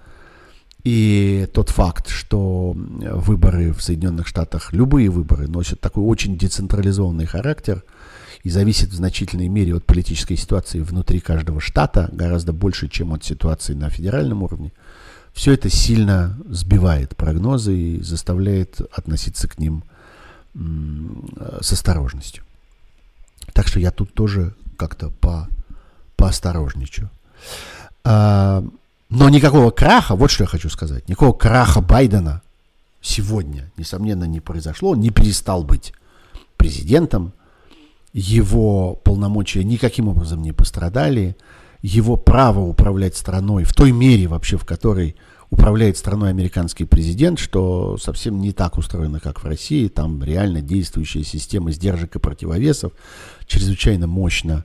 и 0.85 1.49
тот 1.53 1.71
факт, 1.71 2.09
что 2.09 2.73
выборы 2.77 3.73
в 3.73 3.83
Соединенных 3.83 4.27
Штатах, 4.27 4.73
любые 4.73 5.09
выборы, 5.09 5.49
носят 5.49 5.81
такой 5.81 6.05
очень 6.05 6.37
децентрализованный 6.37 7.27
характер 7.27 7.83
и 8.43 8.51
зависят 8.51 8.91
в 8.91 8.95
значительной 8.95 9.49
мере 9.49 9.75
от 9.75 9.87
политической 9.87 10.37
ситуации 10.37 10.81
внутри 10.81 11.21
каждого 11.21 11.61
штата, 11.61 12.11
гораздо 12.13 12.53
больше, 12.53 12.89
чем 12.89 13.15
от 13.15 13.25
ситуации 13.25 13.73
на 13.73 13.89
федеральном 13.89 14.43
уровне, 14.43 14.73
все 15.33 15.53
это 15.53 15.71
сильно 15.71 16.39
сбивает 16.49 17.17
прогнозы 17.17 17.77
и 17.77 18.03
заставляет 18.03 18.81
относиться 18.93 19.49
к 19.49 19.59
ним 19.59 19.83
с 21.61 21.73
осторожностью. 21.73 22.45
Так 23.55 23.67
что 23.67 23.81
я 23.81 23.91
тут 23.91 24.13
тоже 24.13 24.55
как-то 24.77 25.11
по, 25.11 25.49
поосторожничаю. 26.17 27.11
Но 29.15 29.29
никакого 29.29 29.71
краха, 29.71 30.17
вот 30.17 30.31
что 30.33 30.43
я 30.43 30.49
хочу 30.49 30.69
сказать, 30.69 31.09
никакого 31.09 31.33
краха 31.33 31.81
Байдена 31.81 32.43
сегодня, 33.01 33.71
несомненно, 33.77 34.25
не 34.25 34.41
произошло. 34.41 34.91
Он 34.91 35.01
не 35.01 35.11
перестал 35.11 35.63
быть 35.63 35.93
президентом, 36.57 37.33
его 38.13 38.95
полномочия 38.97 39.63
никаким 39.63 40.09
образом 40.09 40.43
не 40.43 40.53
пострадали, 40.53 41.37
его 41.81 42.17
право 42.17 42.61
управлять 42.61 43.17
страной 43.17 43.63
в 43.63 43.73
той 43.73 43.93
мере 43.93 44.27
вообще, 44.27 44.57
в 44.57 44.65
которой 44.65 45.15
управляет 45.49 45.97
страной 45.97 46.31
американский 46.31 46.85
президент, 46.85 47.39
что 47.39 47.97
совсем 47.99 48.41
не 48.41 48.51
так 48.51 48.79
устроено, 48.79 49.21
как 49.21 49.45
в 49.45 49.47
России. 49.47 49.87
Там 49.87 50.25
реально 50.25 50.61
действующая 50.61 51.23
система 51.23 51.71
сдержек 51.71 52.17
и 52.17 52.19
противовесов 52.19 52.93
чрезвычайно 53.47 54.09
мощно 54.09 54.65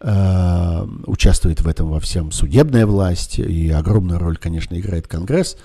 э, 0.00 0.86
участвует 1.06 1.60
в 1.60 1.68
этом 1.68 1.88
во 1.88 2.00
всем 2.00 2.32
судебная 2.32 2.86
власть, 2.86 3.38
и 3.38 3.70
огромную 3.70 4.18
роль, 4.18 4.36
конечно, 4.36 4.78
играет 4.78 5.06
Конгресс. 5.06 5.56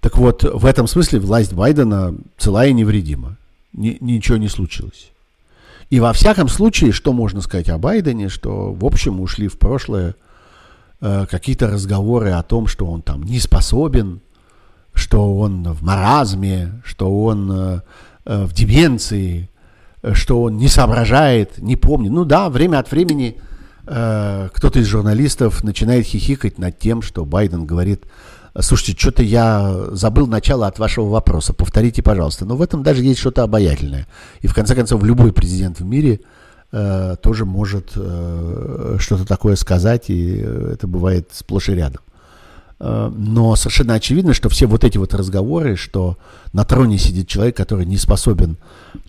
Так 0.00 0.18
вот, 0.18 0.42
в 0.42 0.66
этом 0.66 0.86
смысле 0.86 1.20
власть 1.20 1.52
Байдена 1.52 2.14
цела 2.36 2.66
и 2.66 2.72
невредима. 2.72 3.36
Ни, 3.72 3.96
ничего 4.00 4.36
не 4.36 4.48
случилось. 4.48 5.12
И 5.90 6.00
во 6.00 6.12
всяком 6.12 6.48
случае, 6.48 6.90
что 6.92 7.12
можно 7.12 7.40
сказать 7.42 7.68
о 7.68 7.78
Байдене, 7.78 8.28
что, 8.28 8.72
в 8.72 8.84
общем, 8.84 9.20
ушли 9.20 9.46
в 9.48 9.58
прошлое 9.58 10.14
э, 11.00 11.26
какие-то 11.30 11.68
разговоры 11.68 12.30
о 12.30 12.42
том, 12.42 12.66
что 12.66 12.86
он 12.86 13.02
там 13.02 13.22
не 13.22 13.38
способен, 13.38 14.20
что 14.94 15.36
он 15.36 15.64
в 15.72 15.82
маразме, 15.82 16.80
что 16.84 17.24
он 17.24 17.52
э, 17.52 17.80
э, 18.24 18.44
в 18.44 18.54
деменции, 18.54 19.50
что 20.12 20.42
он 20.42 20.56
не 20.56 20.68
соображает, 20.68 21.58
не 21.58 21.76
помнит. 21.76 22.10
Ну 22.10 22.24
да, 22.24 22.48
время 22.50 22.78
от 22.78 22.90
времени 22.90 23.38
э, 23.86 24.48
кто-то 24.52 24.78
из 24.80 24.86
журналистов 24.86 25.62
начинает 25.62 26.06
хихикать 26.06 26.58
над 26.58 26.78
тем, 26.78 27.02
что 27.02 27.24
Байден 27.24 27.66
говорит, 27.66 28.04
слушайте, 28.58 28.98
что-то 28.98 29.22
я 29.22 29.86
забыл 29.92 30.26
начало 30.26 30.66
от 30.66 30.78
вашего 30.78 31.08
вопроса, 31.08 31.52
повторите, 31.52 32.02
пожалуйста. 32.02 32.44
Но 32.44 32.56
в 32.56 32.62
этом 32.62 32.82
даже 32.82 33.02
есть 33.02 33.20
что-то 33.20 33.44
обаятельное. 33.44 34.08
И 34.40 34.48
в 34.48 34.54
конце 34.54 34.74
концов, 34.74 35.04
любой 35.04 35.32
президент 35.32 35.78
в 35.78 35.84
мире 35.84 36.20
э, 36.72 37.16
тоже 37.22 37.44
может 37.44 37.92
э, 37.94 38.96
что-то 38.98 39.24
такое 39.24 39.54
сказать, 39.54 40.10
и 40.10 40.36
это 40.36 40.86
бывает 40.86 41.28
сплошь 41.32 41.68
и 41.68 41.74
рядом. 41.74 42.02
Э, 42.84 43.12
но 43.14 43.54
совершенно 43.54 43.94
очевидно, 43.94 44.34
что 44.34 44.48
все 44.48 44.66
вот 44.66 44.82
эти 44.82 44.98
вот 44.98 45.14
разговоры, 45.14 45.76
что 45.76 46.18
на 46.52 46.64
троне 46.64 46.98
сидит 46.98 47.28
человек, 47.28 47.56
который 47.56 47.86
не 47.86 47.96
способен 47.96 48.56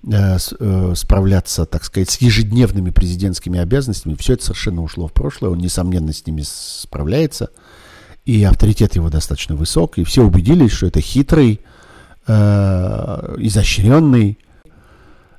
э, 0.03 0.37
э, 0.59 0.93
справляться, 0.95 1.65
так 1.65 1.83
сказать, 1.83 2.11
с 2.11 2.17
ежедневными 2.17 2.91
президентскими 2.91 3.59
обязанностями, 3.59 4.13
все 4.13 4.33
это 4.33 4.45
совершенно 4.45 4.83
ушло 4.83 5.07
в 5.07 5.13
прошлое, 5.13 5.49
он, 5.49 5.57
несомненно, 5.57 6.13
с 6.13 6.27
ними 6.27 6.43
справляется, 6.45 7.49
и 8.25 8.43
авторитет 8.43 8.95
его 8.95 9.09
достаточно 9.09 9.55
высок, 9.55 9.97
и 9.97 10.03
все 10.03 10.23
убедились, 10.23 10.71
что 10.71 10.85
это 10.85 11.01
хитрый, 11.01 11.59
изощренный, 12.25 14.37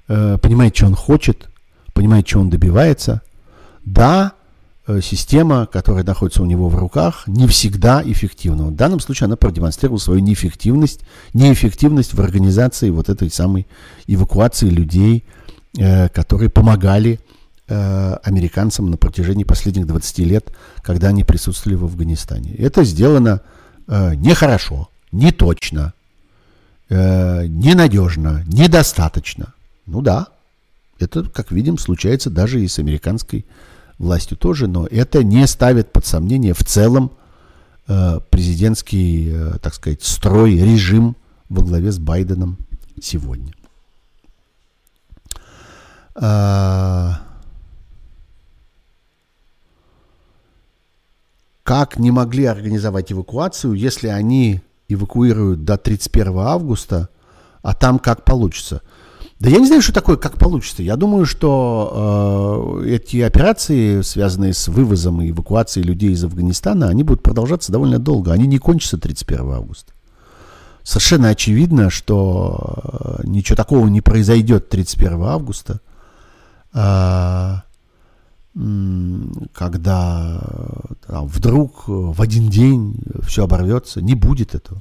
понимает, 0.07 0.77
что 0.77 0.85
он 0.85 0.95
хочет, 0.95 1.49
понимает, 1.95 2.29
что 2.29 2.41
он 2.41 2.51
добивается. 2.51 3.23
Да, 3.87 4.35
система, 5.01 5.67
которая 5.67 6.05
находится 6.05 6.43
у 6.43 6.47
него 6.47 6.69
в 6.69 6.77
руках, 6.77 7.25
не 7.27 7.47
всегда 7.47 8.03
эффективна. 8.05 8.67
В 8.67 8.75
данном 8.75 9.01
случае 9.01 9.27
она 9.27 9.37
продемонстрировала 9.37 9.99
свою 9.99 10.21
неэффективность, 10.21 11.01
неэффективность 11.33 12.13
в 12.13 12.21
организации 12.21 12.91
вот 12.91 13.09
этой 13.09 13.31
самой 13.31 13.67
эвакуации 14.07 14.69
людей, 14.69 15.25
э, 15.79 16.09
которые 16.11 16.51
помогали 16.51 17.19
э, 17.67 18.17
американцам 18.23 18.91
на 18.91 18.99
протяжении 18.99 19.45
последних 19.45 19.87
20 19.87 20.19
лет, 20.19 20.53
когда 20.83 21.09
они 21.09 21.25
присутствовали 21.25 21.77
в 21.77 21.85
Афганистане. 21.85 22.55
Это 22.55 22.85
сделано 22.85 23.41
нехорошо, 23.87 24.89
не 25.13 25.31
точно, 25.31 25.93
ненадежно, 26.89 28.43
недостаточно. 28.47 29.53
Ну 29.85 30.01
да, 30.01 30.29
это, 30.99 31.23
как 31.25 31.53
видим, 31.53 31.77
случается 31.77 32.31
даже 32.31 32.63
и 32.63 32.69
с 32.69 32.79
американской 32.79 33.45
властью 33.99 34.37
тоже, 34.37 34.67
но 34.67 34.87
это 34.87 35.23
не 35.23 35.47
ставит 35.47 35.93
под 35.93 36.07
сомнение 36.07 36.55
в 36.55 36.65
целом 36.65 37.13
э, 37.87 38.21
президентский, 38.31 39.31
э, 39.33 39.59
так 39.61 39.75
сказать, 39.75 40.03
строй, 40.03 40.57
режим 40.57 41.17
во 41.49 41.63
главе 41.63 41.93
с 41.93 41.99
Байденом 41.99 42.59
сегодня. 43.01 43.53
А, 46.17 47.21
как 51.63 51.99
не 51.99 52.11
могли 52.11 52.45
организовать 52.45 53.13
эвакуацию, 53.13 53.75
если 53.75 54.09
они 54.09 54.61
эвакуируют 54.89 55.65
до 55.65 55.77
31 55.77 56.39
августа, 56.39 57.09
а 57.63 57.75
там 57.75 57.99
как 57.99 58.25
получится– 58.25 58.83
да 59.41 59.51
я 59.51 59.59
не 59.59 59.67
знаю, 59.67 59.83
что 59.83 59.93
такое, 59.93 60.17
как 60.17 60.39
получится. 60.39 60.83
Я 60.83 60.97
думаю, 60.97 61.27
что 61.27 62.81
э, 62.83 62.95
эти 62.95 63.21
операции, 63.21 64.01
связанные 64.03 64.55
с 64.55 64.69
вывозом 64.69 65.21
и 65.21 65.31
эвакуацией 65.31 65.87
людей 65.87 66.13
из 66.13 66.25
Афганистана, 66.25 66.89
они 66.89 67.03
будут 67.03 67.23
продолжаться 67.23 67.73
довольно 67.73 67.99
долго. 67.99 68.33
Они 68.33 68.47
не 68.47 68.59
кончатся 68.59 68.97
31 68.97 69.51
августа. 69.51 69.93
Совершенно 70.85 71.31
очевидно, 71.31 71.91
что 71.91 73.19
э, 73.19 73.27
ничего 73.27 73.57
такого 73.57 73.89
не 73.89 74.01
произойдет 74.01 74.69
31 74.69 75.23
августа, 75.23 75.81
э, 76.73 77.55
когда 79.53 80.41
там, 81.09 81.27
вдруг 81.27 81.89
в 81.89 82.23
один 82.23 82.49
день 82.49 82.97
все 83.27 83.45
оборвется. 83.45 84.01
Не 84.01 84.15
будет 84.15 84.55
этого. 84.55 84.81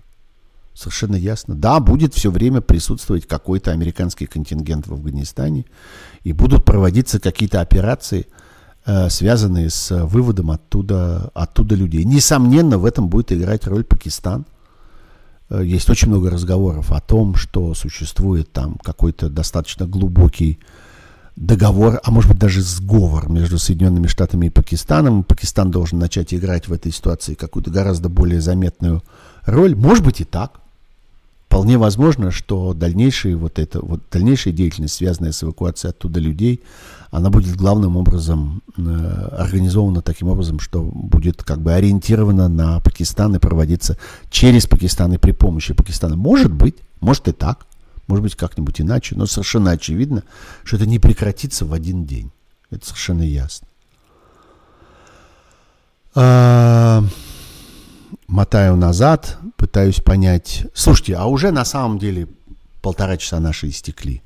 Совершенно 0.74 1.16
ясно. 1.16 1.54
Да, 1.54 1.80
будет 1.80 2.16
все 2.16 2.32
время 2.32 2.62
присутствовать 2.62 3.28
какой-то 3.28 3.72
американский 3.72 4.26
контингент 4.26 4.88
в 4.88 4.94
Афганистане, 4.94 5.66
и 6.24 6.34
будут 6.34 6.66
проводиться 6.66 7.20
какие-то 7.20 7.62
операции, 7.62 8.26
э, 8.86 9.10
связанные 9.10 9.70
с 9.70 10.06
выводом 10.06 10.50
оттуда, 10.50 11.30
оттуда 11.36 11.76
людей. 11.76 12.04
Несомненно, 12.04 12.80
в 12.80 12.86
этом 12.86 13.08
будет 13.08 13.32
играть 13.32 13.68
роль 13.68 13.84
Пакистан. 13.84 14.46
Э, 15.50 15.64
есть 15.64 15.90
очень 15.92 16.08
много 16.08 16.32
разговоров 16.32 16.92
о 16.92 17.00
том, 17.02 17.36
что 17.36 17.76
существует 17.76 18.52
там 18.52 18.78
какой-то 18.84 19.30
достаточно 19.30 19.86
глубокий 19.86 20.58
договор, 21.36 22.00
а 22.04 22.10
может 22.10 22.32
быть 22.32 22.40
даже 22.40 22.62
сговор 22.62 23.30
между 23.30 23.60
Соединенными 23.60 24.08
Штатами 24.08 24.48
и 24.48 24.50
Пакистаном. 24.50 25.24
Пакистан 25.24 25.70
должен 25.70 26.00
начать 26.00 26.34
играть 26.34 26.68
в 26.68 26.74
этой 26.74 26.92
ситуации 26.92 27.36
какую-то 27.36 27.70
гораздо 27.70 28.10
более 28.10 28.42
заметную 28.42 29.04
роль. 29.46 29.76
Может 29.76 30.04
быть 30.04 30.22
и 30.22 30.26
так 30.26 30.63
вполне 31.54 31.78
возможно, 31.78 32.32
что 32.32 32.74
дальнейшая 32.74 33.38
вот 33.38 33.60
эта 33.60 33.80
вот 33.80 34.02
дальнейшая 34.12 34.56
деятельность, 34.56 34.96
связанная 34.96 35.32
с 35.32 35.44
эвакуацией 35.44 35.92
оттуда 35.92 36.20
людей, 36.20 36.64
она 37.12 37.30
будет 37.30 37.56
главным 37.56 37.96
образом 37.96 38.64
э, 38.76 38.82
организована 39.38 40.02
таким 40.02 40.30
образом, 40.30 40.60
что 40.60 40.82
будет 40.82 41.44
как 41.44 41.62
бы 41.62 41.72
ориентирована 41.72 42.48
на 42.48 42.80
Пакистан 42.80 43.36
и 43.36 43.40
проводиться 43.40 44.00
через 44.32 44.66
Пакистан 44.66 45.14
и 45.14 45.20
при 45.20 45.32
помощи 45.32 45.76
Пакистана. 45.76 46.16
Может 46.16 46.52
быть, 46.52 46.78
может 47.02 47.28
и 47.28 47.34
так, 47.34 47.68
может 48.08 48.24
быть 48.24 48.36
как-нибудь 48.36 48.82
иначе, 48.82 49.16
но 49.16 49.28
совершенно 49.28 49.70
очевидно, 49.70 50.24
что 50.64 50.78
это 50.78 50.88
не 50.88 50.98
прекратится 50.98 51.66
в 51.66 51.74
один 51.74 52.06
день. 52.06 52.32
Это 52.72 52.84
совершенно 52.84 53.22
ясно. 53.22 53.68
А, 56.16 57.04
мотаю 58.28 58.76
назад, 58.76 59.38
пытаюсь 59.58 60.00
понять. 60.00 60.66
Слушайте, 60.74 61.16
а 61.16 61.26
уже 61.26 61.52
на 61.52 61.66
самом 61.66 62.00
деле 62.00 62.28
полтора 62.82 63.18
часа 63.18 63.40
наши 63.40 63.70
истекли. 63.70 64.22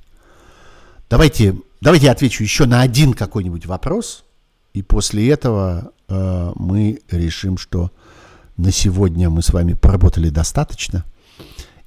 Давайте, 1.09 1.55
давайте 1.79 2.07
я 2.07 2.11
отвечу 2.11 2.43
еще 2.43 2.65
на 2.65 2.81
один 2.81 3.13
какой-нибудь 3.13 3.65
вопрос, 3.65 4.25
и 4.73 4.81
после 4.81 5.29
этого 5.29 5.91
э, 6.09 6.51
мы 6.55 6.99
решим, 7.09 7.57
что 7.57 7.91
на 8.57 8.71
сегодня 8.71 9.29
мы 9.29 9.41
с 9.41 9.51
вами 9.51 9.73
поработали 9.73 10.29
достаточно, 10.29 11.05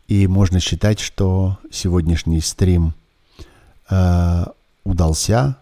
и 0.08 0.26
можно 0.26 0.60
считать, 0.60 1.00
что 1.00 1.58
сегодняшний 1.70 2.40
стрим 2.40 2.94
э, 3.90 4.44
удался, 4.84 5.56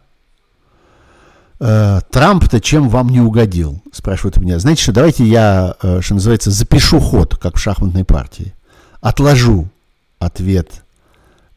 Трамп-то 1.59 2.60
чем 2.60 2.89
вам 2.89 3.09
не 3.09 3.20
угодил? 3.20 3.82
Спрашивают 3.93 4.36
меня. 4.36 4.59
Знаете 4.60 4.82
что, 4.82 4.93
давайте 4.93 5.24
я, 5.24 5.74
э, 5.82 6.01
что 6.01 6.14
называется, 6.14 6.52
запишу 6.52 7.01
ход, 7.01 7.36
как 7.36 7.56
в 7.56 7.60
шахматной 7.60 8.05
партии. 8.05 8.55
Отложу 9.01 9.68
ответ 10.20 10.85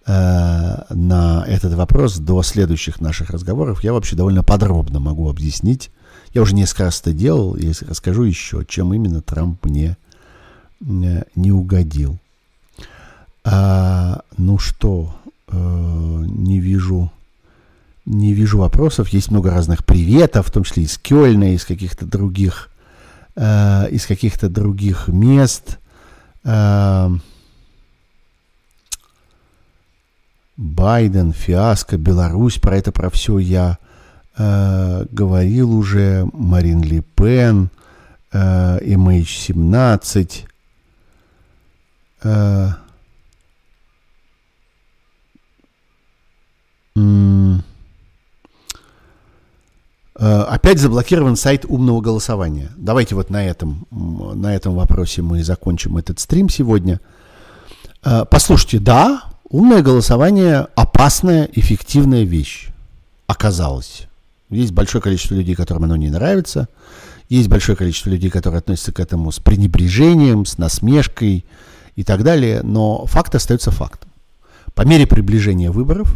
э, 0.07 0.75
на 0.89 1.45
этот 1.47 1.73
вопрос 1.75 2.17
до 2.17 2.41
следующих 2.41 2.99
наших 2.99 3.29
разговоров. 3.29 3.83
Я 3.83 3.93
вообще 3.93 4.15
довольно 4.15 4.43
подробно 4.43 4.99
могу 4.99 5.29
объяснить. 5.29 5.91
Я 6.33 6.41
уже 6.41 6.55
несколько 6.55 6.85
раз 6.85 6.99
это 7.01 7.13
делал, 7.13 7.53
и 7.53 7.71
расскажу 7.87 8.23
еще, 8.23 8.65
чем 8.67 8.93
именно 8.93 9.21
Трамп 9.21 9.63
мне 9.65 9.97
не 10.79 11.51
угодил. 11.51 12.17
А, 13.43 14.21
ну 14.37 14.57
что, 14.57 15.13
не 15.51 16.59
вижу 16.59 17.11
не 18.05 18.33
вижу 18.33 18.57
вопросов. 18.59 19.09
Есть 19.09 19.31
много 19.31 19.51
разных 19.51 19.85
приветов, 19.85 20.47
в 20.47 20.51
том 20.51 20.63
числе 20.63 20.83
из 20.83 20.97
Кёльна, 20.97 21.53
из 21.53 21.65
каких-то 21.65 22.05
других 22.05 22.69
э, 23.35 23.89
из 23.91 24.05
каких-то 24.05 24.49
других 24.49 25.07
мест. 25.07 25.79
Э, 26.43 27.09
Байден, 30.57 31.33
фиаско, 31.33 31.97
Беларусь, 31.97 32.59
про 32.59 32.77
это, 32.77 32.91
про 32.91 33.09
все 33.09 33.39
я 33.39 33.77
э, 34.37 35.05
говорил 35.11 35.75
уже, 35.75 36.27
Марин 36.33 36.83
Ли 36.83 37.01
Пен, 37.01 37.71
э, 38.31 38.79
MH17, 38.83 40.45
э, 42.23 42.71
Э, 46.95 47.57
опять 50.27 50.79
заблокирован 50.79 51.35
сайт 51.35 51.65
умного 51.67 52.01
голосования. 52.01 52.71
Давайте 52.77 53.15
вот 53.15 53.29
на 53.29 53.43
этом, 53.43 53.87
на 53.91 54.53
этом 54.55 54.75
вопросе 54.75 55.21
мы 55.21 55.43
закончим 55.43 55.97
этот 55.97 56.19
стрим 56.19 56.47
сегодня. 56.47 56.99
Э, 58.03 58.25
послушайте, 58.29 58.79
да, 58.79 59.23
умное 59.49 59.81
голосование 59.81 60.67
опасная, 60.75 61.49
эффективная 61.51 62.23
вещь. 62.23 62.69
Оказалось. 63.27 64.07
Есть 64.49 64.73
большое 64.73 65.01
количество 65.01 65.35
людей, 65.35 65.55
которым 65.55 65.85
оно 65.85 65.95
не 65.95 66.09
нравится. 66.09 66.67
Есть 67.29 67.47
большое 67.47 67.77
количество 67.77 68.09
людей, 68.09 68.29
которые 68.29 68.59
относятся 68.59 68.91
к 68.91 68.99
этому 68.99 69.31
с 69.31 69.39
пренебрежением, 69.39 70.45
с 70.45 70.57
насмешкой 70.57 71.45
и 71.95 72.03
так 72.03 72.23
далее. 72.23 72.61
Но 72.61 73.05
факт 73.05 73.33
остается 73.33 73.71
фактом. 73.71 74.09
По 74.73 74.81
мере 74.81 75.07
приближения 75.07 75.71
выборов 75.71 76.13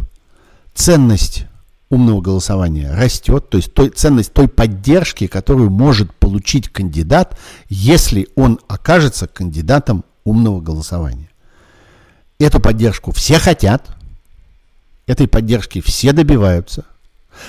ценность 0.74 1.46
умного 1.88 2.20
голосования 2.20 2.92
растет, 2.92 3.48
то 3.48 3.58
есть 3.58 3.72
той, 3.72 3.90
ценность 3.90 4.32
той 4.32 4.48
поддержки, 4.48 5.26
которую 5.26 5.70
может 5.70 6.12
получить 6.14 6.68
кандидат, 6.68 7.38
если 7.68 8.28
он 8.34 8.58
окажется 8.68 9.26
кандидатом 9.28 10.04
умного 10.24 10.60
голосования. 10.60 11.30
Эту 12.38 12.60
поддержку 12.60 13.12
все 13.12 13.38
хотят, 13.38 13.88
этой 15.06 15.28
поддержки 15.28 15.80
все 15.80 16.12
добиваются. 16.12 16.84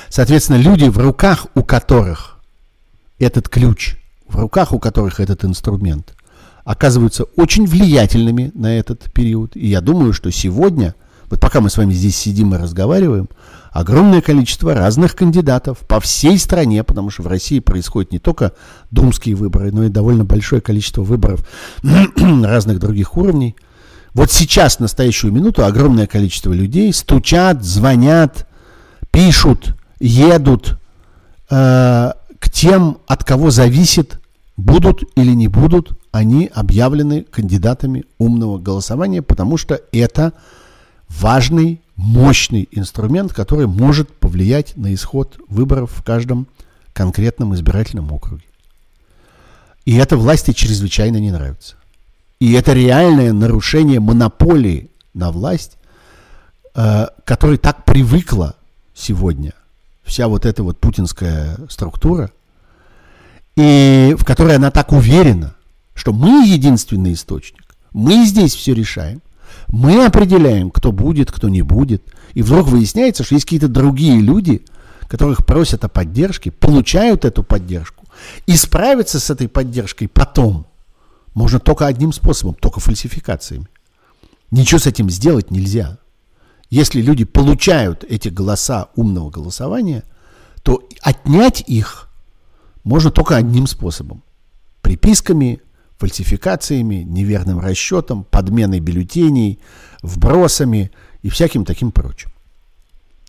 Соответственно, 0.10 0.58
люди, 0.58 0.88
в 0.88 0.98
руках 0.98 1.48
у 1.56 1.64
которых 1.64 2.38
этот 3.20 3.50
ключ, 3.50 3.96
в 4.28 4.38
руках 4.40 4.72
у 4.72 4.80
которых 4.80 5.20
этот 5.20 5.44
инструмент, 5.44 6.14
оказываются 6.64 7.24
очень 7.36 7.66
влиятельными 7.66 8.52
на 8.54 8.78
этот 8.78 9.12
период. 9.14 9.56
И 9.56 9.68
я 9.68 9.82
думаю, 9.82 10.14
что 10.14 10.32
сегодня, 10.32 10.96
вот 11.30 11.40
пока 11.40 11.62
мы 11.62 11.70
с 11.70 11.78
вами 11.78 11.94
здесь 11.94 12.16
сидим 12.16 12.54
и 12.54 12.58
разговариваем, 12.58 13.30
огромное 13.72 14.22
количество 14.22 14.74
разных 14.74 15.16
кандидатов 15.16 15.80
по 15.80 16.00
всей 16.00 16.40
стране, 16.40 16.84
потому 16.84 17.10
что 17.10 17.24
в 17.24 17.28
России 17.28 17.60
происходят 17.60 18.12
не 18.12 18.20
только 18.20 18.54
думские 18.92 19.36
выборы, 19.36 19.72
но 19.72 19.84
и 19.84 19.90
довольно 19.90 20.24
большое 20.24 20.62
количество 20.62 21.02
выборов 21.02 21.48
разных 21.84 22.80
других 22.80 23.18
уровней. 23.18 23.56
Вот 24.14 24.32
сейчас, 24.32 24.78
в 24.78 24.80
настоящую 24.80 25.34
минуту, 25.34 25.66
огромное 25.66 26.08
количество 26.08 26.54
людей 26.54 26.92
стучат, 26.94 27.64
звонят, 27.64 28.48
пишут, 29.12 29.76
едут 30.00 30.80
э, 31.50 32.12
к 32.40 32.50
тем, 32.52 32.98
от 33.06 33.24
кого 33.24 33.52
зависит, 33.52 34.20
будут 34.56 35.04
или 35.16 35.34
не 35.34 35.48
будут 35.48 35.92
они 36.18 36.50
объявлены 36.54 37.24
кандидатами 37.24 38.06
умного 38.18 38.58
голосования, 38.58 39.22
потому 39.22 39.58
что 39.58 39.80
это 39.92 40.34
важный 41.10 41.82
мощный 41.96 42.68
инструмент, 42.72 43.34
который 43.34 43.68
может 43.68 44.14
повлиять 44.14 44.78
на 44.78 44.94
исход 44.94 45.40
выборов 45.48 45.92
в 45.92 46.04
каждом 46.04 46.48
конкретном 46.94 47.54
избирательном 47.56 48.12
округе. 48.12 48.44
И 49.86 49.96
это 49.96 50.18
власти 50.18 50.52
чрезвычайно 50.52 51.18
не 51.18 51.32
нравится. 51.32 51.76
И 52.40 52.54
это 52.54 52.74
реальное 52.74 53.34
нарушение 53.34 54.00
монополии 54.00 54.92
на 55.14 55.32
власть, 55.32 55.78
э, 56.76 57.08
которой 57.26 57.58
так 57.58 57.84
привыкла 57.84 58.56
сегодня 58.94 59.54
вся 60.04 60.28
вот 60.28 60.46
эта 60.46 60.64
вот 60.64 60.80
путинская 60.80 61.58
структура, 61.70 62.32
и 63.56 64.16
в 64.18 64.24
которой 64.24 64.56
она 64.56 64.72
так 64.72 64.92
уверена, 64.92 65.56
что 65.96 66.14
мы 66.14 66.48
единственный 66.48 67.14
источник, 67.14 67.76
мы 67.92 68.26
здесь 68.26 68.54
все 68.54 68.74
решаем, 68.74 69.22
мы 69.68 70.06
определяем, 70.06 70.72
кто 70.72 70.92
будет, 70.92 71.32
кто 71.32 71.50
не 71.50 71.62
будет. 71.62 72.04
И 72.34 72.42
вдруг 72.42 72.68
выясняется, 72.68 73.24
что 73.24 73.36
есть 73.36 73.46
какие-то 73.46 73.68
другие 73.68 74.20
люди, 74.20 74.64
которых 75.08 75.46
просят 75.46 75.84
о 75.84 75.90
поддержке, 75.90 76.52
получают 76.52 77.26
эту 77.26 77.44
поддержку. 77.44 78.06
И 78.46 78.56
справиться 78.56 79.20
с 79.20 79.30
этой 79.30 79.48
поддержкой 79.48 80.08
потом 80.08 80.66
можно 81.34 81.60
только 81.60 81.86
одним 81.86 82.14
способом, 82.14 82.56
только 82.56 82.80
фальсификациями. 82.80 83.68
Ничего 84.52 84.80
с 84.80 84.88
этим 84.88 85.10
сделать 85.10 85.52
нельзя. 85.52 85.98
Если 86.70 87.02
люди 87.02 87.26
получают 87.26 88.04
эти 88.04 88.30
голоса 88.30 88.90
умного 88.96 89.30
голосования, 89.30 90.04
то 90.64 90.84
отнять 91.02 91.64
их 91.68 92.10
можно 92.84 93.12
только 93.12 93.36
одним 93.36 93.68
способом. 93.68 94.24
Приписками, 94.82 95.62
фальсификациями, 95.98 97.04
неверным 97.04 97.60
расчетом, 97.60 98.24
подменой 98.24 98.80
бюллетеней, 98.80 99.60
вбросами 100.02 100.92
и 101.22 101.30
всяким 101.30 101.66
таким 101.66 101.92
прочим. 101.92 102.32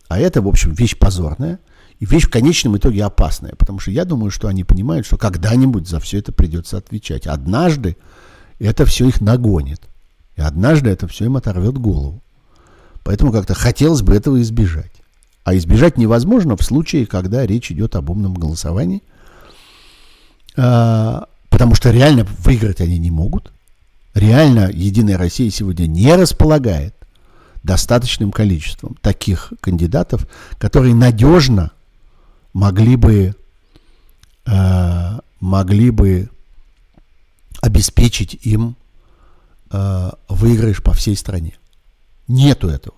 А 0.08 0.18
это, 0.18 0.40
в 0.42 0.48
общем, 0.48 0.72
вещь 0.72 0.96
позорная 0.96 1.58
и 1.98 2.06
вещь 2.06 2.24
в 2.26 2.30
конечном 2.30 2.76
итоге 2.76 3.04
опасная, 3.04 3.54
потому 3.56 3.78
что 3.78 3.90
я 3.90 4.04
думаю, 4.04 4.30
что 4.30 4.48
они 4.48 4.64
понимают, 4.64 5.06
что 5.06 5.16
когда-нибудь 5.16 5.88
за 5.88 6.00
все 6.00 6.18
это 6.18 6.32
придется 6.32 6.76
отвечать. 6.78 7.26
Однажды 7.26 7.96
это 8.58 8.84
все 8.86 9.08
их 9.08 9.20
нагонит, 9.20 9.80
и 10.36 10.40
однажды 10.40 10.90
это 10.90 11.08
все 11.08 11.26
им 11.26 11.36
оторвет 11.36 11.76
голову. 11.78 12.22
Поэтому 13.02 13.32
как-то 13.32 13.54
хотелось 13.54 14.02
бы 14.02 14.14
этого 14.14 14.40
избежать. 14.42 14.92
А 15.44 15.56
избежать 15.56 15.96
невозможно 15.96 16.56
в 16.56 16.62
случае, 16.62 17.06
когда 17.06 17.46
речь 17.46 17.72
идет 17.72 17.96
об 17.96 18.10
умном 18.10 18.34
голосовании. 18.34 19.02
Потому 21.48 21.74
что 21.74 21.90
реально 21.90 22.24
выиграть 22.44 22.80
они 22.80 22.98
не 22.98 23.10
могут. 23.10 23.52
Реально 24.14 24.70
Единая 24.72 25.18
Россия 25.18 25.50
сегодня 25.50 25.86
не 25.86 26.14
располагает 26.14 26.94
достаточным 27.62 28.30
количеством 28.32 28.96
таких 29.00 29.52
кандидатов, 29.60 30.26
которые 30.58 30.94
надежно 30.94 31.72
могли 32.52 32.96
бы, 32.96 33.34
э, 34.46 35.18
могли 35.40 35.90
бы 35.90 36.30
обеспечить 37.60 38.38
им 38.42 38.76
э, 39.70 40.10
выигрыш 40.28 40.82
по 40.82 40.92
всей 40.92 41.16
стране. 41.16 41.58
Нету 42.26 42.68
этого. 42.68 42.96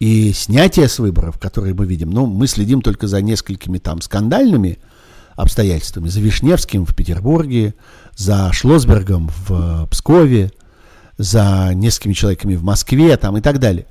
И 0.00 0.32
снятие 0.32 0.88
с 0.88 0.98
выборов, 0.98 1.38
которые 1.38 1.74
мы 1.74 1.86
видим, 1.86 2.10
ну, 2.10 2.26
мы 2.26 2.48
следим 2.48 2.82
только 2.82 3.06
за 3.06 3.22
несколькими 3.22 3.78
там 3.78 4.00
скандальными 4.00 4.78
обстоятельствами. 5.42 6.08
За 6.08 6.20
Вишневским 6.20 6.86
в 6.86 6.94
Петербурге, 6.94 7.74
за 8.16 8.52
Шлосбергом 8.52 9.30
в 9.46 9.86
Пскове, 9.90 10.50
за 11.18 11.72
несколькими 11.74 12.12
человеками 12.12 12.54
в 12.56 12.62
Москве 12.62 13.16
там, 13.16 13.36
и 13.36 13.40
так 13.40 13.58
далее. 13.58 13.86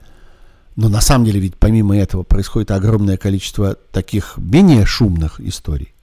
Но 0.75 0.89
на 0.89 1.01
самом 1.01 1.25
деле 1.25 1.39
ведь 1.39 1.55
помимо 1.57 1.97
этого 1.97 2.23
происходит 2.23 2.71
огромное 2.71 3.17
количество 3.17 3.75
таких 3.75 4.37
менее 4.37 4.85
шумных 4.85 5.39
историй. 5.39 5.93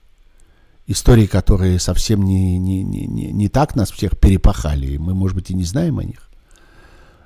Истории, 0.87 1.25
которые 1.25 1.79
совсем 1.79 2.23
не, 2.23 2.57
не, 2.57 2.83
не, 2.83 3.05
не, 3.05 3.31
не 3.31 3.49
так 3.49 3.75
нас 3.75 3.91
всех 3.91 4.17
перепахали, 4.17 4.87
и 4.87 4.97
мы, 4.97 5.13
может 5.13 5.35
быть, 5.35 5.51
и 5.51 5.53
не 5.53 5.63
знаем 5.63 5.99
о 5.99 6.03
них. 6.03 6.29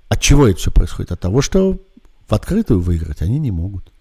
От 0.10 0.20
чего 0.20 0.48
это 0.48 0.60
все 0.60 0.72
происходит? 0.72 1.12
От 1.12 1.20
того, 1.22 1.42
что 1.42 1.80
в 2.28 2.34
открытую 2.34 2.82
выиграть 2.82 3.22
они 3.22 3.40
не 3.40 3.52
могут. 3.52 3.92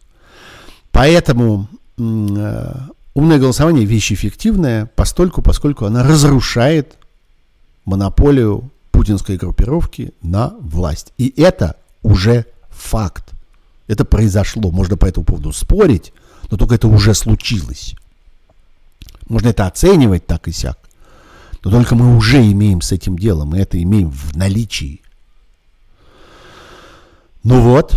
Поэтому 0.90 1.68
э, 1.98 2.74
Умное 3.14 3.38
голосование– 3.38 3.84
вещь 3.86 4.12
эффективная, 4.12 4.86
постольку, 4.86 5.42
поскольку 5.42 5.84
она 5.84 6.02
разрушает 6.02 6.96
монополию 7.84 8.70
путинской 8.90 9.36
группировки 9.36 10.14
на 10.22 10.54
власть. 10.60 11.12
И 11.18 11.32
это 11.36 11.76
уже 12.02 12.46
факт. 12.70 13.32
Это 13.86 14.04
произошло. 14.04 14.70
Можно 14.70 14.96
по 14.96 15.06
этому 15.06 15.24
поводу 15.26 15.52
спорить, 15.52 16.12
но 16.50 16.56
только 16.56 16.76
это 16.76 16.88
уже 16.88 17.14
случилось. 17.14 17.94
Можно 19.28 19.48
это 19.48 19.66
оценивать 19.66 20.26
так 20.26 20.48
и 20.48 20.52
сяк. 20.52 20.78
Но 21.64 21.70
только 21.70 21.94
мы 21.94 22.16
уже 22.16 22.42
имеем 22.50 22.80
с 22.80 22.92
этим 22.92 23.18
делом, 23.18 23.48
мы 23.48 23.58
это 23.58 23.80
имеем 23.80 24.10
в 24.10 24.36
наличии. 24.36 25.00
Ну 27.44 27.60
вот, 27.60 27.96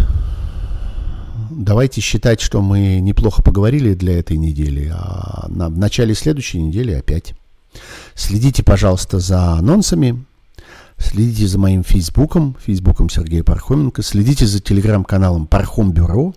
давайте 1.55 2.01
считать, 2.01 2.41
что 2.41 2.61
мы 2.61 2.99
неплохо 2.99 3.41
поговорили 3.41 3.93
для 3.93 4.19
этой 4.19 4.37
недели, 4.37 4.91
а 4.93 5.47
на, 5.49 5.69
в 5.69 5.77
начале 5.77 6.13
следующей 6.13 6.61
недели 6.61 6.93
опять. 6.93 7.33
Следите, 8.13 8.63
пожалуйста, 8.63 9.19
за 9.19 9.53
анонсами, 9.53 10.23
следите 10.97 11.47
за 11.47 11.59
моим 11.59 11.83
фейсбуком, 11.83 12.55
фейсбуком 12.63 13.09
Сергея 13.09 13.43
Пархоменко, 13.43 14.03
следите 14.03 14.45
за 14.45 14.59
телеграм-каналом 14.59 15.47
Пархом 15.47 15.91
Бюро, 15.91 16.33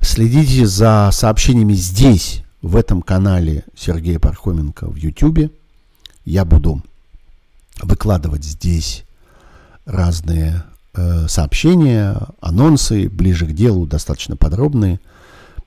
следите 0.00 0.66
за 0.66 1.10
сообщениями 1.12 1.74
здесь, 1.74 2.44
в 2.62 2.76
этом 2.76 3.02
канале 3.02 3.64
Сергея 3.76 4.18
Пархоменко 4.18 4.88
в 4.88 4.96
Ютьюбе, 4.96 5.50
Я 6.24 6.44
буду 6.44 6.82
выкладывать 7.82 8.44
здесь 8.44 9.04
разные 9.86 10.64
сообщения, 11.28 12.16
анонсы, 12.40 13.08
ближе 13.08 13.46
к 13.46 13.52
делу, 13.52 13.86
достаточно 13.86 14.36
подробные. 14.36 15.00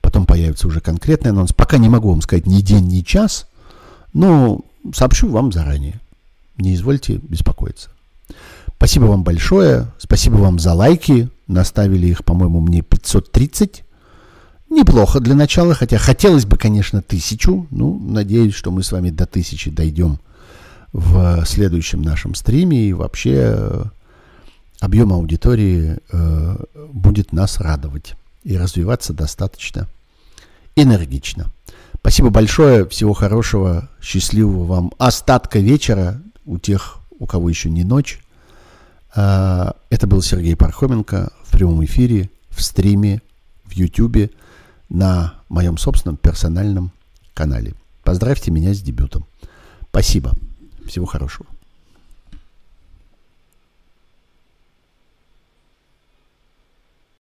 Потом 0.00 0.26
появится 0.26 0.66
уже 0.66 0.80
конкретный 0.80 1.30
анонс. 1.30 1.52
Пока 1.52 1.78
не 1.78 1.88
могу 1.88 2.10
вам 2.10 2.22
сказать 2.22 2.46
ни 2.46 2.60
день, 2.60 2.88
ни 2.88 3.00
час, 3.00 3.46
но 4.12 4.60
сообщу 4.92 5.28
вам 5.28 5.52
заранее. 5.52 6.00
Не 6.58 6.74
извольте 6.74 7.20
беспокоиться. 7.22 7.90
Спасибо 8.76 9.04
вам 9.04 9.22
большое. 9.22 9.92
Спасибо 9.98 10.36
вам 10.36 10.58
за 10.58 10.72
лайки. 10.72 11.28
Наставили 11.46 12.08
их, 12.08 12.24
по-моему, 12.24 12.60
мне 12.60 12.82
530. 12.82 13.84
Неплохо 14.70 15.20
для 15.20 15.34
начала, 15.34 15.74
хотя 15.74 15.98
хотелось 15.98 16.46
бы, 16.46 16.56
конечно, 16.56 17.00
тысячу. 17.00 17.66
Ну, 17.70 17.98
надеюсь, 17.98 18.54
что 18.54 18.70
мы 18.70 18.82
с 18.82 18.90
вами 18.90 19.10
до 19.10 19.26
тысячи 19.26 19.70
дойдем 19.70 20.18
в 20.92 21.44
следующем 21.46 22.02
нашем 22.02 22.34
стриме. 22.34 22.88
И 22.88 22.92
вообще 22.92 23.54
э, 23.56 23.84
объем 24.82 25.12
аудитории 25.12 25.98
э, 26.10 26.56
будет 26.92 27.32
нас 27.32 27.60
радовать 27.60 28.16
и 28.42 28.56
развиваться 28.56 29.12
достаточно 29.12 29.86
энергично. 30.74 31.52
Спасибо 31.94 32.30
большое, 32.30 32.88
всего 32.88 33.12
хорошего, 33.12 33.88
счастливого 34.00 34.64
вам 34.64 34.92
остатка 34.98 35.60
вечера 35.60 36.20
у 36.44 36.58
тех, 36.58 36.98
у 37.20 37.26
кого 37.26 37.48
еще 37.48 37.70
не 37.70 37.84
ночь. 37.84 38.18
Э, 39.14 39.70
это 39.88 40.08
был 40.08 40.20
Сергей 40.20 40.56
Пархоменко 40.56 41.32
в 41.44 41.52
прямом 41.52 41.84
эфире, 41.84 42.28
в 42.50 42.60
стриме, 42.60 43.22
в 43.64 43.72
YouTube 43.74 44.32
на 44.88 45.34
моем 45.48 45.78
собственном 45.78 46.16
персональном 46.16 46.90
канале. 47.34 47.74
Поздравьте 48.02 48.50
меня 48.50 48.74
с 48.74 48.80
дебютом. 48.80 49.26
Спасибо. 49.90 50.32
Всего 50.88 51.06
хорошего. 51.06 51.46